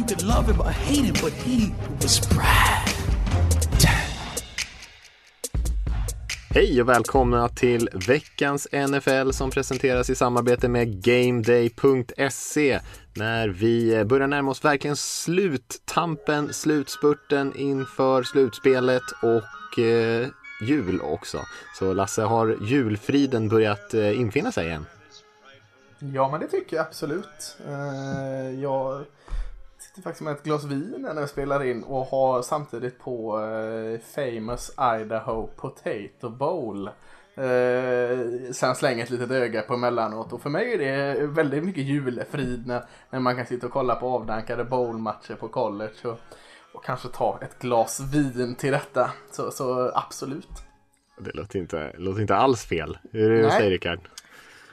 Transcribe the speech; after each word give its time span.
You 0.00 0.06
could 0.06 0.22
love 0.22 0.52
him 0.52 0.60
or 0.60 0.70
hate 0.70 1.04
him, 1.04 1.14
but 1.22 1.32
he 1.32 1.74
was 2.02 2.28
Brad. 2.28 2.88
Hej 6.54 6.82
och 6.82 6.88
välkomna 6.88 7.48
till 7.48 7.88
veckans 8.08 8.68
NFL 8.72 9.30
som 9.30 9.50
presenteras 9.50 10.10
i 10.10 10.14
samarbete 10.14 10.68
med 10.68 11.04
GameDay.se 11.04 12.80
när 13.16 13.48
vi 13.48 14.04
börjar 14.04 14.26
närma 14.26 14.50
oss 14.50 14.64
verkligen 14.64 14.96
sluttampen, 14.96 16.52
slutspurten 16.52 17.56
inför 17.56 18.22
slutspelet 18.22 19.02
och 19.22 19.78
eh, 19.78 20.28
jul 20.62 21.00
också. 21.00 21.38
Så 21.78 21.92
Lasse, 21.92 22.22
har 22.22 22.56
julfriden 22.62 23.48
börjat 23.48 23.94
eh, 23.94 24.20
infinna 24.20 24.52
sig 24.52 24.66
igen? 24.66 24.86
Ja, 25.98 26.30
men 26.30 26.40
det 26.40 26.46
tycker 26.46 26.76
jag 26.76 26.86
absolut. 26.86 27.56
Eh, 27.66 28.60
jag 28.60 29.04
sitter 29.90 30.02
faktiskt 30.02 30.22
med 30.22 30.32
ett 30.32 30.42
glas 30.42 30.64
vin 30.64 30.96
när 31.14 31.20
jag 31.20 31.28
spelar 31.28 31.64
in 31.64 31.82
och 31.82 32.06
har 32.06 32.42
samtidigt 32.42 32.98
på 32.98 33.40
eh, 33.40 34.00
Famous 34.00 34.70
Idaho 35.00 35.46
Potato 35.46 36.28
Bowl. 36.28 36.88
Eh, 37.34 38.52
sen 38.52 38.74
slänger 38.74 39.04
ett 39.04 39.10
litet 39.10 39.30
öga 39.30 39.62
på 39.62 39.74
emellanåt 39.74 40.32
och 40.32 40.42
för 40.42 40.50
mig 40.50 40.74
är 40.74 40.78
det 40.78 41.26
väldigt 41.26 41.64
mycket 41.64 41.84
julefrid 41.84 42.66
när, 42.66 42.84
när 43.10 43.20
man 43.20 43.36
kan 43.36 43.46
sitta 43.46 43.66
och 43.66 43.72
kolla 43.72 43.94
på 43.94 44.08
avdankade 44.08 44.64
bowlmatcher 44.64 45.34
på 45.34 45.48
college 45.48 46.08
och, 46.08 46.18
och 46.74 46.84
kanske 46.84 47.08
ta 47.08 47.38
ett 47.42 47.58
glas 47.58 48.00
vin 48.00 48.54
till 48.54 48.72
detta. 48.72 49.10
Så, 49.30 49.50
så 49.50 49.92
absolut. 49.94 50.48
Det 51.18 51.34
låter 51.34 51.58
inte, 51.58 51.92
låter 51.98 52.20
inte 52.20 52.36
alls 52.36 52.64
fel. 52.64 52.98
Hur 53.12 53.30
är 53.30 53.38
det 53.38 53.44
hos 53.44 53.58
dig 53.58 53.70
Rickard? 53.70 54.00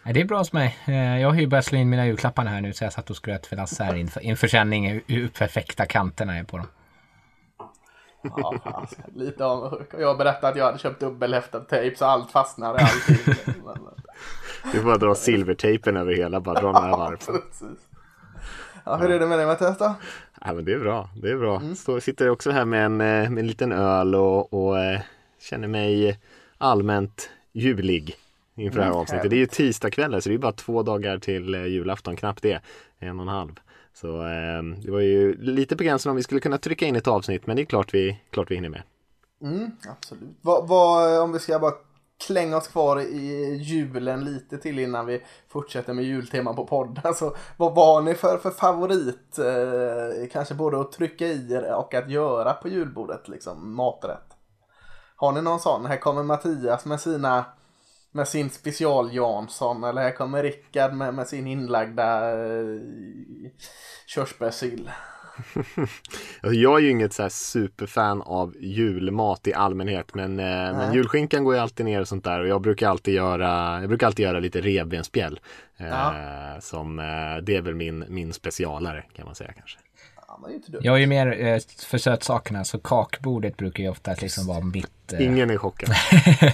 Nej, 0.07 0.13
det 0.13 0.21
är 0.21 0.25
bra 0.25 0.37
hos 0.37 0.53
mig. 0.53 0.77
Eh, 0.85 1.21
Jag 1.21 1.29
har 1.29 1.35
ju 1.35 1.47
börjat 1.47 1.65
slå 1.65 1.77
in 1.77 1.89
mina 1.89 2.05
julklappar 2.05 2.45
här 2.45 2.61
nu 2.61 2.73
så 2.73 2.83
jag 2.83 2.93
satt 2.93 3.09
och 3.09 3.15
skröt 3.15 3.45
för 3.45 3.55
Lasse 3.55 3.83
här 3.83 3.95
inför, 3.95 4.21
inför 4.21 4.47
sändning 4.47 5.01
hur- 5.07 5.27
perfekta 5.27 5.85
kanterna 5.85 6.37
är 6.37 6.43
på 6.43 6.57
dem. 6.57 6.67
Ja, 8.21 8.53
fan, 8.63 8.87
lite 9.15 9.45
avundsjuk. 9.45 9.89
Jag 9.99 10.17
berättade 10.17 10.47
att 10.47 10.57
jag 10.57 10.65
hade 10.65 10.77
köpt 10.77 10.99
dubbelhäftad 10.99 11.59
tejp 11.59 11.95
så 11.97 12.05
allt 12.05 12.31
fastnar 12.31 12.75
i 12.75 12.83
allting. 12.83 13.33
Du 14.71 14.77
får 14.79 14.83
bara 14.85 14.97
dra 14.97 15.15
silvertejpen 15.15 15.97
över 15.97 16.13
hela, 16.13 16.39
bara 16.39 16.61
dra 16.61 16.71
några 16.71 16.97
varv. 16.97 17.17
precis. 17.17 17.87
Ja, 18.85 18.95
hur 18.95 19.11
är 19.11 19.19
det 19.19 19.27
med 19.27 19.39
dig 19.39 19.45
Mattias 19.47 19.77
då? 19.77 19.93
Ja, 20.45 20.53
men 20.53 20.65
det 20.65 20.73
är 20.73 20.79
bra. 20.79 21.09
Det 21.21 21.29
är 21.29 21.37
bra. 21.37 21.61
Står, 21.77 21.99
sitter 21.99 22.29
också 22.29 22.51
här 22.51 22.65
med 22.65 22.85
en, 22.85 23.01
eh, 23.01 23.29
med 23.29 23.37
en 23.39 23.47
liten 23.47 23.71
öl 23.71 24.15
och, 24.15 24.53
och 24.53 24.79
eh, 24.79 24.99
känner 25.41 25.67
mig 25.67 26.19
allmänt 26.57 27.29
julig 27.53 28.15
inför 28.57 28.79
det 28.79 28.85
här 28.85 28.91
avsnittet. 28.91 29.29
Det 29.29 29.35
är 29.35 29.39
ju 29.39 29.45
tisdagskvällar 29.45 30.19
så 30.19 30.29
det 30.29 30.35
är 30.35 30.39
bara 30.39 30.51
två 30.51 30.83
dagar 30.83 31.17
till 31.17 31.53
eh, 31.53 31.65
julafton, 31.65 32.15
knappt 32.15 32.43
det. 32.43 32.61
En 32.99 33.19
och 33.19 33.21
en 33.21 33.27
halv. 33.27 33.59
Så 33.93 34.21
eh, 34.21 34.63
det 34.83 34.91
var 34.91 34.99
ju 34.99 35.41
lite 35.41 35.77
på 35.77 35.83
gränsen 35.83 36.09
om 36.09 36.15
vi 36.15 36.23
skulle 36.23 36.41
kunna 36.41 36.57
trycka 36.57 36.85
in 36.85 36.95
ett 36.95 37.07
avsnitt 37.07 37.47
men 37.47 37.55
det 37.55 37.61
är 37.61 37.65
klart 37.65 37.93
vi, 37.93 38.21
klart 38.31 38.51
vi 38.51 38.55
hinner 38.55 38.69
med. 38.69 38.81
Mm, 39.41 39.71
absolut. 39.87 40.37
Vad, 40.41 40.67
vad, 40.67 41.19
om 41.21 41.31
vi 41.31 41.39
ska 41.39 41.59
bara 41.59 41.73
klänga 42.27 42.57
oss 42.57 42.67
kvar 42.67 42.99
i 43.01 43.55
julen 43.61 44.25
lite 44.25 44.57
till 44.57 44.79
innan 44.79 45.05
vi 45.05 45.23
fortsätter 45.47 45.93
med 45.93 46.05
jultema 46.05 46.53
på 46.53 46.65
podden. 46.65 47.01
Alltså, 47.03 47.35
vad 47.57 47.75
har 47.75 48.01
ni 48.01 48.15
för, 48.15 48.37
för 48.37 48.51
favorit? 48.51 49.39
Eh, 49.39 50.27
kanske 50.31 50.55
både 50.55 50.81
att 50.81 50.91
trycka 50.91 51.27
i 51.27 51.61
och 51.75 51.93
att 51.93 52.09
göra 52.09 52.53
på 52.53 52.67
julbordet, 52.67 53.27
liksom 53.27 53.75
maträtt. 53.75 54.37
Har 55.15 55.31
ni 55.31 55.41
någon 55.41 55.59
sån? 55.59 55.85
Här 55.85 55.97
kommer 55.97 56.23
Mattias 56.23 56.85
med 56.85 57.01
sina 57.01 57.45
med 58.17 58.27
sin 58.27 58.49
special 58.49 59.13
Jansson 59.13 59.83
eller 59.83 60.01
här 60.01 60.11
kommer 60.11 60.43
Rickard 60.43 60.93
med, 60.93 61.13
med 61.13 61.27
sin 61.27 61.47
inlagda 61.47 62.31
eh, 62.31 62.79
körsbärssill. 64.05 64.91
Jag 66.41 66.77
är 66.77 66.79
ju 66.83 66.89
inget 66.89 67.13
så 67.13 67.21
här 67.21 67.29
superfan 67.29 68.21
av 68.21 68.55
julmat 68.59 69.47
i 69.47 69.53
allmänhet 69.53 70.15
men, 70.15 70.39
eh, 70.39 70.45
men 70.77 70.93
julskinkan 70.93 71.43
går 71.43 71.55
ju 71.55 71.59
alltid 71.61 71.85
ner 71.85 72.01
och 72.01 72.07
sånt 72.07 72.23
där 72.23 72.39
och 72.39 72.47
jag 72.47 72.61
brukar 72.61 72.89
alltid 72.89 73.13
göra, 73.13 73.79
jag 73.79 73.89
brukar 73.89 74.07
alltid 74.07 74.23
göra 74.25 74.39
lite 74.39 74.61
revbensspjäll. 74.61 75.39
Eh, 75.77 75.87
Ja. 75.87 76.13
som, 76.61 76.99
eh, 76.99 77.43
det 77.43 77.55
är 77.55 77.61
väl 77.61 77.75
min, 77.75 78.05
min 78.07 78.33
specialare 78.33 79.03
kan 79.15 79.25
man 79.25 79.35
säga 79.35 79.51
kanske. 79.53 79.79
Men 80.41 80.49
det 80.49 80.53
är 80.53 80.55
inte 80.55 80.71
dumt. 80.71 80.81
Jag 80.83 80.95
är 80.95 80.99
ju 80.99 81.07
mer 81.07 81.45
eh, 81.45 81.59
för 81.87 81.97
sötsakerna 81.97 82.63
så 82.65 82.79
kakbordet 82.79 83.57
brukar 83.57 83.83
ju 83.83 83.89
ofta 83.89 84.15
liksom 84.21 84.47
vara 84.47 84.59
mitt... 84.61 85.13
eh, 85.13 85.25
Ingen 85.25 85.49
är 85.49 85.57
chockad. 85.57 85.89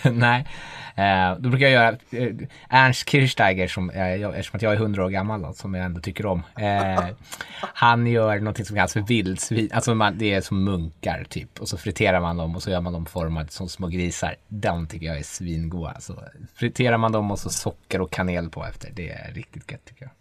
Nej. 0.13 0.47
Eh, 0.95 1.35
då 1.39 1.49
brukar 1.49 1.67
jag 1.67 1.73
göra 1.73 1.97
eh, 2.11 2.35
Ernst 2.69 3.09
Kirchsteiger, 3.09 3.67
som, 3.67 3.89
eh, 3.89 4.15
jag, 4.15 4.31
eftersom 4.37 4.57
att 4.57 4.61
jag 4.61 4.71
är 4.73 4.77
100 4.77 5.05
år 5.05 5.09
gammal 5.09 5.41
då, 5.41 5.53
som 5.53 5.73
jag 5.73 5.85
ändå 5.85 6.01
tycker 6.01 6.25
om. 6.25 6.43
Eh, 6.59 7.05
han 7.61 8.07
gör 8.07 8.39
någonting 8.39 8.65
som 8.65 8.75
kallas 8.75 8.93
för 8.93 9.01
vildsvin. 9.01 9.69
Alltså 9.73 9.95
man, 9.95 10.17
det 10.17 10.33
är 10.33 10.41
som 10.41 10.63
munkar 10.63 11.25
typ. 11.29 11.59
Och 11.61 11.67
så 11.69 11.77
friterar 11.77 12.19
man 12.21 12.37
dem 12.37 12.55
och 12.55 12.63
så 12.63 12.69
gör 12.71 12.81
man 12.81 12.93
dem 12.93 13.05
formade 13.05 13.49
som 13.51 13.69
små 13.69 13.87
grisar. 13.87 14.35
Den 14.47 14.87
tycker 14.87 15.05
jag 15.05 15.17
är 15.17 15.23
svingoda. 15.23 15.99
Så 15.99 16.23
friterar 16.55 16.97
man 16.97 17.11
dem 17.11 17.31
och 17.31 17.39
så 17.39 17.49
socker 17.49 18.01
och 18.01 18.11
kanel 18.11 18.49
på 18.49 18.65
efter. 18.65 18.89
Det 18.93 19.09
är 19.09 19.31
riktigt 19.33 19.71
gött 19.71 19.85
tycker 19.85 20.03
jag. 20.05 20.11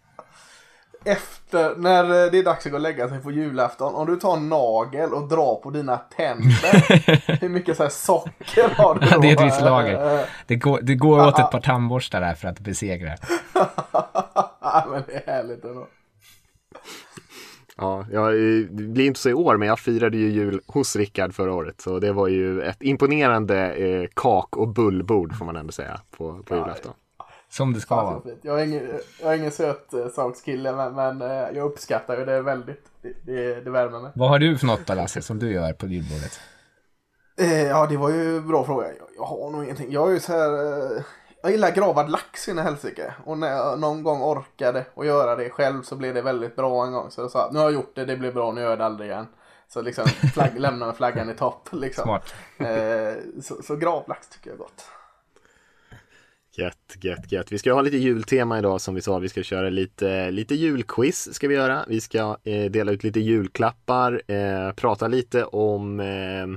Efter, 1.05 1.75
när 1.75 2.03
eh, 2.03 2.31
det 2.31 2.39
är 2.39 2.43
dags 2.43 2.65
att 2.65 2.71
gå 2.71 2.75
och 2.75 2.81
lägga 2.81 3.09
sig 3.09 3.19
på 3.19 3.31
julafton, 3.31 3.95
om 3.95 4.07
du 4.07 4.15
tar 4.15 4.37
en 4.37 4.49
nagel 4.49 5.13
och 5.13 5.27
drar 5.27 5.55
på 5.55 5.69
dina 5.69 5.97
tänder, 5.97 7.39
hur 7.41 7.49
mycket 7.49 7.77
så 7.77 7.83
här 7.83 7.89
socker 7.89 8.69
har 8.75 8.95
du 8.95 9.09
då? 9.09 9.19
det 9.19 9.29
är 9.29 9.33
ett 9.33 9.45
visst 9.45 9.61
lager. 9.61 10.25
Det 10.47 10.55
går, 10.55 10.79
det 10.81 10.95
går 10.95 11.27
åt 11.27 11.39
ett 11.39 11.51
par 11.51 11.61
tandborstar 11.61 12.21
där 12.21 12.33
för 12.33 12.47
att 12.47 12.59
besegra. 12.59 13.15
Ja, 14.65 14.85
men 14.91 15.03
det 15.07 15.13
är 15.13 15.33
härligt 15.33 15.65
ändå. 15.65 15.87
Ja, 17.77 18.05
jag, 18.11 18.33
det 18.69 18.83
blir 18.83 19.05
inte 19.05 19.19
så 19.19 19.29
i 19.29 19.33
år 19.33 19.57
men 19.57 19.67
jag 19.67 19.79
firade 19.79 20.17
ju 20.17 20.29
jul 20.29 20.61
hos 20.67 20.95
Rickard 20.95 21.33
förra 21.33 21.53
året 21.53 21.81
så 21.81 21.99
det 21.99 22.13
var 22.13 22.27
ju 22.27 22.61
ett 22.61 22.83
imponerande 22.83 23.73
eh, 23.73 24.07
kak 24.13 24.57
och 24.57 24.67
bullbord 24.67 25.35
får 25.35 25.45
man 25.45 25.55
ändå 25.55 25.71
säga 25.71 26.01
på, 26.17 26.43
på 26.43 26.55
julafton. 26.55 26.93
Som 27.53 27.73
det 27.73 27.79
ska 27.79 27.95
vara. 27.95 28.21
Jag 28.41 28.61
är 28.61 28.65
ingen, 28.65 28.99
jag 29.21 29.33
är 29.33 29.37
ingen 29.37 29.51
söt 29.51 29.93
eh, 29.93 30.07
sakskille 30.07 30.71
men, 30.71 30.95
men 30.95 31.21
eh, 31.21 31.27
jag 31.27 31.65
uppskattar 31.65 32.17
ju 32.17 32.25
det 32.25 32.41
väldigt. 32.41 32.85
Det, 33.01 33.13
det, 33.25 33.61
det 33.61 33.69
värmer 33.69 33.99
mig. 33.99 34.11
Vad 34.15 34.29
har 34.29 34.39
du 34.39 34.57
för 34.57 34.65
något 34.65 34.87
då 34.87 34.93
Lasse 34.93 35.21
som 35.21 35.39
du 35.39 35.51
gör 35.51 35.73
på 35.73 35.87
julbordet? 35.87 36.39
Eh, 37.39 37.63
ja, 37.63 37.87
det 37.87 37.97
var 37.97 38.09
ju 38.09 38.37
en 38.37 38.47
bra 38.47 38.65
fråga. 38.65 38.87
Jag, 38.87 39.07
jag 39.17 39.23
har 39.23 39.51
nog 39.51 39.63
ingenting. 39.63 39.91
Jag 39.91 40.09
är 40.09 40.13
ju 40.13 40.19
så 40.19 40.31
här... 40.31 40.49
Jag 41.41 41.51
gillar 41.51 41.71
gravad 41.71 42.09
lax 42.09 42.47
in 42.47 42.59
i 42.59 42.61
helsike. 42.61 43.13
Och 43.25 43.37
när 43.37 43.51
jag 43.51 43.79
någon 43.79 44.03
gång 44.03 44.21
orkade 44.21 44.85
att 44.95 45.05
göra 45.05 45.35
det 45.35 45.49
själv 45.49 45.81
så 45.81 45.95
blev 45.95 46.13
det 46.13 46.21
väldigt 46.21 46.55
bra 46.55 46.85
en 46.85 46.91
gång. 46.91 47.11
Så 47.11 47.21
jag 47.21 47.31
sa 47.31 47.49
nu 47.51 47.59
har 47.59 47.65
jag 47.65 47.73
gjort 47.73 47.95
det, 47.95 48.05
det 48.05 48.17
blev 48.17 48.33
bra, 48.33 48.51
nu 48.51 48.61
gör 48.61 48.69
jag 48.69 48.79
det 48.79 48.85
aldrig 48.85 49.09
igen. 49.09 49.27
Så 49.67 49.81
liksom 49.81 50.05
flagg, 50.07 50.51
lämna 50.59 50.85
med 50.85 50.95
flaggan 50.95 51.29
i 51.29 51.33
topp. 51.33 51.69
Liksom. 51.71 52.03
Smart. 52.03 52.33
Så, 53.43 53.63
så 53.63 53.75
gravlax 53.75 54.29
tycker 54.29 54.49
jag 54.49 54.55
är 54.55 54.59
gott. 54.59 54.85
Gött, 56.55 56.97
gött, 57.01 57.31
gött. 57.31 57.51
Vi 57.51 57.57
ska 57.57 57.73
ha 57.73 57.81
lite 57.81 57.97
jultema 57.97 58.59
idag 58.59 58.81
som 58.81 58.95
vi 58.95 59.01
sa. 59.01 59.19
Vi 59.19 59.29
ska 59.29 59.43
köra 59.43 59.69
lite, 59.69 60.31
lite 60.31 60.55
julquiz 60.55 61.33
ska 61.33 61.47
vi 61.47 61.55
göra. 61.55 61.85
Vi 61.87 62.01
ska 62.01 62.37
eh, 62.43 62.71
dela 62.71 62.91
ut 62.91 63.03
lite 63.03 63.19
julklappar, 63.19 64.21
eh, 64.27 64.71
prata 64.71 65.07
lite 65.07 65.43
om 65.43 65.99
eh, 65.99 66.47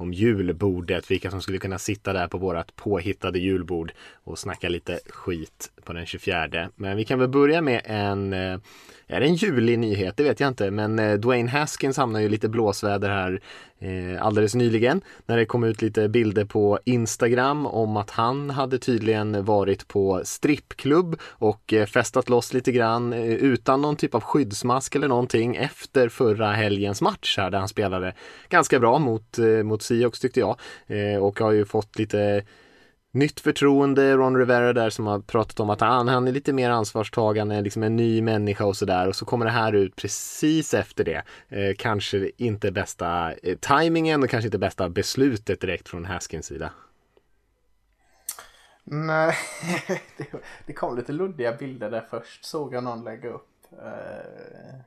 om 0.00 0.12
julbordet, 0.12 1.10
vilka 1.10 1.30
som 1.30 1.42
skulle 1.42 1.58
kunna 1.58 1.78
sitta 1.78 2.12
där 2.12 2.28
på 2.28 2.38
vårat 2.38 2.76
påhittade 2.76 3.38
julbord 3.38 3.92
och 4.24 4.38
snacka 4.38 4.68
lite 4.68 5.00
skit 5.08 5.70
på 5.84 5.92
den 5.92 6.06
24. 6.06 6.70
Men 6.76 6.96
vi 6.96 7.04
kan 7.04 7.18
väl 7.18 7.28
börja 7.28 7.60
med 7.60 7.82
en, 7.84 8.32
eh, 8.32 8.58
är 9.08 9.20
det 9.20 9.26
en 9.26 9.34
julig 9.34 9.78
nyhet? 9.78 10.16
Det 10.16 10.22
vet 10.22 10.40
jag 10.40 10.48
inte, 10.48 10.70
men 10.70 10.98
eh, 10.98 11.14
Dwayne 11.14 11.50
Haskins 11.50 11.96
hamnar 11.96 12.20
ju 12.20 12.26
i 12.26 12.28
lite 12.28 12.48
blåsväder 12.48 13.08
här 13.08 13.40
eh, 13.78 14.26
alldeles 14.26 14.54
nyligen 14.54 15.00
när 15.26 15.36
det 15.36 15.46
kom 15.46 15.64
ut 15.64 15.82
lite 15.82 16.08
bilder 16.08 16.44
på 16.44 16.78
Instagram 16.84 17.66
om 17.66 17.96
att 17.96 18.10
han 18.10 18.50
hade 18.50 18.78
tydligen 18.78 19.44
varit 19.44 19.88
på 19.88 20.20
strippklubb 20.24 21.20
och 21.22 21.72
eh, 21.72 21.86
festat 21.86 22.28
loss 22.28 22.52
lite 22.52 22.72
grann 22.72 23.12
utan 23.12 23.82
någon 23.82 23.96
typ 23.96 24.14
av 24.14 24.20
skyddsmask 24.20 24.94
eller 24.94 25.08
någonting 25.08 25.56
efter 25.56 26.08
förra 26.08 26.52
helgens 26.52 27.02
match 27.02 27.38
här 27.38 27.50
där 27.50 27.58
han 27.58 27.68
spelade 27.68 28.14
ganska 28.48 28.78
bra 28.78 28.98
mot, 28.98 29.38
mot 29.64 29.82
Seahawks 29.82 30.20
tyckte 30.20 30.40
jag 30.40 30.56
och 31.20 31.40
har 31.40 31.52
ju 31.52 31.64
fått 31.64 31.98
lite 31.98 32.42
nytt 33.18 33.40
förtroende, 33.40 34.16
Ron 34.16 34.36
Rivera 34.36 34.72
där 34.72 34.90
som 34.90 35.06
har 35.06 35.20
pratat 35.20 35.60
om 35.60 35.70
att 35.70 35.80
han, 35.80 36.08
han 36.08 36.28
är 36.28 36.32
lite 36.32 36.52
mer 36.52 36.70
ansvarstagande, 36.70 37.60
liksom 37.60 37.82
en 37.82 37.96
ny 37.96 38.22
människa 38.22 38.64
och 38.64 38.76
sådär 38.76 39.08
och 39.08 39.16
så 39.16 39.24
kommer 39.24 39.44
det 39.44 39.50
här 39.50 39.72
ut 39.72 39.96
precis 39.96 40.74
efter 40.74 41.04
det. 41.04 41.22
Eh, 41.48 41.74
kanske 41.78 42.30
inte 42.36 42.72
bästa 42.72 43.32
eh, 43.32 43.56
tajmingen 43.58 44.22
och 44.22 44.30
kanske 44.30 44.46
inte 44.46 44.58
bästa 44.58 44.88
beslutet 44.88 45.60
direkt 45.60 45.88
från 45.88 46.04
Haskins 46.04 46.46
sida. 46.46 46.70
Nej, 48.84 49.34
det, 50.16 50.26
det 50.66 50.72
kom 50.72 50.96
lite 50.96 51.12
luddiga 51.12 51.52
bilder 51.52 51.90
där 51.90 52.06
först 52.10 52.44
såg 52.44 52.74
jag 52.74 52.84
någon 52.84 53.04
lägga 53.04 53.28
upp. 53.28 53.66
Eh, 53.72 54.78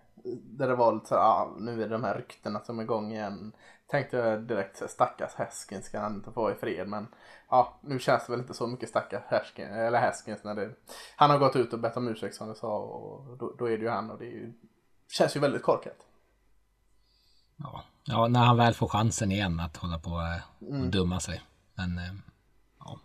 där 0.43 0.67
det 0.67 0.75
var 0.75 0.93
lite 0.93 1.07
så 1.07 1.15
ah, 1.15 1.55
nu 1.59 1.71
är 1.71 1.87
det 1.87 1.93
de 1.93 2.03
här 2.03 2.17
ryktena 2.17 2.59
som 2.59 2.79
är 2.79 2.83
igång 2.83 3.11
igen. 3.11 3.51
Tänkte 3.91 4.17
jag 4.17 4.41
direkt 4.41 4.77
så 4.77 4.88
stackars 4.88 5.33
Haskins 5.33 5.85
ska 5.85 5.99
han 5.99 6.15
inte 6.15 6.31
få 6.31 6.51
i 6.51 6.55
fred 6.55 6.88
men 6.88 7.07
ja, 7.49 7.79
nu 7.81 7.99
känns 7.99 8.25
det 8.25 8.31
väl 8.31 8.39
inte 8.39 8.53
så 8.53 8.67
mycket 8.67 8.89
stackars 8.89 9.23
Haskins, 9.29 9.71
eller 9.71 9.99
Haskins 9.99 10.43
när 10.43 10.55
det, 10.55 10.71
han 11.15 11.29
har 11.29 11.38
gått 11.38 11.55
ut 11.55 11.73
och 11.73 11.79
bett 11.79 11.97
om 11.97 12.07
ursäkt 12.07 12.35
som 12.35 12.49
du 12.49 12.55
sa 12.55 12.77
och 12.77 13.38
då, 13.38 13.55
då 13.59 13.65
är 13.65 13.77
det 13.77 13.83
ju 13.83 13.89
han 13.89 14.11
och 14.11 14.19
det 14.19 14.25
ju, 14.25 14.53
känns 15.09 15.35
ju 15.35 15.39
väldigt 15.39 15.63
korkat. 15.63 15.97
Ja. 17.57 17.83
ja, 18.03 18.27
när 18.27 18.39
han 18.39 18.57
väl 18.57 18.73
får 18.73 18.88
chansen 18.88 19.31
igen 19.31 19.59
att 19.59 19.77
hålla 19.77 19.99
på 19.99 20.09
eh, 20.09 20.67
och 20.67 20.75
mm. 20.75 20.91
dumma 20.91 21.19
sig. 21.19 21.41
Men 21.73 21.97
eh, 21.97 22.13
ja. 22.79 22.99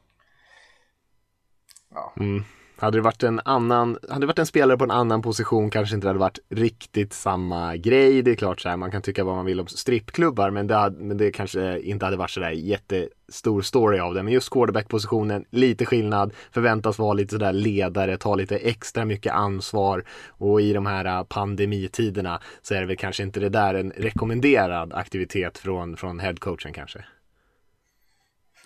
Ja. 1.91 2.13
Mm. 2.17 2.45
Hade 2.79 2.99
det 2.99 3.03
varit 3.03 3.23
en 3.23 3.41
annan, 3.45 3.99
hade 4.09 4.21
det 4.21 4.27
varit 4.27 4.39
en 4.39 4.47
spelare 4.47 4.79
på 4.79 4.85
en 4.85 4.91
annan 4.91 5.23
position 5.23 5.71
kanske 5.71 5.95
inte 5.95 6.07
det 6.07 6.09
hade 6.09 6.21
varit 6.21 6.39
riktigt 6.49 7.13
samma 7.13 7.77
grej. 7.77 8.23
Det 8.23 8.31
är 8.31 8.35
klart 8.35 8.61
så 8.61 8.69
här, 8.69 8.77
man 8.77 8.91
kan 8.91 9.03
tycka 9.03 9.25
vad 9.25 9.37
man 9.37 9.45
vill 9.45 9.61
om 9.61 9.67
strippklubbar 9.67 10.51
men 10.51 10.67
det, 10.67 10.75
hade, 10.75 11.05
men 11.05 11.17
det 11.17 11.31
kanske 11.31 11.81
inte 11.81 12.05
hade 12.05 12.17
varit 12.17 12.31
sådär 12.31 12.51
jättestor 12.51 13.63
story 13.63 13.99
av 13.99 14.15
det. 14.15 14.23
Men 14.23 14.33
just 14.33 14.51
quarterback-positionen, 14.51 15.45
lite 15.51 15.87
skillnad, 15.87 16.33
förväntas 16.53 16.99
vara 16.99 17.13
lite 17.13 17.33
sådär 17.33 17.53
ledare, 17.53 18.17
ta 18.17 18.35
lite 18.35 18.57
extra 18.57 19.05
mycket 19.05 19.33
ansvar 19.33 20.05
och 20.29 20.61
i 20.61 20.73
de 20.73 20.87
här 20.87 21.05
äh, 21.05 21.25
pandemitiderna 21.25 22.41
så 22.63 22.75
är 22.75 22.81
det 22.81 22.87
väl 22.87 22.97
kanske 22.97 23.23
inte 23.23 23.41
det 23.41 23.49
där 23.49 23.75
en 23.75 23.93
rekommenderad 23.97 24.93
aktivitet 24.93 25.59
från, 25.59 25.97
från 25.97 26.21
headcoachen 26.21 26.73
kanske 26.73 27.05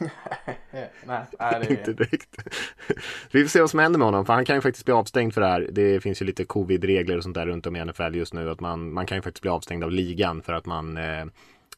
nej, 0.00 0.86
nej, 1.38 1.60
det... 1.60 1.70
inte 1.70 1.92
direkt. 1.92 2.36
Vi 3.30 3.42
får 3.42 3.48
se 3.48 3.60
vad 3.60 3.70
som 3.70 3.78
händer 3.78 3.98
med 3.98 4.06
honom, 4.06 4.26
för 4.26 4.32
han 4.32 4.44
kan 4.44 4.56
ju 4.56 4.62
faktiskt 4.62 4.84
bli 4.84 4.94
avstängd 4.94 5.34
för 5.34 5.40
det 5.40 5.46
här. 5.46 5.68
Det 5.72 6.00
finns 6.00 6.22
ju 6.22 6.26
lite 6.26 6.44
covid-regler 6.44 7.16
och 7.16 7.22
sånt 7.22 7.34
där 7.34 7.46
runt 7.46 7.66
om 7.66 7.76
i 7.76 7.84
NFL 7.84 8.14
just 8.14 8.34
nu, 8.34 8.50
att 8.50 8.60
man, 8.60 8.92
man 8.92 9.06
kan 9.06 9.18
ju 9.18 9.22
faktiskt 9.22 9.42
bli 9.42 9.50
avstängd 9.50 9.84
av 9.84 9.90
ligan 9.90 10.42
för 10.42 10.52
att 10.52 10.66
man 10.66 10.96
eh, 10.96 11.24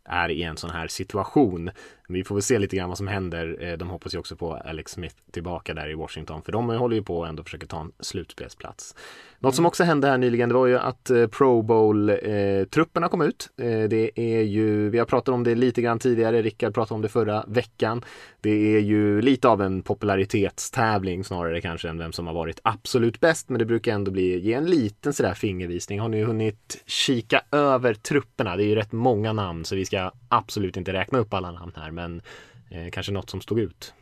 är 0.05 0.29
i 0.29 0.43
en 0.43 0.57
sån 0.57 0.71
här 0.71 0.89
situation. 0.89 1.71
Vi 2.09 2.25
får 2.25 2.35
väl 2.35 2.43
se 2.43 2.59
lite 2.59 2.77
grann 2.77 2.89
vad 2.89 2.99
som 2.99 3.09
händer. 3.09 3.57
Eh, 3.61 3.77
de 3.79 3.91
hoppas 3.91 4.15
ju 4.15 4.19
också 4.19 4.37
på 4.37 4.55
Alex 4.55 4.93
Smith 4.93 5.17
tillbaka 5.31 5.75
där 5.75 5.91
i 5.91 5.95
Washington, 5.95 6.43
för 6.43 6.53
de 6.53 6.69
håller 6.69 6.97
ju 6.97 7.03
på 7.03 7.19
och 7.19 7.29
ändå 7.29 7.45
försöker 7.45 7.67
ta 7.67 7.81
en 7.81 7.93
slutspelsplats. 8.01 8.95
Något 9.39 9.55
som 9.55 9.67
också 9.67 9.85
hände 9.85 10.09
här 10.09 10.19
nyligen, 10.19 10.49
det 10.49 10.55
var 10.55 10.67
ju 10.67 10.79
att 10.79 11.11
eh, 11.11 11.27
Pro 11.27 11.63
Bowl-trupperna 11.63 13.09
kom 13.09 13.23
ut. 13.23 13.51
Eh, 13.57 13.83
det 13.89 14.11
är 14.21 14.43
ju, 14.43 14.91
vi 14.91 14.99
har 14.99 15.07
pratat 15.07 15.35
om 15.35 15.45
det 15.45 15.55
lite 15.55 15.83
grann 15.83 15.99
tidigare, 15.99 16.43
Rickard 16.43 16.75
pratade 16.75 16.95
om 16.95 17.03
det 17.03 17.09
förra 17.09 17.45
veckan. 17.49 18.05
Det 18.41 18.77
är 18.77 18.81
ju 18.81 19.23
lite 19.23 19.49
av 19.49 19.63
en 19.63 19.83
popularitetstävling 19.83 21.25
snarare 21.25 21.61
kanske 21.61 21.89
än 21.89 21.99
vem 21.99 22.13
som 22.13 22.27
har 22.27 22.35
varit 22.35 22.61
absolut 22.65 23.21
bäst, 23.21 23.49
men 23.49 23.59
det 23.59 23.65
brukar 23.65 23.93
ändå 23.93 24.11
bli, 24.11 24.39
ge 24.39 24.53
en 24.53 24.67
liten 24.67 25.13
sådär 25.13 25.35
fingervisning. 25.35 26.01
Har 26.01 26.09
ni 26.09 26.23
hunnit 26.23 26.83
kika 26.87 27.43
över 27.53 27.95
trupperna? 27.95 28.57
Det 28.57 28.65
är 28.65 28.67
ju 28.67 28.75
rätt 28.75 28.93
många 28.93 29.33
namn, 29.33 29.65
så 29.65 29.77
vi 29.77 29.85
ska 29.85 30.11
absolut 30.29 30.77
inte 30.77 30.93
räkna 30.93 31.19
upp 31.19 31.35
alla 31.35 31.51
namn 31.51 31.73
här, 31.77 31.91
men 32.03 32.23
eh, 32.71 32.91
kanske 32.91 33.13
något 33.13 33.31
som 33.31 33.41
stod 33.41 33.59
ut. 33.59 33.95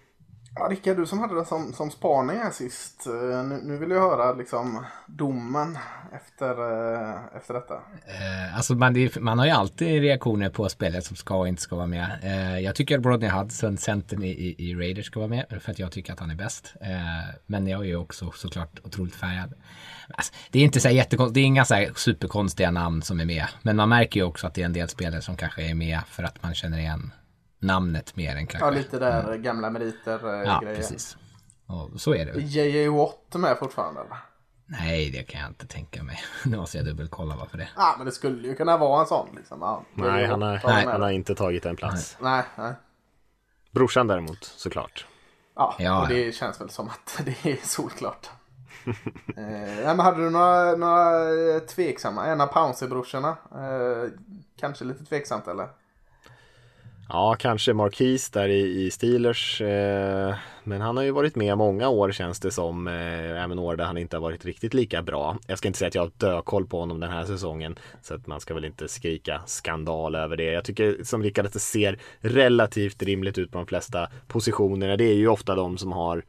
Ja, 0.54 0.68
Rickard, 0.70 0.96
du 0.96 1.06
som 1.06 1.18
hade 1.18 1.34
det 1.34 1.44
som, 1.44 1.72
som 1.72 1.90
spaning 1.90 2.36
här 2.36 2.50
sist. 2.50 3.06
Eh, 3.06 3.44
nu, 3.44 3.60
nu 3.64 3.76
vill 3.76 3.90
jag 3.90 4.00
höra 4.00 4.32
liksom 4.32 4.84
domen 5.06 5.78
efter, 6.12 6.50
eh, 6.50 7.36
efter 7.36 7.54
detta. 7.54 7.74
Eh, 7.74 8.56
alltså 8.56 8.74
man, 8.74 9.10
man 9.20 9.38
har 9.38 9.46
ju 9.46 9.52
alltid 9.52 10.02
reaktioner 10.02 10.50
på 10.50 10.68
spelet 10.68 11.04
som 11.04 11.16
ska 11.16 11.36
och 11.36 11.48
inte 11.48 11.62
ska 11.62 11.76
vara 11.76 11.86
med. 11.86 12.18
Eh, 12.22 12.58
jag 12.58 12.74
tycker 12.74 12.96
att 12.96 13.02
Brodney 13.02 13.30
Hudson, 13.30 13.76
centern 13.76 14.22
i, 14.22 14.28
i, 14.28 14.70
i, 14.70 14.74
Raiders, 14.74 15.06
ska 15.06 15.20
vara 15.20 15.28
med 15.28 15.46
för 15.60 15.70
att 15.70 15.78
jag 15.78 15.92
tycker 15.92 16.12
att 16.12 16.20
han 16.20 16.30
är 16.30 16.34
bäst. 16.34 16.74
Eh, 16.80 17.34
men 17.46 17.66
jag 17.66 17.80
är 17.80 17.84
ju 17.84 17.96
också 17.96 18.30
såklart 18.30 18.80
otroligt 18.84 19.14
färgad. 19.14 19.54
Alltså, 20.14 20.32
det 20.50 20.58
är 20.58 20.62
inte 20.62 20.80
så 20.80 20.88
jättekonstigt, 20.88 21.34
det 21.34 21.40
är 21.40 21.44
inga 21.44 21.64
så 21.64 21.86
superkonstiga 21.96 22.70
namn 22.70 23.02
som 23.02 23.20
är 23.20 23.24
med. 23.24 23.46
Men 23.62 23.76
man 23.76 23.88
märker 23.88 24.20
ju 24.20 24.26
också 24.26 24.46
att 24.46 24.54
det 24.54 24.62
är 24.62 24.66
en 24.66 24.72
del 24.72 24.88
spelare 24.88 25.22
som 25.22 25.36
kanske 25.36 25.62
är 25.62 25.74
med 25.74 26.00
för 26.06 26.22
att 26.22 26.42
man 26.42 26.54
känner 26.54 26.78
igen 26.78 27.12
namnet 27.60 28.16
mer 28.16 28.36
än 28.36 28.46
kanske. 28.46 28.66
Ja, 28.66 28.70
lite 28.70 28.98
där 28.98 29.24
mm. 29.24 29.42
gamla 29.42 29.70
meriter 29.70 30.34
eh, 30.34 30.48
Ja, 30.48 30.60
grejer. 30.60 30.76
precis. 30.76 31.16
Och 31.66 32.00
så 32.00 32.14
är 32.14 32.26
det. 32.26 32.40
J.J. 32.40 32.88
Watt 32.88 33.34
med 33.34 33.58
fortfarande 33.58 34.00
eller? 34.00 34.16
Nej, 34.66 35.10
det 35.10 35.22
kan 35.22 35.40
jag 35.40 35.50
inte 35.50 35.66
tänka 35.66 36.02
mig. 36.02 36.20
Nu 36.44 36.56
måste 36.56 36.76
jag 36.76 36.86
dubbelkolla 36.86 37.36
varför 37.36 37.58
det. 37.58 37.68
Ja, 37.76 37.94
men 37.96 38.06
det 38.06 38.12
skulle 38.12 38.48
ju 38.48 38.54
kunna 38.54 38.76
vara 38.76 39.00
en 39.00 39.06
sån 39.06 39.28
liksom. 39.36 39.58
Ja, 39.60 39.84
nej, 39.94 40.26
han 40.26 40.42
har, 40.42 40.60
nej, 40.64 40.86
han 40.86 41.02
har 41.02 41.10
inte 41.10 41.34
tagit 41.34 41.66
en 41.66 41.76
plats. 41.76 42.16
Nej, 42.20 42.42
nej. 42.56 42.72
Brorsan 43.70 44.06
däremot, 44.06 44.44
såklart. 44.44 45.06
Ja, 45.56 45.74
ja, 45.78 46.02
och 46.02 46.08
det 46.08 46.34
känns 46.34 46.60
väl 46.60 46.70
som 46.70 46.88
att 46.88 47.20
det 47.24 47.50
är 47.50 47.66
solklart. 47.66 48.30
eh, 49.36 49.84
men 49.84 50.00
hade 50.00 50.24
du 50.24 50.30
några, 50.30 50.76
några 50.76 51.60
tveksamma? 51.60 52.26
En 52.26 52.40
av 52.40 52.46
Pouncy-brorsorna? 52.46 53.36
Eh, 53.54 54.10
kanske 54.60 54.84
lite 54.84 55.04
tveksamt 55.04 55.48
eller? 55.48 55.68
Ja, 57.12 57.36
kanske 57.38 57.72
Marquis 57.72 58.30
där 58.30 58.48
i, 58.48 58.84
i 58.86 58.90
Steelers. 58.90 59.60
Eh, 59.60 60.34
men 60.64 60.80
han 60.80 60.96
har 60.96 61.04
ju 61.04 61.10
varit 61.10 61.36
med 61.36 61.58
många 61.58 61.88
år 61.88 62.12
känns 62.12 62.40
det 62.40 62.50
som. 62.50 62.86
Eh, 62.86 63.44
även 63.44 63.58
år 63.58 63.76
där 63.76 63.84
han 63.84 63.98
inte 63.98 64.16
har 64.16 64.22
varit 64.22 64.44
riktigt 64.44 64.74
lika 64.74 65.02
bra. 65.02 65.38
Jag 65.46 65.58
ska 65.58 65.68
inte 65.68 65.78
säga 65.78 65.88
att 65.88 65.94
jag 65.94 66.02
har 66.02 66.10
dökoll 66.16 66.66
på 66.66 66.80
honom 66.80 67.00
den 67.00 67.10
här 67.10 67.24
säsongen. 67.24 67.78
Så 68.02 68.14
att 68.14 68.26
man 68.26 68.40
ska 68.40 68.54
väl 68.54 68.64
inte 68.64 68.88
skrika 68.88 69.42
skandal 69.46 70.14
över 70.14 70.36
det. 70.36 70.44
Jag 70.44 70.64
tycker 70.64 71.04
som 71.04 71.22
Rickard 71.22 71.46
att 71.46 71.52
det 71.52 71.60
ser 71.60 71.98
relativt 72.20 73.02
rimligt 73.02 73.38
ut 73.38 73.52
på 73.52 73.58
de 73.58 73.66
flesta 73.66 74.08
positionerna. 74.26 74.96
Det 74.96 75.04
är 75.04 75.14
ju 75.14 75.28
ofta 75.28 75.54
de 75.54 75.78
som 75.78 75.92
har 75.92 76.22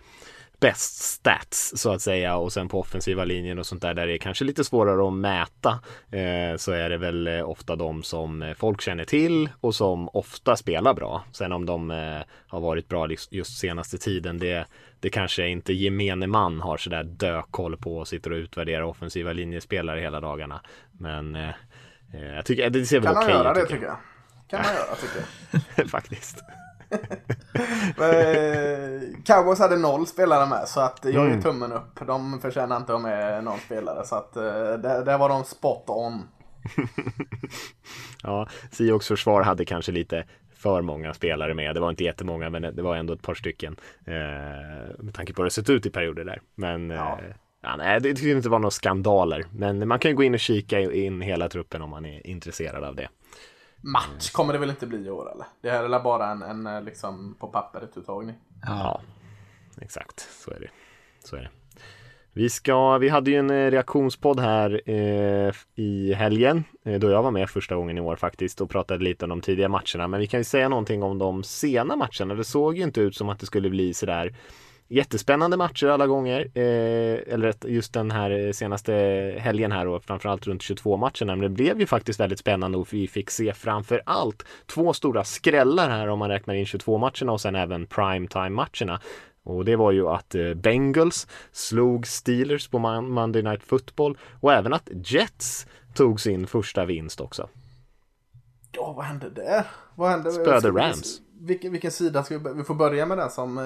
bäst 0.61 1.03
stats 1.03 1.73
så 1.75 1.93
att 1.93 2.01
säga 2.01 2.35
och 2.35 2.53
sen 2.53 2.67
på 2.69 2.79
offensiva 2.79 3.23
linjen 3.25 3.59
och 3.59 3.65
sånt 3.65 3.81
där 3.81 3.93
där 3.93 4.07
det 4.07 4.13
är 4.13 4.17
kanske 4.17 4.45
lite 4.45 4.63
svårare 4.63 5.07
att 5.07 5.13
mäta 5.13 5.79
eh, 6.11 6.57
så 6.57 6.71
är 6.71 6.89
det 6.89 6.97
väl 6.97 7.27
eh, 7.27 7.49
ofta 7.49 7.75
de 7.75 8.03
som 8.03 8.41
eh, 8.41 8.53
folk 8.53 8.81
känner 8.81 9.05
till 9.05 9.49
och 9.61 9.75
som 9.75 10.09
ofta 10.13 10.55
spelar 10.55 10.93
bra. 10.93 11.23
Sen 11.31 11.51
om 11.51 11.65
de 11.65 11.91
eh, 11.91 12.21
har 12.47 12.59
varit 12.59 12.87
bra 12.87 13.07
just 13.29 13.57
senaste 13.57 13.97
tiden 13.97 14.39
det, 14.39 14.65
det 14.99 15.09
kanske 15.09 15.47
inte 15.47 15.73
gemene 15.73 16.27
man 16.27 16.61
har 16.61 16.77
sådär 16.77 17.03
dökoll 17.03 17.77
på 17.77 17.97
och 17.97 18.07
sitter 18.07 18.31
och 18.31 18.37
utvärderar 18.37 18.81
offensiva 18.81 19.33
linjespelare 19.33 19.99
hela 19.99 20.19
dagarna. 20.19 20.61
Men 20.91 21.35
eh, 21.35 21.49
eh 22.13 22.35
jag 22.35 22.45
tycker 22.45 22.69
det 22.69 22.85
ser 22.85 22.99
väl 22.99 23.11
okej 23.11 23.23
ut. 23.23 23.27
Kan 23.27 23.37
man 23.37 23.45
göra 23.45 23.53
det 23.53 23.65
tycker 23.65 23.85
jag. 23.85 23.97
Kan 24.49 24.61
man 24.61 24.75
göra 24.75 24.95
tycker 24.95 25.25
jag. 25.77 25.89
Faktiskt. 25.89 26.43
Eh, 27.97 29.01
Cowboys 29.25 29.59
hade 29.59 29.77
noll 29.77 30.07
spelare 30.07 30.49
med 30.49 30.67
så 30.67 30.79
att 30.79 30.99
jag 31.03 31.25
mm. 31.25 31.37
är 31.37 31.41
tummen 31.41 31.71
upp. 31.71 32.07
De 32.07 32.41
förtjänar 32.41 32.77
inte 32.77 32.93
att 32.93 33.01
ha 33.01 33.09
med 33.09 33.43
någon 33.43 33.59
spelare 33.59 34.05
så 34.05 34.15
att 34.15 34.35
eh, 34.35 34.43
där, 34.43 35.05
där 35.05 35.17
var 35.17 35.29
de 35.29 35.43
spot 35.43 35.83
on. 35.87 36.23
ja, 38.23 38.47
Seahawks 38.71 39.07
försvar 39.07 39.41
hade 39.41 39.65
kanske 39.65 39.91
lite 39.91 40.25
för 40.55 40.81
många 40.81 41.13
spelare 41.13 41.53
med. 41.53 41.75
Det 41.75 41.79
var 41.79 41.89
inte 41.89 42.03
jättemånga 42.03 42.49
men 42.49 42.61
det 42.61 42.81
var 42.81 42.95
ändå 42.95 43.13
ett 43.13 43.21
par 43.21 43.35
stycken. 43.35 43.75
Eh, 44.05 44.13
med 44.99 45.13
tanke 45.13 45.33
på 45.33 45.41
hur 45.41 45.45
det 45.45 45.51
sett 45.51 45.69
ut 45.69 45.85
i 45.85 45.89
perioder 45.89 46.23
där. 46.23 46.41
Men 46.55 46.89
ja. 46.89 47.19
Eh, 47.21 47.35
ja, 47.61 47.75
nej, 47.75 47.99
det 47.99 48.09
tyckte 48.09 48.29
inte 48.29 48.49
var 48.49 48.59
några 48.59 48.71
skandaler. 48.71 49.45
Men 49.51 49.87
man 49.87 49.99
kan 49.99 50.11
ju 50.11 50.17
gå 50.17 50.23
in 50.23 50.33
och 50.33 50.39
kika 50.39 50.79
in 50.79 51.21
hela 51.21 51.49
truppen 51.49 51.81
om 51.81 51.89
man 51.89 52.05
är 52.05 52.27
intresserad 52.27 52.83
av 52.83 52.95
det 52.95 53.07
match 53.81 54.31
kommer 54.31 54.53
det 54.53 54.59
väl 54.59 54.69
inte 54.69 54.87
bli 54.87 55.05
i 55.05 55.09
år 55.09 55.31
eller? 55.31 55.45
Det 55.61 55.69
här 55.69 55.83
är 55.83 55.99
bara 55.99 56.27
en, 56.27 56.41
en 56.41 56.67
eh, 56.67 56.81
liksom 56.81 57.35
på 57.39 57.47
pappret 57.47 57.97
uttagning. 57.97 58.35
Ja, 58.65 59.01
exakt 59.81 60.19
så 60.19 60.51
är 60.51 60.59
det. 60.59 60.69
Så 61.23 61.35
är 61.35 61.41
det. 61.41 61.49
Vi, 62.33 62.49
ska, 62.49 62.97
vi 62.97 63.09
hade 63.09 63.31
ju 63.31 63.37
en 63.37 63.49
eh, 63.49 63.71
reaktionspodd 63.71 64.39
här 64.39 64.81
eh, 64.85 65.53
i 65.75 66.13
helgen 66.13 66.63
eh, 66.85 66.99
då 66.99 67.09
jag 67.09 67.23
var 67.23 67.31
med 67.31 67.49
första 67.49 67.75
gången 67.75 67.97
i 67.97 68.01
år 68.01 68.15
faktiskt 68.15 68.61
och 68.61 68.69
pratade 68.69 69.03
lite 69.03 69.25
om 69.25 69.29
de 69.29 69.41
tidiga 69.41 69.69
matcherna. 69.69 70.07
Men 70.07 70.19
vi 70.19 70.27
kan 70.27 70.39
ju 70.39 70.43
säga 70.43 70.69
någonting 70.69 71.03
om 71.03 71.17
de 71.17 71.43
sena 71.43 71.95
matcherna. 71.95 72.33
Det 72.33 72.43
såg 72.43 72.77
ju 72.77 72.83
inte 72.83 73.01
ut 73.01 73.15
som 73.15 73.29
att 73.29 73.39
det 73.39 73.45
skulle 73.45 73.69
bli 73.69 73.93
sådär 73.93 74.35
Jättespännande 74.93 75.57
matcher 75.57 75.87
alla 75.87 76.07
gånger. 76.07 76.39
Eh, 76.53 77.33
eller 77.33 77.53
just 77.67 77.93
den 77.93 78.11
här 78.11 78.51
senaste 78.51 78.93
helgen 79.39 79.71
här 79.71 79.87
och 79.87 80.03
framförallt 80.03 80.47
runt 80.47 80.61
22 80.61 80.97
matcherna. 80.97 81.35
Men 81.35 81.39
det 81.39 81.49
blev 81.49 81.79
ju 81.79 81.85
faktiskt 81.85 82.19
väldigt 82.19 82.39
spännande 82.39 82.77
och 82.77 82.93
vi 82.93 83.07
fick 83.07 83.29
se 83.29 83.53
framför 83.53 84.01
allt 84.05 84.45
två 84.65 84.93
stora 84.93 85.23
skrällar 85.23 85.89
här 85.89 86.07
om 86.07 86.19
man 86.19 86.29
räknar 86.29 86.53
in 86.53 86.65
22 86.65 86.97
matcherna 86.97 87.31
och 87.31 87.41
sen 87.41 87.55
även 87.55 87.87
primetime 87.87 88.49
matcherna. 88.49 89.01
Och 89.43 89.65
det 89.65 89.75
var 89.75 89.91
ju 89.91 90.07
att 90.07 90.35
eh, 90.35 90.53
Bengals 90.53 91.27
slog 91.51 92.07
Steelers 92.07 92.67
på 92.67 92.79
Monday 93.01 93.41
Night 93.41 93.63
Football 93.63 94.17
och 94.39 94.53
även 94.53 94.73
att 94.73 94.89
Jets 95.05 95.67
tog 95.93 96.21
sin 96.21 96.47
första 96.47 96.85
vinst 96.85 97.21
också. 97.21 97.49
Ja, 98.71 98.93
vad 98.93 99.05
hände 99.05 99.29
där? 99.29 99.65
Vad 99.95 100.09
hände? 100.09 100.31
Spöade 100.31 100.69
Rams. 100.69 101.21
Vilken, 101.41 101.71
vilken 101.71 101.91
sida 101.91 102.23
ska 102.23 102.37
vi, 102.37 102.53
vi 102.53 102.63
får 102.63 102.75
börja 102.75 103.05
med 103.05 103.17
den 103.17 103.29
som 103.29 103.57
eh, 103.57 103.63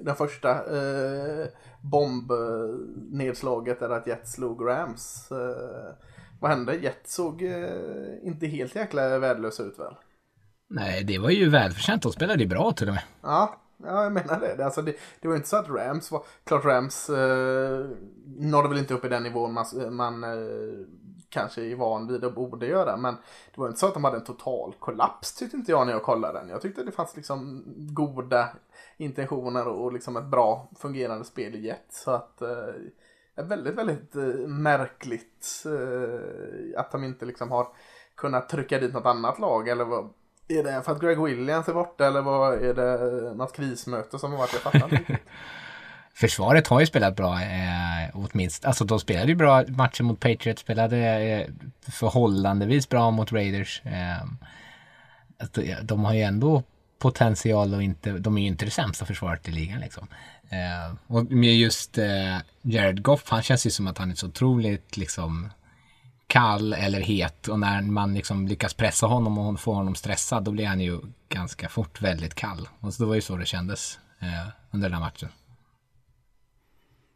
den 0.00 0.16
första 0.16 0.50
eh, 0.50 1.46
bombnedslaget 1.80 3.80
där 3.80 3.90
att 3.90 4.06
Jets 4.06 4.32
slog 4.32 4.68
Rams. 4.68 5.32
Eh, 5.32 5.94
vad 6.40 6.50
hände? 6.50 6.74
Jets 6.74 7.14
såg 7.14 7.42
eh, 7.42 7.68
inte 8.22 8.46
helt 8.46 8.74
jäkla 8.74 9.18
värdelösa 9.18 9.62
ut 9.62 9.78
väl? 9.78 9.94
Nej, 10.68 11.04
det 11.04 11.18
var 11.18 11.30
ju 11.30 11.50
välförtjänt. 11.50 12.02
De 12.02 12.12
spelade 12.12 12.42
ju 12.42 12.48
bra 12.48 12.72
till 12.72 12.88
och 12.88 12.94
med. 12.94 13.02
Ja, 13.22 13.60
ja 13.84 14.02
jag 14.02 14.12
menar 14.12 14.40
det. 14.40 14.64
Alltså, 14.64 14.82
det. 14.82 14.94
Det 15.20 15.28
var 15.28 15.36
inte 15.36 15.48
så 15.48 15.56
att 15.56 15.68
Rams 15.68 16.10
var... 16.10 16.22
Klart 16.44 16.64
Rams 16.64 17.10
eh, 17.10 17.86
nådde 18.38 18.68
väl 18.68 18.78
inte 18.78 18.94
upp 18.94 19.04
i 19.04 19.08
den 19.08 19.22
nivån 19.22 19.52
man, 19.52 19.94
man 19.94 20.24
eh, 20.24 20.30
kanske 21.34 21.62
är 21.62 21.76
van 21.76 22.06
vid 22.06 22.24
och 22.24 22.32
borde 22.32 22.66
göra. 22.66 22.96
Men 22.96 23.14
det 23.54 23.60
var 23.60 23.68
inte 23.68 23.80
så 23.80 23.86
att 23.86 23.94
de 23.94 24.04
hade 24.04 24.16
en 24.16 24.24
total 24.24 24.74
kollaps 24.78 25.34
tyckte 25.34 25.56
inte 25.56 25.70
jag 25.70 25.86
när 25.86 25.92
jag 25.92 26.02
kollade 26.02 26.38
den. 26.38 26.48
Jag 26.48 26.60
tyckte 26.60 26.82
det 26.82 26.92
fanns 26.92 27.16
liksom 27.16 27.64
goda 27.76 28.48
intentioner 28.96 29.68
och 29.68 29.92
liksom 29.92 30.16
ett 30.16 30.24
bra 30.24 30.68
fungerande 30.78 31.24
spel 31.24 31.54
i 31.54 31.66
jet. 31.66 31.86
Så 31.88 32.10
att 32.10 32.42
eh, 32.42 33.44
väldigt, 33.44 33.74
väldigt 33.74 34.16
eh, 34.16 34.48
märkligt 34.48 35.64
eh, 35.66 36.80
att 36.80 36.92
de 36.92 37.04
inte 37.04 37.24
liksom 37.24 37.50
har 37.50 37.66
kunnat 38.14 38.48
trycka 38.48 38.78
dit 38.78 38.92
något 38.92 39.06
annat 39.06 39.38
lag. 39.38 39.68
Eller 39.68 39.84
vad, 39.84 40.08
är 40.48 40.62
det 40.62 40.82
för 40.82 40.92
att 40.92 41.00
Greg 41.00 41.22
Williams 41.22 41.68
är 41.68 41.74
borta 41.74 42.06
eller 42.06 42.22
vad 42.22 42.54
är 42.54 42.74
det 42.74 43.34
något 43.34 43.52
krismöte 43.52 44.18
som 44.18 44.32
har 44.32 44.38
varit? 44.38 44.52
Jag 44.52 44.62
fattar 44.62 44.98
inte. 44.98 45.18
Försvaret 46.14 46.66
har 46.66 46.80
ju 46.80 46.86
spelat 46.86 47.16
bra, 47.16 47.42
eh, 47.42 48.10
åtminstone. 48.12 48.68
Alltså 48.68 48.84
de 48.84 49.00
spelade 49.00 49.28
ju 49.28 49.34
bra 49.34 49.64
matcher 49.68 50.02
mot 50.02 50.20
Patriots, 50.20 50.62
spelade 50.62 50.98
eh, 50.98 51.46
förhållandevis 51.92 52.88
bra 52.88 53.10
mot 53.10 53.32
Raiders. 53.32 53.82
Ehm, 53.84 54.38
eh, 55.40 55.78
de 55.82 56.04
har 56.04 56.14
ju 56.14 56.22
ändå 56.22 56.62
potential 56.98 57.74
och 57.74 57.82
inte, 57.82 58.12
de 58.12 58.38
är 58.38 58.42
ju 58.42 58.48
inte 58.48 58.64
det 58.64 58.70
sämsta 58.70 59.04
försvaret 59.04 59.48
i 59.48 59.52
ligan 59.52 59.80
liksom. 59.80 60.08
Eh, 60.48 60.96
och 61.06 61.32
med 61.32 61.56
just 61.56 61.98
eh, 61.98 62.38
Jared 62.62 63.02
Goff, 63.02 63.24
han 63.28 63.42
känns 63.42 63.66
ju 63.66 63.70
som 63.70 63.86
att 63.86 63.98
han 63.98 64.10
är 64.10 64.14
så 64.14 64.26
otroligt 64.26 64.96
liksom 64.96 65.50
kall 66.26 66.72
eller 66.72 67.00
het 67.00 67.48
och 67.48 67.58
när 67.58 67.82
man 67.82 68.14
liksom 68.14 68.48
lyckas 68.48 68.74
pressa 68.74 69.06
honom 69.06 69.38
och 69.38 69.60
få 69.60 69.74
honom 69.74 69.94
stressad 69.94 70.44
då 70.44 70.50
blir 70.50 70.66
han 70.66 70.80
ju 70.80 71.00
ganska 71.28 71.68
fort 71.68 72.02
väldigt 72.02 72.34
kall. 72.34 72.68
Och 72.80 72.94
så 72.94 73.02
det 73.02 73.08
var 73.08 73.14
ju 73.14 73.20
så 73.20 73.36
det 73.36 73.46
kändes 73.46 73.98
eh, 74.20 74.48
under 74.70 74.88
den 74.88 74.98
här 74.98 75.04
matchen. 75.04 75.28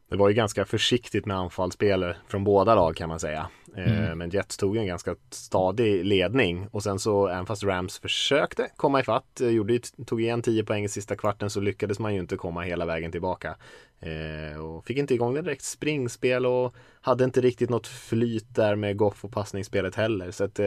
Det 0.09 0.17
var 0.17 0.29
ju 0.29 0.35
ganska 0.35 0.65
försiktigt 0.65 1.27
med 1.27 1.37
anfallsspel 1.37 2.15
från 2.29 2.45
båda 2.45 2.75
lag 2.75 2.97
kan 2.97 3.09
man 3.09 3.21
säga. 3.21 3.49
Eh, 3.77 3.99
mm. 3.99 4.19
Men 4.19 4.31
Jets 4.31 4.57
tog 4.57 4.77
en 4.77 4.87
ganska 4.87 5.17
stadig 5.31 6.05
ledning 6.05 6.69
och 6.71 6.83
sen 6.83 6.99
så 6.99 7.29
även 7.29 7.47
fast 7.47 7.65
Rams 7.65 7.99
försökte 7.99 8.71
komma 8.77 9.01
ifatt, 9.01 9.41
eh, 9.41 9.49
gjorde, 9.49 9.79
tog 10.07 10.23
igen 10.23 10.43
10 10.43 10.65
poäng 10.65 10.85
i 10.85 10.89
sista 10.89 11.17
kvarten 11.17 11.51
så 11.51 11.61
lyckades 11.61 11.99
man 11.99 12.15
ju 12.15 12.21
inte 12.21 12.37
komma 12.37 12.63
hela 12.63 12.87
vägen 12.87 13.13
tillbaka. 13.13 13.57
Eh, 14.01 14.61
och 14.61 14.87
fick 14.87 14.99
inte 14.99 15.15
igång 15.15 15.35
det 15.35 15.43
direkt 15.43 15.65
springspel 15.65 16.47
och 16.47 16.75
hade 17.01 17.25
inte 17.25 17.41
riktigt 17.41 17.71
något 17.71 17.87
flyt 17.87 18.55
där 18.55 18.77
med 18.77 18.97
Goff 18.97 19.25
och 19.25 19.33
passningsspelet 19.33 19.95
heller. 19.95 20.31
Så 20.31 20.45
att 20.45 20.61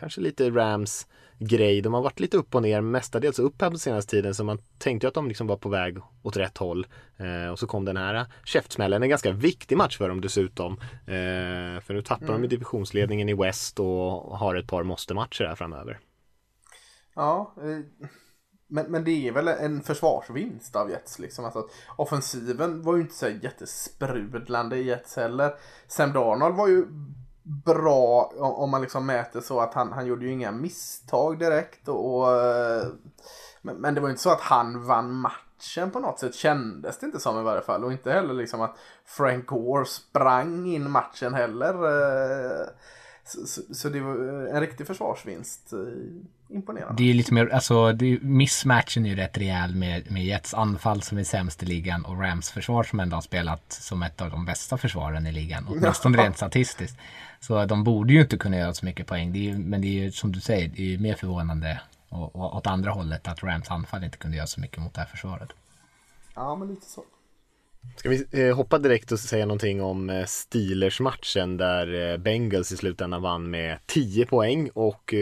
kanske 0.00 0.20
lite 0.20 0.50
Rams 0.50 1.06
grej. 1.38 1.80
De 1.80 1.94
har 1.94 2.02
varit 2.02 2.20
lite 2.20 2.36
upp 2.36 2.54
och 2.54 2.62
ner, 2.62 2.80
mestadels 2.80 3.38
upp 3.38 3.62
här 3.62 3.70
på 3.70 3.78
senaste 3.78 4.10
tiden 4.10 4.34
så 4.34 4.44
man 4.44 4.58
tänkte 4.78 5.06
ju 5.06 5.08
att 5.08 5.14
de 5.14 5.28
liksom 5.28 5.46
var 5.46 5.56
på 5.56 5.68
väg 5.68 5.98
åt 6.22 6.36
rätt 6.36 6.58
håll. 6.58 6.86
Eh, 7.16 7.52
och 7.52 7.58
så 7.58 7.66
kom 7.66 7.84
den 7.84 7.96
här 7.96 8.26
käftsmällen, 8.44 9.02
en 9.02 9.08
ganska 9.08 9.32
viktig 9.32 9.76
match 9.76 9.98
för 9.98 10.08
dem 10.08 10.20
dessutom. 10.20 10.72
Eh, 11.06 11.80
för 11.80 11.94
nu 11.94 12.02
tappar 12.02 12.26
mm. 12.26 12.42
de 12.42 12.48
divisionsledningen 12.48 13.28
i 13.28 13.34
West 13.34 13.80
och 13.80 14.38
har 14.38 14.54
ett 14.54 14.68
par 14.68 14.82
måste-matcher 14.82 15.44
här 15.44 15.54
framöver. 15.54 15.98
Ja, 17.14 17.54
eh, 17.56 18.08
men, 18.66 18.86
men 18.86 19.04
det 19.04 19.28
är 19.28 19.32
väl 19.32 19.48
en 19.48 19.82
försvarsvinst 19.82 20.76
av 20.76 20.90
Jets 20.90 21.18
liksom. 21.18 21.44
Alltså, 21.44 21.68
offensiven 21.96 22.82
var 22.82 22.96
ju 22.96 23.02
inte 23.02 23.14
så 23.14 23.28
jättesprudlande 23.28 24.76
i 24.76 24.82
Jets 24.82 25.16
heller. 25.16 25.52
Sam 25.88 26.12
Darnold 26.12 26.56
var 26.56 26.68
ju 26.68 26.86
bra 27.42 28.32
om 28.38 28.70
man 28.70 28.80
liksom 28.80 29.06
mäter 29.06 29.40
så 29.40 29.60
att 29.60 29.74
han, 29.74 29.92
han 29.92 30.06
gjorde 30.06 30.24
ju 30.24 30.32
inga 30.32 30.52
misstag 30.52 31.38
direkt. 31.38 31.88
Och, 31.88 32.18
och 32.18 32.42
eh, 32.42 32.86
men, 33.62 33.76
men, 33.76 33.94
det 33.94 34.00
var 34.00 34.08
ju 34.08 34.12
inte 34.12 34.22
så 34.22 34.30
att 34.30 34.40
han 34.40 34.86
vann 34.86 35.14
matchen 35.14 35.90
på 35.90 36.00
något 36.00 36.18
sätt 36.18 36.34
kändes 36.34 36.98
det 36.98 37.06
inte 37.06 37.20
som 37.20 37.40
i 37.40 37.42
varje 37.42 37.62
fall. 37.62 37.84
Och 37.84 37.92
inte 37.92 38.12
heller 38.12 38.34
liksom 38.34 38.60
att 38.60 38.76
Frank 39.04 39.46
Gore 39.46 39.86
sprang 39.86 40.66
in 40.66 40.90
matchen 40.90 41.34
heller. 41.34 41.74
Eh, 41.74 42.66
så, 43.24 43.46
så, 43.46 43.74
så 43.74 43.88
det 43.88 44.00
var 44.00 44.14
en 44.46 44.60
riktig 44.60 44.86
försvarsvinst. 44.86 45.72
Eh, 45.72 45.78
imponerande. 46.52 47.02
Det 47.02 47.10
är 47.10 47.14
lite 47.14 47.34
mer, 47.34 47.48
alltså 47.48 47.92
det, 47.92 48.18
missmatchen 48.22 49.06
är 49.06 49.10
ju 49.10 49.16
rätt 49.16 49.38
rejäl 49.38 49.74
med, 49.74 50.10
med 50.10 50.24
Jets 50.24 50.54
anfall 50.54 51.02
som 51.02 51.18
är 51.18 51.24
sämst 51.24 51.62
i 51.62 51.66
ligan 51.66 52.04
och 52.04 52.20
Rams 52.20 52.50
försvar 52.50 52.82
som 52.82 53.00
ändå 53.00 53.16
har 53.16 53.22
spelat 53.22 53.72
som 53.72 54.02
ett 54.02 54.20
av 54.20 54.30
de 54.30 54.44
bästa 54.44 54.78
försvaren 54.78 55.26
i 55.26 55.32
ligan. 55.32 55.66
Åtminstone 55.70 56.18
rent 56.18 56.36
statistiskt. 56.36 56.98
Så 57.40 57.64
de 57.64 57.84
borde 57.84 58.12
ju 58.12 58.20
inte 58.20 58.36
kunna 58.36 58.58
göra 58.58 58.74
så 58.74 58.84
mycket 58.84 59.06
poäng. 59.06 59.32
Det 59.32 59.50
är, 59.50 59.54
men 59.54 59.80
det 59.80 59.86
är 59.86 60.02
ju 60.02 60.12
som 60.12 60.32
du 60.32 60.40
säger, 60.40 60.68
det 60.68 60.82
är 60.82 60.86
ju 60.86 60.98
mer 60.98 61.14
förvånande 61.14 61.80
och, 62.08 62.36
och 62.36 62.56
åt 62.56 62.66
andra 62.66 62.90
hållet 62.90 63.28
att 63.28 63.42
Rams 63.42 63.70
anfall 63.70 64.04
inte 64.04 64.18
kunde 64.18 64.36
göra 64.36 64.46
så 64.46 64.60
mycket 64.60 64.78
mot 64.78 64.94
det 64.94 65.00
här 65.00 65.08
försvaret. 65.08 65.48
Ja, 66.34 66.56
men 66.56 66.68
lite 66.68 66.86
så. 66.86 67.04
Ska 67.96 68.08
vi 68.08 68.26
eh, 68.30 68.56
hoppa 68.56 68.78
direkt 68.78 69.12
och 69.12 69.20
säga 69.20 69.46
någonting 69.46 69.82
om 69.82 70.10
eh, 70.10 70.24
Steelers-matchen 70.26 71.56
där 71.56 72.12
eh, 72.12 72.16
Bengals 72.16 72.72
i 72.72 72.76
slutändan 72.76 73.22
vann 73.22 73.50
med 73.50 73.78
10 73.86 74.26
poäng 74.26 74.70
och 74.74 75.14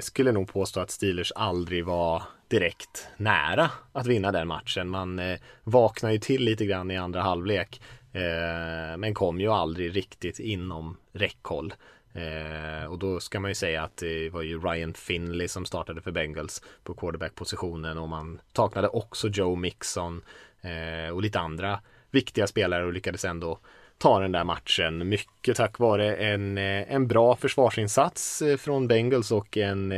skulle 0.00 0.32
nog 0.32 0.52
påstå 0.52 0.80
att 0.80 0.90
Steelers 0.90 1.32
aldrig 1.32 1.84
var 1.84 2.22
direkt 2.48 3.08
nära 3.16 3.70
att 3.92 4.06
vinna 4.06 4.32
den 4.32 4.48
matchen. 4.48 4.88
Man 4.88 5.20
vaknade 5.64 6.14
ju 6.14 6.20
till 6.20 6.44
lite 6.44 6.66
grann 6.66 6.90
i 6.90 6.96
andra 6.96 7.22
halvlek 7.22 7.80
Eh, 8.16 8.96
men 8.96 9.14
kom 9.14 9.40
ju 9.40 9.48
aldrig 9.48 9.96
riktigt 9.96 10.38
inom 10.38 10.96
räckhåll. 11.12 11.74
Eh, 12.12 12.90
och 12.90 12.98
då 12.98 13.20
ska 13.20 13.40
man 13.40 13.50
ju 13.50 13.54
säga 13.54 13.82
att 13.82 13.96
det 13.96 14.30
var 14.30 14.42
ju 14.42 14.58
Ryan 14.58 14.94
Finley 14.94 15.48
som 15.48 15.64
startade 15.64 16.00
för 16.00 16.10
Bengals 16.10 16.62
på 16.84 16.94
quarterback-positionen 16.94 17.98
och 17.98 18.08
man 18.08 18.40
saknade 18.52 18.88
också 18.88 19.28
Joe 19.28 19.56
Mixon 19.56 20.22
eh, 20.60 21.14
och 21.14 21.22
lite 21.22 21.40
andra 21.40 21.80
viktiga 22.10 22.46
spelare 22.46 22.84
och 22.84 22.92
lyckades 22.92 23.24
ändå 23.24 23.58
ta 23.98 24.20
den 24.20 24.32
där 24.32 24.44
matchen. 24.44 25.08
Mycket 25.08 25.56
tack 25.56 25.78
vare 25.78 26.16
en, 26.16 26.58
en 26.58 27.08
bra 27.08 27.36
försvarsinsats 27.36 28.42
från 28.58 28.88
Bengals 28.88 29.32
och 29.32 29.56
en 29.56 29.94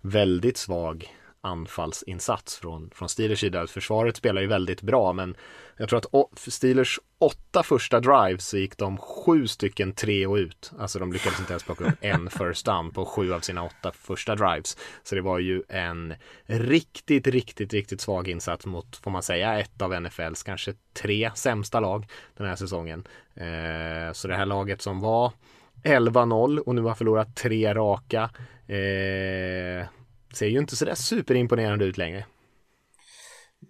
väldigt 0.00 0.56
svag 0.56 1.14
anfallsinsats 1.40 2.58
från, 2.58 2.90
från 2.94 3.08
Steelers 3.08 3.40
sida. 3.40 3.66
Försvaret 3.66 4.16
spelar 4.16 4.40
ju 4.40 4.46
väldigt 4.46 4.82
bra 4.82 5.12
men 5.12 5.36
jag 5.76 5.88
tror 5.88 5.98
att 5.98 6.38
Steelers 6.38 7.00
åtta 7.18 7.62
första 7.62 8.00
drives 8.00 8.46
så 8.46 8.56
gick 8.56 8.78
de 8.78 8.98
sju 8.98 9.46
stycken 9.46 9.92
tre 9.92 10.26
och 10.26 10.34
ut. 10.34 10.72
Alltså 10.78 10.98
de 10.98 11.12
lyckades 11.12 11.40
inte 11.40 11.52
ens 11.52 11.62
plocka 11.62 11.84
upp 11.84 11.98
en 12.00 12.30
first 12.38 12.66
down 12.66 12.90
på 12.90 13.06
sju 13.06 13.32
av 13.32 13.40
sina 13.40 13.64
åtta 13.64 13.92
första 13.92 14.34
drives. 14.34 14.76
Så 15.02 15.14
det 15.14 15.20
var 15.20 15.38
ju 15.38 15.62
en 15.68 16.14
riktigt, 16.46 17.26
riktigt, 17.26 17.72
riktigt 17.72 18.00
svag 18.00 18.28
insats 18.28 18.66
mot, 18.66 18.96
får 18.96 19.10
man 19.10 19.22
säga, 19.22 19.60
ett 19.60 19.82
av 19.82 20.02
NFLs 20.02 20.42
kanske 20.42 20.74
tre 20.92 21.30
sämsta 21.34 21.80
lag 21.80 22.06
den 22.36 22.46
här 22.46 22.56
säsongen. 22.56 23.06
Eh, 23.34 24.12
så 24.12 24.28
det 24.28 24.36
här 24.36 24.46
laget 24.46 24.82
som 24.82 25.00
var 25.00 25.32
11-0 25.84 26.58
och 26.58 26.74
nu 26.74 26.82
har 26.82 26.94
förlorat 26.94 27.36
tre 27.36 27.74
raka. 27.74 28.30
Eh, 28.66 29.86
ser 30.32 30.46
ju 30.46 30.58
inte 30.58 30.76
sådär 30.76 30.94
superimponerande 30.94 31.84
ut 31.84 31.98
längre. 31.98 32.26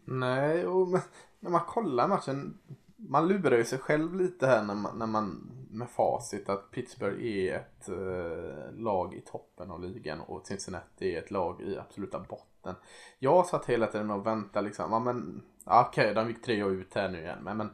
Nej, 0.06 0.66
och 0.66 1.00
när 1.46 1.52
man 1.52 1.66
kollar 1.66 2.08
matchen, 2.08 2.58
man 2.96 3.28
lurar 3.28 3.56
ju 3.56 3.64
sig 3.64 3.78
själv 3.78 4.14
lite 4.14 4.46
här 4.46 4.62
när 4.62 4.74
man, 4.74 4.98
när 4.98 5.06
man 5.06 5.52
med 5.70 5.88
facit 5.88 6.48
att 6.48 6.70
Pittsburgh 6.70 7.26
är 7.26 7.54
ett 7.54 7.88
eh, 7.88 8.78
lag 8.78 9.14
i 9.14 9.20
toppen 9.20 9.70
av 9.70 9.80
ligan 9.80 10.20
och 10.20 10.46
Cincinnati 10.46 11.14
är 11.14 11.18
ett 11.18 11.30
lag 11.30 11.60
i 11.60 11.78
absoluta 11.78 12.18
botten. 12.18 12.74
Jag 13.18 13.46
satt 13.46 13.66
hela 13.66 13.86
tiden 13.86 14.10
och 14.10 14.26
väntade 14.26 14.66
liksom, 14.66 14.92
ja 14.92 14.98
men 14.98 15.42
okej, 15.64 16.10
okay, 16.10 16.14
de 16.14 16.28
gick 16.28 16.42
tre 16.42 16.62
och 16.62 16.70
ut 16.70 16.94
här 16.94 17.08
nu 17.08 17.20
igen, 17.20 17.38
men, 17.42 17.56
men 17.56 17.70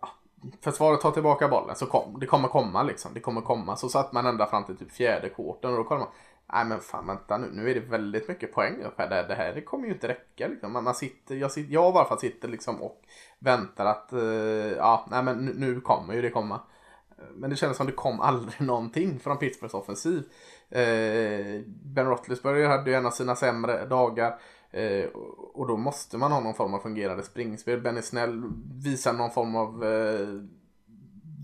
ja, 0.00 0.08
försvaret 0.60 1.00
tar 1.00 1.10
tillbaka 1.10 1.48
bollen 1.48 1.76
så 1.76 1.86
kom, 1.86 2.20
det 2.20 2.26
kommer 2.26 2.48
komma 2.48 2.82
liksom, 2.82 3.14
det 3.14 3.20
kommer 3.20 3.40
komma. 3.40 3.76
Så 3.76 3.88
satt 3.88 4.12
man 4.12 4.26
ända 4.26 4.46
fram 4.46 4.64
till 4.64 4.76
typ 4.76 4.92
fjärde 4.92 5.28
korten 5.28 5.70
och 5.70 5.76
då 5.76 5.84
kollar 5.84 6.00
man, 6.00 6.12
Nej 6.52 6.64
men 6.64 6.80
fan 6.80 7.06
vänta 7.06 7.38
nu, 7.38 7.50
nu 7.52 7.70
är 7.70 7.74
det 7.74 7.80
väldigt 7.80 8.28
mycket 8.28 8.52
poäng 8.52 8.82
upp 8.82 8.98
här. 8.98 9.08
Det, 9.08 9.28
det 9.28 9.34
här 9.34 9.54
det 9.54 9.60
kommer 9.60 9.86
ju 9.86 9.92
inte 9.92 10.08
räcka 10.08 10.48
liksom. 10.48 10.72
Man, 10.72 10.84
man 10.84 10.94
sitter, 10.94 11.34
jag, 11.34 11.52
sitter, 11.52 11.74
jag 11.74 11.94
i 11.94 11.98
alla 11.98 12.08
fall 12.08 12.18
sitter 12.18 12.48
liksom 12.48 12.82
och 12.82 13.02
väntar 13.38 13.86
att, 13.86 14.10
uh, 14.12 14.72
ja 14.72 15.06
nej 15.10 15.22
men 15.22 15.44
nu, 15.44 15.52
nu, 15.56 15.80
kommer 15.80 16.14
ju 16.14 16.22
det 16.22 16.30
komma. 16.30 16.60
Eh, 17.18 17.24
men 17.34 17.50
det 17.50 17.56
kändes 17.56 17.76
som 17.76 17.86
det 17.86 17.92
kom 17.92 18.20
aldrig 18.20 18.60
någonting 18.66 19.20
från 19.20 19.38
Pittsburghs 19.38 19.74
offensiv. 19.74 20.22
Uh, 20.76 21.60
ben 21.66 22.06
Roethlisberger 22.06 22.68
hade 22.68 22.90
ju 22.90 22.96
en 22.96 23.06
av 23.06 23.10
sina 23.10 23.36
sämre 23.36 23.86
dagar. 23.86 24.38
Uh, 24.78 25.06
och 25.54 25.66
då 25.66 25.76
måste 25.76 26.18
man 26.18 26.32
ha 26.32 26.40
någon 26.40 26.54
form 26.54 26.74
av 26.74 26.78
fungerande 26.78 27.22
springspel. 27.22 27.80
Benny 27.80 28.02
Snell 28.02 28.42
visar 28.84 29.12
någon 29.12 29.30
form 29.30 29.56
av 29.56 29.84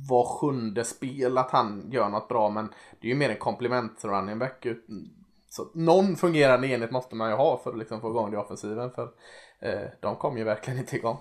var 0.08 0.24
sjunde 0.24 0.84
spel 0.84 1.38
att 1.38 1.50
han 1.50 1.90
gör 1.90 2.08
något 2.08 2.28
bra 2.28 2.50
men 2.50 2.68
det 3.00 3.06
är 3.06 3.08
ju 3.08 3.14
mer 3.14 3.30
en 3.30 3.36
komplement 3.36 4.04
running 4.04 4.38
back 4.38 4.66
Så 5.48 5.70
någon 5.74 6.16
fungerande 6.16 6.68
enhet 6.68 6.90
måste 6.90 7.16
man 7.16 7.30
ju 7.30 7.36
ha 7.36 7.60
för 7.64 7.70
att 7.70 7.78
liksom 7.78 8.00
få 8.00 8.10
igång 8.10 8.30
det 8.30 8.38
offensiven. 8.38 8.90
För 8.90 9.10
eh, 9.60 9.88
de 10.00 10.16
kom 10.16 10.38
ju 10.38 10.44
verkligen 10.44 10.78
inte 10.78 10.96
igång. 10.96 11.18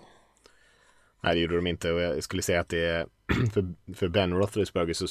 Nej, 1.22 1.36
det 1.36 1.42
gjorde 1.42 1.56
de 1.56 1.68
inte 1.68 1.92
och 1.92 2.02
jag 2.02 2.24
skulle 2.24 2.42
säga 2.42 2.60
att 2.60 2.70
det 2.70 2.86
är 2.86 3.08
för, 3.54 3.94
för 3.94 4.08
Ben 4.08 4.34
Roethlisberger 4.34 4.94
så 4.94 5.08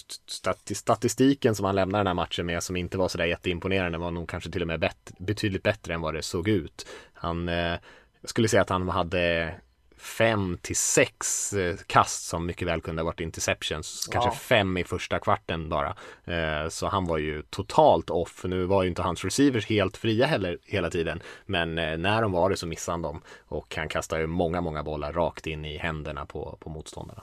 statistiken 0.74 1.54
som 1.54 1.66
han 1.66 1.74
lämnar 1.74 1.98
den 1.98 2.06
här 2.06 2.14
matchen 2.14 2.46
med 2.46 2.62
som 2.62 2.76
inte 2.76 2.98
var 2.98 3.08
sådär 3.08 3.24
jätteimponerande 3.24 3.98
var 3.98 4.10
nog 4.10 4.28
kanske 4.28 4.50
till 4.50 4.62
och 4.62 4.68
med 4.68 4.80
bet, 4.80 5.12
betydligt 5.18 5.62
bättre 5.62 5.94
än 5.94 6.00
vad 6.00 6.14
det 6.14 6.22
såg 6.22 6.48
ut. 6.48 6.86
Han, 7.12 7.48
eh, 7.48 7.78
jag 8.20 8.30
skulle 8.30 8.48
säga 8.48 8.62
att 8.62 8.70
han 8.70 8.88
hade 8.88 9.54
fem 9.96 10.58
till 10.62 10.76
sex 10.76 11.52
eh, 11.52 11.76
kast 11.86 12.26
som 12.26 12.46
mycket 12.46 12.68
väl 12.68 12.80
kunde 12.80 13.02
ha 13.02 13.04
varit 13.06 13.20
interceptions. 13.20 14.08
Kanske 14.12 14.38
fem 14.38 14.76
i 14.76 14.84
första 14.84 15.18
kvarten 15.18 15.68
bara. 15.68 15.96
Eh, 16.24 16.68
så 16.68 16.86
han 16.86 17.04
var 17.04 17.18
ju 17.18 17.42
totalt 17.42 18.10
off. 18.10 18.44
Nu 18.44 18.64
var 18.64 18.82
ju 18.82 18.88
inte 18.88 19.02
hans 19.02 19.24
receivers 19.24 19.66
helt 19.66 19.96
fria 19.96 20.26
heller 20.26 20.58
hela 20.64 20.90
tiden. 20.90 21.22
Men 21.46 21.78
eh, 21.78 21.98
när 21.98 22.22
de 22.22 22.32
var 22.32 22.50
det 22.50 22.56
så 22.56 22.66
missade 22.66 22.92
han 22.92 23.02
dem. 23.02 23.22
Och 23.48 23.76
han 23.76 23.88
kastade 23.88 24.20
ju 24.20 24.26
många, 24.26 24.60
många 24.60 24.82
bollar 24.82 25.12
rakt 25.12 25.46
in 25.46 25.64
i 25.64 25.76
händerna 25.76 26.26
på, 26.26 26.58
på 26.60 26.70
motståndarna. 26.70 27.22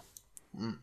Mm. 0.57 0.73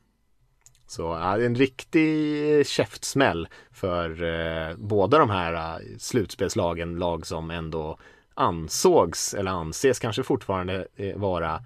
Så 0.87 1.03
ja, 1.03 1.41
en 1.41 1.55
riktig 1.55 2.67
käftsmäll 2.67 3.49
för 3.73 4.77
båda 4.77 5.19
de 5.19 5.31
här 5.31 5.81
slutspelslagen, 5.99 6.97
lag 6.97 7.27
som 7.27 7.51
ändå 7.51 7.99
ansågs 8.35 9.35
eller 9.35 9.51
anses 9.51 9.99
kanske 9.99 10.23
fortfarande 10.23 10.87
vara 11.15 11.63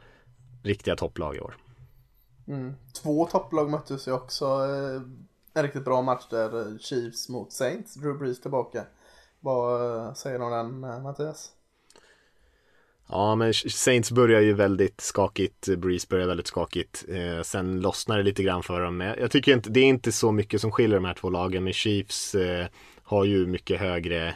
riktiga 0.65 0.97
topplag 0.97 1.37
i 1.37 1.41
år. 1.41 1.57
Mm. 2.49 2.75
Två 3.03 3.27
topplag 3.27 3.71
möttes 3.71 4.09
ju 4.09 4.13
också. 4.13 4.45
Eh, 4.45 5.03
en 5.55 5.63
riktigt 5.63 5.85
bra 5.85 6.03
match 6.03 6.25
där 6.31 6.61
eh, 6.61 6.79
Chiefs 6.79 7.29
mot 7.29 7.53
Saints. 7.53 7.95
Drew 7.95 8.19
Brees 8.19 8.41
tillbaka. 8.41 8.85
Vad 9.41 9.97
eh, 9.97 10.15
säger 10.15 10.39
du 10.39 10.45
om 10.45 10.51
den 10.51 11.03
Mattias? 11.03 11.51
Ja, 13.09 13.35
men 13.35 13.55
Saints 13.55 14.11
börjar 14.11 14.41
ju 14.41 14.53
väldigt 14.53 15.01
skakigt, 15.01 15.69
Breeze 15.77 16.07
börjar 16.11 16.27
väldigt 16.27 16.47
skakigt. 16.47 17.05
Eh, 17.09 17.43
sen 17.43 17.81
lossnar 17.81 18.17
det 18.17 18.23
lite 18.23 18.43
grann 18.43 18.63
för 18.63 18.81
dem. 18.81 19.01
Jag 19.01 19.31
tycker 19.31 19.53
inte, 19.53 19.71
det 19.71 19.81
är 19.81 19.85
inte 19.85 20.13
så 20.13 20.33
mycket 20.33 20.61
som 20.61 20.71
skiljer 20.73 20.97
de 20.97 21.05
här 21.05 21.15
två 21.15 21.31
lagen. 21.31 21.65
Men 21.65 21.73
Chiefs 21.73 22.35
eh, 22.35 22.67
har 23.03 23.25
ju 23.25 23.47
mycket 23.47 23.81
högre 23.81 24.35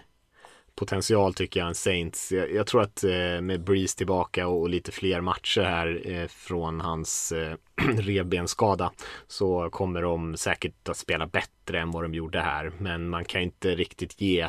potential 0.79 1.35
tycker 1.35 1.61
jag 1.61 1.69
än 1.69 1.75
Saints. 1.75 2.33
Jag, 2.33 2.53
jag 2.53 2.67
tror 2.67 2.83
att 2.83 3.05
eh, 3.05 3.41
med 3.41 3.61
Breeze 3.61 3.97
tillbaka 3.97 4.49
och, 4.49 4.61
och, 4.61 4.69
lite 4.69 4.93
fler 4.93 5.21
matcher 5.21 5.63
här 5.63 6.03
eh, 6.05 6.27
från 6.29 6.81
hans 6.81 7.33
eh, 7.33 7.57
revbensskada 7.99 8.93
så 9.27 9.71
kommer 9.71 10.03
de 10.03 10.37
säkert 10.37 10.89
att 10.89 10.97
spela 10.97 11.27
bättre 11.27 11.81
än 11.81 11.91
vad 11.91 12.03
de 12.05 12.15
gjorde 12.15 12.41
här. 12.41 12.73
Men 12.79 13.09
man 13.09 13.25
kan 13.25 13.41
inte 13.41 13.75
riktigt 13.75 14.21
ge 14.21 14.49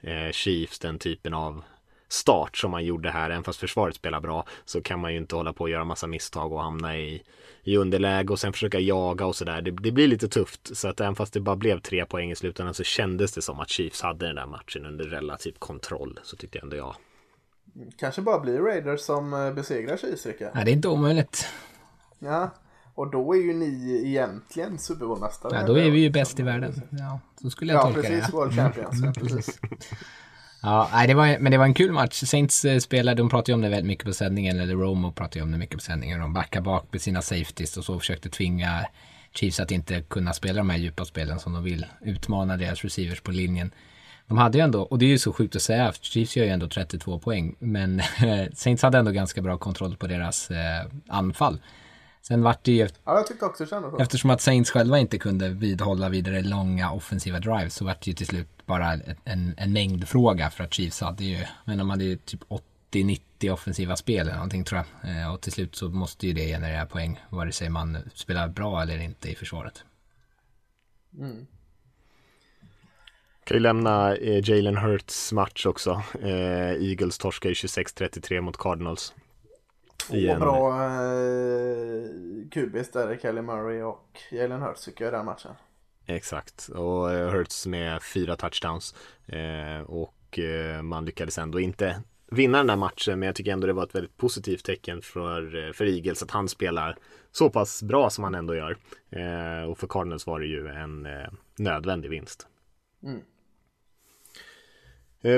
eh, 0.00 0.30
Chiefs 0.32 0.78
den 0.78 0.98
typen 0.98 1.34
av 1.34 1.62
start 2.08 2.56
som 2.56 2.70
man 2.70 2.84
gjorde 2.84 3.10
här. 3.10 3.30
Även 3.30 3.44
fast 3.44 3.60
försvaret 3.60 3.96
spelar 3.96 4.20
bra 4.20 4.44
så 4.64 4.82
kan 4.82 5.00
man 5.00 5.12
ju 5.12 5.18
inte 5.18 5.36
hålla 5.36 5.52
på 5.52 5.64
och 5.64 5.70
göra 5.70 5.84
massa 5.84 6.06
misstag 6.06 6.52
och 6.52 6.62
hamna 6.62 6.96
i, 6.98 7.22
i 7.62 7.76
underläge 7.76 8.32
och 8.32 8.38
sen 8.38 8.52
försöka 8.52 8.80
jaga 8.80 9.26
och 9.26 9.36
sådär. 9.36 9.62
Det, 9.62 9.70
det, 9.70 9.92
blir 9.92 10.08
lite 10.08 10.28
tufft. 10.28 10.76
Så 10.76 10.88
att 10.88 11.00
även 11.00 11.14
fast 11.14 11.32
det 11.32 11.40
bara 11.40 11.56
blev 11.56 11.80
tre 11.80 12.06
poäng 12.06 12.30
i 12.30 12.36
slutändan 12.36 12.74
så 12.74 12.84
kändes 12.84 13.32
det 13.32 13.42
som 13.42 13.60
att 13.60 13.68
Chiefs 13.68 14.02
hade 14.02 14.26
den 14.26 14.36
där 14.36 14.46
matchen 14.46 14.86
under 14.86 15.04
relativ 15.04 15.52
kontroll. 15.58 16.20
Så 16.22 16.36
tyckte 16.36 16.58
ändå 16.58 16.76
jag. 16.76 16.96
Kanske 17.98 18.22
bara 18.22 18.40
blir 18.40 18.58
Raiders 18.58 19.00
som 19.00 19.34
eh, 19.34 19.52
besegrar 19.52 19.96
Chiefs, 19.96 20.26
Ricka. 20.26 20.50
Ja, 20.54 20.64
det 20.64 20.70
är 20.70 20.72
inte 20.72 20.88
omöjligt. 20.88 21.48
Ja, 22.18 22.50
och 22.94 23.10
då 23.10 23.34
är 23.34 23.38
ju 23.38 23.54
ni 23.54 24.02
egentligen 24.06 24.78
Super 24.78 25.06
Bowl-mästare. 25.06 25.56
Ja, 25.60 25.66
då 25.66 25.78
är 25.78 25.90
vi 25.90 26.00
ju 26.00 26.10
bäst 26.10 26.40
i 26.40 26.42
världen. 26.42 26.82
Ja, 26.90 27.20
så 27.42 27.50
skulle 27.50 27.72
jag 27.72 27.78
ja, 27.78 27.82
tolka 27.82 28.00
precis, 28.00 28.26
det. 28.26 28.30
Ja, 28.32 28.38
World 28.38 28.54
Champions. 28.56 29.02
Mm, 29.02 29.12
precis. 29.12 29.60
Ja, 30.66 30.88
nej, 30.92 31.06
det 31.06 31.14
var, 31.14 31.38
men 31.38 31.52
det 31.52 31.58
var 31.58 31.64
en 31.64 31.74
kul 31.74 31.92
match. 31.92 32.24
Saints 32.24 32.64
eh, 32.64 32.78
spelade, 32.78 33.22
de 33.22 33.28
pratade 33.28 33.52
ju 33.52 33.54
om 33.54 33.60
det 33.60 33.68
väldigt 33.68 33.86
mycket 33.86 34.04
på 34.04 34.12
sändningen, 34.12 34.60
eller 34.60 34.74
Romo 34.74 35.12
pratade 35.12 35.38
ju 35.38 35.42
om 35.42 35.52
det 35.52 35.58
mycket 35.58 35.76
på 35.76 35.82
sändningen. 35.82 36.20
De 36.20 36.32
backade 36.32 36.62
bak 36.62 36.88
med 36.92 37.00
sina 37.00 37.22
safeties 37.22 37.76
och 37.76 37.84
så 37.84 37.98
försökte 37.98 38.28
tvinga 38.28 38.86
Chiefs 39.34 39.60
att 39.60 39.70
inte 39.70 40.00
kunna 40.00 40.32
spela 40.32 40.58
de 40.58 40.70
här 40.70 40.78
djupa 40.78 41.04
spelen 41.04 41.38
som 41.38 41.52
de 41.52 41.64
vill. 41.64 41.86
Utmana 42.00 42.56
deras 42.56 42.84
receivers 42.84 43.20
på 43.20 43.30
linjen. 43.30 43.70
De 44.26 44.38
hade 44.38 44.58
ju 44.58 44.64
ändå, 44.64 44.82
och 44.82 44.98
det 44.98 45.04
är 45.04 45.08
ju 45.08 45.18
så 45.18 45.32
sjukt 45.32 45.56
att 45.56 45.62
säga, 45.62 45.92
för 45.92 46.04
Chiefs 46.04 46.36
gör 46.36 46.44
ju 46.44 46.50
ändå 46.50 46.68
32 46.68 47.18
poäng, 47.18 47.54
men 47.58 48.02
Saints 48.54 48.82
hade 48.82 48.98
ändå 48.98 49.10
ganska 49.10 49.42
bra 49.42 49.58
kontroll 49.58 49.96
på 49.96 50.06
deras 50.06 50.50
eh, 50.50 50.86
anfall. 51.08 51.58
Sen 52.28 52.42
vart 52.42 52.64
det 52.64 52.72
ju... 52.72 52.88
Ja, 53.04 53.16
jag 53.16 53.26
tyckte 53.26 53.44
också 53.44 53.64
det 53.64 53.70
kändes 53.70 53.90
så. 53.90 53.98
Eftersom 53.98 54.30
att 54.30 54.40
Saints 54.40 54.70
själva 54.70 54.98
inte 54.98 55.18
kunde 55.18 55.48
vidhålla 55.48 56.08
vidare 56.08 56.42
långa 56.42 56.92
offensiva 56.92 57.40
drives 57.40 57.74
så 57.74 57.84
vart 57.84 58.04
det 58.04 58.10
ju 58.10 58.14
till 58.14 58.26
slut 58.26 58.48
bara 58.66 58.92
en, 59.24 59.54
en 59.56 59.72
mängdfråga 59.72 60.50
för 60.50 60.64
att 60.64 60.74
Chiefs 60.74 61.00
hade 61.00 61.24
ju, 61.24 61.38
men 61.64 61.78
de 61.78 61.90
hade 61.90 62.04
ju 62.04 62.16
typ 62.16 62.40
80-90 62.92 63.50
offensiva 63.50 63.96
spel 63.96 64.20
eller 64.20 64.34
någonting 64.34 64.64
tror 64.64 64.84
jag. 65.02 65.10
Eh, 65.10 65.34
och 65.34 65.40
till 65.40 65.52
slut 65.52 65.76
så 65.76 65.88
måste 65.88 66.26
ju 66.26 66.32
det 66.32 66.46
generera 66.46 66.86
poäng 66.86 67.20
vare 67.30 67.52
sig 67.52 67.68
man 67.68 67.98
spelar 68.14 68.48
bra 68.48 68.82
eller 68.82 68.98
inte 68.98 69.30
i 69.30 69.34
försvaret. 69.34 69.84
Mm. 71.18 71.46
Kan 73.44 73.56
ju 73.56 73.60
lämna 73.60 74.16
eh, 74.16 74.50
Jalen 74.50 74.76
Hurts 74.76 75.32
match 75.32 75.66
också. 75.66 76.02
Eh, 76.22 76.70
Eagles 76.70 77.18
torskar 77.18 77.48
ju 77.48 77.54
26-33 77.54 78.40
mot 78.40 78.56
Cardinals. 78.56 79.14
Två 80.06 80.14
igen. 80.14 80.40
bra 80.40 80.84
eh, 80.84 82.08
kubis 82.50 82.90
där, 82.90 83.18
Kelly 83.22 83.42
Murray 83.42 83.82
och 83.82 84.18
Jalen 84.30 84.62
Hurts 84.62 84.84
tycker 84.84 85.04
jag 85.04 85.12
i 85.12 85.16
den 85.16 85.26
matchen. 85.26 85.52
Exakt, 86.06 86.68
och 86.68 87.12
eh, 87.12 87.30
Hurts 87.30 87.66
med 87.66 88.02
fyra 88.02 88.36
touchdowns. 88.36 88.94
Eh, 89.26 89.80
och 89.86 90.38
eh, 90.38 90.82
man 90.82 91.04
lyckades 91.04 91.38
ändå 91.38 91.60
inte 91.60 92.02
vinna 92.30 92.58
den 92.58 92.70
här 92.70 92.76
matchen, 92.76 93.18
men 93.18 93.26
jag 93.26 93.36
tycker 93.36 93.52
ändå 93.52 93.66
det 93.66 93.72
var 93.72 93.84
ett 93.84 93.94
väldigt 93.94 94.16
positivt 94.16 94.64
tecken 94.64 95.02
för, 95.02 95.66
eh, 95.66 95.72
för 95.72 95.86
Eagles 95.86 96.22
att 96.22 96.30
han 96.30 96.48
spelar 96.48 96.96
så 97.32 97.50
pass 97.50 97.82
bra 97.82 98.10
som 98.10 98.24
han 98.24 98.34
ändå 98.34 98.54
gör. 98.54 98.76
Eh, 99.10 99.70
och 99.70 99.78
för 99.78 99.86
Cardinals 99.86 100.26
var 100.26 100.40
det 100.40 100.46
ju 100.46 100.68
en 100.68 101.06
eh, 101.06 101.28
nödvändig 101.58 102.10
vinst. 102.10 102.46
Mm. 103.02 103.20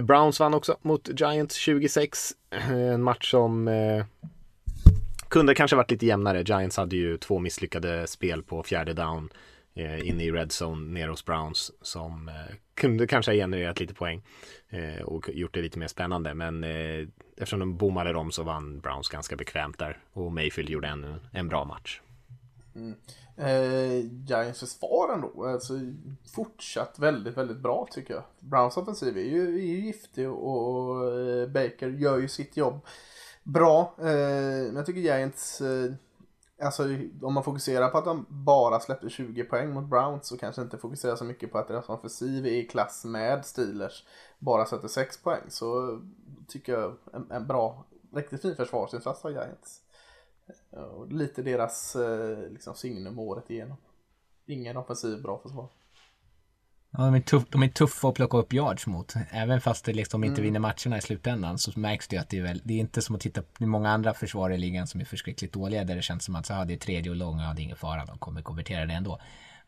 Browns 0.07 0.41
vann 0.41 0.55
också 0.55 0.77
mot 0.83 1.21
Giants 1.21 1.55
26. 1.55 2.33
En 2.71 3.03
match 3.03 3.31
som 3.31 3.69
kunde 5.29 5.55
kanske 5.55 5.77
varit 5.77 5.91
lite 5.91 6.07
jämnare. 6.07 6.43
Giants 6.43 6.77
hade 6.77 6.97
ju 6.97 7.17
två 7.19 7.39
misslyckade 7.39 8.07
spel 8.07 8.43
på 8.43 8.63
fjärde 8.63 8.93
down 8.93 9.31
eh, 9.75 10.09
inne 10.09 10.25
i 10.25 10.33
red 10.33 10.51
zone 10.63 10.93
nere 11.01 11.11
hos 11.11 11.25
Browns 11.25 11.73
som 11.83 12.29
eh, 12.29 12.55
kunde 12.75 13.07
kanske 13.07 13.33
ha 13.33 13.37
genererat 13.37 13.81
lite 13.81 13.95
poäng 13.95 14.23
eh, 14.69 15.03
och 15.03 15.29
gjort 15.29 15.55
det 15.55 15.63
lite 15.63 15.79
mer 15.79 15.89
spännande. 15.89 16.35
Men 16.35 16.65
eh, 16.65 17.09
eftersom 17.37 17.59
de 17.59 17.77
bommade 17.77 18.13
dem 18.13 18.31
så 18.31 18.43
vann 18.43 18.81
Browns 18.81 19.09
ganska 19.09 19.37
bekvämt 19.37 19.79
där 19.79 19.99
och 20.13 20.33
Mayfield 20.33 20.71
gjorde 20.71 20.89
en, 20.89 21.21
en 21.33 21.49
bra 21.49 21.65
match. 21.65 22.01
Mm. 22.75 22.95
Eh, 23.37 24.05
Giants 24.27 24.61
försvar 24.61 25.15
ändå, 25.15 25.45
alltså 25.47 25.75
fortsatt 26.35 26.99
väldigt, 26.99 27.37
väldigt 27.37 27.59
bra 27.59 27.89
tycker 27.91 28.15
jag. 28.15 28.23
Browns 28.41 28.77
offensiv 28.77 29.17
är 29.19 29.23
ju, 29.23 29.59
är 29.59 29.63
ju 29.63 29.87
giftig 29.87 30.29
och, 30.29 30.89
och 30.89 31.21
eh, 31.21 31.49
Baker 31.49 31.89
gör 31.89 32.19
ju 32.19 32.29
sitt 32.29 32.57
jobb 32.57 32.81
bra. 33.43 33.95
Eh, 33.99 34.05
men 34.67 34.77
jag 34.77 34.87
tycker 34.87 35.01
Giants, 35.01 35.61
eh, 35.61 35.93
alltså 36.63 36.83
om 37.23 37.35
man 37.35 37.45
fokuserar 37.45 37.89
på 37.89 37.99
att 37.99 38.05
de 38.05 38.27
bara 38.29 38.81
släppte 38.81 39.11
20 39.11 39.45
poäng 39.45 39.71
mot 39.71 39.85
Browns 39.85 40.27
så 40.27 40.39
kanske 40.39 40.63
inte 40.63 40.79
fokuserar 40.79 41.17
så 41.17 41.25
mycket 41.25 41.53
på 41.53 41.59
att 41.59 41.69
deras 41.69 41.89
offensiv 41.89 42.47
är 42.47 42.51
i 42.51 42.67
klass 42.67 43.05
med 43.05 43.47
Steelers 43.47 44.05
bara 44.39 44.67
sätter 44.67 44.89
6 44.89 45.23
poäng. 45.23 45.43
Så 45.49 46.01
tycker 46.49 46.73
jag 46.73 46.97
en, 47.13 47.31
en 47.31 47.47
bra, 47.47 47.85
riktigt 48.13 48.43
fin 48.43 48.57
försvarsinsats 48.57 49.25
av 49.25 49.31
Giants. 49.31 49.83
Eh, 50.71 50.83
och 50.83 51.13
lite 51.13 51.43
deras 51.43 51.97
liksom, 52.51 52.75
signum 52.75 53.19
året 53.19 53.51
igenom. 53.51 53.77
Ingen 54.47 54.77
offensiv, 54.77 55.23
bra 55.23 55.39
försvar. 55.39 55.69
Ja, 56.91 57.05
de, 57.05 57.15
är 57.15 57.21
tuff, 57.21 57.45
de 57.49 57.63
är 57.63 57.69
tuffa 57.69 58.09
att 58.09 58.15
plocka 58.15 58.37
upp 58.37 58.53
yards 58.53 58.87
mot. 58.87 59.15
Även 59.31 59.61
fast 59.61 59.85
de 59.85 59.93
liksom 59.93 60.25
inte 60.25 60.41
mm. 60.41 60.45
vinner 60.45 60.61
matcherna 60.61 60.99
i 60.99 61.01
slutändan 61.01 61.59
så 61.59 61.79
märks 61.81 62.09
det 62.09 62.17
att 62.17 62.29
det 62.29 62.39
är 62.39 62.43
väl, 62.43 62.61
det 62.65 62.75
är 62.75 62.79
inte 62.79 63.03
som 63.03 63.15
att 63.15 63.21
titta 63.21 63.43
på 63.43 63.67
många 63.67 63.91
andra 63.91 64.15
försvar 64.15 64.51
i 64.51 64.59
ligan 64.59 64.87
som 64.87 65.01
är 65.01 65.05
förskräckligt 65.05 65.53
dåliga 65.53 65.85
där 65.85 65.97
det 65.97 66.03
känns 66.03 66.25
som 66.25 66.37
att 66.37 66.47
så, 66.47 66.53
ja, 66.53 66.65
det 66.65 66.75
är 66.75 66.79
tredje 66.79 67.11
och 67.11 67.17
lång, 67.17 67.41
ja 67.41 67.53
det 67.55 67.61
är 67.61 67.65
ingen 67.65 67.77
fara, 67.77 68.05
de 68.05 68.19
kommer 68.19 68.43
konvertera 68.43 68.87
det 68.87 68.95
ändå. 68.95 69.21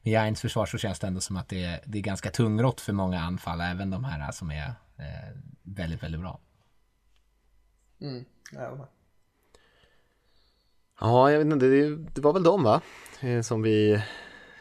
Med 0.02 0.10
Giants 0.10 0.40
försvar 0.40 0.66
så 0.66 0.78
känns 0.78 0.98
det 0.98 1.06
ändå 1.06 1.20
som 1.20 1.36
att 1.36 1.48
det 1.48 1.64
är, 1.64 1.80
det 1.84 1.98
är 1.98 2.02
ganska 2.02 2.30
tungrott 2.30 2.80
för 2.80 2.92
många 2.92 3.20
anfall, 3.20 3.60
även 3.60 3.90
de 3.90 4.04
här 4.04 4.32
som 4.32 4.50
är 4.50 4.66
eh, 4.98 5.36
väldigt, 5.62 6.02
väldigt 6.02 6.20
bra. 6.20 6.40
Mm, 8.00 8.24
ja, 8.52 8.88
ja, 11.00 11.30
jag 11.30 11.38
vet 11.38 11.52
inte, 11.52 11.66
det, 11.66 11.96
det 11.96 12.20
var 12.20 12.32
väl 12.32 12.42
de 12.42 12.62
va? 12.62 12.80
Eh, 13.20 13.42
som 13.42 13.62
vi 13.62 14.02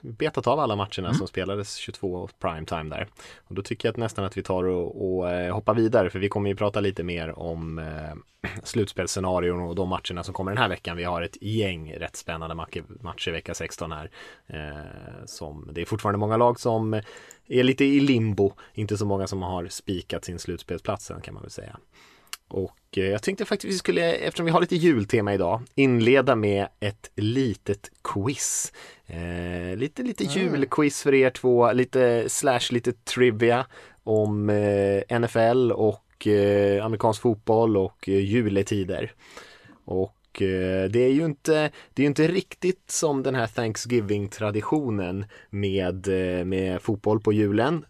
betat 0.02 0.48
av 0.48 0.60
alla 0.60 0.76
matcherna 0.76 1.14
som 1.14 1.28
spelades 1.28 1.76
22 1.76 2.30
primetime 2.40 2.96
där. 2.96 3.08
Och 3.48 3.56
då 3.56 3.62
tycker 3.62 3.88
jag 3.88 3.94
att 3.94 3.98
nästan 3.98 4.26
att 4.26 4.38
vi 4.38 4.44
tar 4.44 4.64
och, 4.64 5.20
och 5.20 5.30
eh, 5.30 5.54
hoppar 5.54 5.74
vidare 5.74 6.10
för 6.10 6.20
vi 6.20 6.30
kommer 6.30 6.50
ju 6.50 6.56
prata 6.56 6.80
lite 6.80 7.04
mer 7.04 7.40
om 7.40 7.80
eh, 7.80 8.50
slutspelsscenarion 8.64 9.62
och 9.62 9.76
de 9.76 9.90
matcherna 9.90 10.24
som 10.24 10.34
kommer 10.34 10.52
den 10.52 10.62
här 10.62 10.70
veckan. 10.70 10.98
Vi 10.98 11.04
har 11.04 11.22
ett 11.22 11.42
gäng 11.42 11.94
rätt 11.94 12.16
spännande 12.16 12.56
matcher 12.56 13.32
vecka 13.32 13.54
16 13.54 13.92
här. 13.92 14.12
Eh, 14.48 15.26
som, 15.26 15.70
det 15.74 15.82
är 15.82 15.86
fortfarande 15.86 16.20
många 16.20 16.38
lag 16.38 16.60
som 16.60 16.94
är 17.48 17.64
lite 17.64 17.86
i 17.86 18.00
limbo, 18.00 18.54
inte 18.74 18.98
så 18.98 19.06
många 19.06 19.28
som 19.28 19.42
har 19.42 19.68
spikat 19.68 20.26
sin 20.26 20.40
slutspelsplats 20.40 21.12
än 21.12 21.22
kan 21.22 21.34
man 21.34 21.44
väl 21.44 21.52
säga. 21.52 21.78
Och 22.50 22.98
eh, 22.98 23.04
jag 23.04 23.24
tänkte 23.24 23.46
faktiskt 23.46 23.74
vi 23.74 23.78
skulle, 23.78 24.14
eftersom 24.14 24.46
vi 24.46 24.52
har 24.52 24.62
lite 24.62 24.76
jultema 24.76 25.34
idag, 25.34 25.62
inleda 25.76 26.36
med 26.36 26.68
ett 26.80 27.12
litet 27.16 27.92
quiz. 28.04 28.74
Eh, 29.08 29.78
lite, 29.78 30.04
lite 30.04 30.24
julquiz 30.24 31.04
för 31.04 31.14
er 31.14 31.30
två, 31.30 31.72
lite 31.72 32.30
slash 32.30 32.72
lite 32.72 32.94
trivia 32.94 33.66
om 34.04 34.50
eh, 34.50 35.20
NFL 35.20 35.72
och 35.72 36.28
eh, 36.28 36.86
amerikansk 36.86 37.22
fotboll 37.22 37.78
och 37.78 38.10
eh, 38.10 38.20
juletider. 38.20 39.12
Och 39.86 40.42
eh, 40.42 40.90
det 40.90 41.00
är 41.00 41.12
ju 41.12 41.26
inte, 41.26 41.72
det 41.94 42.04
är 42.04 42.08
inte 42.08 42.28
riktigt 42.28 42.92
som 42.92 43.24
den 43.24 43.36
här 43.36 43.48
Thanksgiving-traditionen 43.48 45.26
med, 45.50 46.08
med 46.46 46.82
fotboll 46.82 47.20
på 47.22 47.34
julen. 47.34 47.86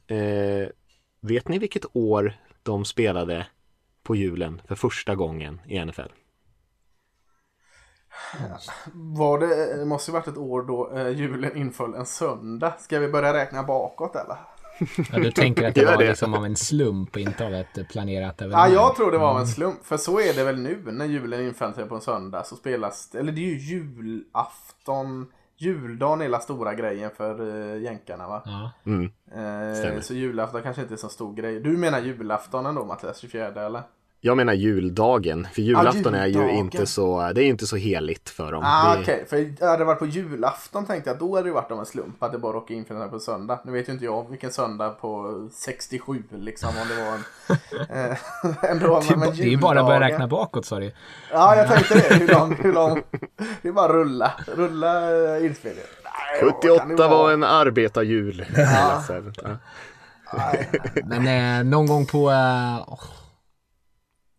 Vet 1.21 1.47
ni 1.47 1.59
vilket 1.59 1.85
år 1.93 2.33
de 2.63 2.85
spelade 2.85 3.45
på 4.09 4.15
julen 4.15 4.61
för 4.67 4.75
första 4.75 5.15
gången 5.15 5.61
i 5.65 5.85
NFL? 5.85 6.09
Var 8.93 9.39
det, 9.39 9.77
det 9.77 9.85
måste 9.85 10.11
ju 10.11 10.13
varit 10.13 10.27
ett 10.27 10.37
år 10.37 10.61
då 10.63 10.91
eh, 10.97 11.09
julen 11.09 11.57
inföll 11.57 11.93
en 11.93 12.05
söndag. 12.05 12.73
Ska 12.79 12.99
vi 12.99 13.07
börja 13.07 13.33
räkna 13.33 13.63
bakåt 13.63 14.15
eller? 14.15 14.37
Ja, 15.11 15.19
du 15.19 15.31
tänker 15.31 15.67
att 15.67 15.75
det 15.75 15.85
var 15.91 15.97
det. 15.97 16.07
liksom 16.09 16.33
av 16.33 16.45
en 16.45 16.55
slump 16.55 17.15
och 17.15 17.21
inte 17.21 17.45
av 17.45 17.53
ett 17.53 17.89
planerat 17.89 18.35
Ja, 18.37 18.45
evenemang? 18.45 18.71
jag 18.73 18.95
tror 18.95 19.11
det 19.11 19.17
var 19.17 19.39
en 19.39 19.47
slump. 19.47 19.85
För 19.85 19.97
så 19.97 20.19
är 20.19 20.33
det 20.33 20.43
väl 20.43 20.59
nu 20.59 20.81
när 20.91 21.05
julen 21.05 21.41
infaller 21.41 21.73
sig 21.73 21.85
på 21.85 21.95
en 21.95 22.01
söndag 22.01 22.43
så 22.43 22.55
spelas 22.55 23.15
Eller 23.15 23.31
det 23.31 23.41
är 23.41 23.53
ju 23.53 23.57
julafton. 23.57 25.31
Juldagen 25.57 26.19
är 26.19 26.23
hela 26.25 26.39
stora 26.39 26.73
grejen 26.73 27.11
för 27.17 27.41
uh, 27.41 27.81
jänkarna 27.83 28.27
va? 28.27 28.41
Ja. 28.45 28.71
Mm. 28.85 29.05
Eh, 29.31 29.75
Stämmer. 29.79 30.01
så 30.01 30.13
julafton 30.13 30.61
kanske 30.63 30.81
inte 30.81 30.93
är 30.93 30.97
så 30.97 31.09
stor 31.09 31.33
grej. 31.33 31.59
Du 31.59 31.77
menar 31.77 31.99
julaftonen 31.99 32.75
då 32.75 32.85
Mattias, 32.85 33.17
24 33.19 33.65
eller? 33.65 33.81
Jag 34.21 34.37
menar 34.37 34.53
juldagen, 34.53 35.47
för 35.53 35.61
julafton 35.61 36.15
är 36.15 36.25
ju 36.27 36.51
inte 36.51 36.85
så, 36.85 37.31
det 37.35 37.41
är 37.41 37.43
ju 37.43 37.49
inte 37.49 37.67
så 37.67 37.75
heligt 37.75 38.29
för 38.29 38.51
dem. 38.51 38.63
Ah, 38.65 38.95
Det- 38.95 39.01
Okej, 39.01 39.25
för 39.29 39.65
hade 39.65 39.77
det 39.77 39.83
varit 39.85 39.99
på 39.99 40.05
julafton 40.05 40.85
tänkte 40.85 41.09
jag 41.09 41.13
att 41.15 41.19
då 41.19 41.35
hade 41.35 41.49
det 41.49 41.53
varit 41.53 41.71
av 41.71 41.79
en 41.79 41.85
slump 41.85 42.23
att 42.23 42.31
det 42.31 42.37
bara 42.37 42.53
råkade 42.53 42.73
infalla 42.79 42.99
sig 43.01 43.09
på 43.09 43.19
söndag. 43.19 43.59
Nu 43.65 43.71
vet 43.71 43.89
ju 43.89 43.93
inte 43.93 44.05
jag 44.05 44.29
vilken 44.29 44.51
söndag 44.51 44.89
på 44.89 45.47
67 45.53 46.23
liksom 46.31 46.69
om 46.69 46.87
det 46.89 47.03
var 47.05 47.11
en... 47.11 48.09
eh, 48.11 48.17
ändå, 48.71 48.99
Det 49.07 49.13
är 49.13 49.17
men 49.17 49.35
det 49.35 49.43
är 49.43 49.47
ju 49.47 49.57
bara 49.57 49.79
att 49.79 49.85
börja 49.85 49.99
räkna 49.99 50.27
bakåt 50.27 50.65
sa 50.65 50.79
du. 50.79 50.91
Ja, 51.31 51.55
jag 51.55 51.67
tänkte 51.67 51.93
det. 52.09 52.15
Hur 52.15 52.27
lång, 52.27 52.55
hur 52.55 52.73
lång? 52.73 53.01
Det 53.61 53.67
är 53.67 53.71
bara 53.71 53.93
rulla, 53.93 54.31
rulla 54.55 55.11
eh, 55.37 55.45
inspelningen. 55.45 55.87
Nej, 56.03 56.43
vad 56.43 56.61
kan 56.61 56.71
78 56.71 56.85
det 56.87 56.95
vara? 56.95 57.07
var 57.09 57.31
en 57.31 57.43
arbetarjul. 57.43 58.45
Ja. 58.57 59.03
Nej, 60.37 60.69
Men 61.05 61.27
eh, 61.59 61.65
någon 61.71 61.87
gång 61.87 62.05
på... 62.05 62.31
Eh, 62.31 62.93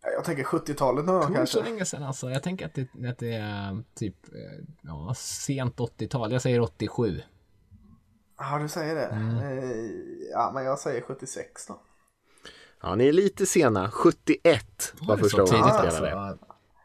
Jag 0.02 0.24
tänker 0.24 0.44
70-talet 0.44 1.04
någon 1.04 1.14
gång 1.20 1.20
var 1.20 1.28
så 1.28 1.36
kanske. 1.36 1.62
länge 1.72 1.84
sedan 1.84 2.02
alltså. 2.02 2.30
Jag 2.30 2.42
tänker 2.42 2.66
att 2.66 2.74
det, 2.74 3.08
att 3.08 3.18
det 3.18 3.32
är 3.34 3.82
typ 3.94 4.16
eh, 4.34 4.64
ja, 4.82 5.14
sent 5.16 5.76
80-tal. 5.76 6.32
Jag 6.32 6.42
säger 6.42 6.60
87. 6.60 7.22
Ja, 8.38 8.58
du 8.58 8.68
säger 8.68 8.94
det. 8.94 9.04
Mm. 9.06 9.36
Eh, 9.38 9.90
Ja, 10.32 10.50
men 10.54 10.64
jag 10.64 10.78
säger 10.78 11.00
76 11.02 11.66
då. 11.66 11.80
ja, 12.82 12.94
ni 12.94 13.08
är 13.08 13.12
lite 13.12 13.46
sena. 13.46 13.90
71 13.90 14.94
var 15.00 15.16
första 15.16 15.36
gången 15.42 15.48
tidigt 15.52 15.64
ni 15.64 15.70
alltså. 15.70 15.96
spelade. 15.96 16.38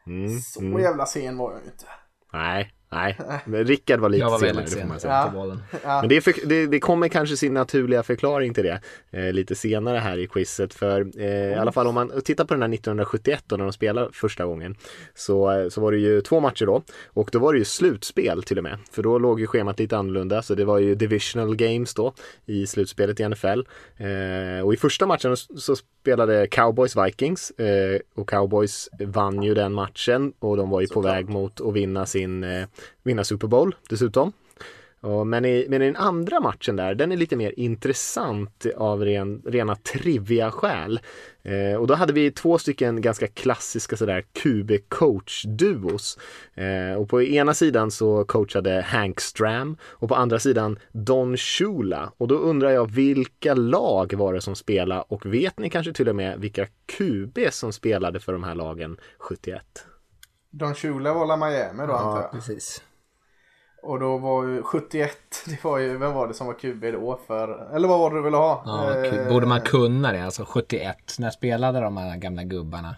Mm. 0.08 0.40
Så 0.40 0.80
jävla 0.80 1.06
sen 1.06 1.38
var 1.38 1.52
jag 1.52 1.62
inte. 1.64 1.86
Nej, 2.34 2.75
nej. 2.96 3.18
Rickard 3.64 4.00
var 4.00 4.10
lite 4.10 4.26
var 4.26 4.40
senare, 4.40 4.68
får 4.68 4.72
sen 4.72 4.88
man 4.88 5.00
säga. 5.00 5.32
bollen. 5.34 5.60
Men 5.84 6.10
det, 6.10 6.22
för, 6.22 6.34
det, 6.46 6.68
det 6.68 6.80
kommer 6.80 7.08
kanske 7.08 7.38
sin 7.38 7.54
naturliga 7.54 8.04
förklaring 8.04 8.54
till 8.54 8.64
det 8.64 8.82
eh, 9.12 9.34
lite 9.34 9.56
senare 9.56 9.98
här 9.98 10.18
i 10.18 10.28
quizet. 10.28 10.74
För 10.74 11.12
eh, 11.18 11.52
i 11.52 11.54
alla 11.54 11.72
fall 11.72 11.88
om 11.88 11.96
man 11.96 12.22
tittar 12.26 12.46
på 12.46 12.54
den 12.54 12.62
här 12.62 12.74
1971 12.74 13.44
då 13.48 13.56
när 13.56 13.64
de 13.64 13.74
spelade 13.74 14.10
första 14.14 14.46
gången 14.46 14.76
så, 15.16 15.52
eh, 15.52 15.70
så 15.70 15.82
var 15.82 15.92
det 15.92 15.98
ju 15.98 16.22
två 16.22 16.40
matcher 16.40 16.66
då 16.66 16.82
och 17.08 17.30
då 17.32 17.40
var 17.40 17.54
det 17.54 17.60
ju 17.60 17.66
slutspel 17.66 18.44
till 18.44 18.58
och 18.58 18.64
med. 18.64 18.78
För 18.92 19.04
då 19.04 19.20
låg 19.20 19.40
ju 19.40 19.48
schemat 19.48 19.80
lite 19.80 19.98
annorlunda 19.98 20.42
så 20.42 20.56
det 20.56 20.66
var 20.66 20.80
ju 20.80 20.96
divisional 20.96 21.56
games 21.56 21.94
då 21.94 22.14
i 22.46 22.68
slutspelet 22.68 23.20
i 23.20 23.30
NFL. 23.30 23.62
Eh, 23.98 24.66
och 24.66 24.74
i 24.74 24.78
första 24.78 25.06
matchen 25.06 25.38
så 25.38 25.76
spelade 26.06 26.48
Cowboys 26.48 26.96
Vikings 26.98 27.52
eh, 27.52 28.00
och 28.16 28.30
Cowboys 28.30 28.90
vann 29.00 29.44
ju 29.44 29.54
den 29.54 29.74
matchen 29.74 30.34
och 30.40 30.58
de 30.58 30.70
var 30.70 30.82
ju 30.82 30.88
på 30.88 31.02
väg 31.02 31.30
mot 31.30 31.62
att 31.62 31.74
vinna 31.74 32.06
sin 32.06 32.44
eh, 32.44 32.68
vinna 33.04 33.24
Super 33.24 33.48
Bowl 33.48 33.76
dessutom. 33.90 34.34
Ja, 35.06 35.24
men, 35.24 35.46
i, 35.46 35.66
men 35.70 35.82
i 35.82 35.86
den 35.86 35.96
andra 35.96 36.40
matchen 36.40 36.76
där, 36.76 36.96
den 36.96 37.12
är 37.12 37.18
lite 37.18 37.36
mer 37.36 37.54
intressant 37.60 38.66
av 38.78 39.06
ren, 39.06 39.42
rena 39.46 39.76
trivia-skäl. 39.76 41.00
Eh, 41.44 41.76
och 41.80 41.88
då 41.88 41.94
hade 41.94 42.14
vi 42.14 42.32
två 42.32 42.58
stycken 42.58 43.02
ganska 43.02 43.28
klassiska 43.28 43.98
sådär 43.98 44.24
QB-coach-duos. 44.34 46.20
Eh, 46.54 46.98
och 46.98 47.10
på 47.10 47.22
ena 47.22 47.54
sidan 47.54 47.92
så 47.92 48.26
coachade 48.26 48.82
Hank 48.82 49.20
Stram 49.20 49.78
och 49.84 50.10
på 50.10 50.16
andra 50.16 50.40
sidan 50.40 50.80
Don 50.92 51.38
Shula. 51.38 52.12
Och 52.18 52.28
då 52.28 52.36
undrar 52.36 52.70
jag 52.70 52.92
vilka 52.92 53.54
lag 53.54 54.14
var 54.14 54.34
det 54.34 54.42
som 54.42 54.56
spelade 54.56 55.02
och 55.02 55.26
vet 55.26 55.60
ni 55.60 55.70
kanske 55.70 55.94
till 55.94 56.10
och 56.10 56.16
med 56.16 56.40
vilka 56.40 56.68
QB 56.86 57.40
som 57.52 57.74
spelade 57.74 58.20
för 58.20 58.34
de 58.34 58.44
här 58.44 58.56
lagen 58.56 58.98
71? 59.18 59.86
Don 60.50 60.76
Shula 60.76 61.14
var 61.14 61.38
Miami 61.38 61.88
då 61.88 61.94
antar 61.94 62.22
jag. 62.22 62.32
Precis. 62.32 62.82
Och 63.86 64.00
då 64.00 64.18
var 64.18 64.44
ju 64.48 64.64
71, 64.64 65.18
det 65.46 65.64
var 65.64 65.78
ju, 65.78 65.98
vem 65.98 66.14
var 66.14 66.28
det 66.28 66.34
som 66.34 66.48
var 66.48 66.54
QB 66.54 66.82
då 66.94 67.20
för, 67.28 67.76
eller 67.76 67.88
vad 67.88 68.00
var 68.00 68.10
det 68.12 68.16
du 68.18 68.22
ville 68.24 68.38
ha? 68.38 68.64
Ja, 68.66 69.06
Eh. 69.06 69.30
Borde 69.30 69.46
man 69.46 69.62
kunna 69.62 70.12
det? 70.12 70.26
Alltså 70.26 70.46
71. 70.46 70.98
När 71.20 71.30
spelade 71.30 71.80
de 71.80 71.98
här 71.98 72.18
gamla 72.18 72.44
gubbarna? 72.44 72.96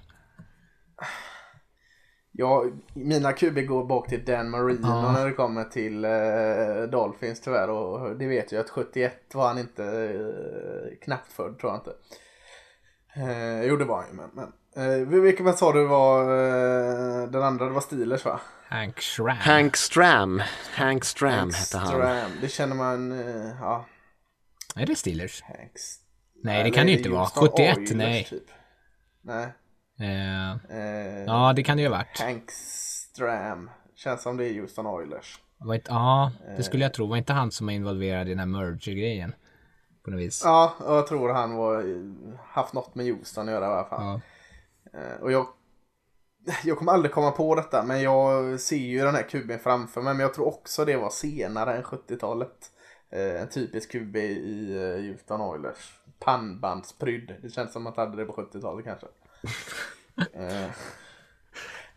Ja, 2.32 2.66
mina 2.94 3.34
QB 3.34 3.68
går 3.68 3.86
bak 3.86 4.08
till 4.08 4.26
Dan 4.26 4.50
Marino 4.50 4.88
Ja. 4.88 5.12
när 5.12 5.26
det 5.26 5.32
kommer 5.32 5.64
till 5.64 6.06
eh, 6.06 6.90
Dolphins 6.92 7.42
tyvärr. 7.42 7.70
Och 7.70 8.18
det 8.18 8.28
vet 8.28 8.52
jag 8.52 8.60
att 8.60 8.70
71 8.70 9.14
var 9.34 9.48
han 9.48 9.58
inte 9.60 9.84
eh, 9.86 10.98
knappt 11.06 11.32
född 11.32 11.60
tror 11.60 11.72
jag 11.72 11.80
inte. 11.80 11.92
Eh, 13.16 13.64
jo 13.64 13.78
det 13.78 13.86
var 13.86 13.98
han 13.98 14.08
ju 14.08 14.14
men. 14.14 14.30
men. 14.34 14.52
Eh, 14.78 15.08
vilken 15.08 15.46
vad 15.46 15.58
sa 15.58 15.74
du 15.74 15.86
var 15.86 16.22
eh, 16.22 17.28
den 17.28 17.44
andra? 17.44 17.66
Det 17.66 17.72
var 17.72 17.82
Steelers 17.82 18.26
va? 18.26 18.40
Hank 18.70 19.02
Schramm. 19.02 19.38
Hank 19.38 19.76
Stram. 19.78 20.42
Hank 20.76 21.04
Stram 21.06 21.50
hette 21.54 21.78
han. 21.78 21.88
Stram. 21.88 22.32
Det 22.42 22.48
känner 22.48 22.76
man, 22.76 23.12
eh, 23.12 23.56
ja. 23.62 23.86
Är 24.76 24.86
det 24.86 24.96
Steelers? 24.96 25.42
Hanks. 25.42 25.96
Nej, 26.44 26.64
det 26.64 26.72
kan 26.72 26.86
det 26.86 26.92
ju 26.92 26.98
inte 26.98 27.10
vara. 27.10 27.22
Houston 27.22 27.48
71, 27.48 27.78
Oilers, 27.78 27.92
nej. 27.92 28.24
Typ. 28.30 28.44
Nej. 29.22 29.44
Eh, 30.00 30.52
Eh, 30.70 31.24
ja, 31.26 31.54
det 31.56 31.64
kan 31.64 31.78
det 31.78 31.84
ju 31.84 31.90
ha 31.90 31.98
varit. 31.98 32.20
Hank 32.20 32.52
Stram. 32.52 33.70
Känns 33.96 34.22
som 34.22 34.38
det 34.38 34.46
är 34.46 34.54
Houston 34.62 34.88
Oilers. 34.88 35.40
Inte, 35.62 35.92
ja, 35.92 36.32
det 36.58 36.64
skulle 36.64 36.84
jag 36.84 36.94
tro. 36.94 37.08
Var 37.08 37.18
inte 37.18 37.34
han 37.34 37.52
som 37.52 37.70
är 37.70 37.74
involverad 37.74 38.28
i 38.28 38.30
den 38.30 38.40
här 38.40 38.46
merger-grejen? 38.46 39.34
På 40.04 40.12
något 40.12 40.20
vis. 40.20 40.42
Ja, 40.46 40.74
och 40.80 40.96
jag 40.96 41.08
tror 41.08 41.34
han 41.34 41.56
var, 41.56 41.84
haft 42.48 42.74
något 42.74 42.96
med 42.96 43.06
Houston 43.06 43.48
att 43.48 43.54
göra 43.54 43.66
i 43.66 43.70
alla 43.70 43.86
fall. 43.86 44.04
Ja. 44.06 44.22
Eh, 44.94 45.22
Och 45.22 45.32
jag, 45.32 45.48
jag 46.64 46.78
kommer 46.78 46.92
aldrig 46.92 47.12
komma 47.12 47.32
på 47.32 47.56
detta 47.56 47.84
men 47.84 48.02
jag 48.02 48.60
ser 48.60 48.76
ju 48.78 49.00
den 49.02 49.16
här 49.16 49.24
kuben 49.24 49.60
framför 49.60 50.02
mig 50.02 50.14
men 50.14 50.22
jag 50.22 50.34
tror 50.34 50.48
också 50.48 50.86
det 50.86 50.98
var 50.98 51.10
senare 51.10 51.76
än 51.78 51.84
70-talet. 51.84 52.72
Eh, 53.10 53.42
En 53.42 53.50
typisk 53.50 53.92
QB 53.92 54.16
i 54.16 54.76
eh, 54.78 55.12
Houston 55.12 55.42
Oilers. 55.42 55.94
Pannbandsprydd. 56.20 57.34
Det 57.42 57.50
känns 57.50 57.74
som 57.74 57.88
att 57.88 57.98
man 57.98 58.08
hade 58.10 58.18
det 58.22 58.26
på 58.26 58.34
70-talet 58.42 58.86
kanske. 58.86 59.08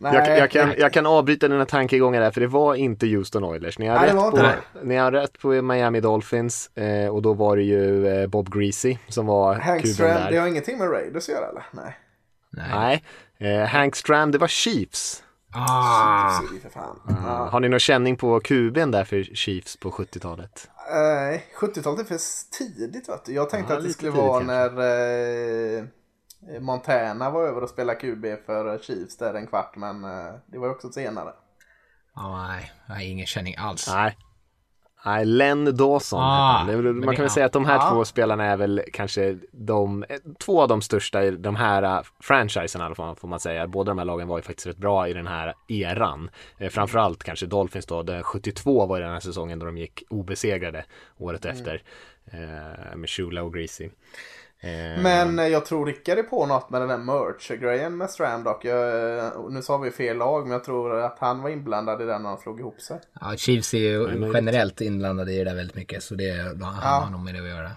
Nej, 0.02 0.14
Jag, 0.14 0.38
jag, 0.38 0.50
kan, 0.50 0.74
jag 0.78 0.92
kan 0.92 1.06
avbryta 1.06 1.48
dina 1.48 1.64
tankegångar 1.66 2.20
där 2.20 2.30
för 2.30 2.40
det 2.40 2.46
var 2.46 2.74
inte 2.74 3.06
Houston 3.06 3.44
Oilers. 3.44 3.78
Ni 3.78 3.86
har, 3.86 3.96
Nej, 3.96 4.08
det 4.08 4.14
rätt, 4.14 4.30
på, 4.32 4.36
inte 4.38 4.58
ni 4.82 4.96
har 4.96 5.12
rätt 5.12 5.38
på 5.38 5.62
Miami 5.62 6.00
Dolphins 6.00 6.76
eh, 6.76 7.14
och 7.14 7.22
då 7.22 7.32
var 7.34 7.56
det 7.56 7.62
ju 7.62 8.06
eh, 8.08 8.26
Bob 8.26 8.54
Greasy 8.54 8.98
som 9.08 9.26
var 9.26 9.54
Hank 9.54 9.82
kuben 9.82 9.94
Stram, 9.94 10.08
där. 10.08 10.30
det 10.30 10.36
har 10.36 10.46
ingenting 10.48 10.78
med 10.78 10.90
Raiders 10.92 11.28
att 11.28 11.34
göra 11.34 11.48
eller? 11.48 11.66
Nej. 11.72 11.98
Nej. 12.50 13.04
Nej, 13.38 13.56
eh, 13.56 13.66
Hank 13.68 13.96
Stram 13.96 14.30
det 14.30 14.38
var 14.38 14.48
Chiefs. 14.48 15.22
Ah. 15.52 16.38
Mm. 17.08 17.22
Har 17.24 17.60
ni 17.60 17.68
någon 17.68 17.80
känning 17.80 18.16
på 18.16 18.40
kuben 18.40 18.90
där 18.90 19.04
för 19.04 19.22
Chiefs 19.22 19.76
på 19.76 19.90
70-talet? 19.90 20.70
Nej, 20.92 21.46
70-talet 21.60 22.00
är 22.00 22.04
för 22.04 22.18
tidigt 22.58 23.08
vet 23.08 23.24
du. 23.24 23.32
Jag 23.32 23.50
tänkte 23.50 23.72
Ja, 23.72 23.78
att 23.78 23.84
det 23.84 23.90
skulle 23.92 24.10
vara 24.10 24.44
kanske. 24.44 24.46
när 24.54 25.78
eh, 25.78 26.60
Montana 26.60 27.30
var 27.30 27.46
över 27.48 27.62
och 27.62 27.68
spelade 27.70 27.98
QB 28.00 28.24
för 28.46 28.78
Chiefs 28.78 29.16
där 29.16 29.34
en 29.34 29.46
kvart 29.46 29.76
men 29.76 30.04
eh, 30.04 30.34
det 30.46 30.58
var 30.58 30.66
ju 30.66 30.72
också 30.72 30.92
senare. 30.92 31.30
ah, 32.14 32.46
nej, 32.48 32.72
jag 32.86 32.94
har 32.94 33.02
ingen 33.02 33.26
känning 33.26 33.54
alls. 33.58 33.88
Nej. 33.88 34.16
Nej, 35.06 35.24
Len 35.24 35.76
Dawson 35.76 36.20
Ah. 36.22 36.64
Det- 36.64 36.76
Man 36.82 37.16
kan 37.16 37.22
väl 37.22 37.30
säga 37.30 37.46
att 37.46 37.52
de 37.52 37.64
här 37.64 37.74
ja. 37.74 37.90
två 37.90 38.04
spelarna 38.04 38.44
är 38.44 38.56
väl 38.56 38.82
kanske 38.92 39.38
de, 39.52 40.04
två 40.38 40.62
av 40.62 40.68
de 40.68 40.82
största 40.82 41.24
i 41.24 41.30
de 41.30 41.56
här 41.56 41.82
uh, 41.98 42.02
franchisen 42.20 42.80
i 42.80 42.84
alla 42.84 42.94
fall 42.94 43.16
får 43.16 43.28
man 43.28 43.40
säga. 43.40 43.66
Båda 43.66 43.90
de 43.90 43.98
här 43.98 44.04
lagen 44.04 44.28
var 44.28 44.38
ju 44.38 44.42
faktiskt 44.42 44.66
rätt 44.66 44.76
bra 44.76 45.08
i 45.08 45.12
den 45.12 45.26
här 45.26 45.54
eran. 45.68 46.30
Eh, 46.58 46.68
framförallt 46.70 47.24
kanske 47.24 47.46
Dolphins 47.46 47.86
då, 47.86 48.02
där 48.02 48.22
72 48.22 48.86
var 48.86 48.96
ju 48.96 49.02
den 49.02 49.12
här 49.12 49.20
säsongen 49.20 49.58
då 49.58 49.66
de 49.66 49.78
gick 49.78 50.02
obesegrade 50.10 50.84
året 51.18 51.44
Mm. 51.44 51.56
efter. 51.56 51.82
Eh, 52.32 52.96
med 52.96 53.10
Shula 53.10 53.42
och 53.42 53.54
Greasy. 53.54 53.88
Eh, 54.62 55.02
Men 55.02 55.38
jag 55.38 55.66
tror 55.66 55.86
Rickard 55.86 56.18
är 56.18 56.22
på 56.22 56.46
något 56.46 56.70
med 56.70 56.80
den 56.80 56.90
här 56.90 56.98
merch-grejen 56.98 57.96
med 57.96 58.10
Stramdock. 58.10 58.64
Jag, 58.64 59.52
nu 59.52 59.62
sa 59.62 59.78
vi 59.78 59.90
fel 59.90 60.16
lag, 60.16 60.42
men 60.42 60.52
jag 60.52 60.64
tror 60.64 61.00
att 61.00 61.18
han 61.18 61.42
var 61.42 61.50
inblandad 61.50 62.02
i 62.02 62.04
den 62.04 62.22
när 62.22 62.30
de 62.30 62.38
slog 62.38 62.60
ihop 62.60 62.80
sig. 62.80 63.00
Ja, 63.20 63.34
Chiefs 63.36 63.74
är 63.74 63.78
ju 63.78 64.30
generellt 64.34 64.80
inblandade 64.80 65.32
i 65.32 65.38
det 65.38 65.44
där 65.44 65.54
väldigt 65.54 65.76
mycket 65.76 66.02
så 66.02 66.14
det 66.14 66.30
han 66.62 67.02
har 67.02 67.10
nog 67.10 67.20
med 67.20 67.34
det 67.34 67.40
att 67.40 67.48
göra. 67.48 67.70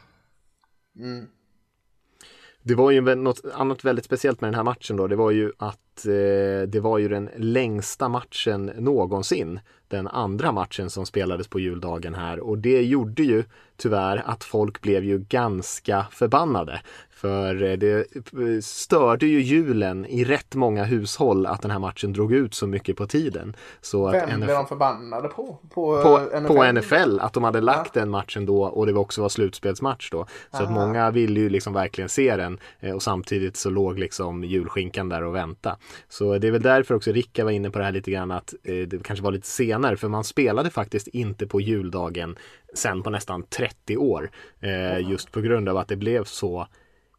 Det 2.64 2.76
var 2.76 2.92
ju 2.92 3.16
något 3.16 3.42
annat 3.54 3.84
väldigt 3.84 4.06
speciellt 4.06 4.42
med 4.42 4.48
den 4.48 4.56
här 4.56 4.64
matchen 4.64 4.98
då. 4.98 5.08
Det 5.08 5.16
var 5.16 5.32
ju 5.32 5.52
att 5.58 5.80
eh, 5.98 6.68
det 6.68 6.80
var 6.80 6.98
ju 6.98 7.08
den 7.08 7.30
längsta 7.36 8.10
matchen 8.10 8.66
någonsin. 8.66 9.60
Den 9.88 10.08
andra 10.08 10.52
matchen 10.52 10.90
som 10.90 11.06
spelades 11.06 11.48
på 11.48 11.60
juldagen 11.60 12.16
här 12.16 12.40
och 12.40 12.58
det 12.58 12.82
gjorde 12.82 13.24
ju 13.24 13.44
tyvärr 13.78 14.24
att 14.26 14.44
folk 14.44 14.82
blev 14.82 15.04
ju 15.04 15.20
ganska 15.20 16.06
förbannade. 16.12 16.82
För 17.24 17.64
eh, 17.64 17.78
det 17.78 18.16
eh, 18.16 18.62
störde 18.62 19.26
ju 19.26 19.42
julen 19.42 20.06
i 20.06 20.24
rätt 20.24 20.56
många 20.56 20.84
hushåll 20.84 21.46
att 21.46 21.62
den 21.62 21.72
här 21.72 21.80
matchen 21.80 22.14
drog 22.14 22.34
ut 22.34 22.54
så 22.54 22.68
mycket 22.68 22.98
på 22.98 23.08
tiden. 23.08 23.56
Så 23.82 24.08
att 24.08 24.14
Vem 24.14 24.30
NFL 24.30 24.44
blev 24.44 24.56
de 24.56 24.68
förbannade 24.68 25.28
på? 25.28 25.58
På, 25.74 26.02
på 26.02 26.20
eh, 26.34 26.42
NFL. 26.42 26.54
på 26.54 26.72
NFL, 26.72 27.20
att 27.20 27.34
de 27.34 27.44
hade 27.44 27.62
lagt 27.62 27.94
den 27.94 28.10
matchen 28.10 28.46
då 28.46 28.64
och 28.64 28.86
det 28.86 28.94
också 28.94 29.22
var 29.22 29.30
slutspelsmatch 29.30 30.10
då. 30.12 30.26
Så 30.52 30.64
att 30.64 30.72
många 30.72 31.12
ville 31.12 31.40
ju 31.40 31.50
liksom 31.50 31.74
verkligen 31.74 32.10
se 32.10 32.36
den 32.36 32.60
och 32.96 33.04
samtidigt 33.04 33.58
så 33.58 33.70
låg 33.70 34.00
liksom 34.00 34.44
julskinkan 34.44 35.10
där 35.10 35.24
och 35.24 35.36
vänta. 35.36 35.78
Så 36.10 36.38
det 36.38 36.48
är 36.48 36.52
väl 36.52 36.62
därför 36.62 36.96
också 36.96 37.12
Ricka 37.12 37.44
var 37.44 37.52
inne 37.52 37.70
på 37.70 37.80
det 37.80 37.86
här 37.86 37.92
lite 37.92 38.12
grann 38.12 38.32
att 38.32 38.54
eh, 38.64 38.76
det 38.88 39.04
kanske 39.04 39.24
var 39.24 39.32
lite 39.32 39.48
senare 39.48 39.98
för 39.98 40.08
man 40.08 40.24
spelade 40.24 40.70
faktiskt 40.70 41.08
inte 41.08 41.48
på 41.48 41.62
juldagen 41.62 42.36
sen 42.74 43.04
på 43.04 43.10
nästan 43.10 43.44
30 43.44 43.98
år. 43.98 44.32
Eh, 44.60 45.10
just 45.10 45.32
på 45.32 45.42
grund 45.42 45.70
av 45.70 45.78
att 45.78 45.88
det 45.88 45.96
blev 45.96 46.24
så 46.24 46.68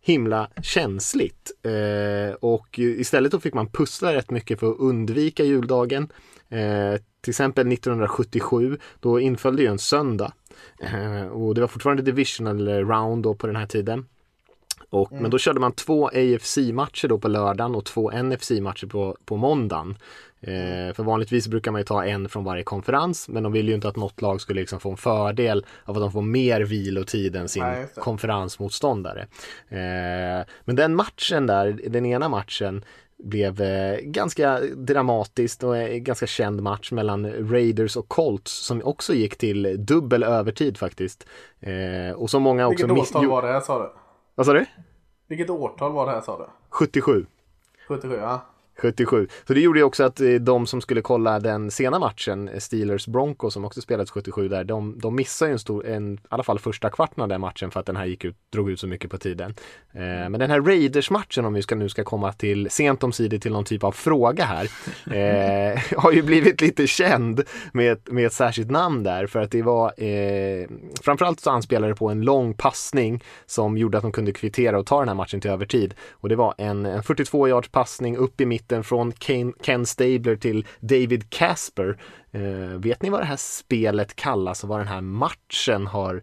himla 0.01 0.49
känsligt. 0.63 1.51
Eh, 1.63 2.35
och 2.35 2.79
istället 2.79 3.33
då 3.33 3.41
fick 3.41 3.55
man 3.55 3.69
pussla 3.69 4.15
rätt 4.15 4.31
mycket 4.31 4.61
för 4.61 4.71
att 4.71 4.79
undvika 4.79 5.45
juldagen. 5.45 6.13
Till 7.21 7.31
exempel 7.31 7.73
1977, 7.73 8.79
då 9.01 9.21
inföll 9.21 9.57
det 9.57 9.63
ju 9.63 9.69
en 9.69 9.79
söndag. 9.79 10.33
Och 11.31 11.55
det 11.55 11.61
var 11.61 11.69
fortfarande 11.69 12.03
divisional 12.03 12.69
round 12.69 13.23
då 13.23 13.35
på 13.35 13.47
den 13.47 13.57
här 13.57 13.67
tiden. 13.67 14.07
Och, 14.95 15.13
Men 15.13 15.31
då 15.31 15.39
körde 15.39 15.61
man 15.61 15.73
två 15.73 16.09
AFC-matcher 16.09 17.09
då 17.09 17.19
på 17.19 17.29
lördagen 17.29 17.75
och 17.75 17.85
två 17.85 18.11
NFC-matcher 18.11 18.87
på, 18.87 19.17
på 19.25 19.37
måndagen. 19.37 19.99
Eh, 20.41 20.95
för 20.95 21.03
vanligtvis 21.03 21.49
brukar 21.49 21.71
man 21.71 21.81
ju 21.81 21.85
ta 21.85 22.05
en 22.05 22.29
från 22.29 22.45
varje 22.45 22.63
konferens 22.63 23.29
men 23.29 23.43
de 23.43 23.53
vill 23.53 23.69
ju 23.69 23.75
inte 23.75 23.89
att 23.89 23.97
något 23.97 24.23
lag 24.23 24.41
skulle 24.41 24.61
liksom 24.61 24.81
få 24.81 24.91
en 24.91 24.97
fördel 24.97 25.67
av 25.85 25.97
att 25.97 26.03
de 26.03 26.13
får 26.13 26.23
mer 26.23 26.61
vilotid 26.61 27.37
än 27.37 27.49
sin 27.49 27.63
Nej, 27.63 27.87
det. 27.95 28.01
konferensmotståndare. 28.01 29.21
Eh, 29.69 30.47
men 30.65 30.77
den 30.77 30.95
matchen 30.95 31.47
där, 31.47 31.81
den 31.87 32.07
ena 32.07 32.29
matchen 32.29 32.85
blev 33.19 33.61
eh, 33.61 33.99
ganska 34.01 34.61
dramatiskt 34.61 35.65
och 35.65 35.77
en 35.77 36.05
ganska 36.05 36.27
känd 36.27 36.63
match 36.63 36.93
mellan 36.93 37.51
Raiders 37.51 37.97
och 37.97 38.09
Colts 38.09 38.67
som 38.67 38.83
också 38.85 39.15
gick 39.15 39.37
till 39.37 39.77
dubbel 39.79 40.23
övertid 40.23 40.79
faktiskt. 40.79 41.27
Eh, 41.61 42.17
och 42.17 42.31
som 42.31 42.43
många 42.43 42.67
också 42.67 42.87
Vilket 42.87 43.17
årtal 43.17 43.27
var 43.27 43.43
det 43.43 43.49
här 43.49 43.61
sa 43.61 43.79
du? 43.79 44.04
Vad 44.35 44.47
sa 44.47 44.53
du? 44.53 44.67
Vilket 45.27 45.51
årtal 45.51 45.93
var 45.93 46.07
det 46.07 46.13
här 46.13 46.21
sa 46.21 46.39
du? 46.39 46.47
77. 46.69 47.27
77 47.89 48.17
ja. 48.17 48.41
77. 48.77 49.29
Så 49.47 49.55
det 49.55 49.61
gjorde 49.61 49.79
ju 49.79 49.85
också 49.85 50.05
att 50.05 50.21
eh, 50.21 50.35
de 50.35 50.67
som 50.67 50.81
skulle 50.81 51.01
kolla 51.03 51.41
den 51.41 51.71
sena 51.71 51.99
matchen, 51.99 52.49
eh, 52.49 52.59
Steelers 52.59 53.07
Broncos 53.07 53.55
som 53.55 53.65
också 53.65 53.81
spelades 53.81 54.11
77 54.11 54.49
där, 54.49 54.65
de, 54.65 54.99
de 54.99 55.17
missade 55.17 55.49
ju 55.49 55.53
en 55.53 55.59
stor, 55.59 55.87
en, 55.87 56.15
i 56.15 56.19
alla 56.29 56.43
fall 56.43 56.59
första 56.59 56.91
kvarten 56.91 57.23
av 57.23 57.29
den 57.29 57.41
matchen 57.41 57.71
för 57.71 57.81
att 57.81 57.87
den 57.87 57.97
här 57.97 58.05
gick 58.05 58.25
ut, 58.25 58.37
drog 58.53 58.71
ut 58.71 58.81
så 58.81 58.87
mycket 58.87 59.11
på 59.11 59.19
tiden. 59.19 59.55
Eh, 59.93 60.01
men 60.03 60.33
den 60.33 60.51
här 60.51 60.61
Raiders-matchen, 60.61 61.45
om 61.45 61.55
vi 61.55 61.63
ska, 61.63 61.75
nu 61.75 61.89
ska 61.89 62.05
komma 62.05 62.33
till 62.33 62.71
sent 62.71 63.03
omsider 63.03 63.39
till 63.39 63.53
någon 63.53 63.65
typ 63.65 63.85
av 63.85 63.93
fråga 63.93 64.45
här, 64.45 64.65
eh, 65.75 65.99
har 65.99 66.13
ju 66.13 66.23
blivit 66.23 66.61
lite 66.61 66.87
känd 66.87 67.43
med, 67.73 67.99
med 68.11 68.27
ett 68.27 68.33
särskilt 68.33 68.71
namn 68.71 69.03
där 69.03 69.27
för 69.27 69.41
att 69.41 69.51
det 69.51 69.63
var 69.63 70.03
eh, 70.03 70.69
framförallt 71.03 71.41
så 71.41 71.51
anspelade 71.51 71.93
det 71.93 71.97
på 71.97 72.09
en 72.09 72.21
lång 72.21 72.55
passning 72.55 73.25
som 73.47 73.79
gjorde 73.79 73.99
att 73.99 74.03
de 74.03 74.13
kunde 74.13 74.33
kvittera 74.33 74.79
och 74.79 74.87
ta 74.87 74.99
den 74.99 75.09
här 75.09 75.15
matchen 75.15 75.41
till 75.41 75.51
övertid. 75.51 75.95
Och 76.11 76.29
det 76.29 76.37
var 76.37 76.55
en, 76.59 76.87
en 76.87 77.03
42 77.03 77.49
yards 77.49 77.69
passning 77.69 78.17
upp 78.17 78.41
i 78.41 78.47
mitten 78.47 78.64
från 78.83 79.13
Ken, 79.13 79.53
Ken 79.63 79.87
Stabler 79.87 80.37
till 80.37 80.67
David 80.81 81.31
Casper. 81.31 81.99
Eh, 82.33 82.79
vet 82.79 83.03
ni 83.03 83.11
vad 83.11 83.21
det 83.21 83.27
här 83.27 83.37
spelet 83.37 84.17
kallas 84.17 84.63
och 84.63 84.69
vad 84.69 84.81
den 84.81 84.89
här 84.89 85.01
matchen 85.01 85.87
har 85.87 86.23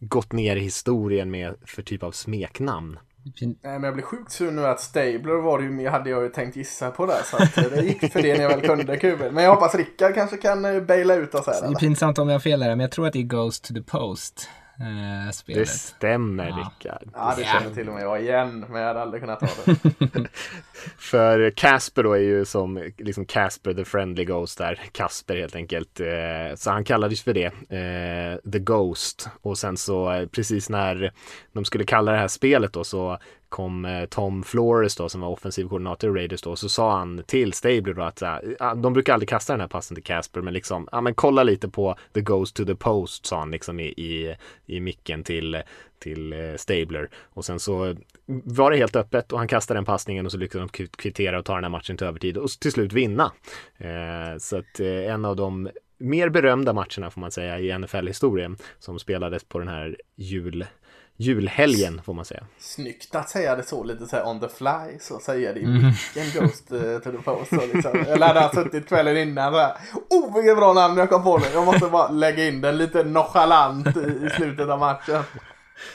gått 0.00 0.32
ner 0.32 0.56
i 0.56 0.60
historien 0.60 1.30
med 1.30 1.54
för 1.66 1.82
typ 1.82 2.02
av 2.02 2.12
smeknamn? 2.12 2.98
Nej, 3.40 3.56
men 3.62 3.82
jag 3.82 3.94
blir 3.94 4.04
sjukt 4.04 4.32
sur 4.32 4.50
nu 4.50 4.66
att 4.66 4.80
Stabler 4.80 5.42
var 5.42 5.58
det 5.58 5.64
ju, 5.64 5.88
hade 5.88 6.10
jag 6.10 6.22
ju 6.22 6.28
tänkt 6.28 6.56
gissa 6.56 6.90
på 6.90 7.06
det. 7.06 7.22
Så 7.24 7.36
att 7.36 7.58
eh, 7.58 7.64
det 7.64 7.82
gick 7.82 8.12
för 8.12 8.22
det 8.22 8.34
när 8.34 8.42
jag 8.42 8.48
väl 8.48 8.60
kunde 8.60 8.96
kul. 8.96 9.32
Men 9.32 9.44
jag 9.44 9.54
hoppas 9.54 9.74
Rickard 9.74 10.14
kanske 10.14 10.36
kan 10.36 10.64
eh, 10.64 10.80
baila 10.80 11.14
ut 11.14 11.34
oss 11.34 11.46
här. 11.46 11.60
Det 11.60 11.66
är 11.66 11.74
pinsamt 11.74 12.18
om 12.18 12.28
jag 12.28 12.34
har 12.34 12.40
fel 12.40 12.60
där, 12.60 12.68
men 12.68 12.80
jag 12.80 12.90
tror 12.90 13.06
att 13.06 13.12
det 13.12 13.18
är 13.18 13.22
Ghost 13.22 13.64
to 13.64 13.74
the 13.74 13.82
Post. 13.82 14.48
Eh, 14.80 15.26
Det 15.26 15.32
spelet. 15.32 15.68
stämmer 15.68 16.46
Rickard. 16.46 17.08
Ja, 17.14 17.34
det 17.38 17.44
känner 17.44 17.74
till 17.74 17.88
och 17.88 17.94
med 17.94 18.02
jag 18.02 18.20
igen. 18.22 18.64
Men 18.68 18.80
jag 18.80 18.88
hade 18.88 19.02
aldrig 19.02 19.22
kunnat 19.22 19.40
ta 19.40 19.46
det. 19.64 20.28
För 20.98 21.50
Casper 21.50 22.02
då 22.02 22.12
är 22.12 22.18
ju 22.20 22.44
som 22.44 22.90
liksom 22.98 23.24
Casper 23.26 23.74
the 23.74 23.84
friendly 23.84 24.24
ghost 24.24 24.58
där, 24.58 24.80
Kasper 24.92 25.36
helt 25.36 25.54
enkelt. 25.56 26.00
Eh, 26.00 26.54
Så 26.56 26.70
han 26.70 26.84
kallades 26.84 27.22
för 27.22 27.34
det, 27.34 27.44
eh, 27.46 28.50
the 28.52 28.58
Ghost. 28.58 29.28
Och 29.42 29.58
sen 29.58 29.76
så 29.76 30.12
eh, 30.12 30.26
precis 30.26 30.68
när 30.70 31.12
de 31.52 31.64
skulle 31.64 31.84
kalla 31.84 32.12
det 32.12 32.18
här 32.18 32.28
spelet 32.28 32.72
då 32.72 32.84
så 32.84 33.18
kom 33.52 33.84
eh, 33.84 34.04
Tom 34.04 34.42
Flores 34.42 34.96
då 34.96 35.08
som 35.08 35.20
var 35.20 35.28
offensiv 35.28 35.68
koordinator 35.68 36.10
i 36.10 36.20
Raiders 36.20 36.42
då 36.42 36.56
så 36.56 36.68
sa 36.68 36.98
han 36.98 37.22
till 37.26 37.52
Stabler 37.52 37.94
då 37.94 38.02
att 38.02 38.20
här, 38.20 38.74
de 38.74 38.92
brukar 38.92 39.12
aldrig 39.12 39.28
kasta 39.28 39.52
den 39.52 39.60
här 39.60 39.68
passen 39.68 39.94
till 39.94 40.04
Casper 40.04 40.40
men 40.40 40.54
liksom 40.54 40.88
ja 40.92 41.00
men 41.00 41.14
kolla 41.14 41.42
lite 41.42 41.68
på 41.68 41.96
the 42.14 42.20
Ghost 42.20 42.56
to 42.56 42.64
the 42.64 42.74
post 42.74 43.26
sa 43.26 43.38
han 43.38 43.50
liksom 43.50 43.80
i, 43.80 43.84
i, 43.86 44.36
i 44.66 44.80
micken 44.80 45.24
till 45.24 45.62
till 45.98 46.32
eh, 46.32 46.56
Stabler 46.56 47.10
och 47.16 47.44
sen 47.44 47.60
så 47.60 47.96
var 48.26 48.70
det 48.70 48.76
helt 48.76 48.96
öppet 48.96 49.32
och 49.32 49.38
han 49.38 49.48
kastade 49.48 49.78
den 49.78 49.84
passningen 49.84 50.26
och 50.26 50.32
så 50.32 50.38
lyckades 50.38 50.70
de 50.72 50.86
kvittera 50.86 51.38
och 51.38 51.44
ta 51.44 51.54
den 51.54 51.64
här 51.64 51.70
matchen 51.70 51.96
till 51.96 52.06
övertid 52.06 52.36
och 52.36 52.50
till 52.50 52.72
slut 52.72 52.92
vinna. 52.92 53.32
Eh, 53.78 54.38
så 54.38 54.58
att 54.58 54.80
en 54.80 55.24
av 55.24 55.36
de 55.36 55.70
mer 55.98 56.28
berömda 56.28 56.72
matcherna 56.72 57.10
får 57.10 57.20
man 57.20 57.30
säga 57.30 57.58
i 57.58 57.78
NFL-historien 57.78 58.56
som 58.78 58.98
spelades 58.98 59.44
på 59.44 59.58
den 59.58 59.68
här 59.68 59.96
jul, 60.16 60.66
julhelgen 61.16 62.00
får 62.04 62.14
man 62.14 62.24
säga. 62.24 62.44
Snyggt 62.58 63.14
att 63.14 63.28
säga 63.30 63.56
det 63.56 63.62
så 63.62 63.84
lite 63.84 64.06
så 64.06 64.16
här 64.16 64.26
on 64.28 64.40
the 64.40 64.48
fly. 64.48 64.98
Så 65.00 65.18
säga 65.18 65.52
det 65.52 65.60
i 65.60 65.66
micken 65.66 66.40
Ghost 66.42 66.68
to 67.04 67.10
the 67.10 67.18
post. 67.24 67.48
Så 67.50 67.60
liksom. 67.74 68.00
Eller 68.08 68.26
hade 68.26 68.40
han 68.40 68.54
suttit 68.54 68.86
kvällen 68.88 69.16
innan 69.16 69.52
så 69.52 69.58
här. 69.58 69.72
Oh 70.10 70.34
vilket 70.34 70.56
bra 70.56 70.72
namn 70.72 70.96
jag 70.98 71.10
kom 71.10 71.22
på 71.22 71.38
nu. 71.38 71.44
Jag 71.54 71.66
måste 71.66 71.86
bara 71.88 72.08
lägga 72.08 72.48
in 72.48 72.60
den 72.60 72.76
lite 72.78 73.04
nonchalant 73.04 73.86
i, 73.96 74.28
slutet 74.36 74.68
av 74.68 74.78
matchen. 74.78 75.22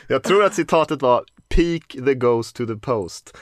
Jag 0.07 0.23
tror 0.23 0.43
att 0.45 0.53
citatet 0.53 1.01
var 1.01 1.23
Peak 1.55 2.05
the 2.05 2.13
Ghost 2.13 2.55
to 2.55 2.65
the 2.65 2.75
post. 2.75 3.37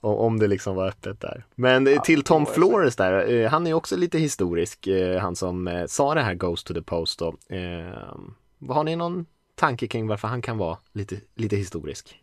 O- 0.00 0.16
Om 0.26 0.38
det 0.38 0.46
liksom 0.46 0.76
var 0.76 0.88
öppet 0.88 1.20
där. 1.20 1.44
Men 1.54 1.86
eh, 1.86 2.00
till 2.02 2.22
Tom 2.22 2.46
Flores 2.46 2.96
där, 2.96 3.30
eh, 3.32 3.50
han 3.50 3.66
är 3.66 3.74
också 3.74 3.96
lite 3.96 4.18
historisk, 4.18 4.88
han 5.20 5.36
som 5.36 5.84
sa 5.88 6.14
det 6.14 6.22
här 6.22 6.34
Ghost 6.34 6.66
to 6.66 6.74
the 6.74 6.82
post 6.82 7.18
då. 7.18 7.28
Eh, 7.50 8.74
Har 8.74 8.84
ni 8.84 8.96
någon 8.96 9.26
tanke 9.56 9.86
kring 9.86 10.06
varför 10.06 10.28
han 10.28 10.42
kan 10.42 10.58
vara 10.58 10.78
lite, 10.92 11.20
lite 11.34 11.56
historisk? 11.56 12.22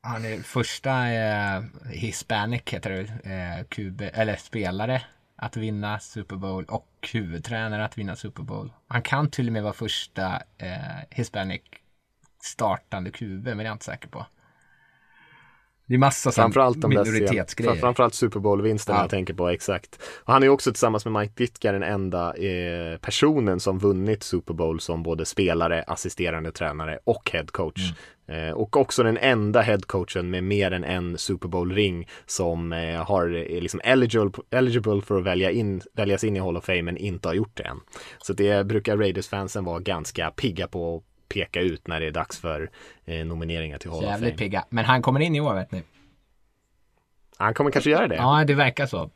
Han 0.00 0.24
är 0.24 0.38
första 0.38 1.12
eh, 1.12 1.62
Hispanic, 1.90 2.62
heter 2.66 2.90
det, 2.90 3.30
eh, 3.30 3.64
QB, 3.64 4.00
eller 4.00 4.36
spelare 4.36 5.02
att 5.36 5.56
vinna 5.56 6.00
Super 6.00 6.36
Bowl 6.36 6.64
och 6.64 7.08
huvudtränare 7.12 7.84
att 7.84 7.98
vinna 7.98 8.16
Super 8.16 8.42
Bowl. 8.42 8.72
Han 8.88 9.02
kan 9.02 9.30
till 9.30 9.46
och 9.46 9.52
med 9.52 9.62
vara 9.62 9.72
första 9.72 10.42
eh, 10.58 11.04
Hispanic 11.10 11.62
startande 12.42 13.10
QB, 13.10 13.46
men 13.46 13.56
det 13.56 13.62
är 13.62 13.64
jag 13.64 13.74
inte 13.74 13.84
säker 13.84 14.08
på. 14.08 14.26
Det 15.92 15.96
är 15.96 15.98
massa 15.98 16.32
Framförallt 16.32 16.86
minoritetsgrejer. 16.86 17.74
framförallt 17.76 18.14
Super 18.14 18.40
Bowl-vinsterna 18.40 18.98
Ja. 18.98 19.02
jag 19.02 19.10
tänker 19.10 19.34
på, 19.34 19.48
exakt. 19.48 20.02
Och 20.24 20.32
han 20.32 20.42
är 20.42 20.48
också 20.48 20.70
tillsammans 20.70 21.04
med 21.04 21.20
Mike 21.20 21.32
Ditka 21.36 21.72
den 21.72 21.82
enda 21.82 22.34
eh, 22.34 22.96
personen 22.96 23.60
som 23.60 23.78
vunnit 23.78 24.22
Super 24.22 24.54
Bowl 24.54 24.80
som 24.80 25.02
både 25.02 25.24
spelare, 25.24 25.82
assisterande 25.86 26.52
tränare 26.52 26.98
och 27.04 27.30
head 27.32 27.46
coach. 27.50 27.92
Mm. 28.28 28.48
Eh, 28.48 28.54
och 28.54 28.76
också 28.76 29.02
den 29.02 29.16
enda 29.16 29.60
head 29.60 29.80
coachen 29.86 30.30
med 30.30 30.44
mer 30.44 30.70
än 30.70 30.84
en 30.84 31.18
Super 31.18 31.48
Bowl-ring 31.48 32.08
som 32.26 32.72
eh, 32.72 33.04
har 33.04 33.28
är 33.36 33.60
liksom 33.60 33.80
eligible, 33.84 34.42
eligible 34.50 35.00
för 35.00 35.18
att 35.18 35.24
välja 35.24 35.50
in, 35.50 35.82
väljas 35.96 36.24
in 36.24 36.36
i 36.36 36.40
Hall 36.40 36.56
of 36.56 36.64
Fame 36.64 36.82
men 36.82 36.96
inte 36.96 37.28
har 37.28 37.34
gjort 37.34 37.56
det 37.56 37.62
än. 37.62 37.80
Så 38.18 38.32
det 38.32 38.66
brukar 38.66 38.96
Raiders-fansen 38.96 39.64
vara 39.64 39.78
ganska 39.80 40.30
pigga 40.30 40.66
på 40.66 41.02
peka 41.32 41.60
ut 41.60 41.86
när 41.88 42.00
det 42.00 42.06
är 42.06 42.10
dags 42.10 42.38
för 42.40 42.70
eh, 43.04 43.24
nomineringar 43.26 43.78
till 43.78 43.90
Hall 43.90 43.98
of 43.98 44.04
Fame. 44.04 44.12
Jävligt 44.14 44.38
pigga. 44.38 44.64
Men 44.68 44.84
han 44.84 45.02
kommer 45.02 45.20
in 45.20 45.34
i 45.34 45.40
år 45.40 45.54
vet 45.54 45.72
ni. 45.72 45.82
Han 47.38 47.54
kommer 47.54 47.70
kanske 47.70 47.90
göra 47.90 48.08
det. 48.08 48.14
Ja, 48.16 48.44
det 48.46 48.54
verkar 48.54 48.86
så. 48.86 49.10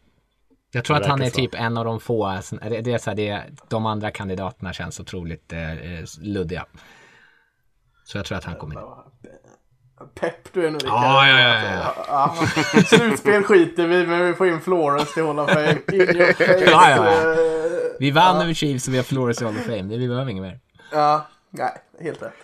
Jag 0.73 0.85
tror 0.85 0.97
Det 0.97 1.03
att 1.03 1.09
han 1.11 1.23
är 1.23 1.31
så. 1.31 1.37
typ 1.37 1.55
en 1.55 1.77
av 1.77 1.85
de 1.85 2.01
få, 2.01 2.39
det, 2.63 2.81
det 2.81 2.93
är 2.93 2.99
så 2.99 3.11
här, 3.11 3.15
det, 3.17 3.43
de 3.69 3.87
andra 3.87 4.11
kandidaterna 4.11 4.73
känns 4.73 5.01
otroligt 5.01 5.53
eh, 5.53 5.73
eh, 5.73 6.05
luddiga. 6.21 6.67
Så 8.05 8.19
jag 8.19 8.25
tror 8.27 8.39
att 8.39 8.45
han 8.45 8.55
kommer 8.57 8.75
in. 8.75 8.81
Pepp 10.15 10.53
du 10.53 10.67
är 10.67 10.71
nu 10.71 10.77
Rickard. 10.79 10.91
Ja, 10.93 11.29
ja, 11.29 11.41
ja, 11.41 11.63
ja. 12.09 12.35
ja. 12.75 12.83
Slutspel 12.83 13.43
skiter 13.43 13.87
vi 13.87 14.07
men 14.07 14.27
vi 14.27 14.35
får 14.35 14.49
in 14.49 14.61
Flores 14.61 15.15
till 15.15 15.25
Hall 15.27 15.39
of 15.39 15.51
Fame. 15.51 15.79
Ja, 16.67 16.91
ja, 16.91 17.13
ja. 17.13 17.37
Vi 17.99 18.11
vann 18.11 18.41
över 18.43 18.55
Chiefs 18.55 18.89
och 18.89 18.93
vi 18.95 18.97
har 18.99 19.05
Flores 19.05 19.43
i 19.43 19.45
Hall 19.45 19.57
of 19.57 19.63
Fame. 19.65 19.83
Det- 19.83 19.97
Vi 19.99 20.09
behöver 20.09 20.31
inget 20.31 20.43
mer. 20.43 20.61
Ja, 20.93 21.27
nej, 21.59 21.83
helt 22.01 22.23
rätt. 22.23 22.35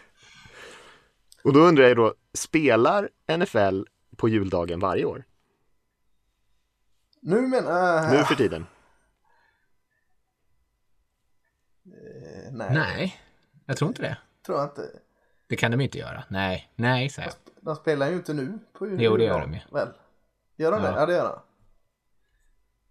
Och 1.44 1.52
då 1.52 1.60
undrar 1.60 1.84
jag 1.84 1.96
då, 1.96 2.14
spelar 2.32 3.08
NFL 3.38 3.82
på 4.16 4.28
juldagen 4.28 4.80
varje 4.80 5.04
år? 5.04 5.24
Nu 7.20 7.40
menar 7.40 8.10
Nu 8.10 8.24
för 8.24 8.34
tiden? 8.34 8.66
nej, 12.52 12.70
Nej, 12.74 13.20
jag 13.66 13.76
tror 13.76 13.88
inte 13.88 14.02
det. 14.02 14.18
tror 14.46 14.58
jag 14.58 14.66
inte. 14.68 14.90
Det 15.46 15.56
kan 15.56 15.70
de 15.70 15.80
inte 15.80 15.98
göra. 15.98 16.24
Nej, 16.28 16.72
nej 16.76 17.08
säger 17.10 17.28
jag. 17.28 17.36
De 17.64 17.76
spelar 17.76 18.08
ju 18.10 18.14
inte 18.16 18.34
nu 18.34 18.58
på 18.72 18.86
jul. 18.86 19.00
Jo, 19.02 19.16
det 19.16 19.24
gör 19.24 19.40
de 19.40 19.54
ju. 19.54 19.60
Väl? 19.72 19.88
Gör 20.56 20.72
de 20.72 20.84
Ja. 20.84 20.90
det? 20.90 20.96
Ja, 21.00 21.06
det 21.06 21.12
gör 21.12 21.24
de. 21.24 21.38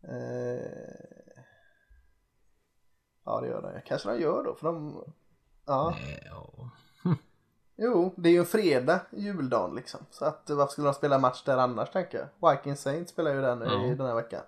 Eh... 0.07 1.05
Ja, 3.25 3.41
det 3.41 3.47
gör 3.47 3.61
de. 3.61 3.81
Kanske 3.85 4.09
de 4.09 4.21
gör 4.21 4.43
då, 4.43 4.55
för 4.55 4.67
de... 4.67 5.03
Ja. 5.65 5.91
Eh, 5.91 6.17
ja. 6.25 6.69
Jo, 7.75 8.13
det 8.17 8.29
är 8.29 8.33
ju 8.33 8.39
en 8.39 8.45
fredag, 8.45 9.01
juldagen 9.11 9.75
liksom. 9.75 9.99
Så 10.11 10.25
att 10.25 10.49
varför 10.49 10.71
skulle 10.71 10.87
de 10.87 10.93
spela 10.93 11.19
match 11.19 11.43
där 11.45 11.57
annars 11.57 11.89
tänker 11.91 12.27
jag? 12.39 12.51
Vikings 12.51 12.81
Saints 12.81 13.11
spelar 13.11 13.33
ju 13.33 13.41
den 13.41 13.61
Ja. 13.61 13.85
i 13.85 13.95
den 13.95 14.07
här 14.07 14.15
veckan. 14.15 14.41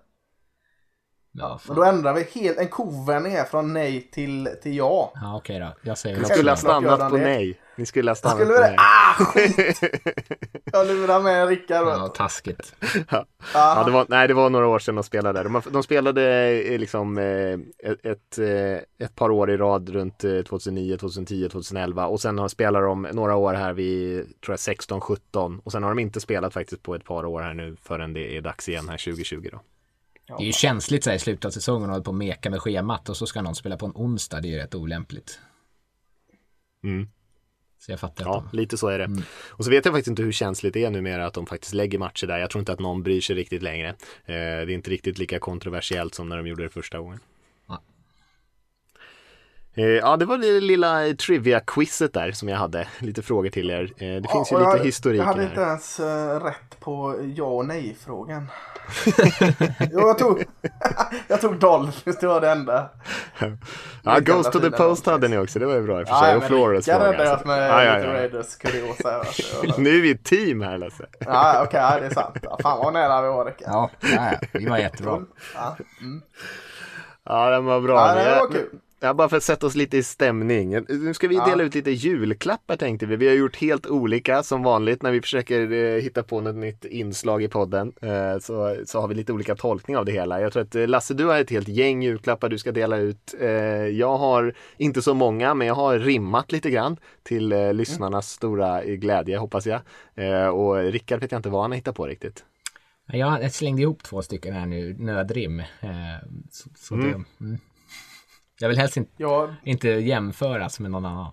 Ja, 1.35 1.59
Men 1.67 1.75
då 1.75 1.83
ändrar 1.83 2.13
vi 2.13 2.23
helt, 2.41 2.57
en 2.57 2.67
kovändning 2.67 3.33
här 3.33 3.45
från 3.45 3.73
nej 3.73 4.09
till, 4.11 4.49
till 4.63 4.77
ja. 4.77 5.11
ja 5.15 5.35
okej 5.35 5.59
då. 5.59 5.73
Jag 5.81 5.97
säger 5.97 6.19
Ni 6.19 6.25
skulle 6.25 6.51
ha 6.51 6.57
stannat 6.57 7.09
på 7.09 7.17
nej. 7.17 7.59
Ni 7.75 7.85
skulle 7.85 8.11
ha 8.11 8.15
stannat 8.15 8.37
Skulle 8.37 8.53
på 8.53 8.61
nej. 8.61 8.71
det? 8.71 8.77
Ah, 8.77 9.25
skit! 9.25 9.83
Jag 10.73 10.87
lurar 10.87 11.21
med 11.21 11.47
Rickard. 11.47 11.87
Ja, 11.87 12.01
vet 12.01 12.13
du. 12.13 12.17
taskigt. 12.17 12.75
Ja, 13.53 13.83
det 13.85 13.91
var, 13.91 14.05
nej, 14.09 14.27
det 14.27 14.33
var 14.33 14.49
några 14.49 14.67
år 14.67 14.79
sedan 14.79 14.95
de 14.95 15.03
spelade. 15.03 15.43
De, 15.43 15.61
de 15.71 15.83
spelade 15.83 16.23
eh, 16.23 16.79
liksom 16.79 17.17
eh, 17.17 17.89
ett, 17.91 18.05
ett, 18.05 18.37
eh, 18.37 19.05
ett 19.05 19.15
par 19.15 19.29
år 19.29 19.51
i 19.51 19.57
rad 19.57 19.89
runt 19.89 20.23
eh, 20.23 20.41
2009, 20.41 20.97
2010, 20.97 21.49
2011 21.49 22.07
och 22.07 22.21
sen 22.21 22.39
har 22.39 22.47
spelar 22.47 22.81
de 22.81 23.01
några 23.01 23.35
år 23.35 23.53
här 23.53 23.73
vid, 23.73 24.25
tror 24.41 24.53
jag, 24.53 24.59
16, 24.59 25.01
17 25.01 25.61
och 25.63 25.71
sen 25.71 25.83
har 25.83 25.89
de 25.89 25.99
inte 25.99 26.19
spelat 26.19 26.53
faktiskt 26.53 26.83
på 26.83 26.95
ett 26.95 27.05
par 27.05 27.25
år 27.25 27.41
här 27.41 27.53
nu 27.53 27.75
förrän 27.81 28.13
det 28.13 28.37
är 28.37 28.41
dags 28.41 28.69
igen 28.69 28.89
här 28.89 28.97
2020 28.97 29.49
då. 29.51 29.59
Det 30.27 30.33
är 30.43 30.45
ju 30.45 30.51
känsligt 30.51 31.03
så 31.03 31.09
här 31.09 31.17
i 31.17 31.19
slutet 31.19 31.45
av 31.45 31.49
säsongen 31.49 31.83
och 31.83 31.89
hålla 31.89 32.03
på 32.03 32.11
och 32.11 32.15
meka 32.15 32.49
med 32.49 32.61
schemat 32.61 33.09
och 33.09 33.17
så 33.17 33.25
ska 33.25 33.41
någon 33.41 33.55
spela 33.55 33.77
på 33.77 33.85
en 33.85 33.91
onsdag. 33.95 34.41
Det 34.41 34.47
är 34.47 34.49
ju 34.49 34.57
rätt 34.57 34.75
olämpligt. 34.75 35.39
Mm. 36.83 37.07
Så 37.79 37.91
jag 37.91 37.99
fattar 37.99 38.25
Ja, 38.25 38.43
inte. 38.45 38.55
lite 38.55 38.77
så 38.77 38.87
är 38.87 38.99
det. 38.99 39.23
Och 39.49 39.65
så 39.65 39.71
vet 39.71 39.85
jag 39.85 39.93
faktiskt 39.93 40.07
inte 40.07 40.23
hur 40.23 40.31
känsligt 40.31 40.73
det 40.73 40.83
är 40.85 40.89
numera 40.89 41.25
att 41.25 41.33
de 41.33 41.45
faktiskt 41.45 41.73
lägger 41.73 41.99
matcher 41.99 42.27
där. 42.27 42.37
Jag 42.37 42.49
tror 42.49 42.59
inte 42.59 42.73
att 42.73 42.79
någon 42.79 43.03
bryr 43.03 43.21
sig 43.21 43.35
riktigt 43.35 43.61
längre. 43.63 43.89
Eh, 43.89 43.95
det 44.25 44.33
är 44.33 44.69
inte 44.69 44.89
riktigt 44.89 45.17
lika 45.17 45.39
kontroversiellt 45.39 46.15
som 46.15 46.29
när 46.29 46.37
de 46.37 46.47
gjorde 46.47 46.63
det 46.63 46.69
första 46.69 46.99
gången. 46.99 47.19
Ja. 49.75 49.83
Eh, 49.83 49.89
ja, 49.89 50.17
det 50.17 50.25
var 50.25 50.37
det 50.37 50.59
lilla 50.59 51.13
trivia-quizet 51.13 52.13
där 52.13 52.31
som 52.31 52.49
jag 52.49 52.57
hade. 52.57 52.87
Lite 52.99 53.21
frågor 53.21 53.49
till 53.49 53.69
er. 53.71 53.83
Eh, 53.83 54.21
det 54.21 54.27
finns 54.31 54.51
Ja, 54.51 54.59
ju 54.59 54.65
lite 54.65 54.77
jag, 54.77 54.85
historik 54.85 55.21
Jag 55.21 55.25
hade 55.25 55.41
här. 55.41 55.49
inte 55.49 55.61
ens 55.61 55.99
eh, 55.99 56.39
rätt 56.43 56.79
på 56.79 57.15
ja 57.35 57.43
och 57.45 57.65
nej-frågan. 57.65 58.47
jo, 59.91 59.99
jag 59.99 60.17
tog, 60.17 60.43
jag 61.27 61.41
tog 61.41 61.59
Dolphins, 61.59 62.17
det 62.19 62.27
var 62.27 62.41
det 62.41 62.49
enda. 62.51 62.89
Ja, 64.03 64.19
Ghost 64.19 64.51
to 64.51 64.59
the 64.59 64.71
Post 64.71 65.05
hade 65.05 65.27
ni 65.27 65.37
också, 65.37 65.59
det 65.59 65.65
var 65.65 65.75
ju 65.75 65.81
bra 65.81 66.01
i 66.01 66.03
och 66.03 66.07
för 66.07 66.15
sig. 66.15 66.35
och 66.35 66.43
Flores 66.43 66.87
Jag 66.87 67.01
fråga. 67.01 67.13
räddade 67.13 67.35
oss 67.35 67.45
med 67.45 67.69
Ja, 67.69 67.83
ja, 67.83 67.95
lite 67.97 68.07
ja. 68.07 68.13
Raiders 68.13 68.55
kuriosa. 68.55 69.09
här, 69.11 69.19
alltså. 69.19 69.81
Nu 69.81 69.97
är 69.97 70.01
vi 70.01 70.11
ett 70.11 70.23
team 70.23 70.61
här 70.61 70.77
Lasse. 70.77 71.05
Ja, 71.19 71.63
okej, 71.67 71.79
ja, 71.79 71.99
det 71.99 72.05
är 72.05 72.09
sant. 72.13 72.35
Ja, 72.41 72.57
fan 72.63 72.77
vad 72.79 72.93
nära 72.93 73.21
vi 73.21 73.27
var. 73.27 73.53
Ja, 73.59 73.89
ja, 74.01 74.07
ja, 74.41 74.47
vi 74.51 74.65
var 74.65 74.77
jättebra. 74.77 75.19
Ja, 75.55 75.75
mm. 76.01 76.21
Ja, 77.25 77.49
den 77.49 77.65
var 77.65 77.81
bra. 77.81 78.07
Ja, 78.07 78.15
det 78.15 78.29
var 78.29 78.37
Jag- 78.37 78.51
kul. 78.51 78.69
Ja, 79.03 79.13
bara 79.13 79.29
för 79.29 79.37
att 79.37 79.43
sätta 79.43 79.67
oss 79.67 79.75
lite 79.75 79.97
i 79.97 80.03
stämning. 80.03 80.69
Nu 80.89 81.13
ska 81.13 81.27
vi 81.27 81.35
Ja. 81.35 81.45
dela 81.45 81.63
ut 81.63 81.75
lite 81.75 81.91
julklappar 81.91 82.75
tänkte 82.75 83.05
vi. 83.05 83.15
Vi 83.15 83.27
har 83.27 83.35
gjort 83.35 83.55
helt 83.55 83.87
olika 83.87 84.43
som 84.43 84.63
vanligt 84.63 85.01
när 85.01 85.11
vi 85.11 85.21
försöker 85.21 85.71
eh, 85.71 86.01
hitta 86.01 86.23
på 86.23 86.41
något 86.41 86.55
nytt 86.55 86.85
inslag 86.85 87.43
i 87.43 87.47
podden. 87.47 87.93
Eh, 88.01 88.39
så, 88.41 88.75
så 88.85 89.01
har 89.01 89.07
vi 89.07 89.15
lite 89.15 89.33
olika 89.33 89.55
tolkning 89.55 89.97
av 89.97 90.05
det 90.05 90.11
hela. 90.11 90.41
Jag 90.41 90.53
tror 90.53 90.63
att 90.63 90.75
eh, 90.75 90.87
Lasse, 90.87 91.13
du 91.13 91.25
har 91.25 91.39
ett 91.39 91.49
helt 91.49 91.67
gäng 91.67 92.03
julklappar 92.03 92.49
du 92.49 92.57
ska 92.57 92.71
dela 92.71 92.97
ut. 92.97 93.35
Eh, 93.39 93.47
jag 93.87 94.17
har 94.17 94.53
inte 94.77 95.01
så 95.01 95.13
många, 95.13 95.53
men 95.53 95.67
jag 95.67 95.75
har 95.75 95.99
rimmat 95.99 96.51
lite 96.51 96.69
grann 96.69 96.97
till 97.23 97.51
eh, 97.51 97.73
lyssnarnas 97.73 98.29
stora 98.29 98.83
glädje, 98.83 99.37
hoppas 99.37 99.65
jag. 99.65 99.81
Och 100.53 100.75
Rickard 100.75 101.19
vet 101.21 101.31
jag 101.31 101.39
inte 101.39 101.49
vad 101.49 101.61
han 101.61 101.71
har 101.71 101.75
hittat 101.75 101.95
på 101.95 102.07
riktigt. 102.07 102.43
Jag 103.07 103.51
slängde 103.51 103.81
ihop 103.81 104.03
två 104.03 104.21
stycken 104.21 104.53
här 104.53 104.65
nu, 104.65 104.95
nödrim. 104.99 105.63
Så, 106.51 106.69
så 106.75 106.95
det, 106.95 107.23
mm. 107.41 107.57
Jag 108.59 108.69
vill 108.69 108.77
helst 108.77 108.97
inte, 108.97 109.11
Jag, 109.17 109.55
inte 109.63 109.89
jämföras 109.89 110.79
med 110.79 110.91
någon 110.91 111.05
annan. 111.05 111.31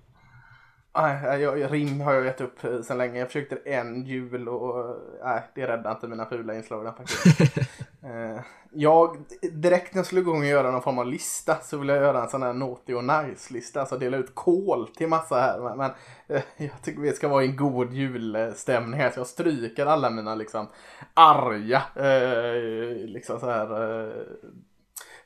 nej, 0.95 1.41
jag, 1.41 1.73
rim 1.73 2.01
har 2.01 2.13
jag 2.13 2.25
gett 2.25 2.41
upp 2.41 2.65
eh, 2.65 2.81
sedan 2.81 2.99
länge. 2.99 3.19
Jag 3.19 3.29
försökte 3.29 3.57
en 3.65 4.05
jul 4.05 4.49
och 4.49 4.97
nej, 5.25 5.43
det 5.55 5.67
räddade 5.67 5.91
inte 5.91 6.09
mina 6.09 6.27
fula 6.27 6.55
inslag. 6.55 6.85
den 6.85 6.95
faktiskt. 6.95 7.41
Eh, 8.03 8.41
jag, 8.73 9.17
direkt 9.53 9.95
när 9.95 9.99
jag 9.99 10.07
skulle 10.07 10.21
igång 10.21 10.41
och 10.41 10.47
göra 10.47 10.71
någon 10.71 10.83
form 10.83 10.99
av 10.99 11.07
lista 11.07 11.57
så 11.63 11.79
ville 11.79 11.93
jag 11.93 12.03
göra 12.03 12.23
en 12.23 12.29
sån 12.29 12.43
här 12.43 12.53
naughty 12.53 12.95
och 12.95 13.05
nice-lista. 13.05 13.81
Alltså 13.81 13.99
dela 13.99 14.17
ut 14.17 14.35
kol 14.35 14.89
till 14.97 15.09
massa 15.09 15.41
här. 15.41 15.61
Men, 15.61 15.79
men 15.79 15.91
eh, 16.29 16.43
jag 16.57 16.83
tycker 16.83 17.01
vi 17.01 17.13
ska 17.13 17.29
vara 17.29 17.45
i 17.45 17.47
en 17.47 17.57
god 17.57 17.93
julstämning 17.93 19.01
här. 19.01 19.11
Så 19.11 19.21
jag 19.21 19.27
stryker 19.27 19.87
alla 19.87 20.11
mina 20.11 20.35
liksom 20.35 20.69
arga 21.15 21.83
eh, 21.97 23.07
liksom 23.07 23.41
så 23.41 23.51
här 23.51 24.13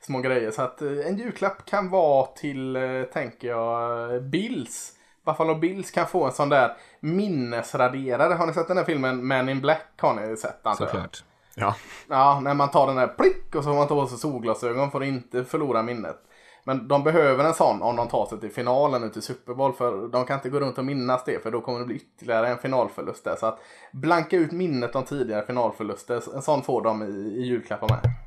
små 0.05 0.19
grejer. 0.19 0.51
Så 0.51 0.61
att 0.61 0.81
eh, 0.81 1.07
en 1.07 1.17
julklapp 1.17 1.65
kan 1.65 1.89
vara 1.89 2.25
till, 2.25 2.75
eh, 2.75 3.03
tänker 3.13 3.47
jag, 3.47 4.23
Bills. 4.23 4.91
Buffalo 5.25 5.55
Bills 5.55 5.91
kan 5.91 6.07
få 6.07 6.25
en 6.25 6.31
sån 6.31 6.49
där 6.49 6.77
minnesraderare. 6.99 8.33
Har 8.33 8.47
ni 8.47 8.53
sett 8.53 8.67
den 8.67 8.77
här 8.77 8.83
filmen 8.83 9.27
Man 9.27 9.49
in 9.49 9.61
Black? 9.61 9.87
Har 9.97 10.13
ni 10.13 10.37
sett 10.37 10.59
jag? 10.63 10.77
Såklart. 10.77 11.23
Ja, 11.55 11.75
Ja, 12.09 12.39
när 12.43 12.53
man 12.53 12.71
tar 12.71 12.87
den 12.87 12.95
där 12.95 13.07
plick 13.07 13.55
och 13.55 13.63
så 13.63 13.69
får 13.69 13.75
man 13.75 13.87
ta 13.87 14.01
på 14.01 14.07
sig 14.07 14.17
solglasögon 14.17 14.91
för 14.91 15.01
att 15.01 15.07
inte 15.07 15.43
förlora 15.43 15.83
minnet. 15.83 16.17
Men 16.63 16.87
de 16.87 17.03
behöver 17.03 17.43
en 17.43 17.53
sån 17.53 17.81
om 17.81 17.95
de 17.95 18.07
tar 18.07 18.25
sig 18.25 18.39
till 18.39 18.51
finalen 18.51 19.01
nu 19.01 19.09
till 19.09 19.21
Super 19.21 19.53
Bowl 19.53 19.73
för 19.73 20.07
de 20.07 20.25
kan 20.25 20.35
inte 20.37 20.49
gå 20.49 20.59
runt 20.59 20.77
och 20.77 20.85
minnas 20.85 21.23
det 21.25 21.43
för 21.43 21.51
då 21.51 21.61
kommer 21.61 21.79
det 21.79 21.85
bli 21.85 21.95
ytterligare 21.95 22.47
en 22.47 22.57
finalförlust 22.57 23.23
där. 23.23 23.35
Så 23.35 23.45
att 23.45 23.59
blanka 23.91 24.37
ut 24.37 24.51
minnet 24.51 24.95
om 24.95 25.03
tidigare 25.03 25.45
finalförluster, 25.45 26.35
en 26.35 26.41
sån 26.41 26.63
får 26.63 26.81
de 26.81 27.03
i, 27.03 27.05
i 27.37 27.45
julklappar 27.45 27.89
med. 27.89 28.24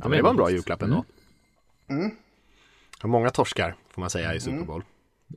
Ja 0.00 0.08
men 0.08 0.16
det 0.16 0.22
var 0.22 0.30
en 0.30 0.36
bra 0.36 0.50
julklapp 0.50 0.82
ändå. 0.82 1.04
Har 2.98 3.08
Många 3.08 3.30
torskar 3.30 3.74
får 3.90 4.00
man 4.00 4.10
säga 4.10 4.34
i 4.34 4.40
Super 4.40 4.64
Bowl. 4.64 4.84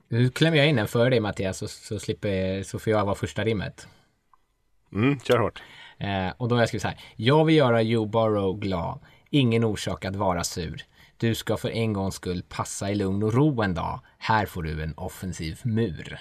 Nu 0.09 0.29
klämmer 0.29 0.57
jag 0.57 0.67
in 0.67 0.79
en 0.79 0.87
före 0.87 1.09
dig 1.09 1.19
Mattias 1.19 1.57
så, 1.57 1.67
så, 1.67 1.99
slipper, 1.99 2.63
så 2.63 2.79
får 2.79 2.91
jag 2.93 3.05
vara 3.05 3.15
första 3.15 3.43
rimmet. 3.43 3.87
Mm, 4.93 5.19
kör 5.19 5.37
hårt. 5.37 5.63
Eh, 5.97 6.29
och 6.37 6.47
då 6.47 6.55
har 6.55 6.61
jag 6.61 6.69
skrivit 6.69 6.81
så 6.81 6.87
här. 6.87 6.99
Jag 7.15 7.45
vill 7.45 7.55
göra 7.55 7.81
Joe 7.81 8.05
Burrow 8.05 8.59
glad. 8.59 8.99
Ingen 9.29 9.63
orsak 9.63 10.05
att 10.05 10.15
vara 10.15 10.43
sur. 10.43 10.83
Du 11.17 11.35
ska 11.35 11.57
för 11.57 11.69
en 11.69 11.93
gångs 11.93 12.15
skull 12.15 12.43
passa 12.49 12.91
i 12.91 12.95
lugn 12.95 13.23
och 13.23 13.33
ro 13.33 13.61
en 13.61 13.73
dag. 13.73 13.99
Här 14.17 14.45
får 14.45 14.63
du 14.63 14.83
en 14.83 14.93
offensiv 14.97 15.59
mur. 15.63 16.19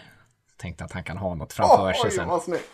Tänkte 0.57 0.85
att 0.85 0.93
han 0.93 1.05
kan 1.05 1.17
ha 1.17 1.35
något 1.35 1.53
framför 1.53 1.93
sig 1.93 2.03
Oj, 2.05 2.11
sen. 2.11 2.29
vad 2.29 2.43
snyggt! 2.43 2.71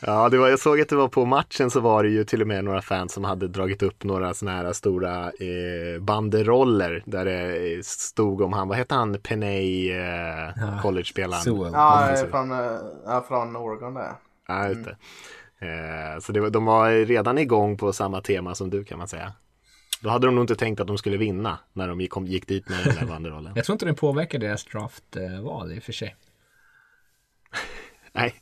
Ja, 0.00 0.28
det 0.28 0.38
var, 0.38 0.48
jag 0.48 0.58
såg 0.58 0.80
att 0.80 0.88
det 0.88 0.96
var 0.96 1.08
på 1.08 1.24
matchen 1.24 1.70
så 1.70 1.80
var 1.80 2.02
det 2.02 2.08
ju 2.08 2.24
till 2.24 2.42
och 2.42 2.48
med 2.48 2.64
några 2.64 2.82
fans 2.82 3.12
som 3.12 3.24
hade 3.24 3.48
dragit 3.48 3.82
upp 3.82 4.04
några 4.04 4.34
sådana 4.34 4.58
här 4.58 4.72
stora 4.72 5.24
eh, 5.24 6.00
banderoller 6.00 7.02
där 7.06 7.24
det 7.24 7.86
stod 7.86 8.40
om 8.40 8.52
han, 8.52 8.68
vad 8.68 8.76
hette 8.76 8.94
han, 8.94 9.18
Penay, 9.22 9.90
eh, 9.90 10.82
college-spelaren? 10.82 11.42
Sewell. 11.42 11.72
Ja, 11.72 12.06
precis. 12.10 12.30
från, 12.30 12.50
eh, 12.50 12.78
ja, 13.06 13.24
från 13.28 13.56
Oregon 13.56 13.94
där. 13.94 14.12
Ja, 14.48 14.68
just 14.68 14.84
det. 14.84 14.96
Eh, 15.58 16.20
så 16.20 16.32
det 16.32 16.40
var, 16.40 16.50
de 16.50 16.64
var 16.64 16.90
redan 16.90 17.38
igång 17.38 17.76
på 17.76 17.92
samma 17.92 18.20
tema 18.20 18.54
som 18.54 18.70
du 18.70 18.84
kan 18.84 18.98
man 18.98 19.08
säga. 19.08 19.32
Då 20.00 20.10
hade 20.10 20.26
de 20.26 20.34
nog 20.34 20.44
inte 20.44 20.56
tänkt 20.56 20.80
att 20.80 20.86
de 20.86 20.98
skulle 20.98 21.16
vinna 21.16 21.58
när 21.72 21.88
de 21.88 22.00
gick, 22.00 22.10
kom, 22.10 22.26
gick 22.26 22.46
dit 22.46 22.68
med 22.68 22.78
den 22.84 22.94
där 22.94 23.06
banderollen. 23.12 23.52
Jag 23.56 23.64
tror 23.64 23.74
inte 23.74 23.86
det 23.86 23.94
påverkar 23.94 24.38
deras 24.38 24.64
draftval 24.64 25.72
i 25.72 25.78
och 25.78 25.82
för 25.82 25.92
sig. 25.92 26.16
Nej. 28.12 28.34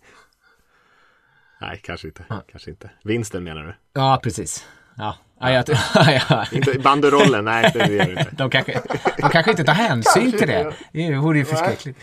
Nej, 1.60 1.80
kanske 1.82 2.06
inte. 2.06 2.24
Kanske 2.52 2.70
inte. 2.70 2.90
Vinsten 3.04 3.44
menar 3.44 3.62
du? 3.62 3.74
Ja, 3.92 4.20
precis. 4.22 4.66
Ja, 4.96 5.16
ja, 5.40 5.50
jag, 5.50 5.64
ja. 6.28 6.46
Inte 6.52 6.78
banderollen, 6.78 7.44
nej 7.44 7.70
det 7.74 7.86
gör 7.86 8.04
det 8.04 8.10
inte. 8.10 8.30
De, 8.36 8.50
kanske, 8.50 8.82
de 9.18 9.30
kanske 9.30 9.50
inte 9.50 9.64
tar 9.64 9.72
hänsyn 9.72 10.32
till 10.32 10.48
det. 10.48 10.74
Det 10.92 11.16
vore 11.16 11.38
ju 11.38 11.44
förskräckligt. 11.44 11.98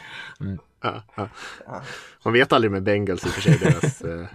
Ja, 0.81 1.03
ja. 1.15 1.29
Man 2.25 2.33
vet 2.33 2.53
aldrig 2.53 2.71
med 2.71 2.83
Bengals 2.83 3.25
i 3.25 3.27
och 3.27 3.31
för 3.31 3.41
sig, 3.41 3.57
deras, 3.57 4.01
eh, 4.01 4.25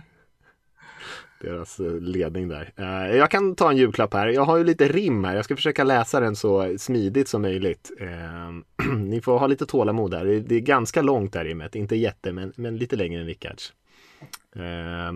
deras 1.40 1.80
eh, 1.80 1.92
ledning 2.00 2.48
där. 2.48 2.72
Eh, 2.76 3.16
Jag 3.16 3.30
kan 3.30 3.54
ta 3.54 3.70
en 3.70 3.76
julklapp 3.76 4.14
här. 4.14 4.26
Jag 4.28 4.42
har 4.44 4.56
ju 4.58 4.64
lite 4.64 4.88
rim 4.88 5.24
här. 5.24 5.36
Jag 5.36 5.44
ska 5.44 5.56
försöka 5.56 5.84
läsa 5.84 6.20
den 6.20 6.36
så 6.36 6.74
smidigt 6.78 7.28
som 7.28 7.42
möjligt. 7.42 7.92
Eh, 8.00 8.86
Ni 8.96 9.20
får 9.20 9.38
ha 9.38 9.46
lite 9.46 9.66
tålamod 9.66 10.10
där. 10.10 10.24
Det- 10.24 10.40
Det 10.40 10.54
är 10.54 10.60
ganska 10.60 11.02
långt 11.02 11.32
där 11.32 11.44
rimmet. 11.44 11.74
Inte 11.74 11.96
jätte, 11.96 12.32
men, 12.32 12.52
men 12.56 12.76
lite 12.76 12.96
längre 12.96 13.20
än 13.20 13.26
Rickards. 13.26 13.72
Eh, 14.56 15.12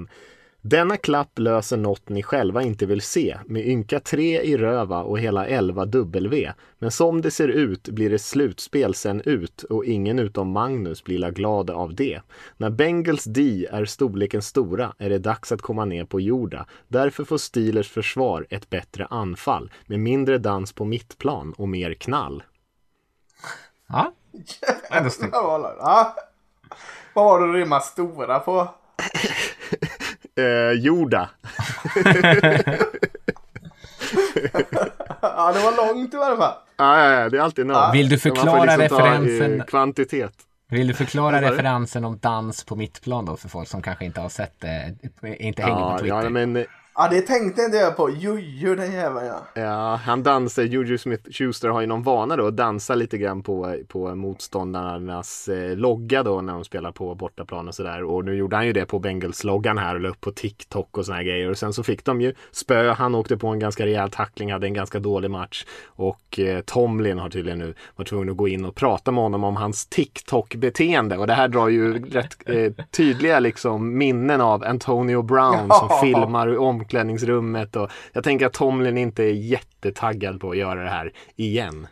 denna 0.63 0.97
klapp 0.97 1.39
löser 1.39 1.77
något 1.77 2.09
ni 2.09 2.23
själva 2.23 2.63
inte 2.63 2.87
vill 2.87 3.01
se 3.01 3.39
med 3.47 3.67
ynka 3.67 4.01
tre 4.01 4.41
i 4.41 4.57
röva 4.57 5.03
och 5.03 5.19
hela 5.19 5.47
11 5.47 5.85
W. 5.85 6.53
Men 6.79 6.91
som 6.91 7.21
det 7.21 7.31
ser 7.31 7.49
ut 7.49 7.89
blir 7.89 8.11
det 8.11 8.19
slutspel 8.19 8.95
sen 8.95 9.21
ut 9.21 9.63
och 9.63 9.85
ingen 9.85 10.19
utom 10.19 10.51
Magnus 10.51 11.05
blir 11.05 11.19
la 11.19 11.31
glad 11.31 11.71
av 11.71 11.95
det. 11.95 12.21
När 12.57 12.71
Bengals 12.71 13.25
D 13.25 13.69
är 13.73 13.85
storleken 13.85 14.43
stora 14.43 14.93
är 14.99 15.11
det 15.11 15.19
dags 15.19 15.53
att 15.53 15.63
komma 15.63 15.85
ner 15.85 16.05
på 16.05 16.21
jorda. 16.21 16.67
Därför 16.89 17.25
får 17.25 17.39
Steelers 17.39 17.91
försvar 17.91 18.47
ett 18.51 18.71
bättre 18.71 19.07
anfall 19.11 19.73
med 19.87 20.01
mindre 20.01 20.39
dans 20.39 20.73
på 20.73 20.85
mittplan 20.85 21.53
och 21.53 21.69
mer 21.69 21.95
knall. 21.95 22.43
Ja, 23.89 24.13
ändå 24.91 25.11
snyggt. 25.11 25.35
Vad 27.15 27.25
var 27.25 27.41
det 27.41 27.53
du 27.53 27.59
rimmade 27.59 27.83
stora 27.83 28.39
på? 28.39 28.69
Eh, 30.39 30.73
jorda. 30.79 31.29
Ja, 35.23 35.53
det 35.53 35.61
var 35.61 35.77
långt 35.95 36.15
i 36.15 36.17
alla 36.17 36.37
fall. 36.37 36.55
Ja, 36.77 37.03
ja, 37.05 37.21
ja, 37.21 37.29
det 37.29 37.37
är 37.39 37.43
alltid 37.43 37.67
något. 37.67 37.95
Vill 37.95 38.09
du 38.09 38.19
förklara 38.19 38.73
eh, 38.73 38.79
referensen? 38.79 39.63
kvantitet. 39.67 40.33
Vill 40.71 40.87
du 40.87 40.95
förklara 40.95 41.41
referensen 41.43 42.05
om 42.05 42.19
dans 42.19 42.65
på 42.65 42.77
mittplan 42.77 43.25
då 43.25 43.37
för 43.37 43.49
folk 43.49 43.69
som 43.69 43.83
kanske 43.83 44.05
inte 44.05 44.21
har 44.21 44.29
sett 44.29 44.61
det, 44.61 44.95
inte 45.39 45.63
hänger 45.63 45.77
på 45.77 45.81
Ja, 45.91 45.99
Twitter? 45.99 46.23
ja, 46.23 46.29
men 46.31 46.65
Ja, 46.95 47.09
det 47.11 47.21
tänkte 47.21 47.63
inte 47.63 47.77
jag 47.77 47.97
på. 47.97 48.11
Jojo, 48.11 48.75
den 48.75 48.93
jäveln 48.93 49.27
ja. 49.27 49.63
Ja, 49.63 50.01
han 50.05 50.23
dansar, 50.23 50.63
Juju 50.63 50.97
Smith-Schuster 50.97 51.69
har 51.69 51.81
ju 51.81 51.87
någon 51.87 52.03
vana 52.03 52.37
då 52.37 52.47
att 52.47 52.57
dansa 52.57 52.95
lite 52.95 53.19
grann 53.19 53.43
på, 53.43 53.77
på 53.89 54.15
motståndarnas 54.15 55.49
eh, 55.49 55.77
logga 55.77 56.23
då 56.23 56.41
när 56.41 56.53
de 56.53 56.65
spelar 56.65 56.93
på 56.93 57.15
bortaplan 57.15 57.69
och 57.69 57.75
sådär. 57.75 58.05
Och 58.05 58.25
nu 58.25 58.35
gjorde 58.35 58.57
han 58.57 58.67
ju 58.67 58.73
det 58.73 58.87
på 58.87 58.99
Bengals-loggan 58.99 59.79
här 59.79 59.95
och 59.95 60.01
la 60.01 60.09
upp 60.09 60.21
på 60.21 60.31
TikTok 60.31 60.99
och 60.99 61.05
såna 61.07 61.17
här 61.17 61.25
grejer. 61.25 61.51
Och 61.51 61.59
sen 61.59 61.73
så 61.73 61.83
fick 61.83 62.05
de 62.05 62.21
ju 62.21 62.35
spö, 62.53 62.93
han 62.93 63.15
åkte 63.15 63.37
på 63.37 63.49
en 63.49 63.59
ganska 63.59 63.87
rejäl 63.87 64.11
tackling, 64.11 64.53
hade 64.53 64.67
en 64.67 64.75
ganska 64.75 64.99
dålig 64.99 65.31
match. 65.31 65.65
Och 65.87 66.39
eh, 66.39 66.61
Tomlin 66.61 67.19
har 67.19 67.31
tydligen 67.31 67.59
nu 67.59 67.75
varit 67.97 68.09
tvungen 68.09 68.31
att 68.31 68.37
gå 68.37 68.49
in 68.49 68.65
och 68.65 68.75
prata 68.75 69.13
med 69.13 69.23
honom 69.23 69.45
om 69.45 69.57
hans 69.57 69.87
TikTok-beteende. 69.87 71.17
Och 71.17 71.27
det 71.27 71.35
här 71.35 71.49
drar 71.49 71.69
ju 71.69 72.05
rätt 72.05 72.37
eh, 72.47 72.73
tydliga 72.91 73.41
liksom 73.41 73.99
minnen 73.99 74.41
av 74.41 74.65
Antonio 74.65 75.23
Brown 75.23 75.69
som 75.81 75.89
filmar 76.01 76.53
i 76.53 76.57
omklädningsrummet. 76.91 77.77
Och 77.77 77.91
jag 78.13 78.25
tänker 78.25 78.47
att 78.47 78.53
Tomlin 78.53 78.99
inte 78.99 79.23
är 79.23 79.33
jättetaggad 79.33 80.41
på 80.41 80.51
att 80.51 80.57
göra 80.57 80.83
det 80.83 80.91
här 80.91 81.13
igen. 81.37 81.87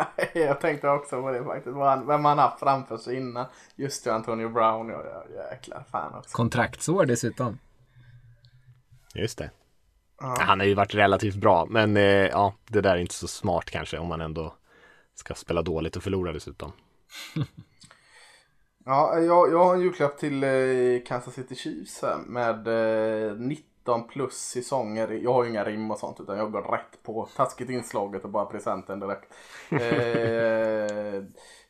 Jag 0.34 0.60
tänkte 0.60 0.88
också 0.88 1.22
på 1.22 1.30
det 1.30 1.44
faktiskt. 1.44 1.76
Vem 2.06 2.24
han 2.24 2.38
haft 2.38 2.58
framför 2.58 2.96
sig 2.96 3.16
innan. 3.16 3.46
Just 3.76 4.04
det, 4.04 4.14
Antonio 4.14 4.48
Brown. 4.48 4.88
Ja, 4.88 5.02
ja, 5.14 5.50
jäklar 5.50 5.84
fan 5.90 6.14
också. 6.14 6.36
Kontraktsår 6.36 7.06
dessutom. 7.06 7.58
Just 9.14 9.38
det. 9.38 9.50
Han 10.38 10.60
har 10.60 10.66
ju 10.66 10.74
varit 10.74 10.94
relativt 10.94 11.36
bra, 11.36 11.66
men 11.70 11.96
eh, 11.96 12.02
ja, 12.04 12.54
det 12.68 12.80
där 12.80 12.96
är 12.96 12.98
inte 12.98 13.14
så 13.14 13.28
smart 13.28 13.70
kanske 13.70 13.98
om 13.98 14.08
man 14.08 14.20
ändå 14.20 14.54
ska 15.14 15.34
spela 15.34 15.62
dåligt 15.62 15.96
och 15.96 16.02
förlora 16.02 16.32
dessutom. 16.32 16.72
Ja, 18.90 19.18
jag, 19.18 19.52
jag 19.52 19.64
har 19.64 19.74
en 19.74 19.80
julklapp 19.80 20.18
till 20.18 20.44
eh, 20.44 20.50
Kansas 21.06 21.34
City 21.34 21.54
Chiefs 21.54 22.02
här 22.02 22.18
med 22.26 22.68
eh, 23.28 23.36
19 23.36 24.08
plus 24.08 24.34
säsonger. 24.34 25.08
Jag 25.08 25.32
har 25.32 25.44
ju 25.44 25.50
inga 25.50 25.64
rim 25.64 25.90
och 25.90 25.98
sånt 25.98 26.20
utan 26.20 26.38
jag 26.38 26.52
går 26.52 26.62
rätt 26.62 27.02
på 27.02 27.28
taskigt 27.36 27.70
inslaget 27.70 28.24
och 28.24 28.30
bara 28.30 28.44
presenten 28.44 29.00
direkt. 29.00 29.34
Eh, 29.70 31.22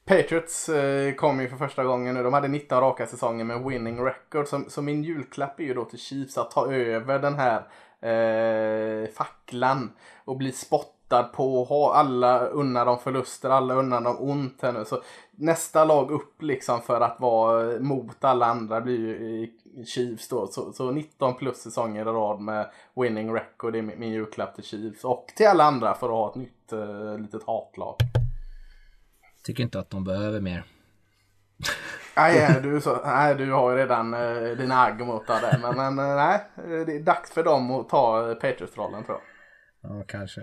Patriots 0.04 0.68
eh, 0.68 1.14
kom 1.14 1.40
ju 1.40 1.48
för 1.48 1.56
första 1.56 1.84
gången 1.84 2.14
nu. 2.14 2.22
De 2.22 2.32
hade 2.32 2.48
19 2.48 2.80
raka 2.80 3.06
säsonger 3.06 3.44
med 3.44 3.64
winning 3.64 4.04
record. 4.04 4.48
Så, 4.48 4.62
så 4.68 4.82
min 4.82 5.04
julklapp 5.04 5.60
är 5.60 5.64
ju 5.64 5.74
då 5.74 5.84
till 5.84 5.98
Chiefs 5.98 6.38
att 6.38 6.50
ta 6.50 6.72
över 6.72 7.18
den 7.18 7.34
här 7.34 7.62
eh, 8.00 9.08
facklan 9.10 9.92
och 10.24 10.36
bli 10.36 10.52
spottad 10.52 11.22
på. 11.22 11.64
Ha 11.64 11.94
alla 11.94 12.46
unna 12.46 12.84
dem 12.84 12.98
förluster, 12.98 13.50
alla 13.50 13.74
unna 13.74 14.00
dem 14.00 14.16
ont 14.20 14.62
här 14.62 14.72
nu. 14.72 14.84
Så 14.84 15.02
nästa 15.40 15.84
lag 15.84 16.10
upp 16.10 16.42
liksom 16.42 16.82
för 16.82 17.00
att 17.00 17.20
vara 17.20 17.80
mot 17.80 18.24
alla 18.24 18.46
andra 18.46 18.80
blir 18.80 18.98
ju 18.98 19.48
Chiefs 19.84 20.28
då. 20.28 20.46
Så, 20.46 20.72
så 20.72 20.90
19 20.90 21.36
plus 21.36 21.56
säsonger 21.56 22.00
i 22.00 22.04
rad 22.04 22.40
med 22.40 22.70
winning 22.94 23.34
record 23.34 23.76
är 23.76 23.82
min, 23.82 24.12
julklapp 24.12 24.54
till 24.54 24.64
Chiefs. 24.64 25.04
Och 25.04 25.26
till 25.36 25.46
alla 25.46 25.64
andra 25.64 25.94
för 25.94 26.06
att 26.06 26.12
ha 26.12 26.30
ett 26.30 26.36
nytt 26.36 26.72
eh, 26.72 27.18
litet 27.18 27.42
hatlag. 27.46 27.96
Tycker 29.44 29.62
inte 29.62 29.78
att 29.78 29.90
de 29.90 30.04
behöver 30.04 30.40
mer. 30.40 30.64
Nej, 32.16 32.60
du, 32.62 32.80
så, 32.80 33.00
nej, 33.04 33.34
du 33.34 33.52
har 33.52 33.70
ju 33.70 33.76
redan 33.76 34.14
eh, 34.14 34.56
dina 34.58 34.74
agg 34.74 35.06
mot 35.06 35.26
det. 35.26 35.58
Men, 35.62 35.76
men 35.76 35.98
eh, 35.98 36.16
nej, 36.16 36.40
det 36.86 36.96
är 36.96 37.02
dags 37.02 37.30
för 37.30 37.44
dem 37.44 37.70
att 37.70 37.88
ta 37.88 38.34
Patriots-rollen 38.34 39.04
tror 39.04 39.18
jag. 39.18 39.98
Ja, 39.98 40.04
kanske. 40.08 40.40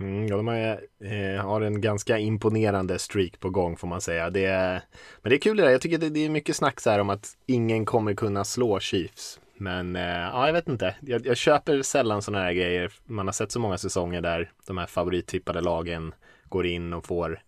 Mm, 0.00 0.26
ja, 0.26 0.36
de 0.36 0.48
har, 0.48 0.56
eh, 1.04 1.44
har 1.44 1.60
en 1.60 1.80
ganska 1.80 2.18
imponerande 2.18 2.98
streak 2.98 3.40
på 3.40 3.50
gång 3.50 3.76
får 3.76 3.88
man 3.88 4.00
säga. 4.00 4.30
Det 4.30 4.44
är, 4.44 4.82
men 5.22 5.30
det 5.30 5.36
är 5.36 5.40
kul 5.40 5.56
det 5.56 5.62
där. 5.62 5.70
Jag 5.70 5.80
tycker 5.80 5.98
det, 5.98 6.10
det 6.10 6.24
är 6.24 6.28
mycket 6.28 6.56
snack 6.56 6.80
så 6.80 6.90
här 6.90 6.98
om 6.98 7.10
att 7.10 7.36
ingen 7.46 7.84
kommer 7.84 8.14
kunna 8.14 8.44
slå 8.44 8.80
Chiefs. 8.80 9.40
Men 9.56 9.96
eh, 9.96 10.02
ja, 10.02 10.46
jag 10.46 10.52
vet 10.52 10.68
inte. 10.68 10.94
Jag, 11.00 11.26
jag 11.26 11.36
köper 11.36 11.82
sällan 11.82 12.22
sådana 12.22 12.44
här 12.44 12.52
grejer. 12.52 12.92
Man 13.04 13.26
har 13.26 13.32
sett 13.32 13.52
så 13.52 13.60
många 13.60 13.78
säsonger 13.78 14.20
där 14.20 14.50
de 14.66 14.78
här 14.78 14.86
favorittippade 14.86 15.60
lagen 15.60 16.14
går 16.48 16.66
in 16.66 16.92
och 16.92 17.06
får 17.06 17.40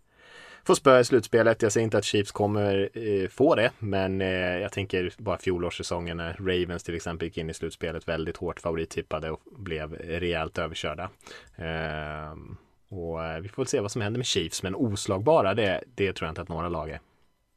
får 0.64 0.74
spö 0.74 0.98
i 1.00 1.04
slutspelet. 1.04 1.62
Jag 1.62 1.72
säger 1.72 1.84
inte 1.84 1.98
att 1.98 2.04
Chiefs 2.04 2.32
kommer 2.32 2.90
eh, 2.94 3.28
få 3.28 3.54
det, 3.54 3.70
men 3.78 4.20
eh, 4.20 4.28
jag 4.58 4.72
tänker 4.72 5.12
bara 5.18 5.38
fjolårssäsongen 5.38 6.16
när 6.16 6.32
Ravens 6.38 6.82
till 6.82 6.94
exempel 6.94 7.28
gick 7.28 7.38
in 7.38 7.50
i 7.50 7.54
slutspelet 7.54 8.08
väldigt 8.08 8.36
hårt 8.36 8.60
favorittippade 8.60 9.30
och 9.30 9.40
blev 9.58 9.92
rejält 9.94 10.58
överkörda. 10.58 11.10
Ehm, 11.56 12.56
och 12.88 13.24
eh, 13.24 13.40
vi 13.40 13.48
får 13.48 13.62
väl 13.62 13.68
se 13.68 13.80
vad 13.80 13.90
som 13.92 14.02
händer 14.02 14.18
med 14.18 14.26
Chiefs, 14.26 14.62
men 14.62 14.74
oslagbara, 14.74 15.54
det, 15.54 15.84
det 15.94 16.12
tror 16.12 16.26
jag 16.26 16.30
inte 16.30 16.42
att 16.42 16.48
några 16.48 16.68
lag 16.68 16.90
är. 16.90 17.00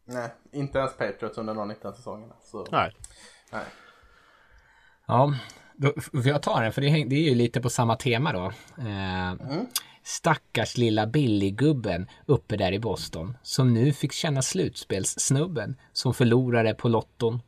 Nej, 0.08 0.30
inte 0.52 0.78
ens 0.80 0.98
Patriots 0.98 1.38
under 1.38 1.54
de 1.54 1.68
19 1.68 1.94
säsongerna. 1.96 2.34
Så, 2.44 2.68
Nej. 2.72 2.92
nej. 3.52 3.64
Ja, 5.08 5.34
då 5.76 5.94
får 6.02 6.28
jag 6.28 6.42
ta 6.44 6.60
den 6.60 6.74
för 6.74 6.82
det, 6.82 6.88
häng- 6.88 7.10
det 7.10 7.16
är 7.16 7.30
ju 7.30 7.36
lite 7.36 7.62
på 7.62 7.70
samma 7.70 7.96
tema 7.96 8.34
då. 8.34 8.46
Eh, 8.84 9.34
Stackars 10.08 10.78
lilla 10.78 11.08
Billy-gubben 11.08 12.08
uppe 12.26 12.58
där 12.58 12.72
i 12.72 12.80
Boston 12.80 13.38
som 13.44 13.74
nu 13.74 13.94
fick 13.94 14.12
känna 14.12 14.42
slutspelssnubben 14.42 15.76
som 15.94 16.14
förlorade 16.14 16.74
på 16.74 16.90
lotton. 16.90 17.42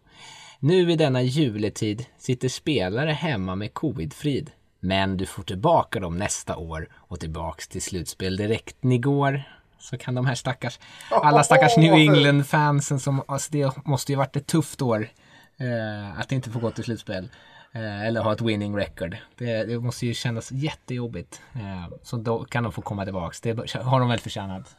Nu 0.59 0.91
i 0.91 0.95
denna 0.95 1.21
juletid 1.21 2.05
sitter 2.17 2.49
spelare 2.49 3.11
hemma 3.11 3.55
med 3.55 3.73
covidfrid. 3.73 4.51
Men 4.79 5.17
du 5.17 5.25
får 5.25 5.43
tillbaka 5.43 5.99
dem 5.99 6.17
nästa 6.17 6.57
år 6.57 6.89
och 6.93 7.19
tillbaks 7.19 7.67
till 7.67 7.81
slutspel 7.81 8.37
direkt 8.37 8.83
ni 8.83 8.97
går. 8.97 9.43
Så 9.79 9.97
kan 9.97 10.15
de 10.15 10.25
här 10.25 10.35
stackars, 10.35 10.79
alla 11.09 11.43
stackars 11.43 11.77
New 11.77 11.93
England-fansen 11.93 12.99
som, 12.99 13.23
alltså 13.27 13.51
det 13.51 13.85
måste 13.85 14.11
ju 14.11 14.17
varit 14.17 14.35
ett 14.35 14.47
tufft 14.47 14.81
år. 14.81 15.09
Eh, 15.57 16.19
att 16.19 16.31
inte 16.31 16.49
få 16.49 16.59
gå 16.59 16.71
till 16.71 16.83
slutspel. 16.83 17.29
Eh, 17.77 18.07
eller 18.07 18.21
ha 18.21 18.33
ett 18.33 18.41
winning 18.41 18.77
record. 18.77 19.17
Det, 19.35 19.63
det 19.63 19.79
måste 19.79 20.05
ju 20.05 20.13
kännas 20.13 20.51
jättejobbigt. 20.51 21.41
Eh, 21.55 21.97
så 22.03 22.17
då 22.17 22.43
kan 22.43 22.63
de 22.63 22.71
få 22.71 22.81
komma 22.81 23.03
tillbaks. 23.03 23.41
Det 23.41 23.75
har 23.75 23.99
de 23.99 24.09
väl 24.09 24.19
förtjänat. 24.19 24.75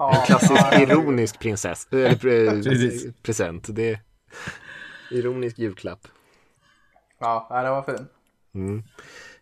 En 0.00 0.26
klassisk 0.26 0.64
ironisk 0.80 1.38
prinsess, 1.38 1.88
eller 1.92 2.14
pre, 2.14 2.62
Precis. 2.62 3.14
present. 3.22 3.66
Det 3.70 3.90
är 3.90 4.00
ironisk 5.10 5.58
julklapp. 5.58 6.08
Ja, 7.20 7.62
det 7.64 7.70
var 7.70 7.82
fin. 7.82 8.08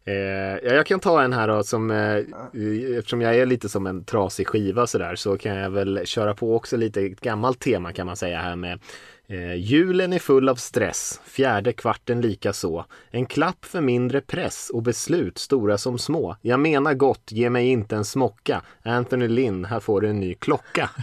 Eh, 0.05 0.15
ja, 0.15 0.75
jag 0.75 0.87
kan 0.87 1.01
ta 1.01 1.23
en 1.23 1.33
här 1.33 1.49
då 1.49 1.63
som, 1.63 1.91
eh, 1.91 2.17
eftersom 2.99 3.21
jag 3.21 3.37
är 3.37 3.47
lite 3.47 3.69
som 3.69 3.87
en 3.87 4.05
trasig 4.05 4.47
skiva 4.47 4.87
sådär, 4.87 5.15
så 5.15 5.39
kan 5.39 5.57
jag 5.57 5.71
väl 5.71 6.07
köra 6.07 6.35
på 6.35 6.57
också 6.57 6.77
lite 6.77 7.01
ett 7.01 7.21
gammalt 7.21 7.61
tema 7.61 7.93
kan 7.93 8.07
man 8.07 8.17
säga 8.17 8.41
här 8.41 8.57
med 8.57 8.81
eh, 9.27 9.55
Julen 9.55 10.13
är 10.13 10.19
full 10.19 10.49
av 10.49 10.55
stress, 10.55 11.21
fjärde 11.25 11.73
kvarten 11.73 12.21
lika 12.21 12.53
så. 12.53 12.85
En 13.11 13.27
klapp 13.27 13.65
för 13.65 13.81
mindre 13.81 14.21
press 14.21 14.71
och 14.71 14.83
beslut 14.83 15.39
stora 15.39 15.79
som 15.79 15.99
små. 15.99 16.37
Jag 16.43 16.61
menar 16.61 16.95
gott, 16.95 17.33
ge 17.33 17.51
mig 17.51 17.69
inte 17.69 17.97
en 17.97 18.05
smocka. 18.05 18.63
Anthony 18.83 19.29
Lynn, 19.29 19.65
här 19.65 19.81
får 19.81 20.01
du 20.01 20.09
en 20.09 20.21
ny 20.21 20.35
klocka. 20.35 20.91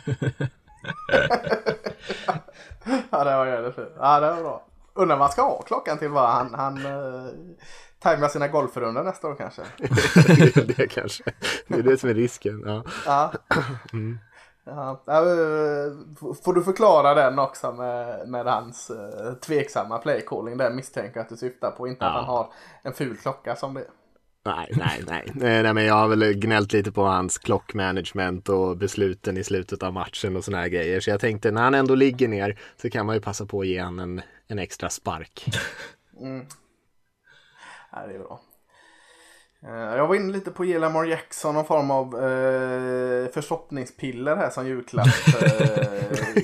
Ja, 3.10 3.24
det 3.24 3.38
var 3.38 3.46
jävligt 3.46 3.76
fint. 3.76 3.90
Ja, 4.00 4.20
det 4.20 4.28
var 4.28 4.42
bra. 4.42 4.66
Undrar 4.94 5.16
vad 5.16 5.24
man 5.24 5.32
ska 5.32 5.42
ha 5.42 5.62
klockan 5.62 5.98
till 5.98 6.10
va? 6.10 6.28
Han, 6.28 6.54
han 6.54 6.86
uh, 6.86 7.30
tajmar 8.00 8.28
sina 8.28 8.48
golfrundor 8.48 9.04
nästa 9.04 9.28
år 9.28 9.36
kanske. 9.36 9.62
det 10.56 10.68
det 10.78 10.88
kanske. 10.88 11.24
Det 11.68 11.76
är 11.80 11.84
det 11.84 11.98
som 11.98 12.10
är 12.10 12.14
risken. 12.14 12.64
Ja. 12.66 12.84
Ja. 13.06 13.34
Ja, 13.50 13.62
ja, 14.66 14.92
eh, 15.08 15.94
får 16.44 16.54
du 16.54 16.64
förklara 16.64 17.14
den 17.14 17.40
också 17.40 17.72
med, 17.72 18.28
med 18.30 18.46
hans 18.46 18.92
uh, 18.92 19.34
tveksamma 19.34 19.98
playcalling? 19.98 20.58
Den 20.58 20.76
misstänker 20.76 21.18
jag 21.18 21.24
att 21.24 21.30
du 21.30 21.38
syftar 21.38 21.72
på. 21.72 21.88
Inte 21.88 22.06
att 22.06 22.14
Ja. 22.14 22.18
han 22.20 22.26
har 22.26 22.54
en 22.82 22.94
ful 22.94 23.18
klocka 23.18 23.56
som 23.56 23.74
det. 23.74 23.86
Nej, 24.46 24.72
nej, 24.78 25.04
nej. 25.08 25.32
nej. 25.36 25.74
Men 25.74 25.86
jag 25.86 25.94
har 25.96 26.08
väl 26.08 26.34
gnällt 26.34 26.74
lite 26.74 26.92
på 26.92 27.04
hans 27.04 27.38
klockmanagement 27.38 28.50
och 28.50 28.78
besluten 28.78 29.38
i 29.38 29.44
slutet 29.44 29.84
av 29.84 29.94
matchen 29.94 30.36
och 30.36 30.44
såna 30.44 30.58
här 30.58 30.68
grejer. 30.68 31.00
Så 31.00 31.10
jag 31.10 31.20
tänkte 31.20 31.52
när 31.52 31.62
han 31.62 31.74
ändå 31.74 31.96
ligger 31.96 32.28
ner 32.28 32.60
så 32.82 32.90
kan 32.90 33.06
man 33.06 33.16
ju 33.16 33.22
passa 33.22 33.46
på 33.46 33.62
att 33.62 33.68
ge 33.68 33.80
han 33.80 34.00
en, 34.00 34.22
en 34.48 34.60
extra 34.60 34.90
spark. 34.90 35.46
Ja, 37.92 38.08
det 38.08 38.16
är 38.16 38.20
bra. 38.20 38.42
Eh, 39.68 39.98
Jag 39.98 40.08
var 40.08 40.16
inne 40.16 40.34
lite 40.34 40.52
på 40.52 40.66
ge 40.66 40.80
Lamar 40.80 41.06
Jackson 41.06 41.56
någon 41.56 41.66
form 41.66 41.92
av 41.92 42.06
eh, 42.16 43.32
förstoppningspiller 43.32 44.36
här 44.36 44.50
som 44.50 44.68
julklapp. 44.68 45.08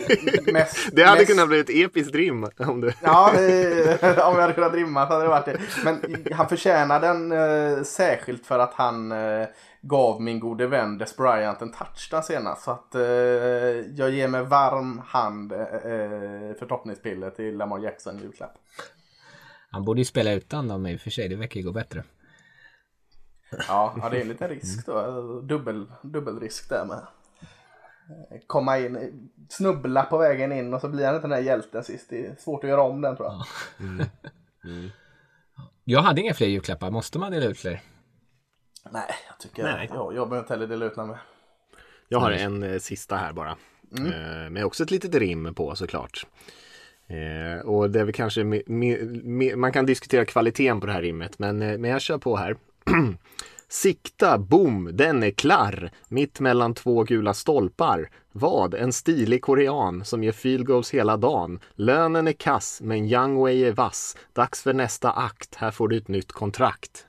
Eh, 0.10 0.54
mest, 0.54 0.90
Det 0.92 1.04
hade 1.04 1.20
mest, 1.20 1.32
kunnat 1.32 1.48
bli 1.48 1.60
ett 1.60 1.70
episkt 1.70 2.16
rim 2.16 2.48
om 2.58 2.82
du... 2.82 2.92
Ja, 3.04 3.32
det, 3.36 4.02
om 4.02 4.34
jag 4.36 4.42
hade 4.42 4.54
kunnat 4.54 4.74
rimma 4.74 5.08
så 5.08 5.14
hade 5.14 5.26
det 5.26 5.30
varit 5.30 5.46
det. 5.46 5.60
Men 5.84 6.26
han 6.32 6.50
förtjänar 6.50 7.00
den 7.00 7.32
eh, 7.32 7.84
särskilt 7.84 8.46
för 8.46 8.60
att 8.60 8.74
han 8.74 9.12
eh, 9.12 9.48
gav 9.82 10.22
min 10.22 10.40
gode 10.40 10.68
vän 10.68 10.98
Des 10.98 11.18
Bryant 11.18 11.62
en 11.62 11.72
touchdown 11.72 12.24
senast. 12.24 12.64
Så 12.64 12.72
att 12.72 12.96
eh, 12.96 13.02
jag 13.96 14.10
ger 14.10 14.28
med 14.28 14.46
varm 14.50 15.02
hand 15.08 15.52
eh, 15.52 15.60
eh, 15.60 16.54
förstoppningspiller 16.60 17.30
till 17.30 17.58
Lamar 17.58 17.80
Jackson 17.80 18.20
julklapp. 18.20 18.54
Han 19.72 19.86
borde 19.86 20.02
ju 20.02 20.06
spela 20.06 20.32
utan 20.32 20.68
dem 20.68 20.88
i 20.88 20.96
och 20.96 21.02
för 21.02 21.10
sig, 21.10 21.28
det 21.30 21.36
verkar 21.36 21.60
ju 21.60 21.66
gå 21.66 21.72
bättre. 21.72 22.04
Ja, 23.68 23.96
ja, 24.02 24.10
det 24.10 24.18
är 24.18 24.22
en 24.22 24.28
liten 24.28 24.50
risk 24.50 24.86
då. 24.86 25.22
Dubbel, 25.42 25.86
dubbelrisk 26.02 26.70
där 26.70 26.86
med. 26.86 27.08
Komma 28.48 28.80
in, 28.80 29.30
snubbla 29.50 30.04
på 30.04 30.18
vägen 30.18 30.52
in 30.52 30.74
och 30.74 30.82
så 30.82 30.88
blir 30.88 31.06
han 31.06 31.16
inte 31.16 31.28
den 31.28 31.38
där 31.38 31.46
hjälten 31.46 31.84
sist. 31.84 32.10
Det 32.10 32.26
är 32.26 32.36
svårt 32.36 32.64
att 32.64 32.70
göra 32.70 32.82
om 32.82 33.02
den 33.02 33.16
tror 33.16 33.30
jag. 33.30 33.46
Jag 35.84 36.02
hade 36.02 36.22
inga 36.22 36.34
fler 36.34 36.48
julklappar, 36.48 36.92
måste 36.92 37.20
man 37.20 37.32
dela 37.32 37.46
ut 37.46 37.58
fler? 37.58 37.82
Nej, 38.92 39.16
jag 39.28 39.40
tycker 39.40 39.64
Nej. 39.64 39.90
Jag, 39.94 40.16
jag 40.16 40.30
behöver 40.30 40.40
inte 40.40 40.54
heller 40.54 40.68
dela 40.68 40.86
ut 40.86 40.96
med. 40.96 41.18
Jag 42.08 42.20
har 42.20 42.32
en 42.32 42.64
eh, 42.64 42.80
sista 42.80 43.16
här 43.16 43.34
bara. 43.34 43.58
Eh, 43.98 44.50
med 44.50 44.66
också 44.66 44.84
ett 44.84 44.92
litet 44.92 45.16
rim 45.16 45.54
på 45.54 45.76
såklart. 45.76 46.26
Eh, 47.08 47.66
och 47.66 47.90
det 47.90 48.00
är 48.00 48.04
väl 48.04 48.14
kanske 48.14 48.44
me, 48.44 48.62
me, 48.68 48.98
me, 49.24 49.56
man 49.56 49.72
kan 49.72 49.86
diskutera 49.86 50.26
kvaliteten 50.26 50.80
på 50.80 50.86
det 50.86 50.94
här 50.94 51.02
rimmet 51.02 51.40
men, 51.40 51.62
eh, 51.62 51.78
men 51.78 51.92
jag 51.92 52.02
kör 52.02 52.18
på 52.18 52.38
här. 52.38 52.58
Sikta, 53.70 54.38
boom, 54.38 54.90
den 54.94 55.24
är 55.24 55.32
klar. 55.32 55.92
Mitt 56.08 56.40
mellan 56.40 56.74
två 56.74 57.04
gula 57.04 57.34
stolpar. 57.34 58.10
Vad? 58.32 58.74
En 58.74 58.94
stilig 58.94 59.42
korean 59.42 60.06
som 60.06 60.24
ger 60.24 60.32
field 60.32 60.66
goals 60.66 60.94
hela 60.94 61.18
dagen. 61.18 61.60
Lönen 61.76 62.28
är 62.28 62.34
kass, 62.34 62.82
men 62.84 63.06
Young 63.06 63.44
Wei 63.44 63.64
är 63.64 63.72
vass. 63.72 64.18
Dags 64.34 64.64
för 64.64 64.74
nästa 64.74 65.12
akt. 65.12 65.56
Här 65.56 65.72
får 65.72 65.88
du 65.88 65.98
ett 65.98 66.08
nytt 66.08 66.32
kontrakt. 66.32 67.06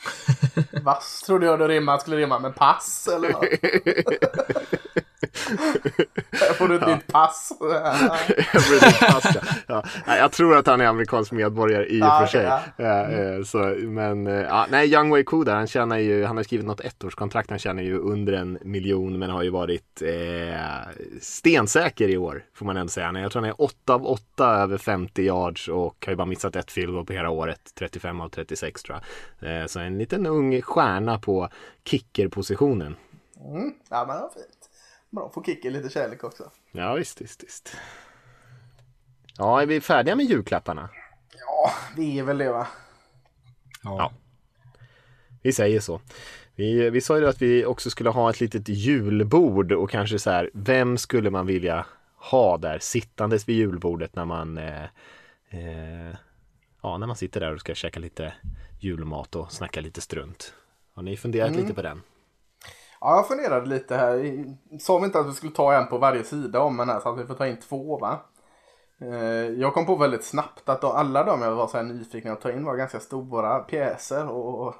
Vass 0.82 1.22
trodde 1.26 1.46
jag 1.46 1.58
det 1.58 1.68
rimma 1.68 1.98
skulle 1.98 2.16
rimma 2.16 2.38
med 2.38 2.54
pass 2.54 3.08
eller? 3.14 3.34
Här 6.32 6.54
får 6.54 6.68
du 6.68 6.74
ett 6.74 6.86
nytt 6.86 7.06
pass. 7.06 7.52
Pass, 9.00 9.36
ja. 9.66 9.82
Ja, 10.06 10.16
jag 10.16 10.32
tror 10.32 10.56
att 10.56 10.66
han 10.66 10.80
är 10.80 10.86
amerikansk 10.86 11.32
medborgare 11.32 11.86
i 11.86 12.02
och 12.02 12.06
Ja, 12.06 12.18
för 12.20 12.26
sig. 12.26 12.46
Eh, 12.86 13.20
eh, 13.20 13.42
så, 13.42 13.58
men 13.80 14.26
eh, 14.26 14.34
ja, 14.34 14.66
nej, 14.70 14.94
Young 14.94 15.14
Wei 15.14 15.24
Koo 15.24 15.44
där, 15.44 15.54
han 15.54 15.66
tjänar 15.66 15.98
ju, 15.98 16.24
han 16.24 16.36
har 16.36 16.44
skrivit 16.44 16.66
något 16.66 16.80
ettårskontrakt, 16.80 17.50
han 17.50 17.58
tjänar 17.58 17.82
ju 17.82 17.98
under 17.98 18.32
en 18.32 18.58
miljon 18.62 19.18
men 19.18 19.30
har 19.30 19.42
ju 19.42 19.50
varit 19.50 20.02
eh, 20.02 20.90
stensäker 21.20 22.08
i 22.08 22.16
år 22.16 22.44
får 22.54 22.66
man 22.66 22.76
ändå 22.76 22.90
säga. 22.90 23.12
Jag 23.14 23.32
tror 23.32 23.42
han 23.42 23.50
är 23.50 23.62
8 23.62 23.94
av 23.94 24.06
8 24.06 24.46
över 24.46 24.78
50 24.78 25.22
yards 25.22 25.68
och 25.68 26.04
har 26.06 26.12
ju 26.12 26.16
bara 26.16 26.26
missat 26.26 26.56
ett 26.56 26.70
field 26.70 27.06
på 27.06 27.12
hela 27.12 27.30
året, 27.30 27.60
35 27.78 28.20
av 28.20 28.28
36 28.28 28.82
tror 28.82 28.98
jag. 29.40 29.70
Så 29.70 29.80
en 29.80 29.98
liten 29.98 30.26
ung 30.26 30.49
stjärna 30.62 31.18
på 31.18 31.48
kickerpositionen. 31.84 32.96
Mm. 33.44 33.74
Ja 33.88 34.04
men 34.06 34.16
det 34.16 34.22
var 34.22 34.30
fint. 34.30 34.70
Bra, 35.10 35.30
får 35.34 35.44
Kicki 35.44 35.70
lite 35.70 35.88
kärlek 35.88 36.24
också. 36.24 36.50
Ja 36.72 36.94
visst, 36.94 37.20
visst, 37.20 37.44
visst. 37.44 37.76
Ja, 39.38 39.62
är 39.62 39.66
vi 39.66 39.80
färdiga 39.80 40.16
med 40.16 40.26
julklapparna? 40.26 40.88
Ja, 41.38 41.70
vi 41.96 42.18
är 42.18 42.22
väl 42.22 42.38
det 42.38 42.52
va? 42.52 42.66
Ja. 43.82 44.12
Vi 45.42 45.52
säger 45.52 45.80
så. 45.80 46.00
Vi, 46.54 46.90
vi 46.90 47.00
sa 47.00 47.18
ju 47.18 47.28
att 47.28 47.42
vi 47.42 47.64
också 47.64 47.90
skulle 47.90 48.10
ha 48.10 48.30
ett 48.30 48.40
litet 48.40 48.68
julbord 48.68 49.72
och 49.72 49.90
kanske 49.90 50.18
så 50.18 50.30
här, 50.30 50.50
vem 50.54 50.98
skulle 50.98 51.30
man 51.30 51.46
vilja 51.46 51.86
ha 52.16 52.58
där 52.58 52.78
sittandes 52.78 53.48
vid 53.48 53.56
julbordet 53.56 54.16
när 54.16 54.24
man 54.24 54.58
eh, 54.58 54.84
eh, 55.50 56.16
ja, 56.82 56.98
när 56.98 57.06
man 57.06 57.16
sitter 57.16 57.40
där 57.40 57.54
och 57.54 57.60
ska 57.60 57.74
käka 57.74 58.00
lite 58.00 58.32
julmat 58.80 59.36
och 59.36 59.52
snacka 59.52 59.80
lite 59.80 60.00
strunt. 60.00 60.54
Har 60.94 61.02
ni 61.02 61.16
funderat 61.16 61.56
lite 61.56 61.74
på 61.74 61.82
den? 61.82 62.02
Ja, 63.00 63.16
jag 63.16 63.28
funderade 63.28 63.66
lite 63.66 63.96
här. 63.96 64.44
Sa 64.80 64.98
vi 64.98 65.04
inte 65.04 65.18
att 65.18 65.28
vi 65.28 65.32
skulle 65.32 65.52
ta 65.52 65.74
en 65.74 65.86
på 65.86 65.98
varje 65.98 66.24
sida 66.24 66.60
om 66.60 66.76
den 66.76 66.88
här 66.88 67.00
så 67.00 67.08
att 67.08 67.18
vi 67.18 67.26
får 67.26 67.34
ta 67.34 67.46
in 67.46 67.56
två 67.60 67.98
va? 67.98 68.20
Eh, 69.00 69.48
Jag 69.60 69.74
kom 69.74 69.86
på 69.86 69.96
väldigt 69.96 70.24
snabbt 70.24 70.68
att 70.68 70.84
alla 70.84 71.24
de 71.24 71.42
jag 71.42 71.54
var 71.54 71.66
så 71.68 71.76
här 71.76 71.84
nyfikna 71.84 72.32
att 72.32 72.40
ta 72.40 72.52
in 72.52 72.64
var 72.64 72.76
ganska 72.76 73.00
stora 73.00 73.58
pjäser 73.58 74.28
och 74.28 74.74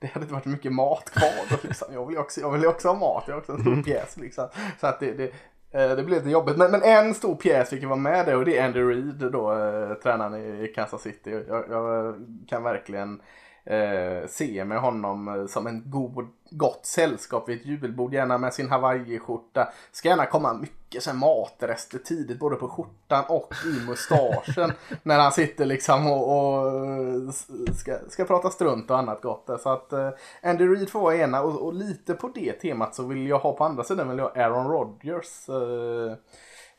det 0.00 0.06
hade 0.06 0.24
inte 0.24 0.34
varit 0.34 0.44
mycket 0.44 0.72
mat 0.72 1.10
kvar. 1.10 1.50
Då, 1.50 1.56
liksom. 1.62 1.94
jag, 1.94 2.06
vill 2.06 2.18
också, 2.18 2.40
jag 2.40 2.50
vill 2.52 2.66
också 2.66 2.88
ha 2.88 2.94
mat, 2.94 3.24
jag 3.26 3.34
är 3.34 3.38
också 3.40 3.52
en 3.52 3.60
stor 3.60 3.82
pjäs. 3.84 4.16
Liksom. 4.16 4.48
Så 4.80 4.86
att 4.86 5.00
det, 5.00 5.12
det, 5.12 5.32
Eh, 5.76 5.96
det 5.96 6.02
blev 6.02 6.18
lite 6.18 6.30
jobbigt. 6.30 6.56
Men, 6.56 6.70
men 6.70 6.82
en 6.82 7.14
stor 7.14 7.34
pjäs 7.34 7.70
fick 7.70 7.82
ju 7.82 7.86
vara 7.86 7.98
med 7.98 8.26
där 8.26 8.36
och 8.36 8.44
det 8.44 8.58
är 8.58 8.64
Andy 8.64 8.80
Reid 8.80 9.32
då, 9.32 9.52
eh, 9.52 9.94
tränaren 9.94 10.34
i 10.34 10.72
Kansas 10.74 11.02
City. 11.02 11.44
Jag, 11.48 11.64
jag 11.70 12.14
kan 12.48 12.62
verkligen 12.62 13.20
eh, 13.66 14.28
se 14.28 14.64
med 14.64 14.80
honom 14.80 15.28
eh, 15.28 15.46
som 15.46 15.66
en 15.66 15.82
god, 15.86 16.28
gott 16.50 16.86
sällskap 16.86 17.48
vid 17.48 17.60
ett 17.60 17.66
julbord, 17.66 18.14
gärna 18.14 18.38
med 18.38 18.54
sin 18.54 18.70
hawaiiskjorta. 18.70 19.72
Ska 19.92 20.08
gärna 20.08 20.26
komma 20.26 20.54
mycket 20.54 21.02
så 21.02 21.14
matrester 21.14 21.98
tidigt, 21.98 22.38
både 22.38 22.56
på 22.56 22.68
skjortan 22.68 23.24
och 23.28 23.54
i 23.66 23.86
mustaschen. 23.86 24.72
när 25.02 25.18
han 25.18 25.32
sitter 25.32 25.66
liksom 25.66 26.12
och, 26.12 26.38
och 26.38 26.68
eh, 26.68 27.30
ska, 27.74 27.98
ska 28.08 28.24
prata 28.24 28.50
strunt 28.50 28.90
och 28.90 28.98
annat 28.98 29.22
gott. 29.22 29.46
där. 29.46 29.58
Så 29.58 29.68
att 29.68 29.92
eh, 29.92 30.10
Andy 30.42 30.66
Reid 30.68 30.90
får 30.90 31.00
vara 31.00 31.16
ena 31.16 31.42
och, 31.42 31.66
och 31.66 31.74
lite 31.74 32.14
på 32.14 32.28
det 32.34 32.52
temat 32.52 32.94
så 32.94 33.02
vill 33.02 33.26
jag 33.26 33.38
ha 33.38 33.52
på 33.52 33.64
andra 33.64 33.84
sidan 33.84 34.08
vill 34.08 34.18
jag 34.18 34.38
Aaron 34.38 34.70
Rodgers. 34.70 35.48
Eh, 35.48 36.12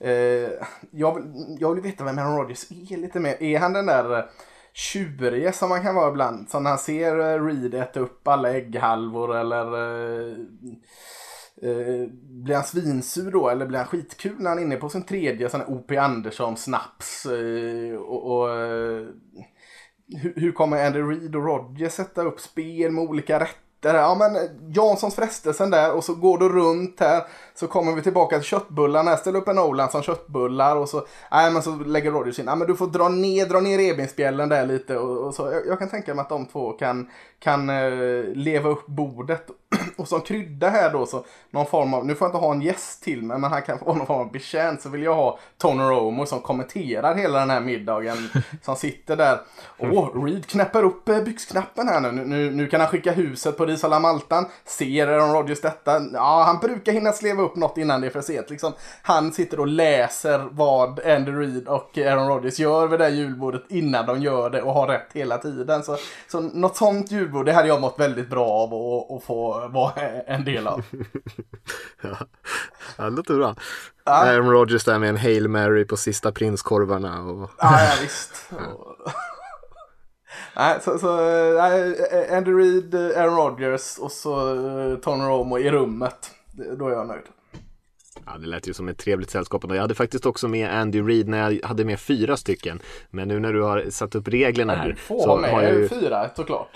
eh, 0.09 0.49
jag, 0.91 1.15
vill, 1.15 1.57
jag 1.59 1.73
vill 1.73 1.83
veta 1.83 2.03
vem 2.03 2.19
Aaron 2.19 2.37
Rodgers 2.37 2.71
är 2.71 2.97
lite 2.97 3.19
mer. 3.19 3.43
Är 3.43 3.59
han 3.59 3.73
den 3.73 3.85
där 3.85 4.29
tjurig 4.77 5.55
som 5.55 5.69
man 5.69 5.81
kan 5.81 5.95
vara 5.95 6.09
ibland. 6.09 6.49
Som 6.49 6.63
när 6.63 6.69
han 6.69 6.79
ser 6.79 7.19
eh, 7.19 7.45
Reed 7.45 7.73
äta 7.73 7.99
upp 7.99 8.27
alla 8.27 8.53
ägghalvor 8.53 9.37
eller 9.37 9.65
eh, 9.73 10.37
eh, 11.61 12.07
blir 12.21 12.55
han 12.55 12.63
svinsur 12.63 13.31
då 13.31 13.49
eller 13.49 13.65
blir 13.65 13.77
han 13.77 13.87
skitkul 13.87 14.35
när 14.39 14.49
han 14.49 14.59
är 14.59 14.63
inne 14.63 14.75
på 14.75 14.89
sin 14.89 15.03
tredje 15.03 15.49
sån 15.49 15.59
här 15.59 15.69
O.P. 15.71 15.97
Andersson 15.97 16.57
snaps 16.57 17.25
eh, 17.25 17.95
och, 17.95 18.37
och 18.37 18.49
eh, 18.49 19.07
hur, 20.21 20.33
hur 20.35 20.51
kommer 20.51 20.85
Andy 20.85 20.99
Reed 20.99 21.35
och 21.35 21.45
Rodgers 21.45 21.93
sätta 21.93 22.21
upp 22.21 22.39
spel 22.39 22.91
med 22.91 23.03
olika 23.03 23.39
rätter? 23.39 23.66
Ja 23.81 24.15
men 24.15 24.37
Janssons 24.73 25.15
frestelsen 25.15 25.69
där 25.69 25.93
och 25.93 26.03
så 26.03 26.15
går 26.15 26.37
du 26.37 26.49
runt 26.49 26.99
här 26.99 27.23
så 27.55 27.67
kommer 27.67 27.91
vi 27.95 28.01
tillbaka 28.01 28.35
till 28.35 28.47
köttbullarna. 28.47 29.17
Ställ 29.17 29.35
upp 29.35 29.47
en 29.47 29.59
Oland 29.59 29.91
som 29.91 30.01
köttbullar 30.01 30.75
och 30.75 30.89
så, 30.89 31.05
nej 31.31 31.51
men 31.51 31.61
så 31.61 31.75
lägger 31.75 32.11
Rodgers 32.11 32.39
in, 32.39 32.45
nej 32.45 32.55
men 32.55 32.67
du 32.67 32.75
får 32.75 32.87
dra 32.87 33.09
ner, 33.09 33.45
dra 33.45 33.59
ner 33.59 33.77
revbensspjällen 33.77 34.49
där 34.49 34.65
lite 34.65 34.97
och, 34.97 35.27
och 35.27 35.35
så. 35.35 35.51
Jag, 35.51 35.67
jag, 35.67 35.79
kan 35.79 35.89
tänka 35.89 36.13
mig 36.13 36.21
att 36.21 36.29
de 36.29 36.45
två 36.45 36.71
kan, 36.71 37.09
kan 37.39 37.69
uh, 37.69 38.33
leva 38.35 38.69
upp 38.69 38.85
bordet. 38.87 39.47
och 39.97 40.07
som 40.07 40.21
krydda 40.21 40.69
här 40.69 40.93
då 40.93 41.05
så 41.05 41.25
någon 41.51 41.65
form 41.65 41.93
av, 41.93 42.05
nu 42.05 42.15
får 42.15 42.25
jag 42.25 42.29
inte 42.29 42.45
ha 42.45 42.51
en 42.51 42.61
gäst 42.61 43.03
till 43.03 43.23
mig 43.23 43.37
men 43.37 43.51
han 43.51 43.61
kan 43.61 43.79
få 43.79 43.93
någon 43.93 44.07
form 44.07 44.19
av 44.19 44.31
betjänt 44.31 44.81
så 44.81 44.89
vill 44.89 45.03
jag 45.03 45.15
ha 45.15 45.39
Tony 45.57 45.83
Romo 45.83 46.25
som 46.25 46.39
kommenterar 46.39 47.15
hela 47.15 47.39
den 47.39 47.49
här 47.49 47.61
middagen 47.61 48.17
som 48.61 48.75
sitter 48.75 49.15
där. 49.15 49.39
Åh, 49.77 49.89
oh, 49.89 50.23
Reed 50.23 50.45
knäpper 50.45 50.83
upp 50.83 51.09
eh, 51.09 51.23
byxknappen 51.23 51.87
här 51.87 52.01
nu. 52.01 52.11
Nu, 52.11 52.51
nu 52.51 52.67
kan 52.67 52.79
han 52.79 52.89
skicka 52.89 53.11
huset 53.11 53.57
på 53.57 53.65
Risala 53.67 53.99
Maltan. 53.99 54.45
Ser 54.65 55.07
Aaron 55.07 55.33
Rodgers 55.33 55.61
detta? 55.61 56.01
Ja, 56.13 56.43
han 56.45 56.59
brukar 56.59 56.91
hinna 56.91 57.11
sleva 57.11 57.43
upp 57.43 57.55
något 57.55 57.77
innan 57.77 58.01
det 58.01 58.07
är 58.07 58.11
för 58.11 58.21
sent. 58.21 58.49
Liksom, 58.49 58.73
han 59.01 59.33
sitter 59.33 59.59
och 59.59 59.67
läser 59.67 60.47
vad 60.51 60.99
Andy 60.99 61.31
Reid 61.31 61.67
och 61.67 61.97
Aaron 61.97 62.27
Rodgers 62.27 62.59
gör 62.59 62.87
vid 62.87 62.99
det 62.99 63.05
här 63.05 63.11
julbordet 63.11 63.63
innan 63.69 64.05
de 64.05 64.21
gör 64.21 64.49
det 64.49 64.61
och 64.61 64.73
har 64.73 64.87
rätt 64.87 65.09
hela 65.13 65.37
tiden. 65.37 65.83
Så, 65.83 65.97
så 66.27 66.39
något 66.39 66.77
sånt 66.77 67.11
julbord, 67.11 67.45
det 67.45 67.53
hade 67.53 67.67
jag 67.67 67.81
mått 67.81 67.99
väldigt 67.99 68.29
bra 68.29 68.49
av 68.49 68.73
att 69.17 69.23
få 69.23 69.67
vara 69.67 70.01
en 70.27 70.45
del 70.45 70.67
av. 70.67 70.83
ja, 72.01 72.17
det 72.97 73.09
låter 73.09 73.33
bra. 73.33 73.55
Ja. 74.05 74.11
Aaron 74.11 74.51
Rodgers 74.51 74.83
där 74.83 74.99
med 74.99 75.09
en 75.09 75.17
Hail 75.17 75.47
Mary 75.47 75.85
på 75.85 75.97
sista 75.97 76.31
prinskorvarna. 76.31 77.21
Och... 77.21 77.49
ja, 77.59 77.83
ja, 77.83 77.91
visst. 78.01 78.49
Ja. 78.49 79.11
Nej, 80.57 80.79
så, 80.81 80.99
så 80.99 81.09
Andy 82.31 82.51
Reid, 82.51 82.95
Aaron 82.95 83.35
Rodgers 83.35 83.97
och 83.97 84.11
så 84.11 84.55
eh, 84.55 84.97
Tony 84.97 85.23
Romo 85.23 85.57
i 85.57 85.69
rummet. 85.69 86.31
Då 86.77 86.87
är 86.87 86.91
jag 86.91 87.07
nöjd. 87.07 87.23
Ja, 88.25 88.37
det 88.37 88.47
lät 88.47 88.67
ju 88.67 88.73
som 88.73 88.87
ett 88.87 88.97
trevligt 88.97 89.29
sällskap. 89.29 89.65
Jag 89.69 89.81
hade 89.81 89.95
faktiskt 89.95 90.25
också 90.25 90.47
med 90.47 90.69
Andy 90.69 91.01
Reid 91.01 91.27
när 91.27 91.51
jag 91.51 91.67
hade 91.67 91.85
med 91.85 91.99
fyra 91.99 92.37
stycken. 92.37 92.79
Men 93.09 93.27
nu 93.27 93.39
när 93.39 93.53
du 93.53 93.61
har 93.61 93.85
satt 93.89 94.15
upp 94.15 94.27
reglerna 94.27 94.75
här. 94.75 94.87
Ja, 94.87 94.93
du 94.93 94.95
får 94.95 95.19
så 95.19 95.37
med 95.37 95.51
har 95.51 95.61
jag 95.61 95.75
ju... 95.75 95.89
fyra 95.89 96.29
såklart. 96.35 96.69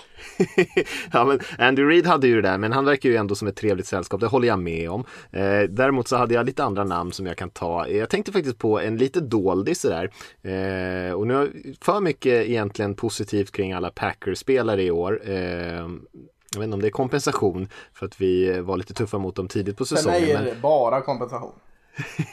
ja, 1.12 1.24
men 1.24 1.40
Andy 1.58 1.82
Reid 1.82 2.06
hade 2.06 2.26
ju 2.26 2.42
det 2.42 2.48
där, 2.48 2.58
men 2.58 2.72
han 2.72 2.84
verkar 2.84 3.08
ju 3.08 3.16
ändå 3.16 3.34
som 3.34 3.48
ett 3.48 3.56
trevligt 3.56 3.86
sällskap. 3.86 4.20
Det 4.20 4.26
håller 4.26 4.48
jag 4.48 4.58
med 4.58 4.90
om. 4.90 5.04
Eh, 5.30 5.60
däremot 5.68 6.08
så 6.08 6.16
hade 6.16 6.34
jag 6.34 6.46
lite 6.46 6.64
andra 6.64 6.84
namn 6.84 7.12
som 7.12 7.26
jag 7.26 7.36
kan 7.36 7.50
ta. 7.50 7.88
Jag 7.88 8.08
tänkte 8.10 8.32
faktiskt 8.32 8.58
på 8.58 8.80
en 8.80 8.96
lite 8.96 9.20
doldis 9.20 9.80
sådär. 9.80 10.10
Eh, 10.42 11.12
och 11.12 11.26
nu 11.26 11.34
har 11.34 11.48
för 11.80 12.00
mycket 12.00 12.46
egentligen 12.46 12.94
positivt 12.94 13.52
kring 13.52 13.72
alla 13.72 13.90
Packers-spelare 13.90 14.82
i 14.82 14.90
år. 14.90 15.30
Eh, 15.30 15.88
jag 16.52 16.60
vet 16.60 16.64
inte 16.64 16.74
om 16.74 16.80
det 16.80 16.88
är 16.88 16.90
kompensation 16.90 17.68
för 17.92 18.06
att 18.06 18.20
vi 18.20 18.60
var 18.60 18.76
lite 18.76 18.94
tuffa 18.94 19.18
mot 19.18 19.36
dem 19.36 19.48
tidigt 19.48 19.76
på 19.76 19.84
säsongen. 19.84 20.20
För 20.20 20.26
mig 20.26 20.32
är 20.32 20.44
det 20.44 20.60
bara 20.62 21.00
kompensation. 21.00 21.52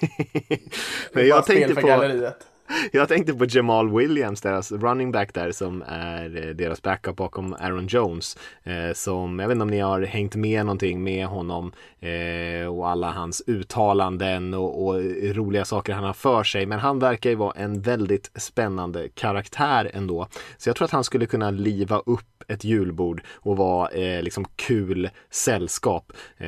men 1.14 1.28
jag 1.28 1.46
tänkte 1.46 1.76
på... 1.76 1.88
Galleriet. 1.88 2.48
Jag 2.92 3.08
tänkte 3.08 3.34
på 3.34 3.46
Jamal 3.46 3.98
Williams, 3.98 4.42
deras 4.42 4.72
running 4.72 5.12
back 5.12 5.34
där 5.34 5.52
som 5.52 5.84
är 5.88 6.48
eh, 6.48 6.56
deras 6.56 6.82
backup 6.82 7.16
bakom 7.16 7.54
Aaron 7.54 7.88
Jones. 7.88 8.38
Eh, 8.64 8.94
som, 8.94 9.40
jag 9.40 9.48
vet 9.48 9.56
inte 9.56 9.64
om 9.64 9.70
ni 9.70 9.80
har 9.80 10.02
hängt 10.02 10.36
med 10.36 10.66
någonting 10.66 11.04
med 11.04 11.26
honom 11.26 11.72
eh, 12.00 12.68
och 12.68 12.90
alla 12.90 13.12
hans 13.12 13.42
uttalanden 13.48 14.54
och, 14.54 14.88
och, 14.88 14.96
roliga 15.22 15.66
saker 15.66 15.94
han 15.94 16.04
har 16.04 16.14
för 16.14 16.44
sig. 16.44 16.66
Men 16.66 16.80
han 16.80 17.00
verkar 17.00 17.30
ju 17.30 17.36
vara 17.36 17.54
en 17.56 17.82
väldigt 17.82 18.32
spännande 18.36 19.10
karaktär 19.10 19.92
ändå. 19.94 20.28
Så 20.58 20.70
jag 20.70 20.76
tror 20.76 20.86
att 20.86 20.92
han 20.92 21.04
skulle 21.04 21.26
kunna 21.26 21.52
liva 21.52 22.00
upp 22.06 22.39
ett 22.50 22.64
julbord 22.64 23.22
och 23.36 23.58
vara 23.58 23.90
eh, 23.90 24.24
liksom 24.24 24.46
kul 24.56 25.10
sällskap. 25.30 26.14
Eh, 26.38 26.48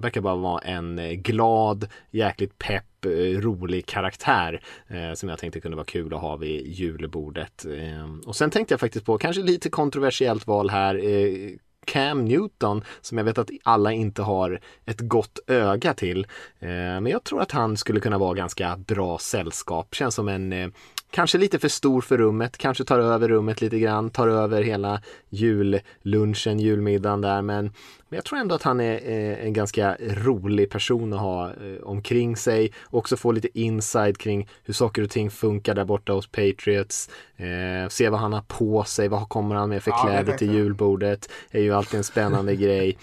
verkar 0.00 0.20
bara 0.20 0.36
vara 0.36 0.60
en 0.60 0.98
eh, 0.98 1.12
glad, 1.12 1.88
jäkligt 2.10 2.58
pepp 2.58 3.04
eh, 3.04 3.40
rolig 3.40 3.86
karaktär 3.86 4.62
eh, 4.88 5.12
som 5.14 5.28
jag 5.28 5.38
tänkte 5.38 5.60
kunde 5.60 5.76
vara 5.76 5.86
kul 5.86 6.14
att 6.14 6.20
ha 6.20 6.36
vid 6.36 6.66
julbordet. 6.66 7.64
Eh, 7.64 8.28
och 8.28 8.36
sen 8.36 8.50
tänkte 8.50 8.72
jag 8.72 8.80
faktiskt 8.80 9.06
på, 9.06 9.18
kanske 9.18 9.42
lite 9.42 9.70
kontroversiellt 9.70 10.46
val 10.46 10.70
här, 10.70 10.94
eh, 10.94 11.50
Cam 11.88 12.24
Newton 12.24 12.84
som 13.00 13.18
jag 13.18 13.24
vet 13.24 13.38
att 13.38 13.50
alla 13.62 13.92
inte 13.92 14.22
har 14.22 14.60
ett 14.86 15.00
gott 15.00 15.38
öga 15.46 15.94
till. 15.94 16.26
Eh, 16.58 16.68
men 16.68 17.06
jag 17.06 17.24
tror 17.24 17.42
att 17.42 17.52
han 17.52 17.76
skulle 17.76 18.00
kunna 18.00 18.18
vara 18.18 18.34
ganska 18.34 18.76
bra 18.76 19.18
sällskap. 19.18 19.94
Känns 19.94 20.14
som 20.14 20.28
en 20.28 20.52
eh, 20.52 20.68
kanske 21.10 21.38
lite 21.38 21.58
för 21.58 21.68
stor 21.68 22.00
för 22.00 22.18
rummet, 22.18 22.58
kanske 22.58 22.84
tar 22.84 22.98
över 22.98 23.28
rummet 23.28 23.60
lite 23.60 23.78
grann, 23.78 24.10
tar 24.10 24.28
över 24.28 24.62
hela 24.62 25.00
jullunchen, 25.28 26.60
julmiddagen 26.60 27.20
där. 27.20 27.42
Men, 27.42 27.70
men 28.08 28.16
jag 28.16 28.24
tror 28.24 28.38
ändå 28.38 28.54
att 28.54 28.62
han 28.62 28.80
är 28.80 29.10
eh, 29.10 29.44
en 29.44 29.52
ganska 29.52 29.96
rolig 30.00 30.70
person 30.70 31.12
att 31.12 31.20
ha 31.20 31.48
eh, 31.48 31.82
omkring 31.82 32.36
sig. 32.36 32.72
Också 32.90 33.16
få 33.16 33.32
lite 33.32 33.58
inside 33.60 34.18
kring 34.18 34.48
hur 34.64 34.74
saker 34.74 35.02
och 35.02 35.10
ting 35.10 35.30
funkar 35.30 35.74
där 35.74 35.84
borta 35.84 36.12
hos 36.12 36.26
Patriots. 36.26 37.10
Eh, 37.36 37.88
se 37.88 38.08
vad 38.08 38.20
han 38.20 38.32
har 38.32 38.42
på 38.42 38.84
sig, 38.84 39.08
vad 39.08 39.28
kommer 39.28 39.54
han 39.54 39.68
med 39.68 39.82
för 39.82 40.04
kläder 40.04 40.36
till 40.36 40.54
julbordet. 40.54 41.30
är 41.50 41.60
ju 41.60 41.74
alltid 41.74 41.98
en 41.98 42.04
spännande 42.04 42.56
grej. 42.56 42.98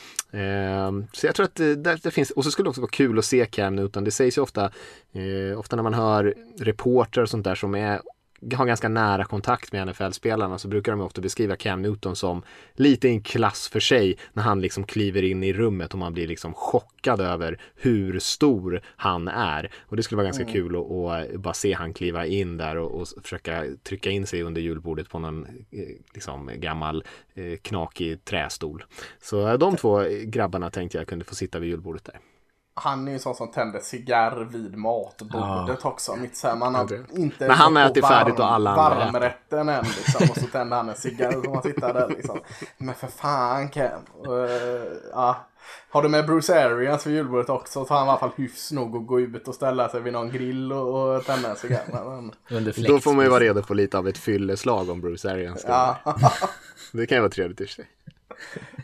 Så 1.11 1.25
jag 1.25 1.35
tror 1.35 1.45
att 1.45 1.55
det, 1.55 1.75
det, 1.75 2.11
finns, 2.11 2.31
och 2.31 2.43
så 2.43 2.51
skulle 2.51 2.65
det 2.65 2.69
också 2.69 2.81
vara 2.81 2.91
kul 2.91 3.19
att 3.19 3.25
se 3.25 3.45
Cam 3.45 3.75
Newton. 3.75 4.03
Det 4.03 4.11
sägs 4.11 4.37
ju 4.37 4.41
ofta, 4.41 4.71
ofta 5.57 5.75
när 5.75 5.83
man 5.83 5.93
hör 5.93 6.33
reporter 6.59 7.21
och 7.21 7.29
sånt 7.29 7.43
där 7.43 7.55
som 7.55 7.75
är 7.75 8.01
har 8.55 8.65
ganska 8.65 8.89
nära 8.89 9.25
kontakt 9.25 9.71
med 9.71 9.87
NFL-spelarna 9.87 10.57
så 10.57 10.67
brukar 10.67 10.91
de 10.91 11.01
ofta 11.01 11.21
beskriva 11.21 11.55
Cam 11.55 11.81
Newton 11.81 12.15
som 12.15 12.43
lite 12.73 13.07
i 13.07 13.11
en 13.11 13.21
klass 13.21 13.67
för 13.67 13.79
sig 13.79 14.17
när 14.33 14.43
han 14.43 14.61
liksom 14.61 14.83
kliver 14.83 15.23
in 15.23 15.43
i 15.43 15.53
rummet 15.53 15.93
och 15.93 15.99
man 15.99 16.13
blir 16.13 16.27
liksom 16.27 16.53
chockad 16.53 17.21
över 17.21 17.61
hur 17.75 18.19
stor 18.19 18.81
han 18.95 19.27
är. 19.27 19.71
Och 19.85 19.95
det 19.95 20.03
skulle 20.03 20.17
vara 20.17 20.25
ganska 20.25 20.43
mm. 20.43 20.53
kul 20.53 20.75
att, 20.75 21.41
bara 21.41 21.53
se 21.53 21.73
han 21.73 21.93
kliva 21.93 22.25
in 22.25 22.57
där 22.57 22.77
och, 22.77 23.01
och, 23.01 23.07
försöka 23.23 23.65
trycka 23.83 24.09
in 24.09 24.27
sig 24.27 24.43
under 24.43 24.61
julbordet 24.61 25.09
på 25.09 25.19
någon 25.19 25.45
eh, 25.45 25.87
liksom, 26.13 26.51
gammal 26.55 27.03
eh, 27.33 27.57
knakig 27.61 28.25
trästol. 28.25 28.83
Så 29.21 29.47
eh, 29.47 29.57
de 29.57 29.75
två 29.75 30.03
grabbarna 30.23 30.69
tänkte 30.69 30.97
jag 30.97 31.07
kunde 31.07 31.25
få 31.25 31.35
sitta 31.35 31.59
vid 31.59 31.69
julbordet 31.69 32.05
där 32.05 32.19
han 32.77 33.07
är 33.07 33.11
ju 33.11 33.19
sån 33.19 33.35
som 33.35 33.51
tänder 33.51 33.79
cigarr 33.79 34.47
vid 34.51 34.77
matbordet 34.77 35.79
ja. 35.83 35.89
också. 35.89 36.15
Mitt 36.15 36.37
så 36.37 36.47
här, 36.47 36.55
man 36.55 36.75
har 36.75 36.83
inte 37.15 37.47
Men 37.47 37.57
han 37.57 37.77
äter 37.77 38.01
färdigt 38.01 38.39
och 38.39 38.51
alla 38.51 38.69
andra 38.69 39.05
varmrätten 39.05 39.69
än 39.69 39.83
liksom. 39.83 40.29
Och 40.29 40.37
så 40.37 40.47
tänder 40.47 40.77
han 40.77 40.89
en 40.89 40.95
cigarr 40.95 41.37
och 41.37 41.53
man 41.53 41.63
sitter 41.63 41.93
där 41.93 42.09
liksom. 42.09 42.39
Men 42.77 42.95
för 42.95 43.07
fan 43.07 43.69
Ken. 43.69 43.91
Uh, 44.27 44.37
ja. 45.11 45.45
Har 45.89 46.03
du 46.03 46.09
med 46.09 46.25
Bruce 46.25 46.65
Arians 46.65 47.03
för 47.03 47.09
julbordet 47.09 47.49
också 47.49 47.85
så 47.85 47.93
har 47.93 47.99
han 47.99 48.07
i 48.07 48.09
alla 48.09 48.19
fall 48.19 48.31
hyfs 48.35 48.71
nog 48.71 48.95
att 48.95 49.07
gå 49.07 49.19
ut 49.19 49.47
och 49.47 49.55
ställa 49.55 49.89
sig 49.89 50.01
vid 50.01 50.13
någon 50.13 50.31
grill 50.31 50.73
och, 50.73 51.15
och 51.15 51.25
tända 51.25 51.49
en 51.49 51.55
cigarr. 51.55 51.83
Men... 52.49 52.73
Då 52.87 52.99
får 52.99 53.13
man 53.13 53.25
ju 53.25 53.31
vara 53.31 53.39
redo 53.39 53.61
på 53.63 53.73
lite 53.73 53.97
av 53.97 54.07
ett 54.07 54.17
fylleslag 54.17 54.89
om 54.89 55.01
Bruce 55.01 55.31
Arians. 55.31 55.65
Ja. 55.67 55.97
det 56.91 57.05
kan 57.05 57.15
ju 57.17 57.21
vara 57.21 57.31
trevligt 57.31 57.61
i 57.61 57.67
sig. 57.67 57.85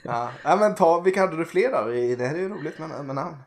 Ja. 0.04 0.30
ja 0.44 0.56
men 0.56 0.76
ta, 0.76 1.00
vilka 1.00 1.22
hade 1.22 1.38
du 1.38 1.46
fler 1.46 1.72
då? 1.72 2.16
Det 2.18 2.28
här 2.28 2.36
är 2.36 2.40
ju 2.40 2.50
roligt 2.50 2.80
med, 2.80 3.06
med 3.06 3.16
namn. 3.16 3.38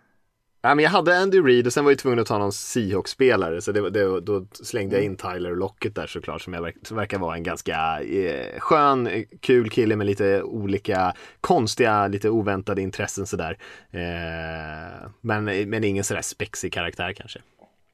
Ja, 0.65 0.75
men 0.75 0.83
jag 0.83 0.91
hade 0.91 1.19
Andy 1.19 1.41
Reid 1.41 1.67
och 1.67 1.73
sen 1.73 1.85
var 1.85 1.91
jag 1.91 1.99
tvungen 1.99 2.19
att 2.19 2.27
ta 2.27 2.39
någon 2.39 2.53
Seahawks-spelare 2.53 3.61
så 3.61 3.73
det, 3.73 3.91
det, 3.91 4.21
då 4.21 4.47
slängde 4.53 4.97
jag 4.97 5.05
in 5.05 5.17
Tyler 5.17 5.57
Lockett 5.57 5.95
där 5.95 6.07
såklart 6.07 6.43
som, 6.43 6.55
jag, 6.55 6.73
som 6.83 6.97
verkar 6.97 7.19
vara 7.19 7.37
en 7.37 7.43
ganska 7.43 8.01
eh, 8.03 8.61
skön, 8.61 9.25
kul 9.41 9.71
kille 9.71 9.97
med 9.97 10.07
lite 10.07 10.43
olika 10.43 11.15
konstiga, 11.41 12.07
lite 12.07 12.31
oväntade 12.31 12.83
intressen 12.83 13.27
sådär. 13.27 13.59
Eh, 13.91 15.09
men, 15.21 15.45
men 15.45 15.85
ingen 15.85 16.05
sådär 16.05 16.23
spexig 16.23 16.73
karaktär 16.73 17.13
kanske. 17.13 17.41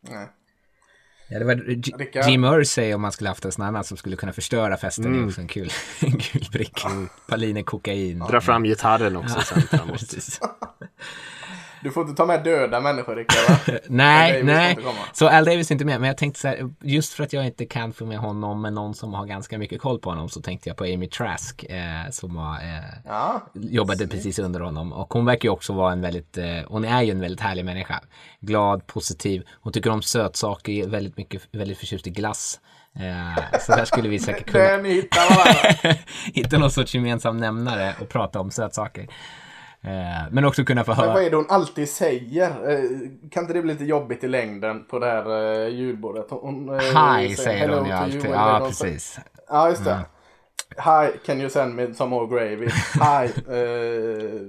Nej. 0.00 0.28
Ja, 1.28 1.38
det 1.38 1.44
var 1.44 1.54
G 1.54 2.30
Jim 2.30 2.44
Irsay 2.44 2.94
om 2.94 3.00
man 3.00 3.12
skulle 3.12 3.28
haft 3.28 3.44
en 3.44 3.52
sån 3.52 3.64
annan 3.64 3.84
som 3.84 3.96
skulle 3.96 4.16
kunna 4.16 4.32
förstöra 4.32 4.76
festen. 4.76 5.04
Mm. 5.04 5.18
Det 5.18 5.24
är 5.24 5.28
också 5.28 5.40
en 5.40 5.48
kul, 5.48 5.70
en 6.00 6.18
kul 6.18 6.46
bricka. 6.52 6.88
Mm. 6.88 7.08
Paliner 7.28 7.62
kokain. 7.62 8.18
Dra 8.18 8.40
fram 8.40 8.64
gitarren 8.64 9.16
också 9.16 9.36
ja. 9.36 9.42
sen 9.42 9.62
framåt. 9.62 10.00
Du 11.82 11.90
får 11.90 12.02
inte 12.02 12.14
ta 12.16 12.26
med 12.26 12.44
döda 12.44 12.80
människor 12.80 13.16
Rickard 13.16 13.80
nej, 13.88 14.42
nej. 14.42 14.78
Så 15.12 15.28
Al 15.28 15.44
Davis 15.44 15.70
är 15.70 15.74
inte 15.74 15.84
med. 15.84 16.00
Men 16.00 16.08
jag 16.08 16.16
tänkte 16.16 16.40
så 16.40 16.48
här, 16.48 16.70
just 16.80 17.12
för 17.12 17.24
att 17.24 17.32
jag 17.32 17.46
inte 17.46 17.66
kan 17.66 17.92
få 17.92 18.06
med 18.06 18.18
honom, 18.18 18.62
men 18.62 18.74
någon 18.74 18.94
som 18.94 19.14
har 19.14 19.26
ganska 19.26 19.58
mycket 19.58 19.80
koll 19.80 19.98
på 19.98 20.10
honom, 20.10 20.28
så 20.28 20.42
tänkte 20.42 20.68
jag 20.68 20.76
på 20.76 20.84
Amy 20.84 21.08
Trask 21.08 21.64
eh, 21.64 22.10
som 22.10 22.34
var, 22.34 22.54
eh, 22.54 22.84
ja, 23.04 23.42
jobbade 23.52 24.06
precis 24.06 24.38
under 24.38 24.60
honom. 24.60 24.92
Och 24.92 25.12
hon 25.12 25.24
verkar 25.24 25.46
ju 25.48 25.52
också 25.52 25.72
vara 25.72 25.92
en 25.92 26.00
väldigt, 26.00 26.38
eh, 26.38 26.46
hon 26.68 26.84
är 26.84 27.02
ju 27.02 27.10
en 27.10 27.20
väldigt 27.20 27.40
härlig 27.40 27.64
människa. 27.64 28.00
Glad, 28.40 28.86
positiv. 28.86 29.42
Hon 29.60 29.72
tycker 29.72 29.90
om 29.90 30.02
sötsaker, 30.02 30.86
väldigt 30.86 31.16
mycket, 31.16 31.42
väldigt 31.52 31.78
förtjust 31.78 32.06
i 32.06 32.10
glass. 32.10 32.60
Eh, 32.94 33.58
så 33.60 33.72
där 33.72 33.84
skulle 33.84 34.08
vi 34.08 34.18
säkert 34.18 34.46
kunna 34.50 34.64
hitta 36.34 36.58
någon 36.58 36.70
sorts 36.70 36.94
gemensam 36.94 37.36
nämnare 37.36 37.94
och 38.00 38.08
prata 38.08 38.40
om 38.40 38.50
sötsaker. 38.50 39.06
Eh, 39.82 40.30
men 40.30 40.44
också 40.44 40.64
kunna 40.64 40.84
få 40.84 40.92
höra. 40.92 41.06
Men 41.06 41.14
vad 41.14 41.24
är 41.24 41.30
det 41.30 41.36
hon 41.36 41.46
alltid 41.48 41.88
säger? 41.88 42.70
Eh, 42.70 42.80
kan 43.30 43.42
inte 43.42 43.52
det 43.52 43.62
bli 43.62 43.72
lite 43.72 43.84
jobbigt 43.84 44.24
i 44.24 44.28
längden 44.28 44.84
på 44.84 44.98
det 44.98 45.06
här 45.06 45.54
eh, 45.62 45.68
ljudbordet? 45.68 46.26
Hon, 46.30 46.80
Hi 46.80 47.36
säger, 47.36 47.68
hon 47.68 47.86
ju 47.86 47.92
alltid. 47.92 48.30
Ja, 48.30 48.64
precis. 48.66 49.18
Ja, 49.48 49.68
just 49.68 49.84
det. 49.84 49.90
Mm. 49.90 50.04
Hi, 50.76 51.18
can 51.26 51.40
you 51.40 51.50
send 51.50 51.74
me 51.74 51.94
some 51.94 52.10
more 52.10 52.26
gravy? 52.26 52.68
Hi, 52.94 53.26
uh, 53.26 54.40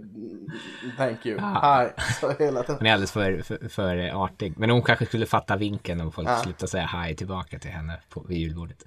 thank 0.97 1.25
you. 1.25 1.39
Hi. 1.39 1.89
Så 2.19 2.33
hela 2.39 2.61
tiden. 2.61 2.75
Hon 2.77 2.87
är 2.87 2.93
alldeles 2.93 3.11
för, 3.11 3.41
för, 3.41 3.69
för 3.69 4.23
artig. 4.23 4.53
Men 4.57 4.69
hon 4.69 4.81
kanske 4.81 5.05
skulle 5.05 5.25
fatta 5.25 5.57
vinken 5.57 6.01
och 6.01 6.13
folk 6.13 6.27
Ja. 6.29 6.37
sluta 6.37 6.67
säga 6.67 6.85
hej 6.85 7.15
tillbaka 7.15 7.59
till 7.59 7.71
henne 7.71 7.99
på, 8.09 8.25
vid 8.27 8.37
julbordet. 8.37 8.77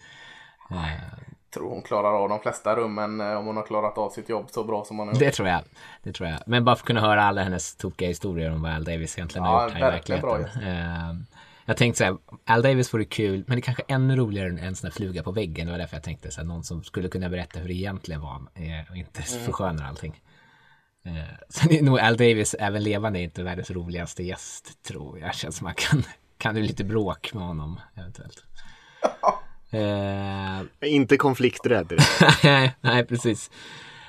Eh, 0.71 0.77
tror 1.55 1.71
hon 1.71 1.83
klarar 1.83 2.23
av 2.23 2.29
de 2.29 2.41
flesta 2.41 2.77
rummen 2.77 3.21
eh, 3.21 3.33
om 3.39 3.47
hon 3.47 3.57
har 3.57 3.65
klarat 3.67 3.99
av 3.99 4.11
sitt 4.11 4.29
jobb 4.29 4.47
så 4.51 4.65
bra 4.65 4.85
som 4.85 4.99
hon 4.99 5.09
har 5.09 5.15
gjort. 5.15 5.21
det 5.21 5.31
tror 5.31 5.49
jag. 5.49 5.61
Det 6.03 6.13
tror 6.13 6.29
jag. 6.29 6.39
Men 6.47 6.65
bara 6.65 6.77
för 6.77 6.83
att 6.83 6.87
kunna 6.87 7.01
höra 7.01 7.23
alla 7.23 7.43
hennes 7.43 7.77
tokiga 7.77 8.09
historier 8.09 8.51
om 8.53 8.63
vad 8.63 8.73
Al 8.73 8.85
Davis 8.85 9.19
egentligen 9.19 9.45
Ja, 9.47 9.51
har 9.51 9.63
gjort 9.69 9.73
här 9.73 9.89
i 9.89 9.91
verkligen 9.91 10.21
bra 10.21 10.37
verkligheten. 10.37 11.11
Eh, 11.11 11.15
jag 11.67 11.77
tänkte 11.77 11.99
så 11.99 12.05
här, 12.05 12.17
Al 12.47 12.63
Davis 12.63 12.95
vore 12.95 13.05
kul, 13.05 13.45
men 13.47 13.57
det 13.57 13.61
är 13.61 13.63
kanske 13.63 13.83
ännu 13.89 14.17
roligare 14.17 14.49
än 14.49 14.59
en 14.59 14.77
sån 14.77 14.87
här 14.91 14.93
fluga 14.95 15.23
på 15.23 15.33
väggen. 15.33 15.67
Det 15.67 15.73
var 15.73 15.79
därför 15.79 15.97
jag 15.97 16.03
tänkte 16.03 16.31
så 16.31 16.41
här, 16.41 16.47
någon 16.49 16.65
som 16.65 16.85
skulle 16.85 17.09
kunna 17.09 17.29
berätta 17.29 17.59
hur 17.61 17.69
det 17.69 17.75
egentligen 17.75 18.21
var 18.21 18.35
eh, 18.55 18.91
och 18.91 18.97
inte 18.97 19.23
Mm. 19.33 19.45
förskönar 19.45 19.85
allting. 19.89 20.21
Eh, 21.07 21.13
sen 21.49 21.73
är 21.73 21.83
nog 21.83 21.99
Al 21.99 22.17
Davis, 22.17 22.55
även 22.59 22.83
levande, 22.83 23.21
inte 23.21 23.43
världens 23.43 23.71
roligaste 23.71 24.23
gäst, 24.23 24.83
tror 24.83 25.19
jag. 25.19 25.35
Känns 25.35 25.57
som 25.57 25.65
man 25.65 25.75
kan, 25.75 26.03
kan 26.39 26.55
det 26.55 26.61
bli 26.61 26.69
lite 26.69 26.85
bråk 26.85 27.35
med 27.35 27.43
honom, 27.43 27.81
eventuellt. 27.95 28.45
Eh, 29.75 30.91
Inte 30.95 31.17
konflikträdd. 31.17 31.93
nej, 32.45 32.75
nej, 32.81 33.05
precis. 33.05 33.51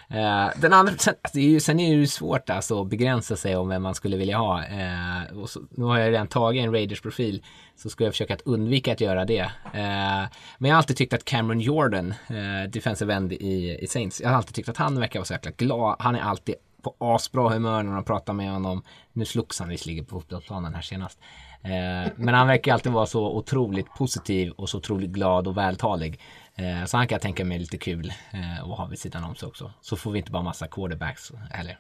Eh, 0.10 0.50
den 0.62 0.74
andra, 0.74 0.94
sen, 0.98 1.14
alltså, 1.22 1.38
det 1.38 1.46
är 1.46 1.50
ju, 1.50 1.60
sen 1.60 1.80
är 1.80 1.92
det 1.92 2.00
ju 2.00 2.08
svårt 2.08 2.50
alltså, 2.50 2.82
att 2.82 2.88
begränsa 2.88 3.36
sig 3.36 3.56
om 3.56 3.70
vem 3.70 3.82
man 3.84 3.96
skulle 3.96 4.18
vilja 4.18 4.38
ha. 4.38 4.64
Eh, 4.66 5.46
så, 5.46 5.62
nu 5.70 5.86
har 5.86 6.00
jag 6.00 6.12
redan 6.12 6.28
tagit 6.28 6.64
en 6.64 6.72
Raiders-profil, 6.72 7.44
så 7.76 7.90
ska 7.90 8.04
jag 8.04 8.14
försöka 8.14 8.34
att 8.34 8.42
undvika 8.42 8.92
att 8.92 9.02
göra 9.02 9.26
det. 9.26 9.40
Eh, 9.74 10.24
men 10.58 10.70
jag 10.70 10.70
har 10.70 10.78
alltid 10.78 10.98
tyckt 10.98 11.14
att 11.14 11.26
Cameron 11.26 11.60
Jordan, 11.60 12.14
eh, 12.28 12.70
defensive 12.70 13.14
end 13.14 13.34
i, 13.34 13.78
i 13.82 13.88
Saints, 13.88 14.22
jag 14.22 14.30
har 14.30 14.36
alltid 14.36 14.56
tyckt 14.56 14.70
att 14.70 14.78
han 14.78 15.00
verkar 15.00 15.20
vara 15.20 15.26
så 15.26 15.34
jäkla 15.34 15.52
glad. 15.52 15.96
Han 16.00 16.16
är 16.16 16.22
alltid 16.22 16.56
på 16.82 16.96
asbra 16.98 17.50
humör 17.50 17.84
när 17.84 17.92
man 17.92 18.04
pratar 18.04 18.34
med 18.34 18.52
honom. 18.52 18.84
Nu 19.14 19.26
slogs 19.26 19.60
han 19.60 19.70
visserligen 19.70 20.06
på 20.06 20.20
fotbollsplanen 20.20 20.74
här 20.76 20.82
senast. 20.82 21.20
Eh, 21.66 22.12
men 22.16 22.34
han 22.34 22.48
verkar 22.48 22.74
alltid 22.74 22.92
vara 22.92 23.06
så 23.06 23.38
otroligt 23.38 23.94
positiv 23.94 24.52
och 24.52 24.70
så 24.70 24.78
otroligt 24.78 25.10
glad 25.10 25.48
och 25.48 25.58
vältalig. 25.58 26.22
Eh, 26.56 26.86
så 26.86 26.98
han 26.98 27.08
kan 27.08 27.16
jag 27.16 27.22
tänka 27.22 27.46
mig 27.46 27.60
lite 27.60 27.78
kul 27.78 28.14
eh, 28.34 28.64
att 28.64 28.78
ha 28.78 28.86
vid 28.86 29.00
sidan 29.00 29.24
om 29.24 29.36
sig 29.36 29.48
också. 29.48 29.72
Så 29.82 29.96
får 29.96 30.12
vi 30.12 30.20
inte 30.20 30.32
bara 30.32 30.44
massa 30.44 30.68
quarterbacks 30.68 31.32
heller. 31.52 31.80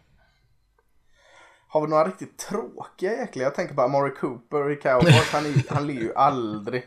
Har 1.67 1.81
vi 1.81 1.87
några 1.87 2.07
riktigt 2.07 2.37
tråkiga 2.37 3.13
egentligen? 3.13 3.43
Jag 3.43 3.55
tänker 3.55 3.73
bara 3.73 3.87
Murray 3.87 4.11
Cooper 4.11 4.71
i 4.71 4.75
Cowboys. 4.75 5.31
Han, 5.31 5.45
är, 5.45 5.73
han 5.73 5.87
ler 5.87 5.93
ju 5.93 6.13
aldrig. 6.15 6.83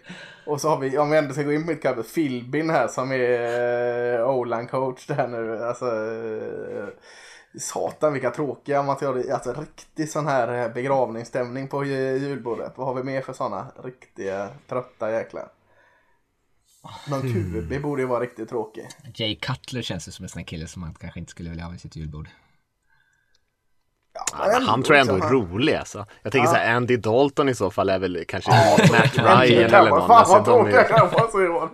Och 0.46 0.60
så 0.60 0.68
har 0.68 0.78
vi, 0.78 0.98
om 0.98 1.10
vi 1.10 1.18
ändå 1.18 1.34
ska 1.34 1.42
gå 1.42 1.52
in 1.52 1.64
på 1.64 1.70
mitt 1.70 1.82
Cowboys, 1.82 2.14
Philbin 2.14 2.70
här 2.70 2.88
som 2.88 3.12
är 3.12 3.18
eh, 4.14 4.20
uh, 4.20 4.28
O-line 4.28 4.66
coach 4.66 5.06
där 5.06 5.28
nu. 5.28 5.64
Alltså, 5.64 5.86
eh, 5.86 6.88
satan 7.60 8.12
vilka 8.12 8.30
tråkiga 8.30 8.82
material. 8.82 9.30
Alltså 9.30 9.52
riktig 9.52 10.10
sån 10.10 10.26
här 10.26 10.62
eh, 10.66 10.72
begravningsstämning 10.74 11.68
på 11.68 11.84
ju- 11.84 12.16
julbordet. 12.18 12.72
Vad 12.76 12.86
har 12.86 12.94
vi 12.94 13.02
mer 13.02 13.20
för 13.22 13.32
såna 13.32 13.66
riktiga 13.84 14.48
trötta 14.68 15.10
jäklar? 15.12 15.48
Någon 17.08 17.20
QB 17.22 17.82
borde 17.82 18.02
ju 18.02 18.08
vara 18.08 18.20
riktigt 18.20 18.48
tråkig. 18.48 18.88
Jay 19.14 19.34
Cutler 19.36 19.82
känns 19.82 20.08
ju 20.08 20.12
som 20.12 20.22
en 20.24 20.28
sån 20.28 20.38
här 20.38 20.46
kille 20.46 20.66
som 20.66 20.80
man 20.82 20.94
kanske 20.94 21.20
inte 21.20 21.30
skulle 21.30 21.50
vilja 21.50 21.64
ha 21.64 21.70
vid 21.70 21.80
sitt 21.80 21.96
julbord. 21.96 22.28
Ja, 24.14 24.24
Men 24.46 24.54
ändå 24.56 24.70
han 24.70 24.82
tror 24.82 24.96
jag 24.96 25.08
ändå 25.08 25.16
är 25.16 25.20
han- 25.28 25.32
rolig 25.32 25.74
alltså. 25.74 26.06
Jag 26.22 26.32
tänker 26.32 26.48
Ja. 26.48 26.52
så 26.52 26.58
här, 26.58 26.74
Andy 26.74 26.96
Dalton 26.96 27.48
i 27.48 27.54
så 27.54 27.70
fall 27.70 27.88
är 27.90 27.98
väl 27.98 28.24
kanske 28.28 28.50
Matt 28.92 29.16
Ryan 29.16 29.74
eller 29.74 29.90
någon. 29.90 30.06
Fan 30.08 30.10
Alltså, 30.18 30.32
vad 30.32 30.44
de 30.44 30.70
tråkiga 30.72 30.84
Cowboys 30.84 31.34
är 31.34 31.44
i 31.44 31.48
år. 31.48 31.70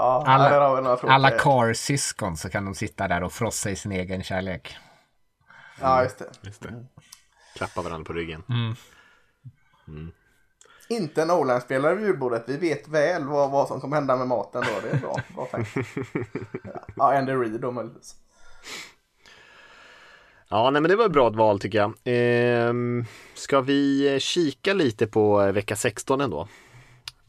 Ja, 0.00 0.24
Alla- 0.26 0.50
där 0.50 0.60
har 0.60 0.76
vi 0.76 0.82
några 0.82 0.96
tråkiga. 0.96 1.14
Alla 1.14 1.30
Carr-syskon 1.30 2.36
så 2.36 2.48
kan 2.50 2.64
de 2.64 2.74
sitta 2.74 3.08
där 3.08 3.22
och 3.22 3.32
frossa 3.32 3.70
i 3.70 3.76
sin 3.76 3.92
egen 3.92 4.22
kärlek. 4.22 4.76
Ja, 5.80 6.02
just 6.02 6.18
det. 6.18 6.28
just 6.42 6.62
det. 6.62 6.84
Klappa 7.56 7.82
varandra 7.82 8.04
på 8.04 8.12
ryggen. 8.12 8.42
Inte 10.88 11.22
en 11.22 11.30
O-line-spelare 11.30 11.94
vid 11.94 12.06
julbordet. 12.06 12.44
Vi 12.46 12.56
vet 12.56 12.88
väl 12.88 13.24
vad, 13.24 13.50
vad 13.50 13.68
som 13.68 13.80
kommer 13.80 13.96
hända 13.96 14.16
med 14.16 14.26
maten 14.28 14.62
då. 14.66 14.88
Det 14.88 14.96
är 14.96 15.00
bra. 15.00 15.16
bra. 15.34 15.48
Ja, 16.96 17.18
Andy 17.18 17.32
Reid 17.32 17.60
då 17.60 17.70
möjligtvis. 17.70 18.14
Ja, 20.48 20.70
nej 20.70 20.82
men 20.82 20.88
det 20.90 20.96
var 20.96 21.06
ett 21.06 21.12
bra 21.12 21.30
val 21.30 21.60
tycker 21.60 21.78
jag. 21.78 21.92
Ehm, 22.04 23.04
ska 23.34 23.60
vi 23.60 24.16
kika 24.20 24.72
lite 24.74 25.06
på 25.06 25.52
vecka 25.52 25.76
16 25.76 26.20
ändå? 26.20 26.48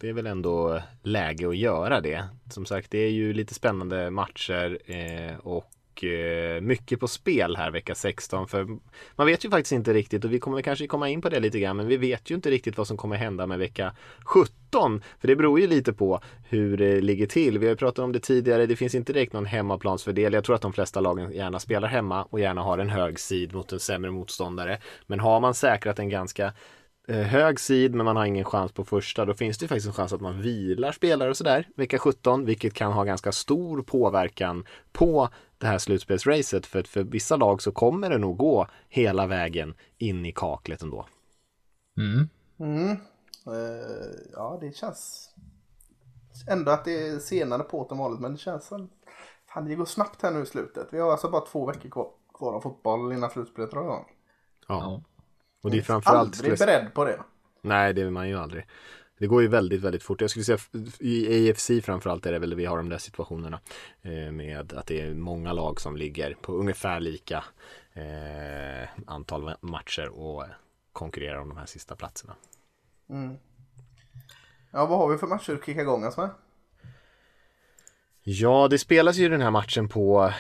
Det 0.02 0.10
är 0.10 0.14
väl 0.14 0.28
ändå 0.28 0.82
läge 1.04 1.50
att 1.50 1.58
göra 1.58 2.02
det. 2.02 2.24
Som 2.50 2.66
sagt, 2.66 2.92
det 2.92 2.98
är 2.98 3.10
ju 3.10 3.34
lite 3.34 3.54
spännande 3.54 4.12
matcher 4.12 4.80
eh, 4.86 5.38
och 5.38 6.04
eh, 6.04 6.62
mycket 6.62 7.00
på 7.00 7.08
spel 7.08 7.56
här 7.56 7.72
vecka 7.72 7.96
16. 7.96 8.48
För 8.48 8.68
man 9.16 9.28
vet 9.28 9.46
ju 9.46 9.50
faktiskt 9.50 9.72
inte 9.72 9.94
riktigt 9.94 10.26
och 10.26 10.34
vi 10.34 10.40
kommer 10.40 10.62
kanske 10.62 10.88
komma 10.88 11.10
in 11.10 11.22
på 11.22 11.30
det 11.30 11.40
lite 11.40 11.60
grann. 11.60 11.78
Men 11.78 11.88
vi 11.88 11.98
vet 11.98 12.32
ju 12.32 12.36
inte 12.36 12.50
riktigt 12.52 12.78
vad 12.78 12.88
som 12.88 12.98
kommer 12.98 13.16
hända 13.16 13.48
med 13.48 13.60
vecka 13.60 13.96
17. 14.26 15.04
För 15.20 15.28
det 15.28 15.36
beror 15.36 15.60
ju 15.60 15.68
lite 15.68 15.94
på 15.94 16.22
hur 16.50 16.78
det 16.78 17.02
ligger 17.02 17.26
till. 17.26 17.60
Vi 17.60 17.66
har 17.66 17.72
ju 17.72 17.78
pratat 17.78 18.04
om 18.04 18.12
det 18.12 18.20
tidigare. 18.20 18.66
Det 18.66 18.76
finns 18.76 18.96
inte 18.96 19.14
direkt 19.14 19.34
någon 19.34 19.46
hemmaplansfördel. 19.46 20.34
Jag 20.34 20.44
tror 20.44 20.56
att 20.56 20.62
de 20.62 20.74
flesta 20.74 21.00
lagen 21.00 21.32
gärna 21.32 21.60
spelar 21.60 21.88
hemma 21.88 22.24
och 22.24 22.40
gärna 22.40 22.62
har 22.62 22.78
en 22.78 22.90
hög 22.90 23.20
sid 23.20 23.54
mot 23.54 23.72
en 23.72 23.80
sämre 23.80 24.12
motståndare. 24.12 24.80
Men 25.08 25.20
har 25.20 25.40
man 25.40 25.54
säkrat 25.54 26.00
en 26.00 26.10
ganska 26.10 26.54
hög 27.08 27.60
sid 27.60 27.96
men 27.96 28.06
man 28.06 28.16
har 28.16 28.26
ingen 28.26 28.46
chans 28.46 28.72
på 28.72 28.86
första 28.86 29.26
då 29.26 29.34
finns 29.34 29.58
det 29.58 29.64
ju 29.64 29.68
faktiskt 29.68 29.88
en 29.88 29.94
chans 29.94 30.14
att 30.14 30.22
man 30.22 30.42
vilar 30.42 30.92
spelare 30.92 31.30
och 31.30 31.38
sådär 31.38 31.68
vecka 31.76 32.00
17 32.00 32.46
vilket 32.46 32.74
kan 32.74 32.92
ha 32.92 33.04
ganska 33.04 33.32
stor 33.32 33.82
påverkan 33.82 34.66
på 34.92 35.30
det 35.58 35.68
här 35.68 35.78
slutspelsracet 35.78 36.66
för 36.66 36.80
att 36.80 36.88
för 36.88 37.04
vissa 37.04 37.36
lag 37.36 37.62
så 37.62 37.72
kommer 37.72 38.10
det 38.10 38.18
nog 38.18 38.38
gå 38.38 38.68
hela 38.90 39.28
vägen 39.28 39.74
in 39.98 40.26
i 40.26 40.32
kaklet 40.32 40.82
ändå. 40.82 41.06
Mm. 41.98 42.30
Mm. 42.60 42.92
Eh, 43.48 44.32
ja, 44.34 44.58
det 44.62 44.76
känns 44.76 45.30
ändå 46.48 46.72
att 46.72 46.86
det 46.86 47.08
är 47.08 47.20
senare 47.20 47.64
på 47.64 47.88
än 47.92 47.98
vanligt. 47.98 48.22
Men 48.22 48.32
det 48.32 48.38
känns 48.38 48.68
som 48.68 48.90
fan, 49.54 49.66
det 49.66 49.76
går 49.76 49.86
snabbt 49.86 50.22
här 50.22 50.32
nu 50.32 50.42
i 50.42 50.46
slutet. 50.46 50.88
Vi 50.92 51.00
har 51.00 51.12
alltså 51.12 51.30
bara 51.30 51.46
två 51.46 51.66
veckor 51.66 51.90
kvar, 51.90 52.10
kvar 52.34 52.54
av 52.54 52.62
fotboll 52.62 53.14
innan 53.14 53.30
slutspelet 53.30 53.72
drar 53.72 53.82
igång. 53.82 54.06
Ja. 54.68 55.04
Och 55.62 55.72
det 55.72 55.78
är 55.78 55.82
framförallt 55.82 56.36
Aldrig 56.36 56.60
beredd 56.60 56.94
på 56.94 57.06
det. 57.06 57.20
Nej, 57.62 57.94
det 57.94 58.02
är 58.02 58.10
man 58.10 58.30
ju 58.30 58.38
aldrig. 58.38 58.68
Det 59.18 59.28
går 59.28 59.42
ju 59.42 59.48
väldigt, 59.48 59.82
väldigt 59.82 60.04
fort. 60.04 60.22
Jag 60.22 60.30
skulle 60.30 60.46
säga 60.46 60.58
i 61.00 61.52
AFC 61.52 61.72
framförallt 61.84 62.26
är 62.26 62.32
det 62.32 62.40
väl 62.40 62.56
vi 62.56 62.66
har 62.66 62.78
de 62.78 62.90
där 62.90 62.98
situationerna 62.98 63.60
eh, 64.02 64.32
med 64.32 64.74
att 64.74 64.86
det 64.86 65.02
är 65.02 65.14
många 65.14 65.54
lag 65.54 65.82
som 65.82 65.98
ligger 65.98 66.34
på 66.42 66.54
ungefär 66.54 67.00
lika 67.00 67.44
eh, 67.94 68.90
antal 69.08 69.54
matcher 69.62 70.08
och 70.08 70.44
konkurrerar 70.94 71.40
om 71.40 71.50
de 71.50 71.58
här 71.58 71.66
sista 71.66 71.96
platserna. 71.96 72.36
Ja, 74.72 74.86
vad 74.86 74.98
har 74.98 75.10
vi 75.10 75.18
för 75.18 75.28
matcher 75.28 75.54
att 75.54 75.66
kicka 75.66 75.82
igång 75.82 76.06
oss 76.06 76.18
med? 76.18 76.30
Ja, 78.24 78.68
det 78.68 78.78
spelas 78.78 79.18
ju 79.18 79.30
den 79.30 79.42
här 79.42 79.52
matchen 79.52 79.88
på, 79.88 80.34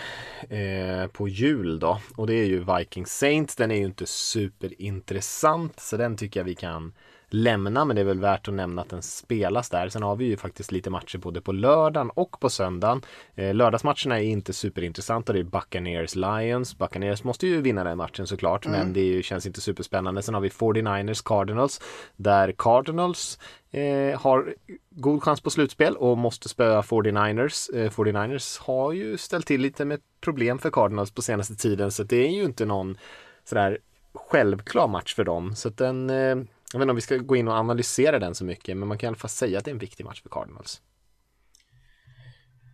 eh, 0.49 1.07
på 1.11 1.27
jul 1.27 1.79
då 1.79 1.99
och 2.15 2.27
det 2.27 2.33
är 2.33 2.45
ju 2.45 2.65
Viking 2.77 3.05
Saints. 3.05 3.55
Den 3.55 3.71
är 3.71 3.75
ju 3.75 3.85
inte 3.85 4.05
superintressant 4.05 5.79
så 5.79 5.97
den 5.97 6.17
tycker 6.17 6.39
jag 6.39 6.45
vi 6.45 6.55
kan 6.55 6.93
lämna 7.29 7.85
men 7.85 7.95
det 7.95 8.01
är 8.01 8.05
väl 8.05 8.19
värt 8.19 8.47
att 8.47 8.53
nämna 8.53 8.81
att 8.81 8.89
den 8.89 9.01
spelas 9.01 9.69
där. 9.69 9.89
Sen 9.89 10.03
har 10.03 10.15
vi 10.15 10.25
ju 10.25 10.37
faktiskt 10.37 10.71
lite 10.71 10.89
matcher 10.89 11.17
både 11.17 11.41
på 11.41 11.51
lördagen 11.51 12.09
och 12.09 12.39
på 12.39 12.49
söndagen. 12.49 13.01
Eh, 13.35 13.53
lördagsmatcherna 13.53 14.19
är 14.19 14.23
inte 14.23 14.53
superintressanta. 14.53 15.33
Det 15.33 15.39
är 15.39 15.43
Buccaneers 15.43 16.15
Lions. 16.15 16.77
Buccaneers 16.77 17.23
måste 17.23 17.47
ju 17.47 17.61
vinna 17.61 17.83
den 17.83 17.97
matchen 17.97 18.27
såklart 18.27 18.65
men 18.65 18.93
det 18.93 19.01
ju, 19.01 19.23
känns 19.23 19.45
inte 19.45 19.61
superspännande. 19.61 20.21
Sen 20.21 20.33
har 20.33 20.41
vi 20.41 20.49
49ers 20.49 21.23
Cardinals 21.25 21.81
där 22.15 22.53
Cardinals 22.57 23.39
eh, 23.71 24.21
har 24.21 24.53
god 24.95 25.23
chans 25.23 25.41
på 25.41 25.49
slutspel 25.49 25.97
och 25.97 26.17
måste 26.17 26.49
spöa 26.49 26.81
49ers. 26.81 27.89
49ers 27.89 28.59
eh, 28.59 28.65
har 28.65 28.91
ju 28.91 29.17
ställt 29.17 29.47
till 29.47 29.61
lite 29.61 29.85
med 29.85 30.01
problem 30.21 30.59
för 30.59 30.69
Cardinals 30.69 31.11
på 31.11 31.21
senaste 31.21 31.55
tiden 31.55 31.91
så 31.91 32.03
det 32.03 32.27
är 32.27 32.31
ju 32.31 32.43
inte 32.43 32.65
någon 32.65 32.97
sådär 33.43 33.79
självklar 34.13 34.87
match 34.87 35.15
för 35.15 35.23
dem. 35.23 35.55
Så 35.55 35.67
att 35.67 35.77
den, 35.77 36.09
eh, 36.09 36.15
jag 36.15 36.35
vet 36.73 36.81
inte 36.81 36.89
om 36.89 36.95
vi 36.95 37.01
ska 37.01 37.17
gå 37.17 37.35
in 37.35 37.47
och 37.47 37.53
analysera 37.53 38.19
den 38.19 38.35
så 38.35 38.45
mycket 38.45 38.77
men 38.77 38.87
man 38.87 38.97
kan 38.97 39.07
i 39.07 39.09
alla 39.09 39.17
fall 39.17 39.29
säga 39.29 39.57
att 39.57 39.65
det 39.65 39.71
är 39.71 39.73
en 39.73 39.79
viktig 39.79 40.05
match 40.05 40.21
för 40.21 40.29
Cardinals. 40.29 40.81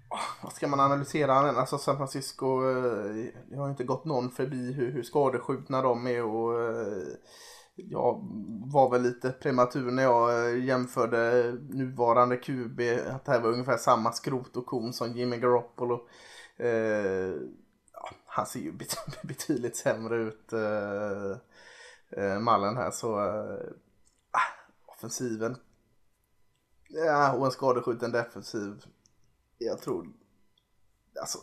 Ah, 0.09 0.43
vad 0.43 0.53
ska 0.53 0.67
man 0.67 0.79
analysera? 0.79 1.33
Alltså 1.33 1.77
San 1.77 1.97
Francisco, 1.97 2.45
eh, 2.45 3.25
det 3.49 3.57
har 3.57 3.65
ju 3.65 3.71
inte 3.71 3.83
gått 3.83 4.05
någon 4.05 4.31
förbi 4.31 4.73
hur, 4.73 4.91
hur 4.91 5.03
skadeskjutna 5.03 5.81
de 5.81 6.07
är 6.07 6.23
och 6.23 6.53
jag 7.77 8.19
var 8.65 8.89
väl 8.89 9.01
lite 9.01 9.31
prematur 9.31 9.91
när 9.91 10.03
jag 10.03 10.49
eh, 10.49 10.63
jämförde 10.63 11.51
nuvarande 11.69 12.37
QB, 12.37 12.79
att 13.09 13.25
det 13.25 13.31
här 13.31 13.41
var 13.41 13.49
ungefär 13.49 13.77
samma 13.77 14.11
skrot 14.11 14.57
och 14.57 14.65
kon 14.65 14.93
som 14.93 15.11
Jimmy 15.11 15.37
Garoppolo. 15.37 16.07
Eh, 16.57 16.69
ja, 17.93 18.09
han 18.25 18.45
ser 18.45 18.59
ju 18.59 18.71
bet 18.71 18.97
betydligt 19.23 19.77
sämre 19.77 20.15
ut, 20.15 20.53
eh, 20.53 21.31
eh, 22.23 22.39
mallen 22.39 22.77
här, 22.77 22.91
så 22.91 23.19
eh, 23.19 23.59
ah, 24.31 24.51
offensiven 24.85 25.57
Ja, 26.89 27.33
och 27.33 27.45
en 27.45 27.51
skadeskjuten 27.51 28.11
defensiv. 28.11 28.85
Jag 29.57 29.81
tror, 29.81 30.07
alltså 31.21 31.39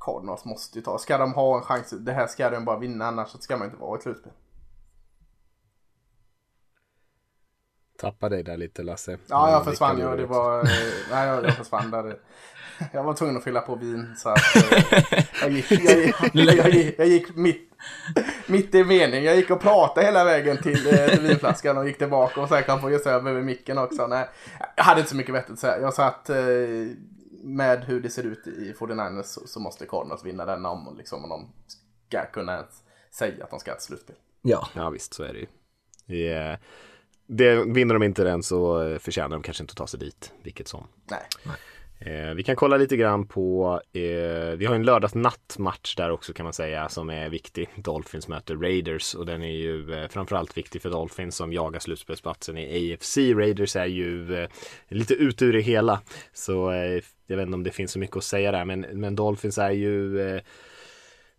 Cardinals 0.00 0.44
måste 0.44 0.78
ju 0.78 0.84
ta. 0.84 0.98
Ska 0.98 1.18
de 1.18 1.32
ha 1.34 1.56
en 1.56 1.62
chans, 1.62 1.90
det 1.90 2.12
här 2.12 2.26
ska 2.26 2.50
de 2.50 2.64
bara 2.64 2.78
vinna 2.78 3.06
annars 3.06 3.42
ska 3.42 3.56
man 3.56 3.66
inte 3.66 3.80
vara 3.80 3.98
i 3.98 4.02
slutspel. 4.02 4.32
Tappade 8.00 8.36
dig 8.36 8.44
där 8.44 8.56
lite 8.56 8.82
Lasse. 8.82 9.18
Ja, 9.26 9.50
jag 9.50 9.64
försvann 9.64 9.96
kan 10.00 10.10
ju. 10.10 10.16
Det 10.16 10.26
var, 10.26 10.58
eh, 10.58 10.64
nej, 11.10 11.28
jag, 11.28 11.44
jag 11.44 11.56
försvann 11.56 11.90
där. 11.90 12.16
Jag 12.92 13.02
var 13.04 13.14
tvungen 13.14 13.36
att 13.36 13.44
fylla 13.44 13.60
på 13.60 13.74
vin 13.74 14.14
så 14.16 14.28
att 14.28 14.56
eh, 14.56 15.24
jag, 15.42 15.50
gick, 15.50 15.70
jag, 15.70 15.98
gick, 15.98 16.14
jag, 16.32 16.70
gick, 16.70 16.98
jag 16.98 17.06
gick 17.06 17.36
mitt, 17.36 17.70
mitt 18.46 18.74
i 18.74 18.84
mening. 18.84 19.24
Jag 19.24 19.36
gick 19.36 19.50
och 19.50 19.60
pratade 19.60 20.06
hela 20.06 20.24
vägen 20.24 20.62
till, 20.62 20.86
eh, 20.86 21.08
till 21.08 21.20
vinflaskan 21.20 21.78
och 21.78 21.86
gick 21.86 21.98
tillbaka 21.98 22.40
och 22.40 22.48
sen 22.48 22.80
på 22.80 22.90
just 22.90 23.04
det, 23.04 23.10
över 23.10 23.42
micken 23.42 23.78
också. 23.78 24.06
Nej, 24.06 24.28
jag 24.76 24.84
hade 24.84 25.00
inte 25.00 25.10
så 25.10 25.16
mycket 25.16 25.34
vettigt 25.34 25.52
att 25.52 25.58
säga. 25.58 25.80
Jag 25.80 25.94
sa 25.94 26.04
att 26.04 26.30
eh, 26.30 26.36
med 27.42 27.84
hur 27.84 28.00
det 28.00 28.10
ser 28.10 28.22
ut 28.22 28.46
i 28.46 28.74
49ers 28.78 29.22
så, 29.22 29.46
så 29.46 29.60
måste 29.60 29.86
Cardinals 29.86 30.24
vinna 30.24 30.44
den 30.44 30.66
om, 30.66 30.94
liksom, 30.98 31.24
om 31.24 31.30
de 31.30 31.52
ska 32.08 32.26
kunna 32.32 32.64
säga 33.10 33.44
att 33.44 33.50
de 33.50 33.60
ska 33.60 33.70
ha 33.70 33.76
ett 33.76 33.82
slutspel. 33.82 34.16
Ja. 34.42 34.68
Ja 34.74 34.90
visst, 34.90 35.14
så 35.14 35.22
är 35.22 35.32
det 35.32 35.38
ju. 35.38 35.46
Är- 36.28 36.58
det, 37.28 37.64
vinner 37.64 37.94
de 37.94 38.02
inte 38.02 38.24
den 38.24 38.42
så 38.42 38.82
eh, 38.82 38.98
förtjänar 38.98 39.28
de 39.28 39.42
kanske 39.42 39.62
inte 39.62 39.72
att 39.72 39.76
ta 39.76 39.86
sig 39.86 40.00
dit, 40.00 40.32
vilket 40.42 40.68
som. 40.68 40.86
Nej. 41.10 41.20
Eh, 42.00 42.34
vi 42.34 42.42
kan 42.42 42.56
kolla 42.56 42.76
lite 42.76 42.96
grann 42.96 43.26
på, 43.26 43.80
eh, 43.92 44.56
vi 44.56 44.66
har 44.66 44.74
en 44.74 44.82
lördagsnattmatch 44.82 45.94
där 45.94 46.10
också 46.10 46.32
kan 46.32 46.44
man 46.44 46.52
säga 46.52 46.88
som 46.88 47.10
är 47.10 47.28
viktig. 47.28 47.68
Dolphins 47.76 48.28
möter 48.28 48.56
Raiders 48.56 49.14
och 49.14 49.26
den 49.26 49.42
är 49.42 49.52
ju 49.52 49.94
eh, 49.94 50.08
framförallt 50.08 50.56
viktig 50.56 50.82
för 50.82 50.90
Dolphins 50.90 51.36
som 51.36 51.52
jagar 51.52 51.80
slutspelsplatsen 51.80 52.58
i 52.58 52.94
AFC. 52.94 53.16
Raiders 53.16 53.76
är 53.76 53.86
ju 53.86 54.42
eh, 54.42 54.48
lite 54.88 55.14
ute 55.14 55.44
ur 55.44 55.52
det 55.52 55.60
hela. 55.60 56.00
Så 56.32 56.70
eh, 56.70 57.02
jag 57.26 57.36
vet 57.36 57.46
inte 57.46 57.54
om 57.54 57.64
det 57.64 57.70
finns 57.70 57.92
så 57.92 57.98
mycket 57.98 58.16
att 58.16 58.24
säga 58.24 58.52
där 58.52 58.64
men, 58.64 58.80
men 58.80 59.16
Dolphins 59.16 59.58
är 59.58 59.70
ju 59.70 60.40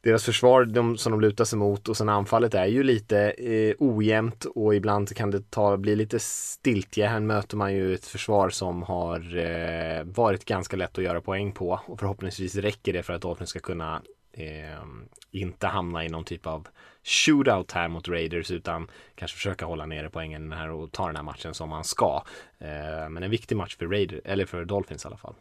deras 0.01 0.25
försvar 0.25 0.65
de, 0.65 0.97
som 0.97 1.11
de 1.11 1.21
lutar 1.21 1.45
sig 1.45 1.59
mot 1.59 1.89
och 1.89 1.97
sen 1.97 2.09
anfallet 2.09 2.53
är 2.53 2.65
ju 2.65 2.83
lite 2.83 3.29
eh, 3.29 3.75
ojämnt 3.79 4.45
och 4.45 4.75
ibland 4.75 5.15
kan 5.15 5.31
det 5.31 5.51
ta, 5.51 5.77
bli 5.77 5.95
lite 5.95 6.19
stiltje. 6.19 7.07
Här 7.07 7.19
möter 7.19 7.57
man 7.57 7.73
ju 7.73 7.93
ett 7.93 8.05
försvar 8.05 8.49
som 8.49 8.83
har 8.83 9.37
eh, 9.37 10.03
varit 10.03 10.45
ganska 10.45 10.77
lätt 10.77 10.97
att 10.97 11.03
göra 11.03 11.21
poäng 11.21 11.51
på 11.51 11.79
och 11.85 11.99
förhoppningsvis 11.99 12.55
räcker 12.55 12.93
det 12.93 13.03
för 13.03 13.13
att 13.13 13.21
Dolphins 13.21 13.49
ska 13.49 13.59
kunna 13.59 14.01
eh, 14.33 14.83
inte 15.31 15.67
hamna 15.67 16.05
i 16.05 16.09
någon 16.09 16.23
typ 16.23 16.47
av 16.47 16.67
shootout 17.03 17.71
här 17.71 17.87
mot 17.87 18.07
Raiders 18.07 18.51
utan 18.51 18.87
kanske 19.15 19.35
försöka 19.35 19.65
hålla 19.65 19.85
nere 19.85 20.09
poängen 20.09 20.51
här 20.51 20.69
och 20.69 20.91
ta 20.91 21.07
den 21.07 21.15
här 21.15 21.23
matchen 21.23 21.53
som 21.53 21.69
man 21.69 21.83
ska. 21.83 22.23
Eh, 22.59 23.09
men 23.09 23.23
en 23.23 23.31
viktig 23.31 23.57
match 23.57 23.77
för 23.77 23.87
Raiders, 23.87 24.19
eller 24.25 24.45
för 24.45 24.65
Dolphins 24.65 25.05
i 25.05 25.07
alla 25.07 25.17
fall. 25.17 25.35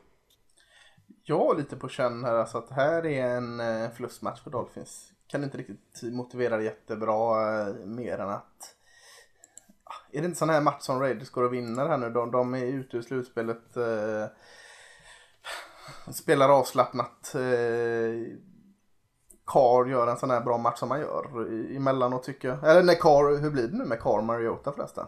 Jag 1.25 1.39
har 1.39 1.55
lite 1.55 1.77
på 1.77 1.89
känn 1.89 2.25
här 2.25 2.35
alltså 2.35 2.59
att 2.59 2.71
här 2.71 3.07
är 3.07 3.27
en 3.27 3.61
eh, 3.61 3.91
förlustmatch 3.91 4.43
för 4.43 4.51
Dolphins. 4.51 5.13
Kan 5.27 5.45
inte 5.45 5.59
riktigt 5.59 6.03
motivera 6.03 6.57
det 6.57 6.65
jättebra 6.65 7.51
eh, 7.61 7.75
mer 7.75 8.19
än 8.19 8.29
att 8.29 8.75
ah, 9.85 10.01
är 10.13 10.21
det 10.21 10.27
inte 10.27 10.39
sån 10.39 10.51
här 10.51 10.61
match 10.61 10.83
som 10.83 11.01
Raiders 11.01 11.31
går 11.31 11.43
och 11.43 11.53
vinner 11.53 11.87
här 11.87 11.99
nu? 11.99 12.11
De, 12.11 12.31
de 12.31 12.55
är 12.55 12.65
ute 12.65 12.97
ur 12.97 13.03
slutspelet. 13.03 13.77
Eh, 13.77 14.27
spelar 16.13 16.49
avslappnat. 16.49 17.35
Eh, 17.35 18.37
Carr 19.47 19.87
gör 19.91 20.07
en 20.07 20.17
sån 20.17 20.31
här 20.31 20.41
bra 20.41 20.59
match 20.59 20.79
som 20.79 20.91
han 20.91 21.01
gör 21.01 21.53
emellanåt 21.77 22.23
tycker 22.23 22.49
jag. 22.49 22.65
Eller 22.65 22.83
nej, 22.83 22.99
Carr, 23.01 23.39
hur 23.41 23.51
blir 23.51 23.69
det 23.69 23.79
nu 23.79 23.85
med 23.85 24.01
Carr 24.01 24.23
Mariota 24.23 24.73
förresten? 24.73 25.07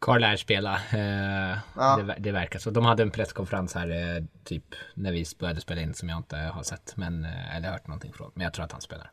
Carl 0.00 0.20
lär 0.20 0.36
spela. 0.36 0.74
Eh, 0.74 1.58
Ja. 1.76 1.96
det, 1.96 2.16
det 2.18 2.32
verkar 2.32 2.58
så. 2.58 2.70
De 2.70 2.84
hade 2.84 3.02
en 3.02 3.10
presskonferens 3.10 3.74
här 3.74 3.88
eh, 4.16 4.24
typ 4.44 4.64
när 4.94 5.12
vi 5.12 5.24
började 5.38 5.60
spela 5.60 5.80
in 5.80 5.94
som 5.94 6.08
jag 6.08 6.18
inte 6.18 6.36
har 6.36 6.62
sett. 6.62 6.96
Men, 6.96 7.24
eh, 7.24 7.56
eller 7.56 7.70
hört 7.70 7.86
någonting 7.86 8.12
från. 8.12 8.30
Men 8.34 8.44
jag 8.44 8.52
tror 8.52 8.64
att 8.64 8.72
han 8.72 8.80
spelar. 8.80 9.10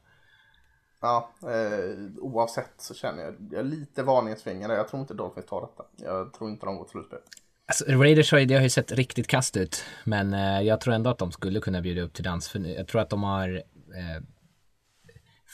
Ja, 1.02 1.30
eh, 1.42 1.96
oavsett 2.22 2.74
så 2.78 2.94
känner 2.94 3.24
jag, 3.24 3.36
jag 3.52 3.60
är 3.60 3.64
lite 3.64 4.04
varningsfinger 4.04 4.68
där. 4.68 4.76
Jag 4.76 4.88
tror 4.88 5.02
inte 5.02 5.14
Dolphins 5.14 5.46
tar 5.46 5.62
detta. 5.62 5.84
Jag 5.98 6.34
tror 6.34 6.50
inte 6.50 6.66
de 6.66 6.76
går 6.78 6.84
till 6.84 6.92
slutspel. 6.92 7.20
Alltså, 7.68 7.86
Raiders 7.86 8.32
har 8.32 8.40
ju, 8.40 8.56
har 8.56 8.62
ju 8.64 8.70
sett 8.70 8.92
riktigt 8.92 9.28
kast 9.28 9.58
ut. 9.58 9.84
Men 10.04 10.34
eh, 10.34 10.62
jag 10.62 10.82
tror 10.82 10.94
ändå 10.94 11.10
att 11.10 11.18
de 11.18 11.32
skulle 11.32 11.60
kunna 11.60 11.82
bjuda 11.82 12.02
upp 12.02 12.14
till 12.14 12.24
dans. 12.24 12.50
För 12.50 12.60
jag 12.60 12.88
tror 12.88 13.02
att 13.02 13.10
de 13.10 13.24
har 13.24 13.50
eh, 13.96 14.24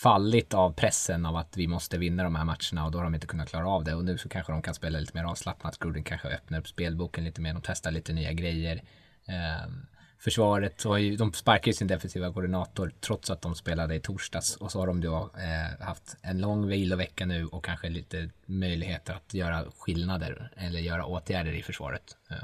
fallit 0.03 0.53
av 0.53 0.73
pressen 0.73 1.25
av 1.25 1.35
att 1.35 1.57
vi 1.57 1.67
måste 1.67 1.97
vinna 1.97 2.23
de 2.23 2.35
här 2.35 2.45
matcherna 2.45 2.85
och 2.85 2.91
då 2.91 2.97
har 2.97 3.03
de 3.03 3.15
inte 3.15 3.27
kunnat 3.27 3.49
klara 3.49 3.67
av 3.67 3.83
det. 3.83 3.95
Och 3.95 4.05
nu 4.05 4.17
så 4.17 4.29
kanske 4.29 4.51
de 4.51 4.61
kan 4.61 4.73
spela 4.73 4.99
lite 4.99 5.17
mer 5.17 5.23
avslappnat. 5.23 5.79
Gruden 5.79 6.03
kanske 6.03 6.27
öppnar 6.27 6.59
upp 6.59 6.67
spelboken 6.67 7.23
lite 7.23 7.41
mer. 7.41 7.53
De 7.53 7.61
testar 7.61 7.91
lite 7.91 8.13
nya 8.13 8.33
grejer. 8.33 8.81
Eh, 9.25 9.71
försvaret, 10.19 10.81
så 10.81 10.89
har 10.89 10.97
ju, 10.97 11.15
de 11.15 11.33
sparkar 11.33 11.67
ju 11.67 11.73
sin 11.73 11.87
defensiva 11.87 12.33
koordinator 12.33 12.91
trots 12.99 13.29
att 13.29 13.41
de 13.41 13.55
spelade 13.55 13.95
i 13.95 13.99
torsdags. 13.99 14.55
Och 14.55 14.71
så 14.71 14.79
har 14.79 14.87
de 14.87 15.01
då 15.01 15.31
eh, 15.37 15.85
haft 15.85 16.17
en 16.21 16.41
lång 16.41 16.67
vilovecka 16.67 17.25
nu 17.25 17.45
och 17.45 17.65
kanske 17.65 17.89
lite 17.89 18.29
möjligheter 18.45 19.13
att 19.13 19.33
göra 19.33 19.65
skillnader 19.77 20.51
eller 20.57 20.79
göra 20.79 21.05
åtgärder 21.05 21.53
i 21.53 21.61
försvaret. 21.63 22.17
Eh, 22.29 22.37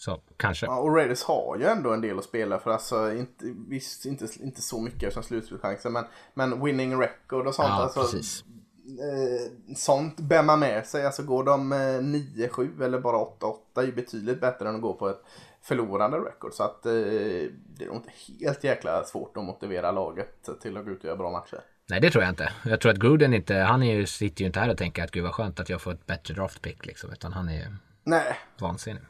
så 0.00 0.20
kanske. 0.36 0.66
Ja, 0.66 0.78
och 0.78 0.96
Raiders 0.96 1.22
har 1.22 1.56
ju 1.56 1.64
ändå 1.64 1.92
en 1.92 2.00
del 2.00 2.18
att 2.18 2.24
spela 2.24 2.58
för. 2.58 2.70
Alltså, 2.70 3.12
inte, 3.12 3.44
visst, 3.68 4.06
inte, 4.06 4.26
inte 4.40 4.62
så 4.62 4.80
mycket 4.80 5.14
som 5.14 5.22
slutspelschanser. 5.22 5.90
Men, 5.90 6.04
men 6.34 6.64
winning 6.64 7.00
record 7.00 7.46
och 7.46 7.54
sånt. 7.54 7.68
Ja, 7.68 7.74
alltså, 7.74 8.00
precis. 8.00 8.44
eh, 8.86 9.74
sånt 9.76 10.20
bär 10.20 10.42
man 10.42 10.60
med 10.60 10.86
sig. 10.86 11.06
Alltså 11.06 11.22
går 11.22 11.44
de 11.44 11.72
eh, 11.72 11.76
9-7 11.76 12.82
eller 12.84 13.00
bara 13.00 13.16
8-8 13.16 13.56
är 13.74 13.82
ju 13.82 13.92
betydligt 13.92 14.40
bättre 14.40 14.68
än 14.68 14.74
att 14.74 14.82
gå 14.82 14.94
på 14.94 15.08
ett 15.08 15.22
förlorande 15.62 16.18
record. 16.18 16.52
Så 16.54 16.62
att 16.62 16.86
eh, 16.86 16.92
det 16.92 17.84
är 17.84 17.86
nog 17.86 17.96
inte 17.96 18.10
helt 18.40 18.64
jäkla 18.64 19.04
svårt 19.04 19.36
att 19.36 19.44
motivera 19.44 19.90
laget 19.90 20.48
till 20.62 20.76
att 20.76 20.84
gå 20.84 20.90
ut 20.90 20.98
och 20.98 21.04
göra 21.04 21.16
bra 21.16 21.30
matcher. 21.30 21.60
Nej, 21.90 22.00
det 22.00 22.10
tror 22.10 22.24
jag 22.24 22.32
inte. 22.32 22.52
Jag 22.64 22.80
tror 22.80 22.92
att 22.92 22.98
Gruden 22.98 23.34
inte, 23.34 23.54
han 23.54 23.82
är 23.82 23.94
ju, 23.94 24.06
sitter 24.06 24.40
ju 24.40 24.46
inte 24.46 24.60
här 24.60 24.70
och 24.70 24.78
tänker 24.78 25.04
att 25.04 25.10
gud 25.10 25.22
vad 25.22 25.34
skönt 25.34 25.60
att 25.60 25.68
jag 25.68 25.80
får 25.80 25.92
ett 25.92 26.06
bättre 26.06 26.34
draftpick 26.34 26.86
liksom. 26.86 27.12
Utan 27.12 27.32
han 27.32 27.48
är 27.48 27.56
ju 27.56 27.66
Nej, 28.04 28.38
vansinnig 28.58 29.02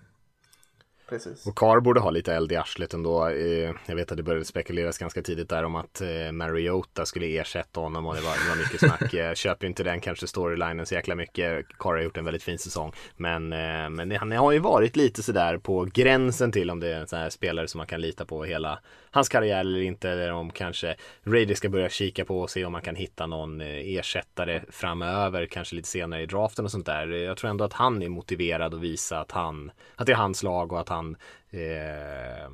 precis. 1.10 1.46
Och 1.46 1.58
Carr 1.58 1.80
borde 1.80 2.00
ha 2.00 2.10
lite 2.10 2.34
eld 2.34 2.52
i 2.52 2.56
arslet 2.56 2.94
ändå. 2.94 3.28
Eh, 3.28 3.74
jag 3.86 3.96
vet 3.96 4.10
att 4.10 4.16
det 4.16 4.22
började 4.22 4.44
spekuleras 4.44 4.98
ganska 4.98 5.22
tidigt 5.22 5.48
där 5.48 5.64
om 5.64 5.76
att 5.76 6.00
eh, 6.00 6.32
Mariota 6.32 7.06
skulle 7.06 7.26
ersätta 7.26 7.80
honom 7.80 8.06
och 8.06 8.14
det 8.14 8.20
var, 8.20 8.32
det 8.32 8.48
var 8.48 8.56
mycket 8.56 8.80
snack. 8.80 9.14
Jag 9.14 9.36
köper 9.36 9.66
inte 9.66 9.82
den 9.82 10.00
kanske 10.00 10.26
storylinen 10.26 10.86
så 10.86 10.94
jäkla 10.94 11.14
mycket. 11.14 11.66
Carr 11.78 11.94
har 11.94 12.00
gjort 12.00 12.16
en 12.16 12.24
väldigt 12.24 12.42
fin 12.42 12.58
säsong. 12.58 12.92
Men, 13.16 13.52
eh, 13.52 13.90
men 13.90 14.16
han 14.16 14.32
har 14.32 14.52
ju 14.52 14.58
varit 14.58 14.96
lite 14.96 15.22
sådär 15.22 15.58
på 15.58 15.88
gränsen 15.94 16.52
till 16.52 16.70
om 16.70 16.80
det 16.80 16.88
är 16.88 17.00
en 17.00 17.08
sån 17.08 17.18
här 17.18 17.30
spelare 17.30 17.68
som 17.68 17.78
man 17.78 17.86
kan 17.86 18.00
lita 18.00 18.24
på 18.24 18.44
hela 18.44 18.78
hans 19.10 19.28
karriär 19.28 19.60
eller 19.60 19.80
inte. 19.80 20.10
Eller 20.10 20.32
om 20.32 20.50
kanske 20.50 20.96
Raiders 21.24 21.58
ska 21.58 21.68
börja 21.68 21.88
kika 21.88 22.24
på 22.24 22.40
och 22.40 22.50
se 22.50 22.64
om 22.64 22.72
man 22.72 22.82
kan 22.82 22.96
hitta 22.96 23.26
någon 23.26 23.60
eh, 23.60 23.96
ersättare 23.96 24.62
framöver, 24.68 25.46
kanske 25.46 25.76
lite 25.76 25.88
senare 25.88 26.22
i 26.22 26.26
draften 26.26 26.64
och 26.64 26.70
sånt 26.70 26.86
där. 26.86 27.06
Jag 27.06 27.36
tror 27.36 27.50
ändå 27.50 27.64
att 27.64 27.72
han 27.72 28.02
är 28.02 28.08
motiverad 28.08 28.74
att 28.74 28.80
visa 28.80 29.20
att 29.20 29.32
han, 29.32 29.70
att 29.96 30.06
det 30.06 30.12
är 30.12 30.16
hans 30.16 30.42
lag 30.42 30.72
och 30.72 30.80
att 30.80 30.88
han 30.88 31.16
eh, 31.50 32.50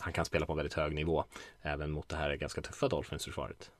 han 0.00 0.12
kan 0.12 0.24
spela 0.24 0.46
på 0.46 0.52
en 0.52 0.56
väldigt 0.56 0.74
hög 0.74 0.94
nivå 0.94 1.24
även 1.62 1.90
mot 1.90 2.08
det 2.08 2.16
här 2.16 2.34
ganska 2.36 2.60
tuffa 2.60 2.88
Dolphins-försvaret. 2.88 3.70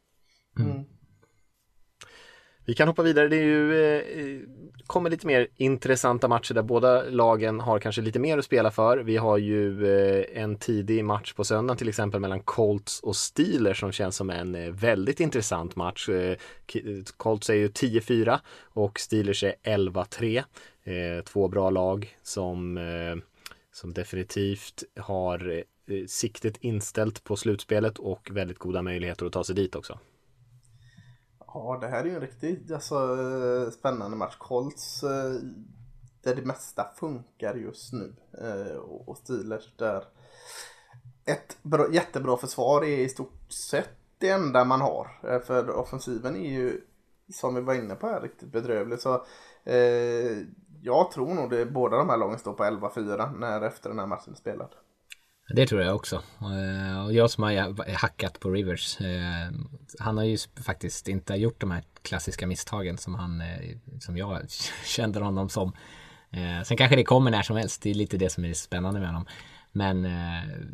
Vi 2.70 2.74
kan 2.74 2.88
hoppa 2.88 3.02
vidare. 3.02 3.28
Det 3.28 3.36
är 3.36 3.44
ju, 3.44 3.84
eh, 3.84 4.24
eh, 4.24 4.40
kommer 4.86 5.10
lite 5.10 5.26
mer 5.26 5.48
intressanta 5.56 6.28
matcher 6.28 6.54
där 6.54 6.62
båda 6.62 7.02
lagen 7.02 7.60
har 7.60 7.78
kanske 7.78 8.02
lite 8.02 8.18
mer 8.18 8.38
att 8.38 8.44
spela 8.44 8.70
för. 8.70 8.98
Vi 8.98 9.16
har 9.16 9.38
ju 9.38 9.86
eh, 9.86 10.42
en 10.42 10.56
tidig 10.56 11.04
match 11.04 11.32
på 11.32 11.44
söndag 11.44 11.74
till 11.74 11.88
exempel 11.88 12.20
mellan 12.20 12.40
Colts 12.40 13.00
och 13.00 13.16
Steelers 13.16 13.80
som 13.80 13.92
känns 13.92 14.16
som 14.16 14.30
en 14.30 14.54
eh, 14.54 14.70
väldigt 14.70 15.20
intressant 15.20 15.76
match. 15.76 16.08
Eh, 16.08 16.36
Colts 17.16 17.50
är 17.50 17.54
ju 17.54 17.68
10-4 17.68 18.38
och 18.62 19.00
Steelers 19.00 19.44
är 19.44 19.54
11-3. 19.64 20.44
Eh, 20.84 21.24
två 21.24 21.48
bra 21.48 21.70
lag 21.70 22.16
som, 22.22 22.76
eh, 22.76 23.16
som 23.72 23.92
definitivt 23.92 24.84
har 25.00 25.64
eh, 25.88 26.06
siktet 26.06 26.56
inställt 26.60 27.24
på 27.24 27.36
slutspelet 27.36 27.98
och 27.98 28.28
väldigt 28.32 28.58
goda 28.58 28.82
möjligheter 28.82 29.26
att 29.26 29.32
ta 29.32 29.44
sig 29.44 29.54
dit 29.54 29.76
också. 29.76 29.98
Ja, 31.54 31.78
det 31.80 31.88
här 31.88 32.00
är 32.00 32.04
ju 32.04 32.14
en 32.14 32.20
riktigt 32.20 32.72
alltså, 32.72 32.94
eh, 32.94 33.70
spännande 33.70 34.16
match. 34.16 34.36
Colts, 34.38 35.02
eh, 35.02 35.32
där 36.22 36.34
det 36.34 36.42
mesta 36.42 36.86
funkar 36.96 37.54
just 37.54 37.92
nu. 37.92 38.14
Eh, 38.40 38.76
och 38.76 39.16
Steelers 39.16 39.76
där 39.76 40.04
ett 41.24 41.56
bra, 41.62 41.92
jättebra 41.92 42.36
försvar 42.36 42.84
är 42.84 42.98
i 42.98 43.08
stort 43.08 43.52
sett 43.70 43.90
det 44.18 44.28
enda 44.28 44.64
man 44.64 44.80
har. 44.80 45.40
För 45.40 45.70
offensiven 45.70 46.36
är 46.36 46.50
ju, 46.50 46.80
som 47.32 47.54
vi 47.54 47.60
var 47.60 47.74
inne 47.74 47.94
på 47.94 48.06
här, 48.06 48.20
riktigt 48.20 48.52
bedrövlig. 48.52 49.00
Så 49.00 49.24
eh, 49.64 50.38
jag 50.82 51.10
tror 51.10 51.34
nog 51.34 51.50
det 51.50 51.66
båda 51.66 51.96
de 51.96 52.08
här 52.08 52.16
lagen 52.16 52.38
står 52.38 52.52
på 52.52 52.64
11-4 52.64 53.38
när 53.38 53.60
efter 53.60 53.88
den 53.88 53.98
här 53.98 54.06
matchen 54.06 54.32
är 54.32 54.36
spelad. 54.36 54.74
Det 55.52 55.66
tror 55.66 55.82
jag 55.82 55.96
också. 55.96 56.22
Eh, 56.40 57.04
Och 57.04 57.12
jag 57.12 57.30
som 57.30 57.44
har 57.44 57.92
hackat 57.94 58.40
på 58.40 58.50
Rivers, 58.50 59.00
eh, 59.00 59.50
han 59.98 60.16
har 60.16 60.24
ju 60.24 60.38
faktiskt 60.64 61.08
inte 61.08 61.34
gjort 61.34 61.60
de 61.60 61.70
här 61.70 61.82
klassiska 62.02 62.46
misstagen 62.46 62.98
som 62.98 63.14
han, 63.14 63.40
eh, 63.40 63.76
som 64.00 64.16
jag 64.16 64.40
kände 64.84 65.20
honom 65.20 65.48
som. 65.48 65.72
Sen 66.64 66.76
kanske 66.76 66.96
det 66.96 67.04
kommer 67.04 67.30
när 67.30 67.42
som 67.42 67.56
helst, 67.56 67.82
det 67.82 67.90
är 67.90 67.94
lite 67.94 68.16
det 68.16 68.30
som 68.30 68.44
är 68.44 68.54
spännande 68.54 69.00
med 69.00 69.08
honom. 69.08 69.26
Men 69.72 70.06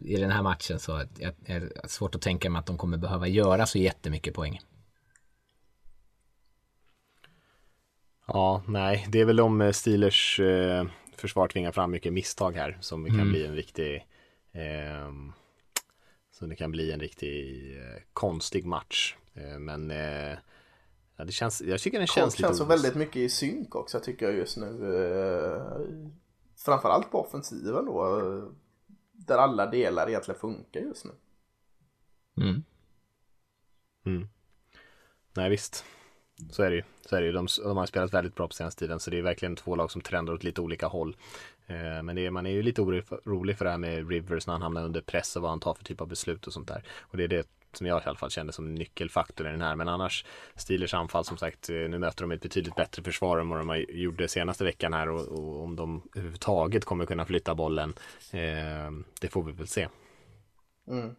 i 0.04 0.16
den 0.16 0.30
här 0.30 0.42
matchen 0.42 0.78
så 0.78 0.96
är 0.96 1.60
det 1.60 1.88
svårt 1.88 2.14
att 2.14 2.22
tänka 2.22 2.50
mig 2.50 2.60
att 2.60 2.66
de 2.66 2.78
kommer 2.78 2.96
behöva 2.96 3.28
göra 3.28 3.66
så 3.66 3.78
jättemycket 3.78 4.34
poäng. 4.34 4.60
Ja, 8.26 8.62
nej, 8.66 9.06
det 9.08 9.20
är 9.20 9.24
väl 9.24 9.40
om 9.40 9.72
Steelers 9.74 10.40
försvar 11.16 11.48
tvingar 11.48 11.72
fram 11.72 11.90
mycket 11.90 12.12
misstag 12.12 12.52
här 12.52 12.78
som 12.80 13.04
kan 13.04 13.14
mm. 13.14 13.28
bli 13.28 13.46
en 13.46 13.54
riktig 13.54 13.94
eh, 13.94 14.02
så 16.38 16.46
det 16.46 16.56
kan 16.56 16.70
bli 16.70 16.92
en 16.92 17.00
riktig 17.00 17.70
eh, 17.76 18.02
konstig 18.12 18.66
match. 18.66 19.16
Eh, 19.34 19.58
men 19.58 19.90
eh, 19.90 20.38
ja, 21.16 21.24
det 21.24 21.32
känns, 21.32 21.60
jag 21.60 21.80
tycker 21.80 21.98
den 21.98 22.06
känns 22.06 22.34
Colt 22.34 22.38
lite 22.38 22.48
känns 22.48 22.58
så 22.58 22.64
väldigt 22.64 22.94
mycket 22.94 23.16
i 23.16 23.28
synk 23.28 23.74
också 23.74 24.00
tycker 24.00 24.26
jag 24.26 24.34
just 24.34 24.56
nu. 24.56 24.96
Eh, 24.96 25.80
framförallt 26.56 27.10
på 27.10 27.20
offensiven 27.20 27.84
då. 27.84 28.52
Där 29.12 29.38
alla 29.38 29.66
delar 29.66 30.08
egentligen 30.08 30.40
funkar 30.40 30.80
just 30.80 31.04
nu. 31.04 31.12
Mm. 32.44 32.62
Mm. 34.06 34.28
Nej 35.36 35.50
visst. 35.50 35.84
Så 36.50 36.62
är 36.62 36.70
det 36.70 36.76
ju. 36.76 36.82
Så 37.00 37.16
är 37.16 37.20
det 37.20 37.26
ju. 37.26 37.32
De, 37.32 37.46
de 37.62 37.76
har 37.76 37.86
spelat 37.86 38.14
väldigt 38.14 38.34
bra 38.34 38.48
på 38.48 38.54
senaste 38.54 38.78
tiden 38.78 39.00
så 39.00 39.10
det 39.10 39.18
är 39.18 39.22
verkligen 39.22 39.56
två 39.56 39.76
lag 39.76 39.90
som 39.90 40.00
trendar 40.00 40.32
åt 40.32 40.44
lite 40.44 40.60
olika 40.60 40.86
håll. 40.86 41.16
Eh, 41.66 42.02
men 42.02 42.18
är, 42.18 42.30
man 42.30 42.46
är 42.46 42.50
ju 42.50 42.62
lite 42.62 42.82
orolig 42.82 43.58
för 43.58 43.64
det 43.64 43.70
här 43.70 43.78
med 43.78 44.10
Rivers 44.10 44.46
när 44.46 44.54
han 44.54 44.62
hamnar 44.62 44.84
under 44.84 45.00
press 45.00 45.36
och 45.36 45.42
vad 45.42 45.50
han 45.50 45.60
tar 45.60 45.74
för 45.74 45.84
typ 45.84 46.00
av 46.00 46.08
beslut 46.08 46.46
och 46.46 46.52
sånt 46.52 46.68
där. 46.68 46.82
Och 47.00 47.16
det 47.16 47.24
är 47.24 47.28
det 47.28 47.48
som 47.72 47.86
jag 47.86 48.02
i 48.02 48.06
alla 48.06 48.18
fall 48.18 48.30
kände 48.30 48.52
som 48.52 48.74
nyckelfaktor 48.74 49.46
i 49.48 49.50
den 49.50 49.60
här. 49.60 49.76
Men 49.76 49.88
annars 49.88 50.24
Steelers 50.54 50.94
anfall 50.94 51.24
som 51.24 51.36
sagt, 51.36 51.70
eh, 51.70 51.74
nu 51.74 51.98
möter 51.98 52.24
de 52.24 52.30
ett 52.30 52.40
betydligt 52.40 52.74
bättre 52.74 53.02
försvar 53.02 53.38
än 53.38 53.48
vad 53.48 53.66
de 53.66 53.84
gjorde 53.88 54.28
senaste 54.28 54.64
veckan 54.64 54.92
här 54.92 55.08
och, 55.08 55.28
och 55.28 55.62
om 55.62 55.76
de 55.76 56.02
överhuvudtaget 56.14 56.84
kommer 56.84 57.06
kunna 57.06 57.24
flytta 57.24 57.54
bollen, 57.54 57.94
eh, 58.32 58.90
det 59.20 59.28
får 59.28 59.42
vi 59.42 59.52
väl 59.52 59.66
se. 59.66 59.88
Mm. 60.88 61.14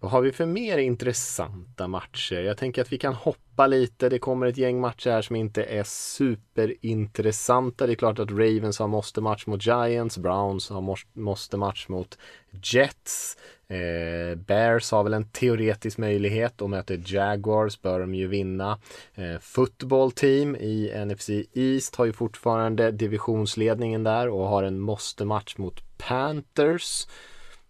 Vad 0.00 0.10
har 0.10 0.20
vi 0.20 0.32
för 0.32 0.46
mer 0.46 0.78
intressanta 0.78 1.88
matcher? 1.88 2.34
Jag 2.34 2.56
tänker 2.56 2.82
att 2.82 2.92
vi 2.92 2.98
kan 2.98 3.14
hoppa 3.14 3.66
lite. 3.66 4.08
Det 4.08 4.18
kommer 4.18 4.46
ett 4.46 4.56
gäng 4.56 4.80
matcher 4.80 5.10
här 5.10 5.22
som 5.22 5.36
inte 5.36 5.64
är 5.64 5.84
superintressanta. 5.84 7.86
Det 7.86 7.92
är 7.92 7.96
klart 7.96 8.18
att 8.18 8.30
Ravens 8.30 8.78
har 8.78 8.88
måste 8.88 9.20
match 9.20 9.46
mot 9.46 9.66
Giants. 9.66 10.18
Browns 10.18 10.70
har 10.70 10.98
måste 11.18 11.56
match 11.56 11.88
mot 11.88 12.18
Jets. 12.62 13.36
Eh, 13.68 14.38
Bears 14.38 14.90
har 14.90 15.04
väl 15.04 15.14
en 15.14 15.28
teoretisk 15.28 15.98
möjlighet 15.98 16.62
och 16.62 16.70
möter 16.70 17.02
Jaguars 17.06 17.82
bör 17.82 18.00
de 18.00 18.14
ju 18.14 18.26
vinna. 18.26 18.78
Eh, 19.14 19.38
football 19.40 20.12
team 20.12 20.56
i 20.56 21.04
NFC 21.06 21.30
East 21.52 21.96
har 21.96 22.04
ju 22.04 22.12
fortfarande 22.12 22.90
divisionsledningen 22.90 24.04
där 24.04 24.28
och 24.28 24.48
har 24.48 24.62
en 24.62 24.80
måste 24.80 25.24
match 25.24 25.56
mot 25.56 25.98
Panthers. 25.98 27.06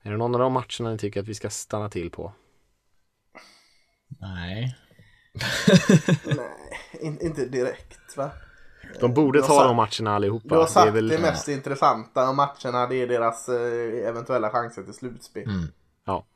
Är 0.07 0.11
det 0.11 0.17
någon 0.17 0.35
av 0.35 0.41
de 0.41 0.53
matcherna 0.53 0.91
ni 0.91 0.99
tycker 0.99 1.21
att 1.21 1.29
vi 1.29 1.35
ska 1.35 1.51
stanna 1.51 1.89
till 1.89 2.11
på? 2.11 2.33
Nej. 4.21 4.77
Nej, 6.25 6.81
in, 7.01 7.19
inte 7.21 7.47
direkt 7.47 8.17
va? 8.17 8.31
De 9.01 9.15
borde 9.15 9.41
ta 9.41 9.47
sagt, 9.47 9.65
de 9.65 9.77
matcherna 9.77 10.17
allihopa. 10.17 10.49
Du 10.49 10.55
har 10.55 10.67
sagt 10.67 10.87
det, 10.87 10.91
väl... 10.91 11.09
det 11.09 11.19
mest 11.19 11.49
ja. 11.49 11.55
intressanta 11.55 12.33
matcherna, 12.33 12.87
det 12.87 12.97
är 12.97 13.07
deras 13.07 13.49
eh, 13.49 14.09
eventuella 14.09 14.51
chanser 14.51 14.83
till 14.83 14.95
slutspel. 14.95 15.49
Mm. 15.49 15.69
Ja. 16.05 16.27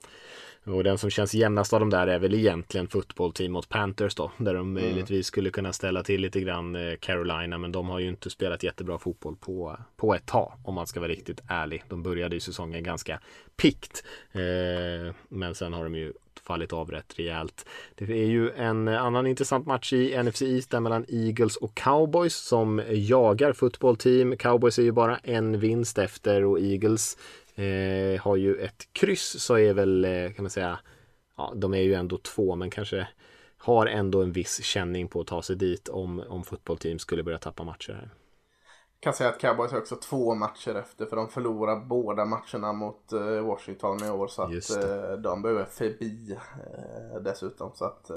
Och 0.65 0.85
den 0.85 0.99
som 0.99 1.11
känns 1.11 1.35
jämnast 1.35 1.73
av 1.73 1.81
de 1.81 1.91
där 1.91 2.07
är 2.07 2.19
väl 2.19 2.35
egentligen 2.35 2.89
fotbollteam 2.89 3.53
mot 3.53 3.69
Panthers 3.69 4.15
då. 4.15 4.33
Där 4.37 4.55
de 4.55 4.71
mm. 4.71 4.73
möjligtvis 4.73 5.27
skulle 5.27 5.51
kunna 5.51 5.73
ställa 5.73 6.03
till 6.03 6.21
lite 6.21 6.41
grann 6.41 6.77
eh, 6.77 6.97
Carolina. 7.01 7.59
Men 7.59 7.73
de 7.73 7.89
har 7.89 7.99
ju 7.99 8.09
inte 8.09 8.31
spelat 8.31 8.63
jättebra 8.63 8.99
fotboll 8.99 9.37
på, 9.37 9.77
på 9.97 10.15
ett 10.15 10.27
tag. 10.27 10.53
Om 10.65 10.75
man 10.75 10.87
ska 10.87 11.01
vara 11.01 11.11
riktigt 11.11 11.41
ärlig. 11.49 11.85
De 11.89 12.03
började 12.03 12.37
ju 12.37 12.41
säsongen 12.41 12.83
ganska 12.83 13.21
pikt. 13.57 14.05
Eh, 14.33 15.15
men 15.29 15.55
sen 15.55 15.73
har 15.73 15.85
de 15.85 15.95
ju 15.95 16.13
fallit 16.43 16.73
av 16.73 16.91
rätt 16.91 17.19
rejält. 17.19 17.67
Det 17.95 18.05
är 18.05 18.27
ju 18.27 18.51
en 18.51 18.89
annan 18.89 19.27
intressant 19.27 19.67
match 19.67 19.93
i 19.93 20.23
NFC 20.23 20.43
East 20.43 20.71
där 20.71 20.81
mellan 20.81 21.05
Eagles 21.09 21.57
och 21.57 21.75
Cowboys 21.75 22.37
som 22.37 22.83
jagar 22.89 23.53
fotbollteam. 23.53 24.37
Cowboys 24.37 24.79
är 24.79 24.83
ju 24.83 24.93
bara 24.93 25.17
en 25.17 25.61
vinst 25.61 25.99
efter 25.99 26.45
och 26.45 26.61
Eagles 26.61 27.17
eh, 27.61 28.21
har 28.21 28.37
ju 28.37 28.57
ett 28.57 28.89
kryss 28.93 29.43
så 29.43 29.59
är 29.59 29.75
väl, 29.75 30.05
eh, 30.05 30.33
kan 30.33 30.43
man 30.43 30.51
säga, 30.51 30.79
ja, 31.37 31.53
de 31.57 31.75
är 31.75 31.81
ju 31.83 31.95
ändå 31.95 32.19
två 32.19 32.57
men 32.57 32.71
kanske 32.71 33.09
har 33.59 33.87
ändå 33.87 34.23
en 34.23 34.33
viss 34.33 34.63
känning 34.63 35.09
på 35.09 35.21
att 35.21 35.27
ta 35.27 35.43
sig 35.43 35.57
dit 35.57 35.89
om, 35.89 36.25
om 36.29 36.45
fotbollteam 36.45 36.99
skulle 36.99 37.23
börja 37.23 37.39
tappa 37.39 37.65
matcher 37.65 37.93
här. 37.93 38.11
Kan 39.01 39.13
säga 39.13 39.31
att 39.31 39.41
Cowboys 39.41 39.73
har 39.73 39.79
också 39.79 39.97
två 39.97 40.35
matcher 40.35 40.75
efter 40.75 41.07
för 41.07 41.17
de 41.17 41.29
förlorar 41.29 41.81
båda 41.81 42.25
matcherna 42.25 42.73
mot 42.73 43.13
eh, 43.13 43.41
Washington 43.41 44.05
i 44.05 44.11
år 44.11 44.29
så 44.29 44.43
att 44.43 44.71
eh, 44.85 45.13
de 45.13 45.43
behöver 45.43 45.65
förbi 45.65 46.39
dessutom 47.21 47.71
så 47.75 47.85
att 47.85 48.11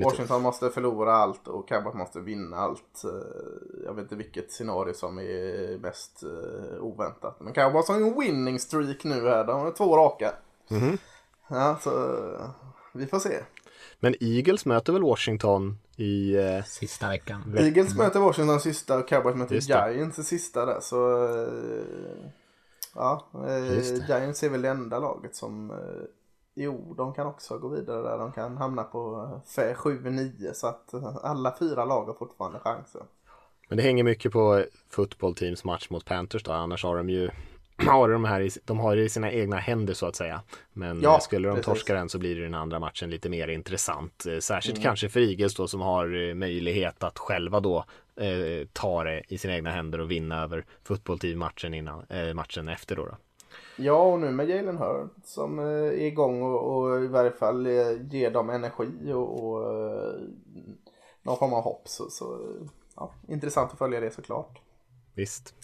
Washington 0.00 0.42
måste 0.42 0.70
förlora 0.70 1.12
allt 1.12 1.48
och 1.48 1.68
Cowboys 1.68 1.94
måste 1.94 2.20
vinna 2.20 2.56
allt. 2.56 3.04
Eh, 3.04 3.84
jag 3.84 3.94
vet 3.94 4.02
inte 4.02 4.16
vilket 4.16 4.52
scenario 4.52 4.94
som 4.94 5.18
är 5.18 5.78
mest 5.78 6.22
uh, 6.24 6.82
oväntat. 6.82 7.40
Men 7.40 7.52
Cowboys 7.52 7.88
har 7.88 7.94
en 7.94 8.20
winning 8.20 8.58
streak 8.58 9.04
nu 9.04 9.28
här. 9.28 9.44
De 9.44 9.60
har 9.60 9.70
två 9.70 9.96
raka. 9.96 10.32
Mm. 10.70 10.98
Ja, 11.48 11.78
så 11.82 12.18
vi 12.92 13.06
får 13.06 13.18
se. 13.18 13.38
Men 14.00 14.14
Eagles 14.20 14.66
möter 14.66 14.92
väl 14.92 15.02
Washington 15.02 15.78
i... 15.96 16.36
Uh, 16.36 16.64
sista 16.64 17.08
veckan. 17.08 17.56
Eagles 17.58 17.94
möter 17.94 18.20
Washington 18.20 18.60
sista 18.60 18.98
och 18.98 19.08
Cowboys 19.08 19.36
möter 19.36 19.54
Giants 19.54 20.18
i 20.18 20.24
sista 20.24 20.66
där. 20.66 20.80
Så... 20.80 21.26
Uh, 21.26 22.26
ja, 22.94 23.26
Giants 24.08 24.42
är 24.42 24.48
väl 24.48 24.62
det 24.62 24.68
enda 24.68 24.98
laget 24.98 25.36
som 25.36 25.72
Jo, 26.54 26.94
de 26.96 27.14
kan 27.14 27.26
också 27.26 27.58
gå 27.58 27.68
vidare 27.68 28.02
där. 28.02 28.18
De 28.18 28.32
kan 28.32 28.56
hamna 28.56 28.82
på 28.82 29.30
7-9 29.46 30.46
eh, 30.46 30.52
så 30.52 30.66
att 30.66 30.94
eh, 30.94 31.16
alla 31.22 31.56
fyra 31.58 31.84
lag 31.84 32.04
har 32.04 32.14
fortfarande 32.14 32.58
chanser. 32.58 33.02
Men 33.68 33.76
det 33.76 33.82
hänger 33.82 34.04
mycket 34.04 34.32
på 34.32 34.64
football 34.90 35.34
teams 35.34 35.64
match 35.64 35.90
mot 35.90 36.04
Panthers 36.04 36.42
då. 36.42 36.52
Annars 36.52 36.84
har 36.84 36.96
de 36.96 37.10
ju 37.10 37.30
har 37.86 38.08
de 38.08 38.24
här 38.24 38.40
i, 38.40 38.50
de 38.64 38.78
har 38.78 38.96
det 38.96 39.02
i 39.02 39.08
sina 39.08 39.32
egna 39.32 39.56
händer 39.56 39.94
så 39.94 40.06
att 40.06 40.16
säga. 40.16 40.42
Men 40.72 41.02
ja, 41.02 41.20
skulle 41.20 41.48
de 41.48 41.54
precis. 41.54 41.66
torska 41.66 41.94
den 41.94 42.08
så 42.08 42.18
blir 42.18 42.36
det 42.36 42.42
den 42.42 42.54
andra 42.54 42.78
matchen 42.78 43.10
lite 43.10 43.28
mer 43.28 43.48
intressant. 43.48 44.26
Eh, 44.26 44.38
särskilt 44.38 44.76
mm. 44.76 44.84
kanske 44.84 45.08
för 45.08 45.20
Eagles 45.20 45.54
då 45.54 45.68
som 45.68 45.80
har 45.80 46.34
möjlighet 46.34 47.02
att 47.02 47.18
själva 47.18 47.60
då 47.60 47.84
eh, 48.16 48.66
ta 48.72 49.04
det 49.04 49.22
i 49.28 49.38
sina 49.38 49.54
egna 49.54 49.70
händer 49.70 50.00
och 50.00 50.10
vinna 50.10 50.42
över 50.42 50.64
fotbollteam 50.84 51.38
matchen 51.38 51.74
innan 51.74 52.04
eh, 52.08 52.34
matchen 52.34 52.68
efter 52.68 52.96
då. 52.96 53.04
då. 53.04 53.16
Ja, 53.76 54.02
och 54.02 54.20
nu 54.20 54.30
med 54.30 54.48
Jalen 54.48 54.78
Hurd 54.78 55.08
som 55.24 55.58
eh, 55.58 55.64
är 55.64 55.92
igång 55.92 56.42
och, 56.42 56.76
och 56.76 57.04
i 57.04 57.06
varje 57.06 57.30
fall 57.30 57.66
eh, 57.66 57.72
ger 58.10 58.30
dem 58.30 58.50
energi 58.50 59.12
och, 59.12 59.44
och 59.44 59.74
eh, 59.74 60.14
någon 61.22 61.38
form 61.38 61.52
av 61.52 61.62
hopp. 61.62 61.88
Så, 61.88 62.10
så 62.10 62.38
ja, 62.96 63.14
intressant 63.28 63.72
att 63.72 63.78
följa 63.78 64.00
det 64.00 64.10
såklart. 64.10 64.60
Visst. 65.14 65.54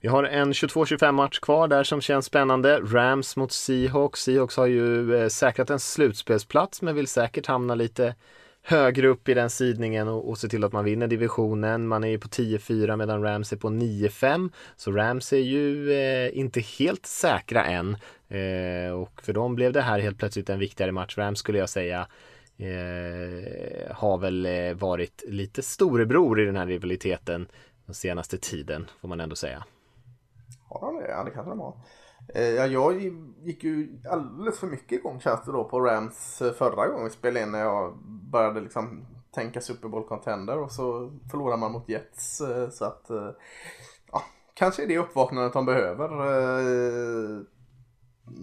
Vi 0.00 0.08
har 0.08 0.24
en 0.24 0.52
22-25 0.52 1.12
match 1.12 1.38
kvar 1.38 1.68
där 1.68 1.84
som 1.84 2.00
känns 2.00 2.26
spännande. 2.26 2.80
Rams 2.80 3.36
mot 3.36 3.52
Seahawks. 3.52 4.20
Seahawks 4.20 4.56
har 4.56 4.66
ju 4.66 5.30
säkrat 5.30 5.70
en 5.70 5.80
slutspelsplats 5.80 6.82
men 6.82 6.94
vill 6.94 7.06
säkert 7.06 7.46
hamna 7.46 7.74
lite 7.74 8.14
högre 8.66 9.08
upp 9.08 9.28
i 9.28 9.34
den 9.34 9.50
sidningen 9.50 10.08
och, 10.08 10.28
och 10.28 10.38
se 10.38 10.48
till 10.48 10.64
att 10.64 10.72
man 10.72 10.84
vinner 10.84 11.06
divisionen. 11.06 11.86
Man 11.86 12.04
är 12.04 12.08
ju 12.08 12.18
på 12.18 12.28
10-4 12.28 12.96
medan 12.96 13.22
Rams 13.22 13.52
är 13.52 13.56
på 13.56 13.68
9-5. 13.68 14.50
Så 14.76 14.92
Rams 14.92 15.32
är 15.32 15.36
ju 15.36 15.92
eh, 15.92 16.38
inte 16.38 16.60
helt 16.60 17.06
säkra 17.06 17.64
än. 17.64 17.96
Eh, 18.28 18.92
och 18.92 19.22
för 19.22 19.32
dem 19.32 19.54
blev 19.54 19.72
det 19.72 19.82
här 19.82 19.98
helt 19.98 20.18
plötsligt 20.18 20.50
en 20.50 20.58
viktigare 20.58 20.92
match. 20.92 21.18
Rams 21.18 21.38
skulle 21.38 21.58
jag 21.58 21.68
säga 21.68 22.06
eh, 22.58 23.94
har 23.96 24.18
väl 24.18 24.46
eh, 24.46 24.74
varit 24.74 25.24
lite 25.28 25.62
storebror 25.62 26.40
i 26.40 26.44
den 26.44 26.56
här 26.56 26.66
rivaliteten 26.66 27.48
den 27.86 27.94
senaste 27.94 28.38
tiden 28.38 28.90
får 29.00 29.08
man 29.08 29.20
ändå 29.20 29.36
säga. 29.36 29.64
Har 30.68 30.80
de 30.80 31.02
det? 31.02 31.08
Ja 31.08 31.24
det 31.24 31.30
kanske 31.30 31.50
de 31.50 31.60
har. 31.60 31.76
Eh, 32.34 32.50
ja, 32.50 32.66
jag 32.66 33.02
gick 33.42 33.64
ju 33.64 33.98
alldeles 34.10 34.58
för 34.58 34.66
mycket 34.66 34.92
igång 34.92 35.20
känns 35.20 35.44
det 35.44 35.52
då 35.52 35.64
på 35.64 35.80
Rams 35.80 36.42
eh, 36.42 36.52
förra 36.52 36.88
gången 36.88 37.04
vi 37.04 37.10
spelade 37.10 37.46
in 37.46 37.52
när 37.52 37.60
jag 37.60 37.96
började 38.30 38.60
liksom 38.60 39.06
tänka 39.30 39.60
Super 39.60 39.88
Bowl 39.88 40.08
contender 40.08 40.58
och 40.58 40.72
så 40.72 41.10
förlorar 41.30 41.56
man 41.56 41.72
mot 41.72 41.88
Jets. 41.88 42.40
Eh, 42.40 42.68
så 42.70 42.84
att 42.84 43.10
ja, 44.12 44.22
kanske 44.54 44.82
är 44.82 44.86
det 44.86 44.98
uppvaknandet 44.98 45.52
de 45.52 45.66
behöver. 45.66 46.08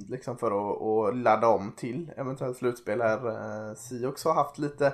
Liksom 0.09 0.37
för 0.37 0.47
att, 0.51 0.81
att 0.81 1.17
ladda 1.17 1.47
om 1.47 1.71
till 1.71 2.11
eventuellt 2.17 2.57
slutspel 2.57 3.01
här. 3.01 3.75
Siox 3.75 4.25
har 4.25 4.33
haft 4.33 4.57
lite 4.57 4.93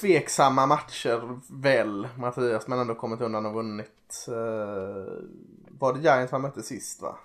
tveksamma 0.00 0.66
matcher 0.66 1.40
väl 1.62 2.08
Mattias 2.18 2.68
men 2.68 2.78
ändå 2.78 2.94
kommit 2.94 3.20
undan 3.20 3.46
och 3.46 3.54
vunnit. 3.54 4.26
Var 5.78 5.92
det 5.92 6.00
Giants 6.00 6.32
man 6.32 6.42
mötte 6.42 6.62
sist 6.62 7.02
va? 7.02 7.16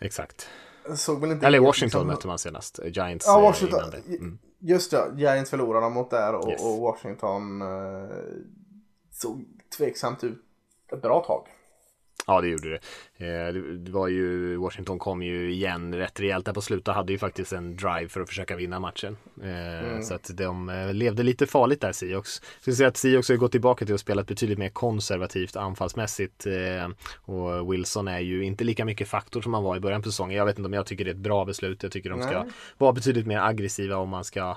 Exakt. 0.00 0.48
Såg 0.94 1.20
väl 1.20 1.30
inte 1.30 1.46
Eller 1.46 1.60
Washington 1.60 2.00
liksom... 2.00 2.06
mötte 2.06 2.26
man 2.26 2.38
senast. 2.38 2.80
Giants 2.84 3.26
ja, 3.26 3.40
Washington. 3.40 3.92
Mm. 4.08 4.38
Just 4.58 4.90
det, 4.90 5.12
Giants 5.16 5.50
förlorade 5.50 5.90
mot 5.90 6.10
där 6.10 6.34
och, 6.34 6.50
yes. 6.50 6.62
och 6.62 6.78
Washington 6.78 7.62
eh, 7.62 8.08
såg 9.10 9.44
tveksamt 9.78 10.24
ut 10.24 10.42
ett 10.92 11.02
bra 11.02 11.24
tag. 11.24 11.46
Ja, 12.26 12.40
det 12.40 12.48
gjorde 12.48 12.70
det. 12.70 12.80
Eh, 13.26 13.52
det 13.54 13.90
var 13.90 14.08
ju, 14.08 14.56
Washington 14.56 14.98
kom 14.98 15.22
ju 15.22 15.52
igen 15.52 15.94
rätt 15.94 16.20
rejält 16.20 16.46
där 16.46 16.52
på 16.52 16.60
slutet. 16.60 16.94
Hade 16.94 17.12
ju 17.12 17.18
faktiskt 17.18 17.52
en 17.52 17.76
drive 17.76 18.08
för 18.08 18.20
att 18.20 18.28
försöka 18.28 18.56
vinna 18.56 18.80
matchen. 18.80 19.16
Eh, 19.42 19.84
mm. 19.84 20.02
Så 20.02 20.14
att 20.14 20.30
de 20.34 20.68
eh, 20.68 20.94
levde 20.94 21.22
lite 21.22 21.46
farligt 21.46 21.80
där, 21.80 21.92
Seahawks. 21.92 22.42
Jag 22.42 22.60
skulle 22.60 22.76
säga 22.76 22.88
att 22.88 22.96
Seahawks 22.96 23.28
har 23.28 23.36
gått 23.36 23.52
tillbaka 23.52 23.84
till 23.84 23.94
att 23.94 24.00
spela 24.00 24.20
ett 24.20 24.28
betydligt 24.28 24.58
mer 24.58 24.68
konservativt 24.68 25.56
anfallsmässigt. 25.56 26.46
Och 27.14 27.72
Wilson 27.72 28.08
är 28.08 28.20
ju 28.20 28.44
inte 28.44 28.64
lika 28.64 28.84
mycket 28.84 29.08
faktor 29.08 29.42
som 29.42 29.54
han 29.54 29.62
var 29.62 29.76
i 29.76 29.80
början 29.80 30.02
på 30.02 30.10
säsongen. 30.10 30.36
Jag 30.36 30.46
vet 30.46 30.58
inte 30.58 30.66
om 30.66 30.72
jag 30.72 30.86
tycker 30.86 31.04
det 31.04 31.10
är 31.10 31.14
ett 31.14 31.20
bra 31.20 31.44
beslut. 31.44 31.82
Jag 31.82 31.92
tycker 31.92 32.10
de 32.10 32.22
ska 32.22 32.44
vara 32.78 32.92
betydligt 32.92 33.26
mer 33.26 33.38
aggressiva 33.38 33.96
om 33.96 34.08
man 34.08 34.24
ska 34.24 34.56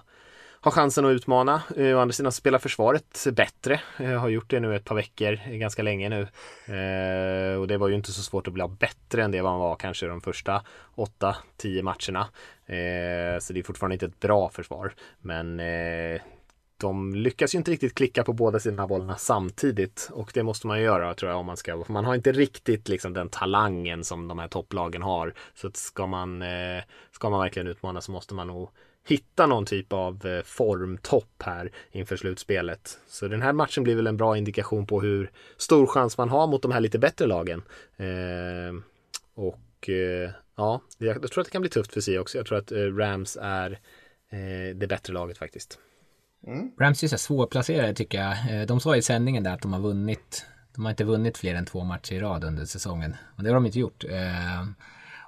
har 0.61 0.71
chansen 0.71 1.05
att 1.05 1.11
utmana. 1.11 1.61
Eh, 1.77 1.97
å 1.97 1.99
andra 1.99 2.13
sidan 2.13 2.31
spelar 2.31 2.59
försvaret 2.59 3.27
bättre. 3.33 3.81
Eh, 3.97 4.19
har 4.19 4.29
gjort 4.29 4.49
det 4.49 4.59
nu 4.59 4.75
ett 4.75 4.85
par 4.85 4.95
veckor, 4.95 5.39
eh, 5.45 5.51
ganska 5.51 5.83
länge 5.83 6.09
nu. 6.09 6.21
Eh, 6.75 7.59
och 7.59 7.67
det 7.67 7.77
var 7.77 7.87
ju 7.87 7.95
inte 7.95 8.11
så 8.11 8.21
svårt 8.21 8.47
att 8.47 8.53
bli 8.53 8.67
bättre 8.79 9.23
än 9.23 9.31
det 9.31 9.43
man 9.43 9.59
var 9.59 9.75
kanske 9.75 10.07
de 10.07 10.21
första 10.21 10.63
8-10 10.95 11.81
matcherna. 11.81 12.27
Eh, 12.65 13.39
så 13.39 13.53
det 13.53 13.59
är 13.59 13.63
fortfarande 13.63 13.95
inte 13.95 14.05
ett 14.05 14.19
bra 14.19 14.49
försvar. 14.49 14.93
Men 15.21 15.59
eh, 15.59 16.21
de 16.77 17.15
lyckas 17.15 17.55
ju 17.55 17.57
inte 17.57 17.71
riktigt 17.71 17.95
klicka 17.95 18.23
på 18.23 18.33
båda 18.33 18.59
sina 18.59 18.87
bollarna 18.87 19.15
samtidigt 19.15 20.09
och 20.11 20.31
det 20.33 20.43
måste 20.43 20.67
man 20.67 20.77
ju 20.77 20.83
göra 20.83 21.13
tror 21.13 21.31
jag 21.31 21.39
om 21.39 21.45
man 21.45 21.57
ska. 21.57 21.83
Man 21.87 22.05
har 22.05 22.15
inte 22.15 22.31
riktigt 22.31 22.87
liksom 22.87 23.13
den 23.13 23.29
talangen 23.29 24.03
som 24.03 24.27
de 24.27 24.39
här 24.39 24.47
topplagen 24.47 25.01
har. 25.01 25.33
Så 25.53 25.67
att 25.67 25.77
ska 25.77 26.07
man, 26.07 26.41
eh, 26.41 26.83
ska 27.11 27.29
man 27.29 27.39
verkligen 27.39 27.67
utmana 27.67 28.01
så 28.01 28.11
måste 28.11 28.33
man 28.33 28.47
nog 28.47 28.69
hitta 29.07 29.47
någon 29.47 29.65
typ 29.65 29.93
av 29.93 30.25
eh, 30.25 30.43
formtopp 30.43 31.43
här 31.43 31.71
inför 31.91 32.17
slutspelet. 32.17 32.99
Så 33.07 33.27
den 33.27 33.41
här 33.41 33.53
matchen 33.53 33.83
blir 33.83 33.95
väl 33.95 34.07
en 34.07 34.17
bra 34.17 34.37
indikation 34.37 34.85
på 34.85 35.01
hur 35.01 35.31
stor 35.57 35.87
chans 35.87 36.17
man 36.17 36.29
har 36.29 36.47
mot 36.47 36.61
de 36.61 36.71
här 36.71 36.79
lite 36.79 36.99
bättre 36.99 37.27
lagen. 37.27 37.61
Eh, 37.97 38.81
och 39.33 39.89
eh, 39.89 40.31
ja, 40.55 40.81
jag 40.97 41.31
tror 41.31 41.41
att 41.41 41.47
det 41.47 41.51
kan 41.51 41.61
bli 41.61 41.69
tufft 41.69 41.93
för 41.93 42.01
sig 42.01 42.19
också. 42.19 42.37
Jag 42.37 42.45
tror 42.45 42.57
att 42.57 42.71
eh, 42.71 42.77
Rams 42.77 43.37
är 43.41 43.71
eh, 44.29 44.75
det 44.75 44.87
bättre 44.87 45.13
laget 45.13 45.37
faktiskt. 45.37 45.79
Mm. 46.47 46.71
Rams 46.79 47.03
är 47.03 47.07
så 47.07 47.17
svårplacerade 47.17 47.93
tycker 47.93 48.17
jag. 48.17 48.61
Eh, 48.61 48.65
de 48.65 48.79
sa 48.79 48.95
i 48.95 49.01
sändningen 49.01 49.43
där 49.43 49.53
att 49.53 49.61
de 49.61 49.73
har 49.73 49.79
vunnit 49.79 50.45
de 50.75 50.85
har 50.85 50.89
inte 50.91 51.03
vunnit 51.03 51.37
fler 51.37 51.55
än 51.55 51.65
två 51.65 51.83
matcher 51.83 52.13
i 52.13 52.19
rad 52.19 52.43
under 52.43 52.65
säsongen. 52.65 53.15
Och 53.35 53.43
det 53.43 53.49
har 53.49 53.53
de 53.53 53.65
inte 53.65 53.79
gjort. 53.79 54.03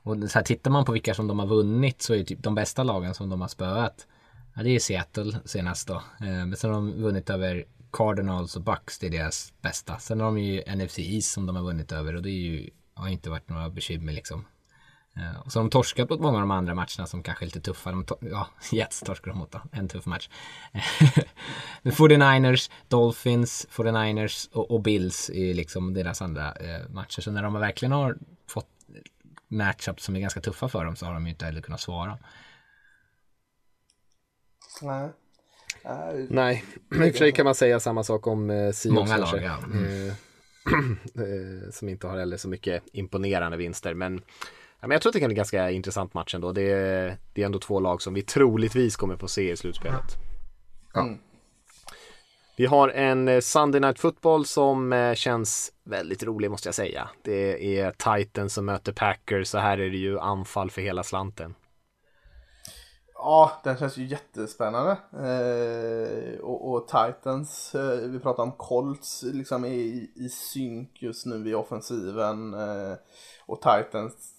Och 0.04 0.18
så 0.18 0.40
här, 0.40 0.44
tittar 0.44 0.72
man 0.72 0.86
på 0.86 0.92
vilka 0.92 1.14
som 1.14 1.28
de 1.28 1.40
har 1.40 1.48
vunnit 1.48 2.02
så 2.02 2.14
är 2.14 2.24
typ 2.24 2.44
de 2.44 2.56
bästa 2.56 2.84
lagen 2.84 3.14
som 3.14 3.30
de 3.30 3.42
har 3.42 3.48
spöat. 3.48 4.08
Ja, 4.56 4.64
det 4.64 4.70
är 4.70 4.80
Seattle 4.80 5.40
senast 5.46 5.88
då. 5.88 5.96
Eh, 5.96 6.02
men 6.20 6.56
sen 6.56 6.70
har 6.70 6.78
de 6.78 7.02
vunnit 7.02 7.30
över 7.30 7.66
Cardinals 7.92 8.56
och 8.56 8.62
Bucks, 8.62 9.00
det 9.00 9.08
är 9.08 9.12
deras 9.12 9.54
bästa. 9.62 9.98
Sen 9.98 10.20
har 10.20 10.26
de 10.26 10.38
ju 10.40 10.76
NFC 10.76 11.00
East 11.00 11.32
som 11.32 11.46
de 11.46 11.56
har 11.56 11.64
vunnit 11.64 11.92
över 11.92 12.16
och 12.16 12.22
det 12.22 12.30
är 12.30 12.42
ju, 12.42 12.70
har 12.94 13.08
inte 13.10 13.30
varit 13.30 13.50
några 13.50 13.70
bekymmer 13.70 14.14
liksom. 14.14 14.46
Eh, 15.18 15.40
och 15.42 15.52
så 15.52 15.60
har 15.60 15.64
de 15.64 15.70
torskat 15.70 16.10
mot 16.10 16.20
många 16.20 16.36
av 16.36 16.42
de 16.42 16.52
andra 16.52 16.76
matcherna 16.76 17.06
som 17.06 17.24
kanske 17.24 17.46
är 17.46 17.48
lite 17.48 17.62
tuffa. 17.62 17.92
De 17.92 18.06
ja, 18.20 18.48
Jets 18.72 19.00
torskar 19.00 19.32
de 19.32 19.38
mot 19.38 19.52
då. 19.52 19.62
En 19.72 19.88
tuff 19.88 20.06
match. 20.06 20.30
Men 21.82 21.94
49ers, 21.94 22.72
Dolphins, 22.88 23.68
49ers 23.72 24.52
och, 24.52 24.72
och 24.72 24.82
Bills 24.82 25.30
är 25.30 25.54
liksom 25.54 25.94
deras 25.94 26.22
andra 26.22 26.54
eh, 26.54 26.90
matcher. 26.90 27.22
Så 27.22 27.32
när 27.32 27.44
de 27.44 27.54
verkligen 27.54 27.92
har 27.92 28.18
fått 28.48 28.68
matchups 29.52 30.04
som 30.04 30.16
är 30.16 30.20
ganska 30.20 30.42
tuffa 30.42 30.70
för 30.70 30.86
dem 30.86 30.96
så 30.96 31.06
har 31.06 31.14
de 31.14 31.26
ju 31.26 31.32
inte 31.32 31.46
heller 31.46 31.62
kunnat 31.62 31.82
svara. 31.82 32.18
Nej. 34.82 35.10
Nej, 36.30 36.64
i 36.92 37.10
och 37.10 37.12
för 37.12 37.18
sig 37.18 37.32
kan 37.32 37.46
man 37.46 37.56
säga 37.56 37.80
samma 37.80 38.04
sak 38.04 38.28
om 38.28 38.50
eh, 38.50 38.74
Många 38.90 39.18
lag, 39.18 39.44
ja. 39.44 39.58
Mm. 39.66 40.08
Eh, 40.08 40.14
eh, 41.24 41.72
som 41.72 41.90
inte 41.90 42.08
har 42.08 42.20
heller 42.20 42.38
så 42.38 42.50
mycket 42.50 42.84
imponerande 42.94 43.58
vinster. 43.58 43.94
Men, 43.94 44.22
ja, 44.80 44.88
men 44.88 44.92
jag 44.92 45.02
tror 45.02 45.10
att 45.10 45.14
det 45.14 45.20
kan 45.20 45.30
bli 45.30 45.36
ganska 45.36 45.72
intressant 45.72 46.14
match 46.14 46.36
ändå. 46.36 46.52
Det 46.52 46.72
är, 46.72 47.18
det 47.34 47.42
är 47.42 47.46
ändå 47.46 47.60
två 47.60 47.80
lag 47.80 48.02
som 48.02 48.14
vi 48.14 48.22
troligtvis 48.22 48.96
kommer 48.96 49.18
få 49.18 49.28
se 49.28 49.52
i 49.52 49.58
slutspelet. 49.58 50.18
Ja. 50.94 51.18
Vi 52.62 52.68
har 52.68 52.90
en 52.90 53.28
eh, 53.28 53.40
Sunday 53.40 53.82
Night 53.82 54.00
Football 54.00 54.46
som 54.46 54.94
eh, 54.94 55.14
känns 55.14 55.72
väldigt 55.84 56.24
rolig 56.24 56.52
måste 56.52 56.68
jag 56.68 56.76
säga. 56.76 57.10
Det 57.22 57.80
är 57.80 57.92
Titans 57.92 58.54
som 58.54 58.66
möter 58.66 58.92
Packers 58.92 59.48
så 59.48 59.58
här 59.58 59.78
är 59.78 59.90
det 59.90 59.98
ju 59.98 60.20
anfall 60.20 60.72
för 60.72 60.82
hela 60.82 61.04
slanten. 61.04 61.56
Ja, 63.14 63.52
den 63.64 63.78
känns 63.78 63.98
ju 63.98 64.06
jättespännande. 64.06 64.92
Eh, 65.14 66.40
och, 66.40 66.72
och, 66.72 66.88
Titans, 66.88 67.76
eh, 67.76 68.10
vi 68.10 68.20
pratar 68.20 68.44
om 68.44 68.52
Colts, 68.52 69.24
liksom 69.24 69.66
är 69.66 69.70
i, 69.70 70.12
i 70.16 70.30
synk 70.30 71.02
just 71.02 71.26
nu 71.26 71.50
i 71.50 71.54
offensiven. 71.54 72.54
Eh, 72.54 72.94
och 73.46 73.62
Titans 73.62 74.31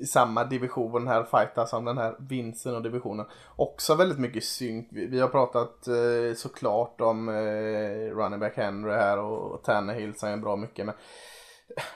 i 0.00 0.06
samma 0.06 0.44
division 0.44 1.06
här 1.06 1.24
fightas 1.24 1.72
om 1.72 1.84
den 1.84 1.98
här 1.98 2.16
vinsten 2.18 2.74
och 2.74 2.82
divisionen. 2.82 3.26
Också 3.56 3.94
väldigt 3.94 4.18
mycket 4.18 4.44
synk. 4.44 4.88
Vi, 4.90 5.06
vi 5.06 5.20
har 5.20 5.28
pratat 5.28 5.88
eh, 5.88 6.36
såklart 6.36 7.00
om 7.00 7.28
eh, 7.28 8.14
running 8.16 8.40
back 8.40 8.56
Henry 8.56 8.92
här 8.92 9.18
och, 9.18 9.52
och 9.52 9.62
Tannehill 9.62 10.14
säger 10.14 10.36
bra 10.36 10.56
mycket. 10.56 10.86
Men 10.86 10.94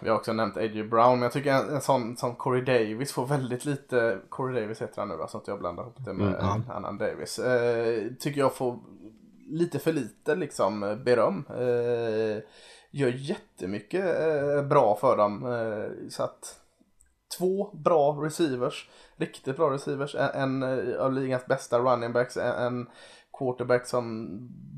vi 0.01 0.09
har 0.09 0.17
också 0.17 0.33
nämnt 0.33 0.57
A.J. 0.57 0.83
Brown, 0.83 1.13
men 1.13 1.23
jag 1.23 1.33
tycker 1.33 1.53
en, 1.53 1.75
en 1.75 1.81
sån 1.81 2.17
som 2.17 2.35
Corey 2.35 2.63
Davis 2.65 3.13
får 3.13 3.27
väldigt 3.27 3.65
lite, 3.65 4.19
Corey 4.29 4.61
Davis 4.61 4.83
heter 4.83 5.01
han 5.01 5.09
nu 5.09 5.17
va, 5.17 5.29
så 5.29 5.39
att 5.39 5.49
jag 5.49 5.59
blandar 5.59 5.83
ihop 5.83 5.97
det 5.99 6.13
med 6.13 6.27
mm, 6.27 6.41
en 6.41 6.71
annan 6.71 6.99
Davis. 6.99 7.39
Eh, 7.39 8.03
tycker 8.19 8.41
jag 8.41 8.55
får 8.55 8.79
lite 9.51 9.79
för 9.79 9.93
lite 9.93 10.35
liksom 10.35 11.01
beröm. 11.05 11.45
Eh, 11.49 12.43
gör 12.91 13.09
jättemycket 13.09 14.05
eh, 14.05 14.63
bra 14.63 14.97
för 14.97 15.17
dem. 15.17 15.47
Eh, 15.47 16.09
så 16.09 16.23
att 16.23 16.61
två 17.39 17.71
bra 17.73 18.13
receivers, 18.13 18.89
riktigt 19.17 19.57
bra 19.57 19.71
receivers, 19.71 20.15
en, 20.15 20.63
en 20.63 20.63
eh, 20.63 21.01
av 21.01 21.13
ligans 21.13 21.47
bästa 21.47 21.79
running 21.79 22.13
backs, 22.13 22.37
en, 22.37 22.53
en 22.53 22.87
quarterback 23.39 23.87
som 23.87 24.29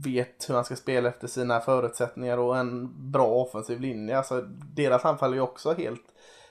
vet 0.05 0.48
hur 0.48 0.55
han 0.55 0.64
ska 0.64 0.76
spela 0.76 1.09
efter 1.09 1.26
sina 1.26 1.61
förutsättningar 1.61 2.38
och 2.38 2.59
en 2.59 2.90
bra 3.11 3.26
offensiv 3.26 3.80
linje. 3.80 4.18
Alltså 4.18 4.40
deras 4.74 5.05
anfall 5.05 5.30
är 5.30 5.36
ju 5.36 5.40
också 5.40 5.74
helt 5.74 6.05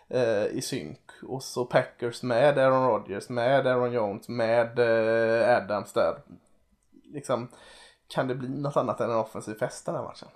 eh, 0.10 0.46
i 0.46 0.62
synk. 0.62 1.00
Och 1.24 1.44
så 1.44 1.66
Packers 1.66 2.24
med 2.24 2.58
Aaron 2.58 2.88
Rodgers, 2.88 3.30
med 3.30 3.68
Aaron 3.68 3.92
Jones, 3.92 4.30
med 4.30 4.80
eh, 4.80 5.58
Adams 5.58 5.94
där. 5.94 6.14
Liksom, 7.14 7.48
kan 8.08 8.28
det 8.28 8.36
bli 8.36 8.50
något 8.50 8.78
annat 8.78 9.02
än 9.02 9.10
en 9.10 9.16
offensiv 9.16 9.54
fest 9.54 9.86
den 9.86 9.96
här 9.96 10.04
matchen? 10.04 10.28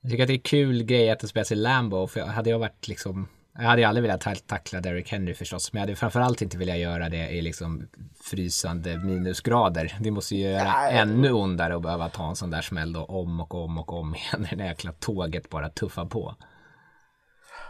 Jag 0.00 0.10
tycker 0.10 0.24
att 0.24 0.28
det 0.28 0.34
är 0.34 0.38
kul 0.38 0.82
grej 0.82 1.10
att 1.10 1.20
det 1.20 1.28
spelas 1.28 1.52
i 1.52 1.54
Lambo, 1.54 2.06
för 2.06 2.20
hade 2.20 2.50
jag 2.50 2.58
varit 2.58 2.88
liksom 2.88 3.28
jag 3.54 3.62
hade 3.64 3.82
ju 3.82 3.88
aldrig 3.88 4.02
velat 4.02 4.46
tackla 4.46 4.80
Derrick 4.80 5.12
Henry 5.12 5.34
förstås, 5.34 5.72
men 5.72 5.80
jag 5.80 5.86
hade 5.86 5.96
framförallt 5.96 6.42
inte 6.42 6.58
velat 6.58 6.78
göra 6.78 7.08
det 7.08 7.28
i 7.28 7.42
liksom 7.42 7.88
frysande 8.24 8.98
minusgrader. 8.98 9.96
Det 10.00 10.10
måste 10.10 10.36
ju 10.36 10.50
göra 10.50 10.72
Nej. 10.72 10.98
ännu 10.98 11.32
ondare 11.32 11.76
att 11.76 11.82
behöva 11.82 12.08
ta 12.08 12.28
en 12.28 12.36
sån 12.36 12.50
där 12.50 12.62
smäll 12.62 12.92
då 12.92 13.04
om 13.04 13.40
och 13.40 13.54
om 13.54 13.78
och 13.78 13.92
om 13.92 14.14
igen 14.14 14.46
när 14.50 14.56
det 14.56 14.64
jäkla 14.64 14.92
tåget 14.92 15.50
bara 15.50 15.68
tuffar 15.68 16.04
på. 16.06 16.34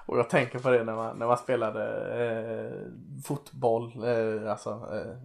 Och 0.06 0.18
jag 0.18 0.30
tänker 0.30 0.58
på 0.58 0.70
det 0.70 0.84
när 0.84 0.94
man, 0.94 1.18
när 1.18 1.26
man 1.26 1.36
spelade 1.36 1.84
eh, 2.24 2.72
fotboll, 3.24 3.92
eh, 4.04 4.50
alltså 4.50 4.70
eh, 4.70 5.16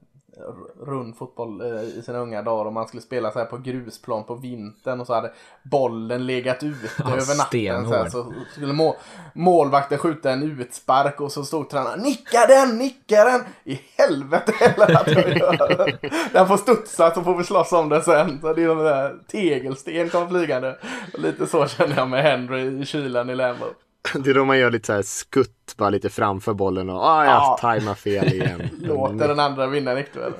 rund 0.81 1.17
fotboll 1.17 1.61
eh, 1.61 1.81
i 1.81 2.01
sina 2.05 2.17
unga 2.17 2.41
dagar 2.41 2.65
och 2.65 2.73
man 2.73 2.87
skulle 2.87 3.01
spela 3.01 3.31
så 3.31 3.39
här 3.39 3.45
på 3.45 3.57
grusplan 3.57 4.23
på 4.23 4.35
vintern 4.35 4.99
och 4.99 5.07
så 5.07 5.13
hade 5.13 5.31
bollen 5.63 6.25
legat 6.25 6.63
ute 6.63 6.89
ja, 6.97 7.05
över 7.05 7.37
natten. 7.37 7.87
Så, 7.87 7.93
här, 7.93 8.09
så 8.09 8.33
skulle 8.51 8.73
må, 8.73 8.95
målvakten 9.33 9.97
skjuta 9.97 10.31
en 10.31 10.43
utspark 10.43 11.21
och 11.21 11.31
så 11.31 11.43
stod 11.43 11.69
tränaren 11.69 11.99
nicka 11.99 12.45
den, 12.47 12.77
nicka 12.77 13.23
den! 13.23 13.41
I 13.63 13.79
helvete 13.97 14.51
heller 14.55 14.95
att 14.95 15.07
jag 15.07 15.37
gör. 15.37 15.97
Den 16.33 16.47
får 16.47 16.57
studsa 16.57 17.13
så 17.13 17.23
får 17.23 17.35
vi 17.35 17.43
slåss 17.43 17.73
om 17.73 17.89
det 17.89 18.01
sen. 18.01 18.41
Så 18.41 18.53
det 18.53 18.63
är 18.63 18.67
de 18.67 18.77
där 18.77 19.15
tegelsten 19.27 20.09
kom 20.09 20.29
flygande. 20.29 20.77
Lite 21.13 21.47
så 21.47 21.67
känner 21.67 21.95
jag 21.95 22.09
med 22.09 22.23
Henry 22.23 22.81
i 22.81 22.85
kylan 22.85 23.29
i 23.29 23.35
Lambo. 23.35 23.65
Det 24.23 24.29
är 24.29 24.33
då 24.33 24.45
man 24.45 24.59
gör 24.59 24.71
lite 24.71 24.87
så 24.87 24.93
här 24.93 25.01
skutt 25.01 25.73
bara 25.77 25.89
lite 25.89 26.09
framför 26.09 26.53
bollen 26.53 26.89
och 26.89 27.03
ah, 27.03 27.25
jag 27.25 27.33
ja. 27.33 27.57
tajmar 27.61 27.93
fel 27.93 28.33
igen. 28.33 28.69
Låter 28.81 29.27
den 29.27 29.39
andra 29.39 29.67
vinna 29.67 29.91
eller? 29.91 30.03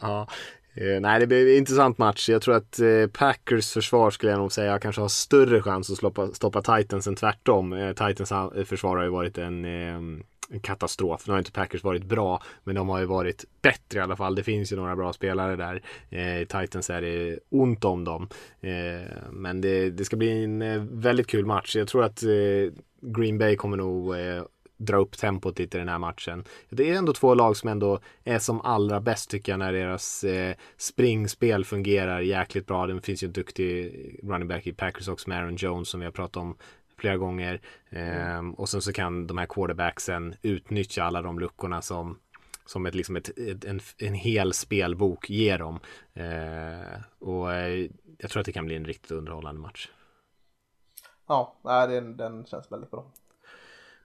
ja. 0.00 0.26
Eh, 0.74 1.00
nej, 1.00 1.20
det 1.20 1.26
blir 1.26 1.52
en 1.52 1.58
intressant 1.58 1.98
match. 1.98 2.28
Jag 2.28 2.42
tror 2.42 2.56
att 2.56 2.78
eh, 2.80 3.06
Packers 3.12 3.72
försvar 3.72 4.10
skulle 4.10 4.32
jag 4.32 4.38
nog 4.38 4.52
säga 4.52 4.78
kanske 4.78 5.00
har 5.00 5.08
större 5.08 5.62
chans 5.62 5.90
att 5.90 5.96
stoppa, 5.96 6.26
stoppa 6.26 6.62
Titans 6.62 7.06
än 7.06 7.16
tvärtom. 7.16 7.72
Eh, 7.72 7.88
Titans 7.88 8.32
försvar 8.68 8.96
har 8.96 9.04
ju 9.04 9.10
varit 9.10 9.38
en 9.38 9.64
eh, 9.64 10.24
en 10.50 10.60
katastrof. 10.60 11.26
Nu 11.26 11.32
har 11.32 11.38
inte 11.38 11.52
Packers 11.52 11.84
varit 11.84 12.04
bra, 12.04 12.42
men 12.64 12.74
de 12.74 12.88
har 12.88 12.98
ju 12.98 13.04
varit 13.04 13.44
bättre 13.62 13.98
i 13.98 14.02
alla 14.02 14.16
fall. 14.16 14.34
Det 14.34 14.42
finns 14.42 14.72
ju 14.72 14.76
några 14.76 14.96
bra 14.96 15.12
spelare 15.12 15.56
där. 15.56 15.82
Eh, 16.10 16.60
Titans 16.60 16.90
är 16.90 17.02
det 17.02 17.38
ont 17.48 17.84
om 17.84 18.04
dem. 18.04 18.28
Eh, 18.60 19.12
men 19.30 19.60
det, 19.60 19.90
det, 19.90 20.04
ska 20.04 20.16
bli 20.16 20.44
en 20.44 20.62
eh, 20.62 20.82
väldigt 20.90 21.26
kul 21.26 21.46
match. 21.46 21.76
Jag 21.76 21.88
tror 21.88 22.04
att 22.04 22.22
eh, 22.22 22.72
Green 23.00 23.38
Bay 23.38 23.56
kommer 23.56 23.76
nog 23.76 24.16
eh, 24.16 24.42
dra 24.78 24.96
upp 24.96 25.18
tempot 25.18 25.58
lite 25.58 25.76
i 25.76 25.80
den 25.80 25.88
här 25.88 25.98
matchen. 25.98 26.44
Det 26.70 26.90
är 26.90 26.94
ändå 26.94 27.12
två 27.12 27.34
lag 27.34 27.56
som 27.56 27.68
ändå 27.68 28.00
är 28.24 28.38
som 28.38 28.60
allra 28.60 29.00
bäst 29.00 29.30
tycker 29.30 29.52
jag 29.52 29.58
när 29.58 29.72
deras 29.72 30.24
eh, 30.24 30.54
springspel 30.76 31.64
fungerar 31.64 32.20
jäkligt 32.20 32.66
bra. 32.66 32.86
Det 32.86 33.00
finns 33.00 33.22
ju 33.22 33.26
en 33.26 33.32
duktig 33.32 33.94
running 34.22 34.48
back 34.48 34.66
i 34.66 34.72
Packers 34.72 35.08
också 35.08 35.28
med 35.28 35.38
Aaron 35.38 35.56
Jones 35.56 35.88
som 35.88 36.00
vi 36.00 36.06
har 36.06 36.12
pratat 36.12 36.36
om 36.36 36.56
flera 36.98 37.16
gånger. 37.16 37.60
Mm. 37.90 38.54
och 38.54 38.68
sen 38.68 38.82
så 38.82 38.92
kan 38.92 39.26
de 39.26 39.38
här 39.38 39.46
quarterbacksen 39.46 40.34
utnyttja 40.42 41.02
alla 41.02 41.22
de 41.22 41.38
luckorna 41.38 41.82
som 41.82 42.18
som 42.66 42.86
ett, 42.86 42.94
liksom 42.94 43.16
ett, 43.16 43.38
ett 43.38 43.64
en, 43.64 43.80
en 43.98 44.14
hel 44.14 44.52
spelbok 44.52 45.30
ger 45.30 45.58
dem. 45.58 45.80
Eh, 46.14 47.00
och 47.18 47.52
jag 48.18 48.30
tror 48.30 48.40
att 48.40 48.46
det 48.46 48.52
kan 48.52 48.66
bli 48.66 48.76
en 48.76 48.84
riktigt 48.84 49.10
underhållande 49.10 49.60
match. 49.60 49.88
Ja, 51.26 51.56
den, 51.62 52.16
den 52.16 52.46
känns 52.46 52.72
väldigt 52.72 52.90
bra. 52.90 53.12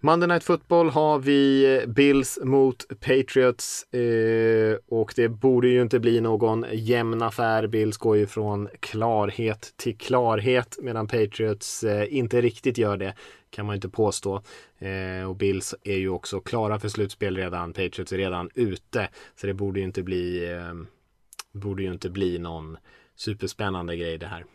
Monday 0.05 0.27
Night 0.27 0.43
Football 0.43 0.89
har 0.89 1.19
vi 1.19 1.75
eh, 1.75 1.89
Bills 1.89 2.39
mot 2.43 2.87
Patriots 2.99 3.93
eh, 3.93 4.77
och 4.87 5.13
det 5.15 5.29
borde 5.29 5.67
ju 5.67 5.81
inte 5.81 5.99
bli 5.99 6.21
någon 6.21 6.65
jämn 6.71 7.21
affär. 7.21 7.67
Bills 7.67 7.97
går 7.97 8.17
ju 8.17 8.27
från 8.27 8.69
klarhet 8.79 9.73
till 9.77 9.97
klarhet 9.97 10.77
medan 10.81 11.07
Patriots 11.07 11.83
eh, 11.83 12.15
inte 12.15 12.41
riktigt 12.41 12.77
gör 12.77 12.97
det 12.97 13.15
kan 13.49 13.65
man 13.65 13.75
inte 13.75 13.89
påstå. 13.89 14.41
Eh, 14.79 15.29
och 15.29 15.35
Bills 15.35 15.75
är 15.83 15.97
ju 15.97 16.09
också 16.09 16.39
klara 16.39 16.79
för 16.79 16.89
slutspel 16.89 17.37
redan. 17.37 17.73
Patriots 17.73 18.13
är 18.13 18.17
redan 18.17 18.49
ute 18.55 19.09
så 19.35 19.47
det 19.47 19.53
borde 19.53 19.79
ju 19.79 19.85
inte 19.85 20.03
bli 20.03 20.51
eh, 20.51 20.73
borde 21.51 21.83
ju 21.83 21.91
inte 21.91 22.09
bli 22.09 22.39
någon 22.39 22.77
superspännande 23.15 23.97
grej 23.97 24.17
det 24.17 24.27
här. 24.27 24.45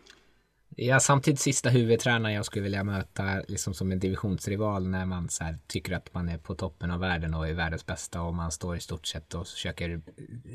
Ja, 0.77 1.01
samtidigt 1.01 1.41
sista 1.41 1.69
huvudtränaren 1.69 2.35
jag 2.35 2.45
skulle 2.45 2.63
vilja 2.63 2.85
möta 2.85 3.43
liksom 3.49 3.75
som 3.75 3.93
en 3.93 3.99
divisionsrival 3.99 4.89
när 4.89 5.07
man 5.07 5.29
så 5.29 5.45
här, 5.45 5.59
tycker 5.67 5.93
att 5.93 6.15
man 6.15 6.29
är 6.29 6.39
på 6.39 6.55
toppen 6.55 6.91
av 6.91 7.01
världen 7.01 7.35
och 7.35 7.49
är 7.49 7.53
världens 7.53 7.87
bästa 7.87 8.23
och 8.23 8.35
man 8.35 8.51
står 8.51 8.77
i 8.77 8.81
stort 8.81 9.07
sett 9.07 9.35
och 9.35 9.47
försöker 9.47 10.01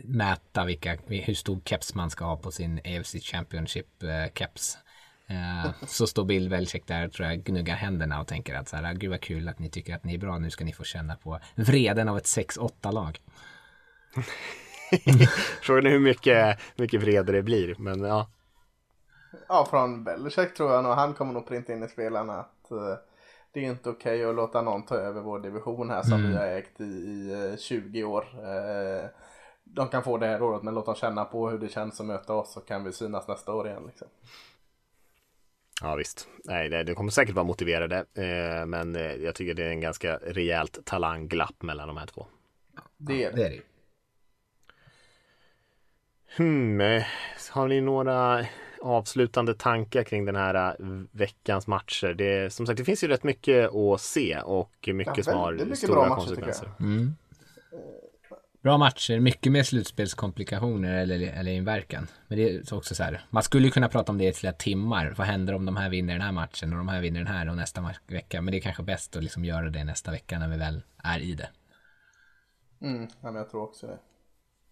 mäta 0.03 0.65
vilka, 0.65 0.97
hur 1.07 1.33
stor 1.33 1.61
keps 1.65 1.95
man 1.95 2.09
ska 2.09 2.25
ha 2.25 2.37
på 2.37 2.51
sin 2.51 2.79
AFC 2.79 3.15
Championship 3.21 4.03
eh, 4.03 4.33
keps. 4.35 4.77
Eh, 5.27 5.71
så 5.87 6.07
står 6.07 6.25
Bill 6.25 6.49
Belichick 6.49 6.87
där 6.87 7.07
tror 7.07 7.27
jag 7.27 7.43
gnuggar 7.43 7.75
händerna 7.75 8.21
och 8.21 8.27
tänker 8.27 8.55
att 8.55 8.69
så 8.69 8.75
här, 8.75 8.93
gud 8.93 9.09
vad 9.09 9.21
kul 9.21 9.49
att 9.49 9.59
ni 9.59 9.69
tycker 9.69 9.95
att 9.95 10.03
ni 10.03 10.13
är 10.13 10.17
bra, 10.17 10.37
nu 10.37 10.49
ska 10.49 10.65
ni 10.65 10.73
få 10.73 10.83
känna 10.83 11.15
på 11.15 11.39
vreden 11.55 12.09
av 12.09 12.17
ett 12.17 12.25
6-8-lag. 12.25 13.19
Frågan 15.61 15.85
är 15.85 15.89
hur 15.89 15.99
mycket, 15.99 16.59
mycket 16.75 17.01
vrede 17.01 17.31
det 17.31 17.43
blir, 17.43 17.75
men 17.77 18.01
ja. 18.01 18.29
Ja, 19.47 19.67
från 19.69 20.03
Belichick 20.03 20.53
tror 20.53 20.71
jag 20.71 20.83
nog. 20.83 20.93
Han 20.93 21.13
kommer 21.13 21.33
nog 21.33 21.47
printa 21.47 21.73
in 21.73 21.83
i 21.83 21.87
spelarna 21.87 22.33
att 22.33 22.71
uh, 22.71 22.95
det 23.51 23.59
är 23.59 23.63
inte 23.63 23.89
okej 23.89 24.19
okay 24.19 24.29
att 24.29 24.35
låta 24.35 24.61
någon 24.61 24.85
ta 24.85 24.95
över 24.95 25.21
vår 25.21 25.39
division 25.39 25.89
här 25.89 26.01
som 26.01 26.13
mm. 26.13 26.31
vi 26.31 26.37
har 26.37 26.45
ägt 26.45 26.81
i, 26.81 26.83
i 26.83 27.55
20 27.59 28.01
eh, 28.01 28.09
år. 28.09 28.21
Uh, 28.21 29.09
de 29.63 29.87
kan 29.87 30.03
få 30.03 30.17
det 30.17 30.27
här 30.27 30.41
året 30.41 30.63
men 30.63 30.73
låt 30.73 30.85
dem 30.85 30.95
känna 30.95 31.25
på 31.25 31.49
hur 31.49 31.57
det 31.57 31.69
känns 31.69 31.99
att 31.99 32.05
möta 32.05 32.33
oss 32.33 32.53
så 32.53 32.61
kan 32.61 32.83
vi 32.83 32.91
synas 32.91 33.27
nästa 33.27 33.53
år 33.53 33.67
igen. 33.67 33.83
Liksom. 33.85 34.07
Ja 35.81 35.95
visst, 35.95 36.27
nej 36.43 36.69
det, 36.69 36.83
det 36.83 36.93
kommer 36.93 37.11
säkert 37.11 37.35
vara 37.35 37.45
motiverade 37.45 37.97
eh, 37.97 38.65
men 38.65 38.95
jag 39.23 39.35
tycker 39.35 39.53
det 39.53 39.63
är 39.63 39.69
en 39.69 39.81
ganska 39.81 40.17
rejält 40.17 40.85
talangglapp 40.85 41.61
mellan 41.61 41.87
de 41.87 41.97
här 41.97 42.05
två. 42.05 42.25
Det 42.97 43.23
är 43.23 43.31
det. 43.31 43.35
det, 43.35 43.45
är 43.45 43.49
det. 43.49 43.61
Hmm, 46.37 47.03
har 47.51 47.67
ni 47.67 47.81
några 47.81 48.45
avslutande 48.83 49.53
tankar 49.53 50.03
kring 50.03 50.25
den 50.25 50.35
här 50.35 50.55
äh, 50.55 50.85
veckans 51.11 51.67
matcher. 51.67 52.13
Det, 52.13 52.53
som 52.53 52.65
sagt, 52.65 52.77
det 52.77 52.83
finns 52.83 53.03
ju 53.03 53.07
rätt 53.07 53.23
mycket 53.23 53.75
att 53.75 54.01
se 54.01 54.39
och 54.39 54.89
mycket 54.93 55.17
ja, 55.17 55.23
som 55.23 55.33
har 55.33 55.53
mycket 55.53 55.77
stora 55.77 56.09
matcher, 56.09 56.15
konsekvenser. 56.15 56.69
Mm. 56.79 57.15
Bra 58.61 58.77
matcher, 58.77 59.19
mycket 59.19 59.51
mer 59.51 59.63
slutspelskomplikationer 59.63 60.93
eller, 61.01 61.19
eller 61.19 61.51
inverkan. 61.51 62.07
Men 62.27 62.37
det 62.37 62.55
är 62.55 62.73
också 62.73 62.95
så 62.95 63.03
här, 63.03 63.25
man 63.29 63.43
skulle 63.43 63.69
kunna 63.69 63.89
prata 63.89 64.11
om 64.11 64.17
det 64.17 64.27
i 64.27 64.33
flera 64.33 64.53
timmar. 64.53 65.13
Vad 65.17 65.27
händer 65.27 65.53
om 65.53 65.65
de 65.65 65.77
här 65.77 65.89
vinner 65.89 66.13
den 66.13 66.21
här 66.21 66.31
matchen 66.31 66.71
och 66.71 66.77
de 66.77 66.87
här 66.87 67.01
vinner 67.01 67.19
den 67.19 67.33
här 67.33 67.49
och 67.49 67.55
nästa 67.55 67.93
vecka. 68.07 68.41
Men 68.41 68.51
det 68.51 68.57
är 68.57 68.61
kanske 68.61 68.83
bäst 68.83 69.15
att 69.15 69.23
liksom 69.23 69.45
göra 69.45 69.69
det 69.69 69.83
nästa 69.83 70.11
vecka 70.11 70.39
när 70.39 70.47
vi 70.47 70.57
väl 70.57 70.81
är 71.03 71.19
i 71.19 71.35
det. 71.35 71.49
Mm, 72.81 73.07
ja, 73.21 73.31
men 73.31 73.35
jag 73.35 73.49
tror 73.49 73.63
också 73.63 73.87
det. 73.87 73.97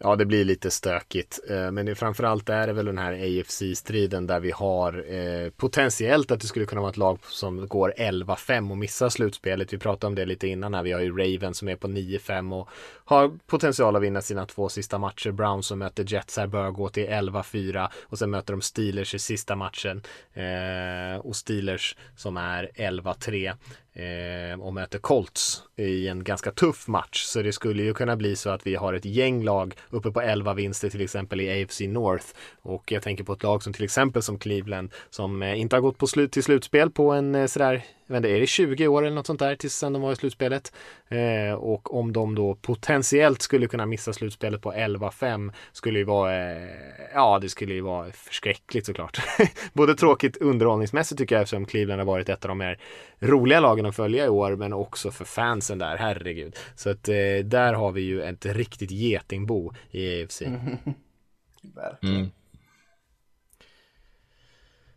Ja, 0.03 0.15
det 0.15 0.25
blir 0.25 0.45
lite 0.45 0.71
stökigt. 0.71 1.39
Eh, 1.49 1.71
men 1.71 1.95
framförallt 1.95 2.49
är 2.49 2.67
det 2.67 2.73
väl 2.73 2.85
den 2.85 2.97
här 2.97 3.13
AFC-striden 3.13 4.27
där 4.27 4.39
vi 4.39 4.51
har 4.51 5.13
eh, 5.13 5.49
potentiellt 5.49 6.31
att 6.31 6.39
det 6.39 6.47
skulle 6.47 6.65
kunna 6.65 6.81
vara 6.81 6.91
ett 6.91 6.97
lag 6.97 7.19
som 7.23 7.67
går 7.67 7.93
11-5 7.97 8.71
och 8.71 8.77
missar 8.77 9.09
slutspelet. 9.09 9.73
Vi 9.73 9.77
pratade 9.77 10.07
om 10.07 10.15
det 10.15 10.25
lite 10.25 10.47
innan 10.47 10.73
här. 10.73 10.83
Vi 10.83 10.91
har 10.91 10.99
ju 10.99 11.17
Raven 11.17 11.53
som 11.53 11.67
är 11.67 11.75
på 11.75 11.87
9-5 11.87 12.59
och 12.59 12.69
har 13.05 13.31
potential 13.47 13.95
att 13.95 14.01
vinna 14.01 14.21
sina 14.21 14.45
två 14.45 14.69
sista 14.69 14.97
matcher. 14.97 15.31
Brown 15.31 15.63
som 15.63 15.79
möter 15.79 16.13
Jets 16.13 16.37
här 16.37 16.47
bör 16.47 16.71
gå 16.71 16.89
till 16.89 17.07
11-4 17.07 17.89
och 18.01 18.19
sen 18.19 18.29
möter 18.29 18.53
de 18.53 18.61
Steelers 18.61 19.15
i 19.15 19.19
sista 19.19 19.55
matchen. 19.55 20.01
Eh, 20.33 21.19
och 21.19 21.35
Steelers 21.35 21.95
som 22.15 22.37
är 22.37 22.69
11-3 22.75 23.53
eh, 23.93 24.61
och 24.61 24.73
möter 24.73 24.99
Colts 24.99 25.63
i 25.75 26.07
en 26.07 26.23
ganska 26.23 26.51
tuff 26.51 26.87
match. 26.87 27.23
Så 27.23 27.41
det 27.41 27.53
skulle 27.53 27.83
ju 27.83 27.93
kunna 27.93 28.15
bli 28.15 28.35
så 28.35 28.49
att 28.49 28.67
vi 28.67 28.75
har 28.75 28.93
ett 28.93 29.05
gäng 29.05 29.43
lag 29.43 29.73
uppe 29.89 30.11
på 30.11 30.21
11 30.21 30.53
vinster 30.53 30.89
till 30.89 31.01
exempel 31.01 31.41
i 31.41 31.63
AFC 31.63 31.81
North. 31.81 32.25
Och 32.61 32.91
jag 32.91 33.03
tänker 33.03 33.23
på 33.23 33.33
ett 33.33 33.43
lag 33.43 33.63
som 33.63 33.73
till 33.73 33.83
exempel 33.83 34.21
som 34.21 34.39
Cleveland 34.39 34.91
som 35.09 35.41
eh, 35.41 35.59
inte 35.59 35.75
har 35.75 35.81
gått 35.81 35.97
på 35.97 36.07
slut 36.07 36.31
till 36.31 36.43
slutspel 36.43 36.91
på 36.91 37.11
en 37.11 37.35
eh, 37.35 37.47
sådär 37.47 37.83
jag 38.11 38.21
vet 38.21 38.25
inte, 38.25 38.37
är 38.37 38.39
det 38.39 38.47
20 38.47 38.87
år 38.87 39.05
eller 39.05 39.15
något 39.15 39.27
sånt 39.27 39.39
där 39.39 39.55
tills 39.55 39.75
sen 39.75 39.93
de 39.93 40.01
var 40.01 40.11
i 40.11 40.15
slutspelet? 40.15 40.73
Eh, 41.07 41.53
och 41.53 41.93
om 41.93 42.13
de 42.13 42.35
då 42.35 42.55
potentiellt 42.55 43.41
skulle 43.41 43.67
kunna 43.67 43.85
missa 43.85 44.13
slutspelet 44.13 44.61
på 44.61 44.73
11-5 44.73 45.51
skulle 45.71 45.99
ju 45.99 46.05
vara, 46.05 46.51
eh, 46.51 46.69
ja 47.13 47.39
det 47.39 47.49
skulle 47.49 47.73
ju 47.73 47.81
vara 47.81 48.11
förskräckligt 48.11 48.85
såklart. 48.85 49.21
Både 49.73 49.95
tråkigt 49.95 50.37
underhållningsmässigt 50.37 51.19
tycker 51.19 51.35
jag 51.35 51.41
eftersom 51.41 51.65
Cleveland 51.65 51.99
har 51.99 52.05
varit 52.05 52.29
ett 52.29 52.45
av 52.45 52.49
de 52.49 52.57
mer 52.57 52.79
roliga 53.19 53.59
lagen 53.59 53.85
att 53.85 53.95
följa 53.95 54.25
i 54.25 54.29
år 54.29 54.55
men 54.55 54.73
också 54.73 55.11
för 55.11 55.25
fansen 55.25 55.77
där, 55.77 55.97
herregud. 55.97 56.55
Så 56.75 56.89
att 56.89 57.09
eh, 57.09 57.15
där 57.43 57.73
har 57.73 57.91
vi 57.91 58.01
ju 58.01 58.23
ett 58.23 58.45
riktigt 58.45 58.91
getingbo 58.91 59.73
i 59.91 60.23
AFC. 60.23 60.41
Verkligen. 61.75 62.15
Mm. 62.15 62.31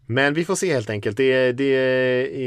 Men 0.07 0.35
vi 0.35 0.45
får 0.45 0.55
se 0.55 0.73
helt 0.73 0.91
enkelt. 0.91 1.17
Det, 1.17 1.53
det, 1.53 1.75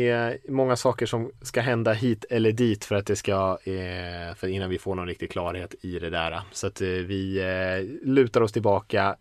är 0.10 0.38
många 0.48 0.76
saker 0.76 1.06
som 1.06 1.32
ska 1.42 1.62
hända 1.62 1.94
hit 1.94 2.26
eller 2.30 2.52
dit 2.52 2.86
för 2.86 2.96
att 2.96 3.06
det 3.06 3.16
ska, 3.16 3.58
eh, 3.64 4.36
för 4.36 4.48
innan 4.48 4.70
vi 4.70 4.78
får 4.78 4.96
någon 4.96 5.08
riktig 5.08 5.32
klarhet 5.32 5.76
i 5.82 6.00
det 6.00 6.10
där. 6.10 6.42
Så 6.52 6.68
att 6.68 6.82
eh, 6.82 6.88
vi 6.88 7.40
eh, 7.40 8.08
lutar 8.08 8.42
oss 8.42 8.52
tillbaka 8.52 9.16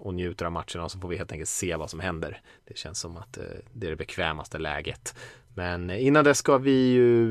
och 0.00 0.14
njuter 0.14 0.46
av 0.46 0.52
matcherna 0.52 0.84
och 0.84 0.90
så 0.90 0.98
får 0.98 1.08
vi 1.08 1.16
helt 1.16 1.32
enkelt 1.32 1.48
se 1.48 1.76
vad 1.76 1.90
som 1.90 2.00
händer. 2.00 2.40
Det 2.68 2.78
känns 2.78 2.98
som 2.98 3.16
att 3.16 3.38
det 3.72 3.86
är 3.86 3.90
det 3.90 3.96
bekvämaste 3.96 4.58
läget. 4.58 5.14
Men 5.54 5.90
innan 5.90 6.24
det 6.24 6.34
ska 6.34 6.58
vi 6.58 6.90
ju 6.90 7.30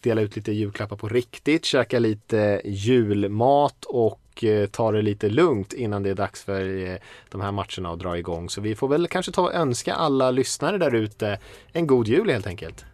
dela 0.00 0.20
ut 0.20 0.36
lite 0.36 0.52
julklappar 0.52 0.96
på 0.96 1.08
riktigt, 1.08 1.64
käka 1.64 1.98
lite 1.98 2.60
julmat 2.64 3.84
och 3.84 4.21
och 4.32 4.44
eh, 4.44 4.66
ta 4.66 4.92
det 4.92 5.02
lite 5.02 5.28
lugnt 5.28 5.72
innan 5.72 6.02
det 6.02 6.10
är 6.10 6.14
dags 6.14 6.42
för 6.42 6.86
eh, 6.86 6.96
de 7.28 7.40
här 7.40 7.52
matcherna 7.52 7.92
att 7.92 7.98
dra 7.98 8.18
igång. 8.18 8.50
Så 8.50 8.60
vi 8.60 8.74
får 8.74 8.88
väl 8.88 9.06
kanske 9.08 9.32
ta 9.32 9.42
och 9.42 9.54
önska 9.54 9.94
alla 9.94 10.30
lyssnare 10.30 10.78
där 10.78 10.94
ute 10.94 11.38
en 11.72 11.86
god 11.86 12.08
jul 12.08 12.30
helt 12.30 12.46
enkelt. 12.46 12.84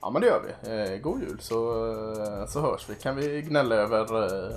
Ja 0.00 0.10
men 0.10 0.22
det 0.22 0.28
gör 0.28 0.42
vi. 0.42 0.92
Eh, 0.92 0.98
god 1.00 1.20
jul 1.20 1.38
så, 1.40 1.56
så 2.48 2.60
hörs 2.60 2.86
vi. 2.88 2.94
Kan 2.94 3.16
vi 3.16 3.42
gnälla 3.42 3.74
över 3.74 4.00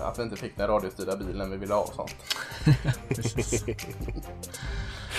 att 0.02 0.20
vi 0.20 0.24
inte 0.24 0.36
fick 0.36 0.58
den 0.58 0.68
radiostyrda 0.68 1.18
bilen 1.18 1.52
vi 1.52 1.58
ville 1.58 1.74
ha 1.74 1.82
och 1.82 1.94
sånt. 1.94 2.16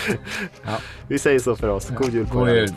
ja. 0.65 0.79
Vi 1.09 1.19
säger 1.19 1.39
så 1.39 1.57
för 1.57 1.69
oss. 1.69 1.89
God 1.89 2.15
jul 2.15 2.27
på 2.27 2.39
God 2.39 2.49
jul. 2.49 2.75